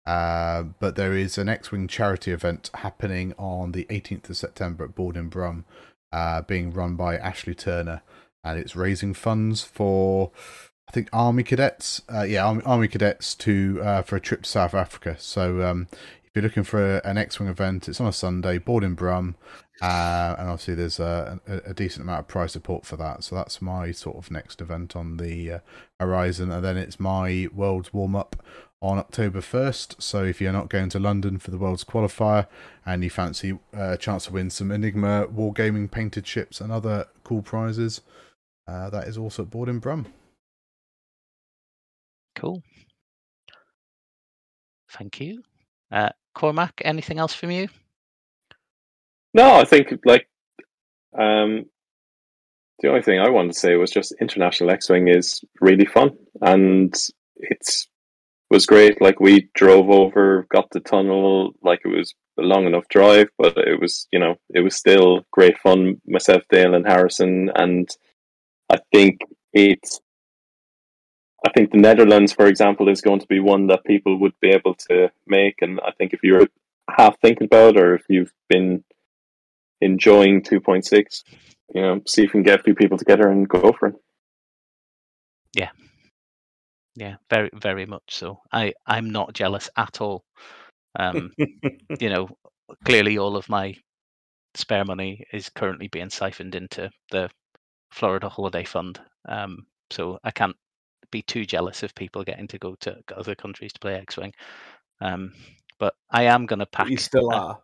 Uh, 0.05 0.65
but 0.81 0.97
there 0.97 1.15
is 1.15 1.39
an 1.39 1.49
X-wing 1.49 1.87
charity 1.87 2.33
event 2.33 2.71
happening 2.75 3.35
on 3.39 3.73
the 3.73 3.85
18th 3.85 4.31
of 4.31 4.37
September 4.37 4.85
at 4.85 4.95
Board 4.95 5.17
in 5.17 5.29
Brum, 5.29 5.65
uh, 6.13 6.43
being 6.43 6.73
run 6.73 6.97
by 6.97 7.17
Ashley 7.17 7.55
Turner, 7.55 8.03
and 8.43 8.59
it's 8.59 8.75
raising 8.75 9.15
funds 9.15 9.63
for 9.63 10.33
I 10.89 10.93
think 10.93 11.09
Army 11.13 11.43
cadets. 11.43 12.03
Uh, 12.13 12.23
yeah, 12.23 12.45
Army, 12.45 12.63
Army 12.67 12.89
cadets 12.89 13.35
to 13.37 13.81
uh, 13.83 14.03
for 14.03 14.17
a 14.17 14.21
trip 14.21 14.43
to 14.43 14.49
South 14.49 14.75
Africa. 14.75 15.17
So 15.19 15.63
um, 15.63 15.87
if 16.25 16.31
you're 16.35 16.43
looking 16.43 16.65
for 16.65 16.97
a, 16.97 17.01
an 17.05 17.17
X-wing 17.17 17.49
event, 17.49 17.89
it's 17.89 18.01
on 18.01 18.09
a 18.09 18.13
Sunday, 18.13 18.59
board 18.59 18.83
in 18.83 18.95
Brum, 18.95 19.37
uh, 19.81 20.35
and 20.39 20.49
obviously 20.49 20.75
there's 20.75 20.99
a, 20.99 21.41
a, 21.47 21.71
a 21.71 21.75
decent 21.75 22.03
amount 22.03 22.21
of 22.21 22.29
prize 22.29 22.53
support 22.53 22.85
for 22.85 22.97
that. 22.97 23.23
So 23.23 23.37
that's 23.37 23.63
my 23.63 23.93
sort 23.93 24.17
of 24.17 24.31
next 24.31 24.61
event 24.61 24.97
on 24.97 25.17
the 25.17 25.53
uh, 25.53 25.59
horizon, 26.01 26.51
and 26.51 26.65
then 26.65 26.77
it's 26.77 26.99
my 26.99 27.49
World's 27.55 27.93
warm 27.93 28.17
up 28.17 28.37
on 28.83 28.99
October 28.99 29.41
1st. 29.41 30.03
So 30.03 30.25
if 30.25 30.41
you're 30.41 30.53
not 30.53 30.69
going 30.69 30.89
to 30.91 30.99
London 30.99 31.39
for 31.39 31.53
the 31.53 31.57
World's 31.57 31.85
qualifier 31.85 32.49
and 32.85 33.03
you 33.05 33.09
fancy 33.09 33.53
uh, 33.53 33.93
a 33.93 33.97
chance 33.97 34.27
to 34.27 34.33
win 34.33 34.51
some 34.51 34.73
Enigma 34.73 35.29
wargaming 35.29 35.91
painted 35.91 36.27
ships 36.27 36.61
and 36.61 36.73
other 36.73 37.07
cool 37.23 37.41
prizes, 37.41 38.03
uh, 38.67 38.91
that 38.91 39.07
is 39.07 39.17
also 39.17 39.45
at 39.45 39.51
board 39.51 39.69
in 39.69 39.79
Brum. 39.79 40.07
Cool. 42.35 42.63
Thank 44.91 45.21
you. 45.21 45.43
Uh, 45.91 46.11
Cormac, 46.35 46.83
anything 46.85 47.19
else 47.19 47.35
from 47.35 47.51
you? 47.51 47.69
No, 49.33 49.55
I 49.55 49.65
think 49.65 49.93
like 50.05 50.29
um, 51.19 51.67
the 52.81 52.89
only 52.89 53.03
thing 53.03 53.21
I 53.21 53.31
wanted 53.31 53.53
to 53.53 53.59
say 53.59 53.77
was 53.77 53.91
just 53.91 54.15
international 54.21 54.71
X-wing 54.71 55.09
is 55.09 55.43
really 55.61 55.87
fun, 55.87 56.17
and 56.41 56.95
it's 57.37 57.89
was 58.53 58.67
great. 58.67 59.01
Like 59.01 59.19
we 59.19 59.49
drove 59.55 59.89
over, 59.91 60.47
got 60.51 60.69
the 60.71 60.81
tunnel, 60.81 61.55
like 61.63 61.81
it 61.85 61.89
was 61.89 62.15
a 62.39 62.43
long 62.43 62.67
enough 62.67 62.87
drive, 62.89 63.29
but 63.39 63.57
it 63.57 63.81
was 63.81 64.07
you 64.13 64.19
know 64.19 64.37
it 64.51 64.61
was 64.61 64.77
still 64.77 65.25
great 65.33 65.59
fun. 65.59 66.01
Myself, 66.07 66.43
Dale, 66.51 66.75
and 66.75 66.87
Harrison, 66.87 67.51
and 67.55 67.89
I 68.71 68.79
think 68.93 69.21
it's. 69.53 70.01
I 71.45 71.51
think 71.51 71.73
the 71.73 71.79
Netherlands, 71.79 72.33
for 72.33 72.47
example, 72.47 72.89
is 72.89 73.01
going 73.01 73.19
to 73.19 73.27
be 73.27 73.41
one 73.41 73.67
that 73.67 73.85
people 73.85 74.17
would 74.21 74.35
be 74.41 74.51
able 74.51 74.75
to 74.89 75.11
make, 75.27 75.57
and 75.61 75.81
I 75.81 75.91
think 75.91 76.13
if 76.13 76.21
you're 76.23 76.47
half 76.89 77.19
thinking 77.21 77.47
about, 77.47 77.77
it 77.77 77.83
or 77.83 77.95
if 77.97 78.05
you've 78.09 78.33
been 78.49 78.85
enjoying 79.81 80.43
2.6 80.43 81.25
you 81.75 81.83
know 81.83 82.01
see 82.07 82.23
if 82.23 82.27
you 82.27 82.31
can 82.31 82.43
get 82.43 82.61
a 82.61 82.63
few 82.63 82.75
people 82.75 82.97
together 82.97 83.29
and 83.29 83.49
go 83.49 83.73
for 83.79 83.89
it 83.89 83.95
Yeah, 85.55 85.71
very, 87.31 87.51
very 87.55 87.87
much 87.87 88.03
so. 88.09 88.41
I, 88.53 88.73
I'm 88.87 89.11
not 89.11 89.35
jealous 89.35 89.69
at 89.77 90.01
all. 90.01 90.25
Um, 90.99 91.33
you 92.01 92.11
know, 92.11 92.29
clearly 92.85 93.19
all 93.19 93.37
of 93.37 93.49
my 93.49 93.75
spare 94.55 94.85
money 94.85 95.25
is 95.33 95.49
currently 95.49 95.89
being 95.89 96.11
siphoned 96.11 96.55
into 96.55 96.91
the 97.11 97.31
Florida 97.93 98.29
Holiday 98.29 98.65
Fund. 98.65 99.01
Um, 99.29 99.67
so 99.91 100.19
I 100.25 100.31
can't 100.31 100.57
be 101.11 101.23
too 101.23 101.45
jealous 101.45 101.83
of 101.83 101.95
people 101.95 102.25
getting 102.25 102.49
to 102.49 102.59
go 102.59 102.75
to 102.81 102.99
other 103.17 103.35
countries 103.35 103.73
to 103.73 103.81
play 103.81 103.95
X-wing. 103.95 104.33
Um, 105.01 105.33
but 105.79 105.95
I 106.11 106.25
am 106.25 106.47
going 106.47 106.61
to 106.61 106.67
pack. 106.67 106.89
you 106.89 106.97
still 106.97 107.33
uh, 107.33 107.37
are. 107.37 107.59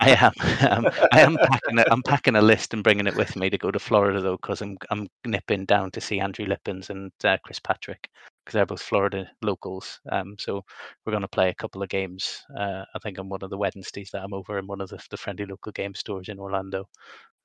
I 0.00 0.16
am. 0.20 0.32
um, 0.70 0.92
I 1.12 1.20
am 1.20 1.36
packing. 1.36 1.78
A, 1.80 1.84
I'm 1.90 2.02
packing 2.02 2.36
a 2.36 2.42
list 2.42 2.74
and 2.74 2.84
bringing 2.84 3.08
it 3.08 3.16
with 3.16 3.34
me 3.34 3.50
to 3.50 3.58
go 3.58 3.72
to 3.72 3.78
Florida 3.80 4.20
though, 4.20 4.36
because 4.36 4.62
I'm 4.62 4.76
I'm 4.90 5.08
nipping 5.26 5.64
down 5.64 5.90
to 5.92 6.00
see 6.00 6.20
Andrew 6.20 6.46
Lippens 6.46 6.90
and 6.90 7.10
uh, 7.24 7.38
Chris 7.44 7.58
Patrick 7.58 8.08
because 8.50 8.58
they're 8.58 8.66
both 8.66 8.82
Florida 8.82 9.30
locals. 9.42 10.00
Um, 10.10 10.34
so 10.36 10.64
we're 11.04 11.12
going 11.12 11.22
to 11.22 11.28
play 11.28 11.50
a 11.50 11.54
couple 11.54 11.84
of 11.84 11.88
games. 11.88 12.42
Uh, 12.58 12.84
I 12.94 12.98
think 13.00 13.20
on 13.20 13.28
one 13.28 13.42
of 13.42 13.50
the 13.50 13.56
Wednesdays 13.56 14.10
that 14.10 14.24
I'm 14.24 14.34
over 14.34 14.58
in 14.58 14.66
one 14.66 14.80
of 14.80 14.88
the, 14.88 15.00
the 15.08 15.16
friendly 15.16 15.46
local 15.46 15.70
game 15.70 15.94
stores 15.94 16.28
in 16.28 16.40
Orlando. 16.40 16.88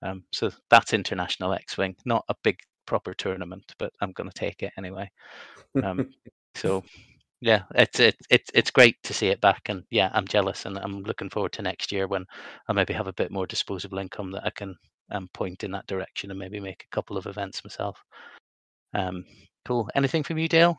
Um, 0.02 0.24
so 0.34 0.50
that's 0.72 0.94
international 0.94 1.54
X-wing. 1.54 1.96
Not 2.06 2.26
a 2.28 2.36
big 2.44 2.58
proper 2.88 3.14
tournament, 3.14 3.72
but 3.78 3.94
I'm 4.02 4.14
going 4.14 4.30
to 4.30 4.40
take 4.40 4.64
it 4.64 4.74
anyway. 4.80 5.12
Um, 5.84 6.10
so 6.56 6.84
yeah, 7.42 7.64
it's 7.76 8.00
it's 8.00 8.26
it's 8.32 8.50
it's 8.56 8.72
great 8.72 8.96
to 9.04 9.14
see 9.14 9.28
it 9.28 9.42
back, 9.42 9.62
and 9.70 9.84
yeah, 9.92 10.10
I'm 10.14 10.28
jealous, 10.28 10.66
and 10.66 10.78
I'm 10.80 11.04
looking 11.04 11.30
forward 11.30 11.52
to 11.54 11.62
next 11.62 11.92
year 11.92 12.08
when 12.08 12.26
I 12.68 12.74
maybe 12.74 12.94
have 12.94 13.08
a 13.08 13.14
bit 13.14 13.30
more 13.30 13.46
disposable 13.46 14.00
income 14.00 14.32
that 14.32 14.46
I 14.46 14.50
can 14.50 14.76
um, 15.12 15.30
point 15.34 15.64
in 15.64 15.72
that 15.72 15.86
direction 15.86 16.32
and 16.32 16.40
maybe 16.40 16.60
make 16.60 16.84
a 16.84 16.96
couple 16.96 17.18
of 17.18 17.28
events 17.28 17.64
myself. 17.64 18.04
Um, 18.96 19.26
cool. 19.66 19.90
Anything 19.96 20.24
from 20.24 20.38
you, 20.38 20.48
Dale? 20.48 20.78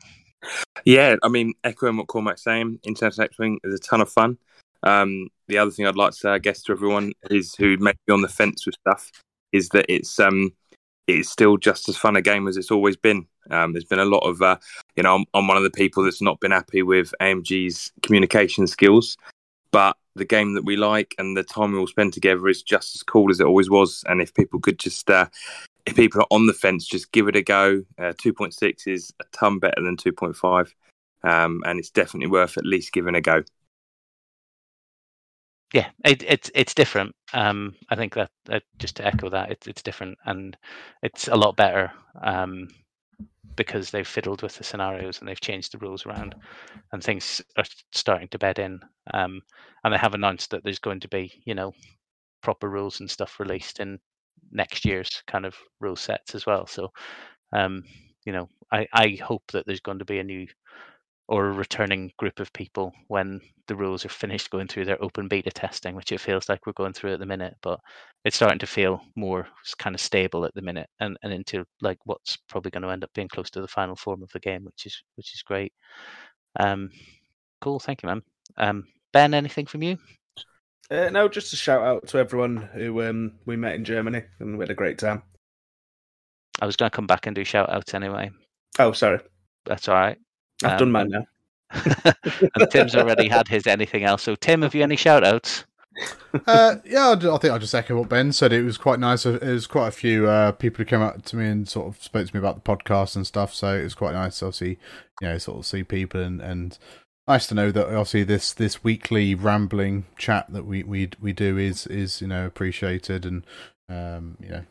Yeah, 0.85 1.15
I 1.23 1.29
mean, 1.29 1.53
echoing 1.63 1.97
what 1.97 2.07
Cormac's 2.07 2.43
saying, 2.43 2.79
International 2.83 3.25
X-Wing 3.25 3.59
is 3.63 3.73
a 3.73 3.79
ton 3.79 4.01
of 4.01 4.09
fun. 4.09 4.37
Um, 4.83 5.29
the 5.47 5.57
other 5.57 5.71
thing 5.71 5.85
I'd 5.85 5.95
like 5.95 6.11
to 6.11 6.17
say, 6.17 6.29
I 6.29 6.39
guess, 6.39 6.61
to 6.63 6.71
everyone 6.71 7.13
is 7.29 7.55
who 7.55 7.77
may 7.77 7.93
be 8.05 8.13
on 8.13 8.21
the 8.21 8.27
fence 8.27 8.65
with 8.65 8.75
stuff, 8.75 9.11
is 9.51 9.69
that 9.69 9.85
it's 9.89 10.19
um, 10.19 10.53
it's 11.07 11.29
still 11.29 11.57
just 11.57 11.89
as 11.89 11.97
fun 11.97 12.15
a 12.15 12.21
game 12.21 12.47
as 12.47 12.57
it's 12.57 12.71
always 12.71 12.95
been. 12.97 13.25
Um, 13.49 13.71
there's 13.71 13.85
been 13.85 13.99
a 13.99 14.05
lot 14.05 14.27
of, 14.27 14.41
uh, 14.41 14.57
you 14.95 15.03
know, 15.03 15.15
I'm, 15.15 15.25
I'm, 15.33 15.47
one 15.47 15.55
of 15.55 15.63
the 15.63 15.69
people 15.69 16.03
that's 16.03 16.21
not 16.21 16.41
been 16.41 16.51
happy 16.51 16.83
with 16.83 17.13
AMG's 17.21 17.93
communication 18.03 18.67
skills, 18.67 19.17
but 19.71 19.95
the 20.15 20.25
game 20.25 20.53
that 20.55 20.65
we 20.65 20.75
like 20.75 21.15
and 21.17 21.37
the 21.37 21.43
time 21.43 21.71
we 21.71 21.79
all 21.79 21.87
spend 21.87 22.11
together 22.11 22.47
is 22.49 22.61
just 22.61 22.95
as 22.95 23.03
cool 23.03 23.31
as 23.31 23.39
it 23.39 23.45
always 23.45 23.69
was. 23.69 24.03
And 24.07 24.21
if 24.21 24.33
people 24.33 24.59
could 24.59 24.79
just, 24.79 25.09
uh, 25.09 25.27
if 25.87 25.95
people 25.95 26.21
are 26.21 26.27
on 26.31 26.45
the 26.45 26.53
fence, 26.53 26.85
just 26.85 27.11
give 27.11 27.27
it 27.27 27.35
a 27.35 27.41
go. 27.41 27.83
Uh, 27.97 28.13
2.6 28.13 28.87
is 28.87 29.13
a 29.19 29.23
ton 29.31 29.59
better 29.59 29.81
than 29.81 29.97
2.5, 29.97 30.73
um, 31.23 31.61
and 31.65 31.79
it's 31.79 31.89
definitely 31.89 32.29
worth 32.29 32.57
at 32.57 32.65
least 32.65 32.93
giving 32.93 33.15
a 33.15 33.21
go 33.21 33.43
yeah, 35.73 35.89
it, 36.05 36.23
it's 36.23 36.49
it's 36.55 36.73
different. 36.73 37.13
Um, 37.33 37.75
I 37.89 37.95
think 37.95 38.15
that, 38.15 38.31
just 38.79 38.95
to 38.97 39.05
echo 39.05 39.29
that, 39.29 39.51
it's 39.51 39.67
it's 39.67 39.81
different 39.83 40.17
and 40.25 40.57
it's 41.03 41.27
a 41.27 41.35
lot 41.35 41.57
better 41.57 41.91
um, 42.21 42.69
because 43.55 43.91
they've 43.91 44.07
fiddled 44.07 44.41
with 44.41 44.57
the 44.57 44.63
scenarios 44.63 45.19
and 45.19 45.27
they've 45.27 45.41
changed 45.41 45.73
the 45.73 45.77
rules 45.79 46.05
around, 46.05 46.35
and 46.91 47.03
things 47.03 47.41
are 47.57 47.65
starting 47.91 48.29
to 48.29 48.39
bed 48.39 48.59
in. 48.59 48.79
Um, 49.13 49.41
and 49.83 49.93
they 49.93 49.97
have 49.97 50.13
announced 50.13 50.51
that 50.51 50.63
there's 50.63 50.79
going 50.79 51.01
to 51.01 51.09
be, 51.09 51.41
you 51.45 51.53
know, 51.53 51.73
proper 52.41 52.69
rules 52.69 52.99
and 53.01 53.09
stuff 53.09 53.39
released 53.39 53.79
in 53.79 53.99
next 54.51 54.85
year's 54.85 55.23
kind 55.27 55.45
of 55.45 55.55
rule 55.79 55.95
sets 55.95 56.35
as 56.35 56.45
well. 56.45 56.67
So, 56.67 56.89
um, 57.53 57.83
you 58.25 58.33
know, 58.33 58.49
I 58.71 58.87
I 58.93 59.17
hope 59.23 59.43
that 59.53 59.65
there's 59.65 59.79
going 59.81 59.99
to 59.99 60.05
be 60.05 60.19
a 60.19 60.23
new 60.23 60.47
or 61.29 61.47
a 61.47 61.53
returning 61.53 62.11
group 62.17 62.39
of 62.39 62.53
people 62.53 62.93
when 63.07 63.41
the 63.67 63.75
rules 63.75 64.05
are 64.05 64.09
finished 64.09 64.49
going 64.49 64.67
through 64.67 64.85
their 64.85 65.01
open 65.03 65.27
beta 65.27 65.51
testing, 65.51 65.93
which 65.95 66.13
it 66.13 66.21
feels 66.21 66.47
like 66.47 66.65
we're 66.65 66.71
going 66.73 66.93
through 66.93 67.13
at 67.13 67.19
the 67.19 67.25
minute. 67.25 67.53
But 67.61 67.79
it's 68.23 68.37
starting 68.37 68.59
to 68.59 68.67
feel 68.67 69.01
more 69.17 69.45
kind 69.77 69.93
of 69.93 69.99
stable 70.01 70.45
at 70.45 70.53
the 70.55 70.61
minute, 70.61 70.89
and, 71.01 71.17
and 71.23 71.33
into 71.33 71.65
like 71.81 71.97
what's 72.05 72.37
probably 72.49 72.71
going 72.71 72.83
to 72.83 72.89
end 72.89 73.03
up 73.03 73.11
being 73.13 73.27
close 73.27 73.49
to 73.51 73.61
the 73.61 73.67
final 73.67 73.95
form 73.95 74.23
of 74.23 74.31
the 74.31 74.39
game, 74.39 74.63
which 74.63 74.85
is 74.85 75.03
which 75.15 75.33
is 75.33 75.41
great. 75.43 75.73
Um, 76.59 76.89
cool, 77.61 77.79
thank 77.79 78.03
you, 78.03 78.07
man. 78.09 78.21
Um, 78.57 78.85
ben, 79.13 79.33
anything 79.33 79.65
from 79.67 79.83
you? 79.83 79.97
Uh, 80.89 81.09
no, 81.09 81.27
just 81.27 81.53
a 81.53 81.57
shout 81.57 81.81
out 81.81 82.07
to 82.07 82.17
everyone 82.17 82.57
who 82.57 83.03
um, 83.03 83.33
we 83.45 83.57
met 83.57 83.75
in 83.75 83.83
Germany, 83.83 84.23
and 84.39 84.57
we 84.57 84.63
had 84.63 84.71
a 84.71 84.75
great 84.75 84.97
time. 84.97 85.21
I 86.61 86.65
was 86.65 86.75
going 86.75 86.89
to 86.89 86.95
come 86.95 87.07
back 87.07 87.27
and 87.27 87.35
do 87.35 87.43
shout 87.43 87.69
outs 87.69 87.93
anyway. 87.93 88.31
Oh, 88.79 88.91
sorry. 88.93 89.19
That's 89.65 89.87
all 89.87 89.95
right. 89.95 90.17
I've 90.63 90.73
um, 90.73 90.77
done 90.79 90.91
mine 90.91 91.09
now. 91.09 91.25
and 92.55 92.71
Tim's 92.71 92.95
already 92.95 93.27
had 93.27 93.47
his 93.47 93.67
anything 93.67 94.03
else. 94.03 94.23
So, 94.23 94.35
Tim, 94.35 94.61
have 94.61 94.73
you 94.73 94.83
any 94.83 94.95
shout 94.95 95.23
outs? 95.23 95.65
uh, 96.47 96.75
yeah, 96.85 97.11
I 97.11 97.15
think 97.15 97.45
I'll 97.45 97.59
just 97.59 97.75
echo 97.75 97.97
what 97.97 98.09
Ben 98.09 98.31
said. 98.31 98.53
It 98.53 98.63
was 98.63 98.77
quite 98.77 98.99
nice. 98.99 99.25
It 99.25 99.41
was 99.41 99.67
quite 99.67 99.87
a 99.87 99.91
few 99.91 100.27
uh, 100.27 100.51
people 100.53 100.77
who 100.77 100.85
came 100.85 101.01
up 101.01 101.23
to 101.23 101.35
me 101.35 101.47
and 101.47 101.67
sort 101.67 101.87
of 101.87 102.01
spoke 102.01 102.27
to 102.27 102.35
me 102.35 102.39
about 102.39 102.55
the 102.55 102.61
podcast 102.61 103.15
and 103.15 103.25
stuff. 103.27 103.53
So 103.53 103.75
it 103.75 103.83
was 103.83 103.95
quite 103.95 104.13
nice 104.13 104.39
to 104.39 104.45
obviously, 104.45 104.79
you 105.21 105.27
know, 105.27 105.37
sort 105.37 105.59
of 105.59 105.65
see 105.65 105.83
people 105.83 106.21
and, 106.21 106.39
and 106.39 106.77
nice 107.27 107.47
to 107.47 107.55
know 107.55 107.71
that 107.71 107.87
obviously 107.87 108.23
this 108.23 108.53
this 108.53 108.83
weekly 108.83 109.35
rambling 109.35 110.05
chat 110.17 110.45
that 110.49 110.65
we 110.65 110.83
we 110.83 111.09
we 111.19 111.33
do 111.33 111.57
is 111.57 111.85
is 111.87 112.21
you 112.21 112.27
know 112.27 112.45
appreciated 112.45 113.25
and 113.25 113.45
um, 113.89 114.37
you 114.39 114.49
know 114.49 114.63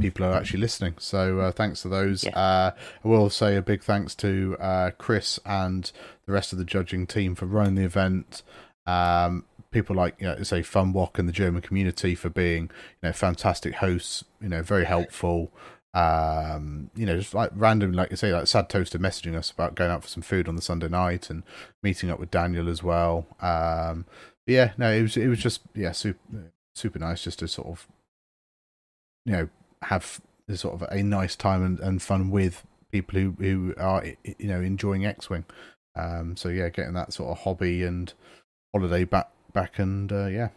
people 0.00 0.24
are 0.24 0.34
actually 0.34 0.60
listening. 0.60 0.94
So 0.98 1.40
uh, 1.40 1.52
thanks 1.52 1.82
to 1.82 1.88
those. 1.88 2.24
Yeah. 2.24 2.38
Uh, 2.38 2.70
I 3.04 3.08
will 3.08 3.30
say 3.30 3.56
a 3.56 3.62
big 3.62 3.82
thanks 3.82 4.14
to 4.16 4.56
uh, 4.60 4.90
Chris 4.92 5.38
and 5.44 5.90
the 6.26 6.32
rest 6.32 6.52
of 6.52 6.58
the 6.58 6.64
judging 6.64 7.06
team 7.06 7.34
for 7.34 7.46
running 7.46 7.74
the 7.74 7.84
event. 7.84 8.42
Um, 8.86 9.44
people 9.70 9.96
like 9.96 10.16
you 10.18 10.26
know, 10.26 10.42
say 10.42 10.60
Funwalk 10.60 11.18
and 11.18 11.28
the 11.28 11.32
German 11.32 11.62
community 11.62 12.14
for 12.14 12.30
being 12.30 12.64
you 13.02 13.08
know 13.08 13.12
fantastic 13.12 13.74
hosts. 13.74 14.24
You 14.40 14.48
know, 14.48 14.62
very 14.62 14.84
helpful. 14.84 15.52
Um, 15.98 16.90
you 16.94 17.06
know, 17.06 17.16
just 17.18 17.34
like 17.34 17.50
random, 17.54 17.92
like 17.92 18.10
you 18.10 18.16
say, 18.16 18.32
like 18.32 18.46
Sad 18.46 18.68
Toaster 18.68 19.00
messaging 19.00 19.34
us 19.34 19.50
about 19.50 19.74
going 19.74 19.90
out 19.90 20.04
for 20.04 20.08
some 20.08 20.22
food 20.22 20.48
on 20.48 20.54
the 20.54 20.62
Sunday 20.62 20.88
night 20.88 21.28
and 21.28 21.42
meeting 21.82 22.08
up 22.08 22.20
with 22.20 22.30
Daniel 22.30 22.68
as 22.68 22.84
well. 22.84 23.26
Um, 23.40 24.06
yeah, 24.46 24.72
no, 24.78 24.92
it 24.92 25.02
was 25.02 25.16
it 25.16 25.26
was 25.26 25.40
just 25.40 25.62
yeah, 25.74 25.90
super 25.90 26.52
super 26.76 27.00
nice 27.00 27.24
just 27.24 27.40
to 27.40 27.48
sort 27.48 27.66
of 27.66 27.88
you 29.26 29.32
know 29.32 29.48
have 29.82 30.20
sort 30.54 30.80
of 30.80 30.88
a 30.90 31.02
nice 31.02 31.34
time 31.34 31.64
and, 31.64 31.80
and 31.80 32.00
fun 32.00 32.30
with 32.30 32.64
people 32.92 33.18
who 33.18 33.34
who 33.38 33.74
are 33.76 34.04
you 34.04 34.46
know 34.46 34.60
enjoying 34.60 35.04
X 35.04 35.28
Wing. 35.28 35.46
Um, 35.96 36.36
so 36.36 36.48
yeah, 36.48 36.68
getting 36.68 36.94
that 36.94 37.12
sort 37.12 37.30
of 37.30 37.38
hobby 37.42 37.82
and 37.82 38.12
holiday 38.72 39.02
back 39.02 39.30
back 39.52 39.80
and 39.80 40.12
uh, 40.12 40.26
yeah, 40.26 40.50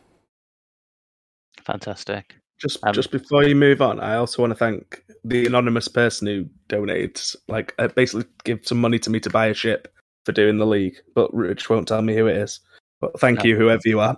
fantastic. 1.63 2.35
Just 2.61 2.77
um, 2.83 2.93
just 2.93 3.11
before 3.11 3.43
you 3.43 3.55
move 3.55 3.81
on, 3.81 3.99
I 3.99 4.15
also 4.15 4.43
want 4.43 4.51
to 4.51 4.55
thank 4.55 5.03
the 5.23 5.47
anonymous 5.47 5.87
person 5.87 6.27
who 6.27 6.45
donated, 6.67 7.19
like 7.47 7.73
uh, 7.79 7.87
basically 7.87 8.25
give 8.43 8.65
some 8.67 8.79
money 8.79 8.99
to 8.99 9.09
me 9.09 9.19
to 9.19 9.29
buy 9.29 9.47
a 9.47 9.53
ship 9.53 9.91
for 10.25 10.31
doing 10.31 10.57
the 10.57 10.65
league, 10.67 10.97
but 11.15 11.33
Rich 11.33 11.69
won't 11.69 11.87
tell 11.87 12.03
me 12.03 12.15
who 12.15 12.27
it 12.27 12.37
is. 12.37 12.59
But 12.99 13.19
thank 13.19 13.39
no. 13.39 13.45
you, 13.45 13.57
whoever 13.57 13.81
you 13.85 13.99
are. 13.99 14.15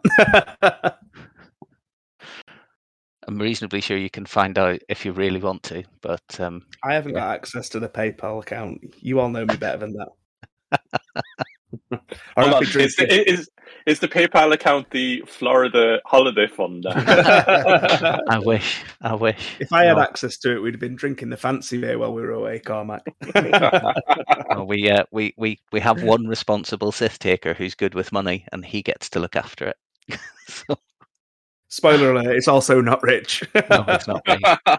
I'm 3.26 3.40
reasonably 3.40 3.80
sure 3.80 3.96
you 3.96 4.10
can 4.10 4.26
find 4.26 4.58
out 4.58 4.82
if 4.90 5.06
you 5.06 5.14
really 5.14 5.40
want 5.40 5.64
to, 5.64 5.84
but 6.02 6.40
um, 6.40 6.66
I 6.84 6.94
haven't 6.94 7.14
yeah. 7.14 7.22
got 7.22 7.36
access 7.36 7.70
to 7.70 7.80
the 7.80 7.88
PayPal 7.88 8.42
account. 8.42 8.82
You 9.00 9.22
all 9.22 9.30
know 9.30 9.46
me 9.46 9.56
better 9.56 9.78
than 9.78 9.94
that. 9.94 10.84
Hold 12.38 12.54
on. 12.54 12.64
Is, 12.64 12.96
the, 12.96 13.32
is, 13.32 13.50
is 13.86 14.00
the 14.00 14.08
PayPal 14.08 14.54
account 14.54 14.90
the 14.92 15.24
Florida 15.28 16.00
Holiday 16.06 16.48
Fund? 16.48 16.86
I 16.90 18.40
wish. 18.40 18.84
I 19.02 19.14
wish. 19.14 19.58
If 19.60 19.74
I 19.74 19.86
had 19.86 19.98
no. 19.98 20.04
access 20.04 20.38
to 20.40 20.56
it, 20.56 20.60
we'd 20.60 20.74
have 20.74 20.82
been 20.82 20.96
drinking 20.96 21.30
the 21.30 21.38
fancy 21.38 21.78
beer 21.80 21.98
while 21.98 22.14
we 22.14 22.22
were 22.22 22.32
away, 22.32 22.60
Cormac. 22.60 23.04
well, 23.36 24.66
we, 24.66 24.90
uh, 24.90 25.04
we, 25.12 25.34
we, 25.38 25.60
we 25.72 25.80
have 25.80 26.04
one 26.04 26.28
responsible 26.28 26.92
Sith 26.92 27.20
taker 27.20 27.54
who's 27.54 27.76
good 27.76 27.94
with 27.94 28.12
money, 28.12 28.46
and 28.52 28.66
he 28.66 28.82
gets 28.82 29.10
to 29.10 29.20
look 29.20 29.36
after 29.36 29.68
it. 29.68 30.20
so. 30.48 30.78
Spoiler 31.68 32.12
alert, 32.12 32.36
it's 32.36 32.48
also 32.48 32.82
not 32.82 33.02
rich. 33.02 33.44
no, 33.56 33.84
it's 33.88 34.08
not 34.08 34.22
me. 34.28 34.38
I, 34.46 34.78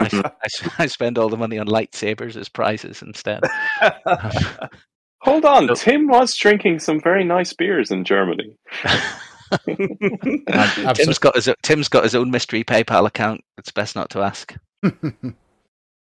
I, 0.00 0.30
I, 0.78 0.86
spend 0.86 1.18
all 1.18 1.28
the 1.28 1.36
money 1.36 1.58
on 1.58 1.66
lightsabers 1.66 2.36
as 2.36 2.48
prizes 2.48 3.02
instead. 3.02 3.40
Hold 5.22 5.44
on, 5.44 5.68
so, 5.68 5.74
Tim 5.74 6.06
was 6.06 6.34
drinking 6.34 6.80
some 6.80 7.00
very 7.00 7.24
nice 7.24 7.52
beers 7.52 7.90
in 7.90 8.04
Germany. 8.04 8.56
Tim's 10.94 11.18
got 11.18 11.34
his 11.34 11.48
Tim's 11.62 11.88
got 11.88 12.04
his 12.04 12.14
own 12.14 12.30
mystery 12.30 12.64
PayPal 12.64 13.06
account. 13.06 13.42
It's 13.58 13.70
best 13.70 13.96
not 13.96 14.10
to 14.10 14.20
ask. 14.20 14.54
I 14.82 14.90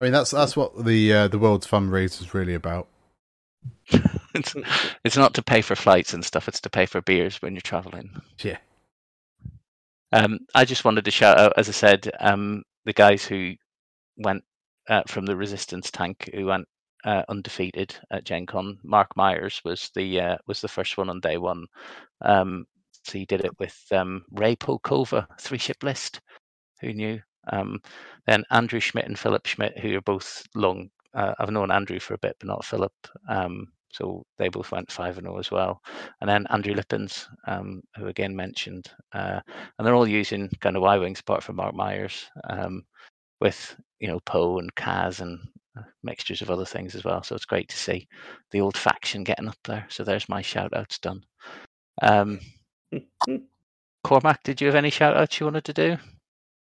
mean, 0.01 0.11
that's 0.11 0.31
that's 0.31 0.55
what 0.55 0.85
the 0.85 1.13
uh, 1.13 1.27
the 1.29 1.39
world's 1.39 1.65
fundraiser 1.65 2.21
is 2.21 2.33
really 2.33 2.53
about. 2.53 2.87
it's, 4.35 4.55
it's 5.03 5.17
not 5.17 5.33
to 5.33 5.41
pay 5.41 5.61
for 5.61 5.75
flights 5.75 6.13
and 6.13 6.23
stuff. 6.23 6.47
It's 6.47 6.61
to 6.61 6.69
pay 6.69 6.85
for 6.85 7.01
beers 7.01 7.41
when 7.41 7.53
you're 7.53 7.61
traveling. 7.61 8.09
Yeah. 8.43 8.57
Um, 10.11 10.39
I 10.53 10.65
just 10.65 10.85
wanted 10.85 11.05
to 11.05 11.11
shout 11.11 11.37
out, 11.37 11.53
as 11.57 11.67
I 11.67 11.73
said, 11.73 12.11
um, 12.19 12.63
the 12.85 12.93
guys 12.93 13.25
who 13.25 13.53
went 14.17 14.43
uh, 14.87 15.03
from 15.07 15.25
the 15.25 15.35
resistance 15.35 15.91
tank 15.91 16.29
who 16.33 16.45
went 16.45 16.67
uh, 17.07 17.23
undefeated 17.29 17.95
at 18.11 18.25
Gen 18.25 18.45
Con. 18.45 18.77
Mark 18.83 19.15
Myers 19.15 19.61
was 19.63 19.89
the 19.95 20.19
uh, 20.19 20.37
was 20.45 20.59
the 20.61 20.67
first 20.67 20.97
one 20.97 21.09
on 21.09 21.21
day 21.21 21.37
one. 21.37 21.65
Um, 22.21 22.65
so 23.05 23.17
he 23.17 23.25
did 23.25 23.45
it 23.45 23.57
with 23.59 23.77
um, 23.91 24.25
Ray 24.31 24.57
Polkova, 24.57 25.25
three 25.39 25.57
ship 25.57 25.81
list. 25.83 26.19
Who 26.81 26.93
knew? 26.93 27.21
Um, 27.49 27.79
then 28.25 28.43
Andrew 28.51 28.81
Schmidt 28.81 29.05
and 29.05 29.17
Philip 29.17 29.45
Schmidt, 29.45 29.79
who 29.79 29.95
are 29.95 30.01
both 30.01 30.43
long. 30.53 30.89
Uh, 31.13 31.33
I've 31.39 31.49
known 31.51 31.71
Andrew 31.71 31.99
for 31.99 32.13
a 32.13 32.19
bit, 32.19 32.35
but 32.39 32.47
not 32.47 32.65
Philip. 32.65 32.93
Um, 33.29 33.67
so 33.89 34.25
they 34.37 34.49
both 34.49 34.71
went 34.73 34.91
5 34.91 35.17
and 35.17 35.27
0 35.27 35.39
as 35.39 35.49
well. 35.49 35.81
And 36.19 36.29
then 36.29 36.45
Andrew 36.49 36.73
Lippens, 36.73 37.29
um, 37.47 37.81
who 37.95 38.07
again 38.07 38.35
mentioned, 38.35 38.91
uh, 39.13 39.39
and 39.77 39.87
they're 39.87 39.95
all 39.95 40.07
using 40.07 40.49
kind 40.59 40.75
of 40.75 40.81
Y 40.81 40.97
Wings 40.97 41.21
apart 41.21 41.41
from 41.41 41.55
Mark 41.55 41.73
Myers 41.73 42.29
um, 42.49 42.83
with, 43.39 43.75
you 43.99 44.09
know, 44.09 44.19
Poe 44.25 44.59
and 44.59 44.75
Kaz 44.75 45.21
and 45.21 45.39
mixtures 46.03 46.41
of 46.41 46.49
other 46.49 46.65
things 46.65 46.95
as 46.95 47.03
well. 47.03 47.23
So 47.23 47.35
it's 47.35 47.45
great 47.45 47.69
to 47.69 47.77
see 47.77 48.07
the 48.51 48.61
old 48.61 48.77
faction 48.77 49.23
getting 49.23 49.47
up 49.47 49.57
there. 49.65 49.85
So 49.89 50.03
there's 50.03 50.29
my 50.29 50.41
shout 50.41 50.73
outs 50.75 50.99
done. 50.99 51.23
Um, 52.01 52.39
Cormac, 54.03 54.43
did 54.43 54.61
you 54.61 54.67
have 54.67 54.75
any 54.75 54.89
shout 54.89 55.17
outs 55.17 55.39
you 55.39 55.45
wanted 55.45 55.65
to 55.65 55.73
do? 55.73 55.97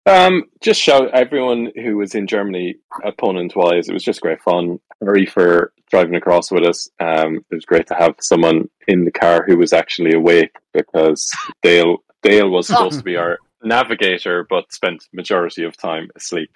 Um, 0.07 0.45
just 0.61 0.81
shout 0.81 1.11
everyone 1.15 1.73
who 1.75 1.97
was 1.97 2.15
in 2.15 2.29
Germany, 2.29 2.77
opponent 3.05 3.57
wise, 3.57 3.89
it 3.89 3.93
was 3.93 4.05
just 4.05 4.21
great 4.21 4.41
fun. 4.41 4.79
Harry 5.01 5.27
for 5.27 5.73
driving 5.91 6.15
across 6.15 6.51
with 6.51 6.65
us. 6.65 6.89
Um, 7.01 7.45
it 7.51 7.55
was 7.55 7.65
great 7.65 7.89
to 7.89 7.95
have 7.95 8.15
someone 8.21 8.71
in 8.87 9.05
the 9.05 9.11
car 9.11 9.45
who 9.47 9.59
was 9.59 9.73
actually 9.73 10.13
awake 10.15 10.53
because 10.73 11.31
Dale 11.63 11.99
Dale 12.23 12.49
was 12.49 12.69
supposed 12.69 12.99
to 12.99 13.05
be 13.05 13.17
our 13.17 13.39
navigator, 13.63 14.47
but 14.49 14.73
spent 14.73 15.05
majority 15.13 15.65
of 15.65 15.77
time 15.77 16.09
asleep. 16.15 16.51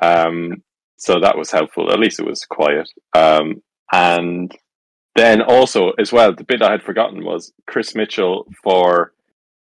Um, 0.00 0.62
so 0.96 1.20
that 1.20 1.36
was 1.36 1.50
helpful. 1.50 1.92
At 1.92 1.98
least 1.98 2.20
it 2.20 2.26
was 2.26 2.44
quiet. 2.44 2.88
Um, 3.14 3.62
and 3.92 4.52
then 5.14 5.42
also 5.42 5.92
as 5.98 6.12
well, 6.12 6.34
the 6.34 6.44
bit 6.44 6.62
I 6.62 6.72
had 6.72 6.82
forgotten 6.82 7.24
was 7.24 7.52
Chris 7.66 7.94
Mitchell 7.94 8.46
for 8.62 9.12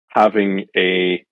having 0.10 0.66
a 0.76 1.24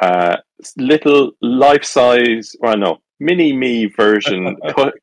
uh, 0.00 0.36
little 0.76 1.32
life 1.40 1.84
size, 1.84 2.56
well, 2.60 2.76
no, 2.76 2.98
mini 3.18 3.56
me 3.56 3.86
version 3.86 4.56
cut, 4.74 4.94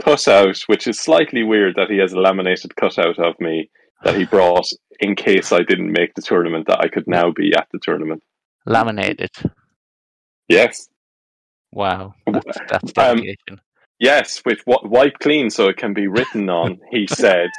cut 0.00 0.28
out, 0.28 0.58
which 0.66 0.86
is 0.86 0.98
slightly 0.98 1.42
weird 1.42 1.76
that 1.76 1.90
he 1.90 1.98
has 1.98 2.12
a 2.12 2.20
laminated 2.20 2.74
cutout 2.76 3.18
of 3.18 3.38
me 3.40 3.70
that 4.04 4.16
he 4.16 4.24
brought 4.24 4.66
in 5.00 5.14
case 5.14 5.52
I 5.52 5.62
didn't 5.62 5.92
make 5.92 6.14
the 6.14 6.22
tournament, 6.22 6.66
that 6.66 6.80
I 6.80 6.88
could 6.88 7.06
now 7.06 7.30
be 7.30 7.54
at 7.54 7.68
the 7.72 7.78
tournament. 7.78 8.22
Laminated. 8.66 9.30
Yes. 10.48 10.88
Wow. 11.72 12.14
That's, 12.26 12.58
that's 12.68 12.92
Um. 12.98 13.22
Yes, 13.98 14.42
with 14.44 14.58
what 14.64 14.90
wipe 14.90 15.20
clean 15.20 15.48
so 15.48 15.68
it 15.68 15.76
can 15.76 15.94
be 15.94 16.08
written 16.08 16.50
on, 16.50 16.80
he 16.90 17.06
said. 17.06 17.50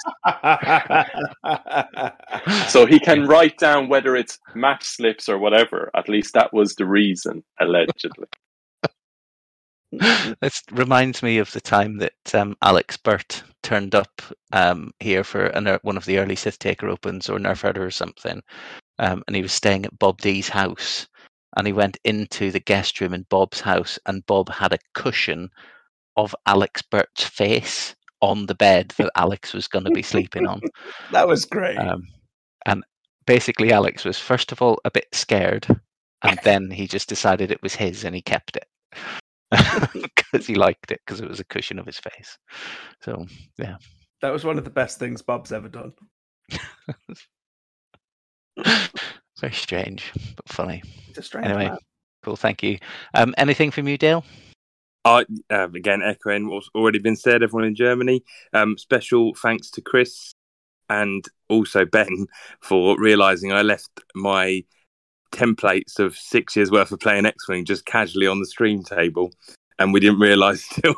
So 2.67 2.85
he 2.85 2.99
can 2.99 3.27
write 3.27 3.57
down 3.57 3.87
whether 3.87 4.15
it's 4.17 4.39
match 4.53 4.83
slips 4.83 5.29
or 5.29 5.37
whatever. 5.37 5.89
At 5.95 6.09
least 6.09 6.33
that 6.33 6.51
was 6.53 6.75
the 6.75 6.85
reason, 6.85 7.43
allegedly. 7.59 8.27
This 10.41 10.63
reminds 10.71 11.21
me 11.21 11.37
of 11.37 11.51
the 11.51 11.61
time 11.61 11.99
that 11.99 12.33
um, 12.33 12.57
Alex 12.63 12.97
Burt 12.97 13.43
turned 13.61 13.93
up 13.93 14.23
um, 14.51 14.91
here 14.99 15.23
for 15.23 15.45
an, 15.45 15.77
one 15.83 15.97
of 15.97 16.05
the 16.05 16.17
early 16.17 16.35
Sith 16.35 16.57
Taker 16.57 16.89
Opens 16.89 17.29
or 17.29 17.37
Nerf 17.37 17.61
Herder 17.61 17.85
or 17.85 17.91
something, 17.91 18.41
um, 18.97 19.23
and 19.27 19.35
he 19.35 19.43
was 19.43 19.53
staying 19.53 19.85
at 19.85 19.99
Bob 19.99 20.19
D's 20.19 20.49
house, 20.49 21.07
and 21.57 21.67
he 21.67 21.73
went 21.73 21.97
into 22.03 22.51
the 22.51 22.59
guest 22.59 22.99
room 22.99 23.13
in 23.13 23.25
Bob's 23.29 23.61
house, 23.61 23.99
and 24.05 24.25
Bob 24.25 24.49
had 24.49 24.73
a 24.73 24.79
cushion 24.93 25.49
of 26.15 26.35
Alex 26.45 26.81
Burt's 26.81 27.23
face 27.23 27.95
on 28.21 28.45
the 28.45 28.55
bed 28.55 28.93
that 28.97 29.11
Alex 29.15 29.53
was 29.53 29.67
going 29.67 29.85
to 29.85 29.91
be 29.91 30.01
sleeping 30.01 30.47
on. 30.47 30.61
that 31.11 31.27
was 31.27 31.45
great. 31.45 31.77
Um, 31.77 32.07
and 32.65 32.83
basically, 33.25 33.71
Alex 33.71 34.05
was 34.05 34.17
first 34.17 34.51
of 34.51 34.61
all 34.61 34.79
a 34.85 34.91
bit 34.91 35.07
scared, 35.11 35.67
and 36.23 36.39
then 36.43 36.71
he 36.71 36.87
just 36.87 37.09
decided 37.09 37.51
it 37.51 37.61
was 37.61 37.75
his 37.75 38.03
and 38.03 38.15
he 38.15 38.21
kept 38.21 38.57
it 38.57 38.67
because 39.93 40.47
he 40.47 40.55
liked 40.55 40.91
it 40.91 41.01
because 41.05 41.21
it 41.21 41.29
was 41.29 41.39
a 41.39 41.45
cushion 41.45 41.79
of 41.79 41.85
his 41.85 41.99
face. 41.99 42.37
So 43.01 43.25
yeah, 43.57 43.75
that 44.21 44.31
was 44.31 44.45
one 44.45 44.57
of 44.57 44.63
the 44.63 44.69
best 44.69 44.99
things 44.99 45.21
Bob's 45.21 45.51
ever 45.51 45.67
done. 45.67 45.93
Very 49.43 49.53
strange 49.53 50.13
but 50.37 50.47
funny. 50.47 50.81
It's 51.09 51.17
a 51.17 51.21
strange 51.21 51.47
Anyway, 51.47 51.67
man. 51.67 51.77
cool. 52.23 52.37
Thank 52.37 52.63
you. 52.63 52.77
Um, 53.13 53.35
anything 53.37 53.71
from 53.71 53.89
you, 53.89 53.97
Dale? 53.97 54.23
I 55.03 55.25
uh, 55.49 55.67
again 55.75 56.01
echoing 56.01 56.47
what's 56.47 56.69
already 56.73 56.99
been 56.99 57.17
said. 57.17 57.43
Everyone 57.43 57.67
in 57.67 57.75
Germany. 57.75 58.23
Um, 58.53 58.77
special 58.77 59.33
thanks 59.35 59.69
to 59.71 59.81
Chris 59.81 60.31
and 60.89 61.25
also 61.49 61.83
Ben 61.83 62.27
for 62.61 62.97
realizing 62.97 63.51
I 63.51 63.63
left 63.63 63.91
my 64.15 64.63
templates 65.33 65.99
of 65.99 66.15
six 66.15 66.55
years 66.55 66.71
worth 66.71 66.93
of 66.93 67.01
playing 67.01 67.25
X 67.25 67.49
Wing 67.49 67.65
just 67.65 67.85
casually 67.85 68.27
on 68.27 68.39
the 68.39 68.45
stream 68.45 68.81
table, 68.81 69.33
and 69.77 69.91
we 69.91 69.99
didn't 69.99 70.21
realize 70.21 70.65
till. 70.71 70.95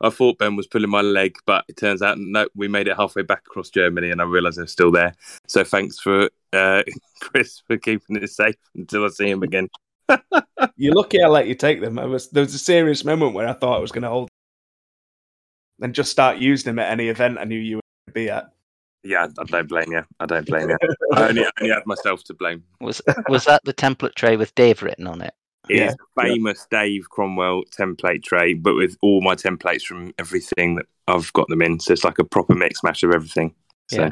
I 0.00 0.10
thought 0.10 0.38
Ben 0.38 0.56
was 0.56 0.66
pulling 0.66 0.90
my 0.90 1.02
leg, 1.02 1.36
but 1.46 1.64
it 1.68 1.76
turns 1.76 2.02
out 2.02 2.18
no, 2.18 2.48
we 2.54 2.68
made 2.68 2.88
it 2.88 2.96
halfway 2.96 3.22
back 3.22 3.42
across 3.46 3.70
Germany, 3.70 4.10
and 4.10 4.20
I 4.20 4.24
realised 4.24 4.58
they're 4.58 4.66
still 4.66 4.90
there. 4.90 5.14
So 5.46 5.64
thanks 5.64 5.98
for 5.98 6.30
uh, 6.52 6.82
Chris 7.20 7.62
for 7.66 7.76
keeping 7.76 8.16
it 8.16 8.30
safe 8.30 8.56
until 8.74 9.04
I 9.04 9.08
see 9.08 9.30
him 9.30 9.42
again. 9.42 9.68
You're 10.76 10.94
lucky 10.94 11.22
I 11.22 11.28
let 11.28 11.46
you 11.46 11.54
take 11.54 11.80
them. 11.80 11.98
I 11.98 12.06
was 12.06 12.30
there 12.30 12.42
was 12.42 12.54
a 12.54 12.58
serious 12.58 13.04
moment 13.04 13.34
where 13.34 13.48
I 13.48 13.52
thought 13.52 13.76
I 13.76 13.80
was 13.80 13.92
going 13.92 14.02
to 14.02 14.08
hold 14.08 14.28
and 15.80 15.94
just 15.94 16.10
start 16.10 16.38
using 16.38 16.70
them 16.70 16.78
at 16.78 16.90
any 16.90 17.08
event 17.08 17.38
I 17.38 17.44
knew 17.44 17.58
you 17.58 17.76
would 17.76 18.14
be 18.14 18.30
at. 18.30 18.52
Yeah, 19.02 19.28
I 19.38 19.44
don't 19.44 19.68
blame 19.68 19.92
you. 19.92 20.04
I 20.18 20.26
don't 20.26 20.46
blame 20.46 20.68
you. 20.68 20.76
I 21.14 21.28
only, 21.28 21.44
I 21.44 21.50
only 21.60 21.72
have 21.72 21.86
myself 21.86 22.22
to 22.24 22.34
blame. 22.34 22.64
Was 22.80 23.00
was 23.28 23.44
that 23.46 23.62
the 23.64 23.72
template 23.72 24.14
tray 24.14 24.36
with 24.36 24.54
Dave 24.54 24.82
written 24.82 25.06
on 25.06 25.22
it? 25.22 25.32
It's 25.72 25.94
a 25.94 26.22
famous 26.22 26.66
Dave 26.70 27.08
Cromwell 27.10 27.62
template 27.76 28.22
tray, 28.22 28.54
but 28.54 28.74
with 28.74 28.96
all 29.02 29.20
my 29.20 29.34
templates 29.34 29.82
from 29.82 30.12
everything 30.18 30.76
that 30.76 30.86
I've 31.08 31.32
got 31.32 31.48
them 31.48 31.62
in. 31.62 31.80
So 31.80 31.92
it's 31.92 32.04
like 32.04 32.18
a 32.18 32.24
proper 32.24 32.54
mix 32.54 32.82
mash 32.82 33.02
of 33.02 33.12
everything. 33.12 33.54
So 33.88 34.02
Yeah. 34.02 34.10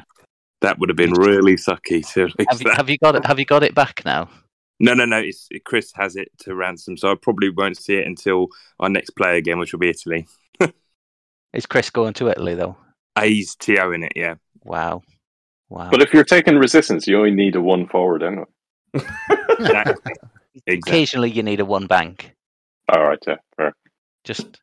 that 0.61 0.79
would 0.79 0.89
have 0.89 0.97
been 0.97 1.13
really 1.13 1.57
sucky 1.57 2.07
to 2.15 2.29
Have 2.51 2.63
you, 2.63 2.71
have 2.71 2.91
you 2.91 2.99
got 2.99 3.17
it? 3.17 3.27
Have 3.27 3.39
you 3.39 3.45
got 3.45 3.63
it 3.63 3.75
back 3.75 4.03
now? 4.05 4.29
No, 4.81 4.95
no, 4.95 5.05
no. 5.05 5.19
It's, 5.19 5.49
Chris 5.65 5.93
has 5.97 6.17
it 6.17 6.31
to 6.41 6.55
ransom, 6.55 6.97
so 6.97 7.11
I 7.11 7.15
probably 7.17 7.51
won't 7.51 7.77
see 7.77 7.97
it 7.97 8.07
until 8.07 8.49
our 8.79 8.89
next 8.89 9.11
play 9.11 9.37
again, 9.39 9.59
which 9.59 9.73
will 9.73 9.81
be 9.81 9.91
Italy. 9.91 10.27
Is 11.53 11.67
Chris 11.67 11.91
going 11.91 12.15
to 12.15 12.29
Italy 12.29 12.55
though? 12.55 12.77
Uh, 13.17 13.23
A's 13.23 13.57
TO 13.57 13.93
in 13.93 14.05
it, 14.05 14.13
yeah. 14.15 14.35
Wow, 14.65 15.03
wow. 15.69 15.89
But 15.91 16.03
if 16.03 16.13
you're 16.13 16.25
taking 16.25 16.59
resistance, 16.59 17.07
you 17.07 17.19
only 17.19 17.33
need 17.33 17.57
a 17.57 17.61
one 17.61 17.87
forward 17.89 18.23
anyway. 18.23 18.45
Exactly. 19.59 20.13
Exactly. 20.67 20.93
Occasionally, 20.93 21.31
you 21.31 21.43
need 21.43 21.61
a 21.61 21.65
one 21.65 21.87
bank. 21.87 22.35
All 22.89 23.03
right, 23.03 23.19
yeah, 23.27 23.37
fair. 23.57 23.73
Just 24.25 24.61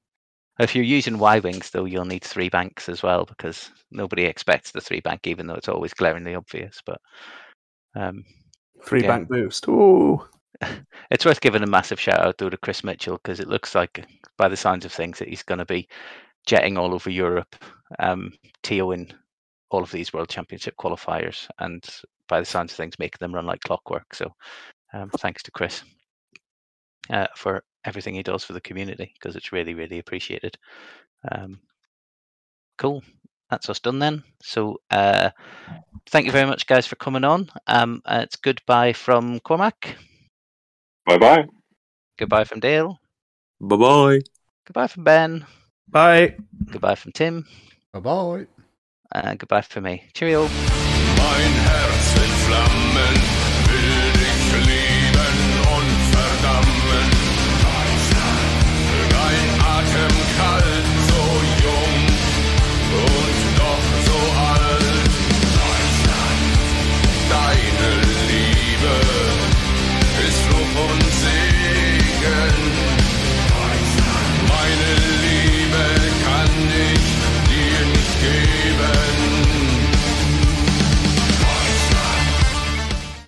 if 0.60 0.76
you're 0.76 0.84
using 0.86 1.18
Y 1.18 1.40
wings, 1.40 1.70
though, 1.72 1.86
you'll 1.86 2.06
need 2.06 2.24
three 2.24 2.50
banks 2.50 2.90
as 2.90 3.04
well 3.04 3.26
because 3.26 3.72
nobody 3.92 4.24
expects 4.26 4.72
the 4.72 4.82
three 4.82 5.02
bank, 5.02 5.28
even 5.28 5.48
though 5.48 5.56
it's 5.56 5.70
always 5.70 5.94
glaringly 5.94 6.36
obvious. 6.36 6.82
But 6.86 7.00
um, 7.96 8.24
Three 8.84 9.02
Yeah. 9.02 9.08
bank 9.08 9.30
boost. 9.30 9.68
Ooh. 9.68 10.24
it's 11.12 11.26
worth 11.26 11.42
giving 11.42 11.64
a 11.64 11.68
massive 11.68 12.00
shout 12.00 12.20
out 12.22 12.38
though 12.38 12.50
to 12.50 12.58
Chris 12.58 12.84
Mitchell 12.84 13.18
because 13.22 13.40
it 13.40 13.48
looks 13.50 13.76
like, 13.76 14.06
by 14.38 14.48
the 14.48 14.58
signs 14.58 14.86
of 14.86 14.92
things, 14.94 15.20
that 15.20 15.28
he's 15.28 15.44
going 15.44 15.60
to 15.60 15.66
be 15.66 15.88
jetting 16.46 16.78
all 16.78 16.94
over 16.94 17.10
Europe, 17.10 17.56
um, 18.00 18.32
TOing 18.64 19.12
all 19.72 19.84
of 19.84 19.92
these 19.92 20.14
World 20.14 20.30
Championship 20.30 20.76
qualifiers, 20.80 21.48
and 21.60 21.84
by 22.30 22.40
the 22.40 22.46
signs 22.46 22.72
of 22.72 22.78
things, 22.78 23.00
making 23.00 23.18
them 23.20 23.34
run 23.34 23.46
like 23.46 23.62
clockwork. 23.62 24.14
So, 24.14 24.32
um, 24.94 25.10
thanks 25.10 25.44
to 25.44 25.52
Chris 25.52 25.84
uh, 27.10 27.28
for 27.36 27.64
everything 27.86 28.16
he 28.16 28.24
does 28.24 28.44
for 28.44 28.54
the 28.54 28.62
community 28.62 29.14
because 29.14 29.36
it's 29.36 29.52
really, 29.52 29.74
really 29.74 30.00
appreciated. 30.00 30.58
Um, 31.32 31.60
cool. 32.78 33.04
That's 33.50 33.70
us 33.70 33.80
done 33.80 34.00
then. 34.00 34.24
So, 34.42 34.78
uh, 34.90 35.30
thank 36.10 36.26
you 36.26 36.32
very 36.32 36.48
much, 36.48 36.66
guys, 36.66 36.88
for 36.88 36.96
coming 36.96 37.24
on. 37.24 37.50
Um, 37.68 38.02
uh, 38.06 38.22
it's 38.24 38.36
goodbye 38.38 38.94
from 38.94 39.40
Cormac. 39.42 39.96
Bye 41.06 41.18
bye. 41.20 41.46
Goodbye 42.18 42.46
from 42.46 42.60
Dale. 42.60 43.00
Bye 43.62 43.76
bye. 43.76 44.20
Goodbye 44.66 44.88
from 44.88 45.04
Ben. 45.04 45.46
Bye. 45.88 46.36
Goodbye 46.72 46.96
from 46.96 47.12
Tim. 47.12 47.46
Bye 47.94 48.00
bye. 48.00 48.48
And 49.14 49.38
goodbye 49.38 49.62
from 49.62 49.84
me. 49.84 50.04
Cheerio. 50.14 50.50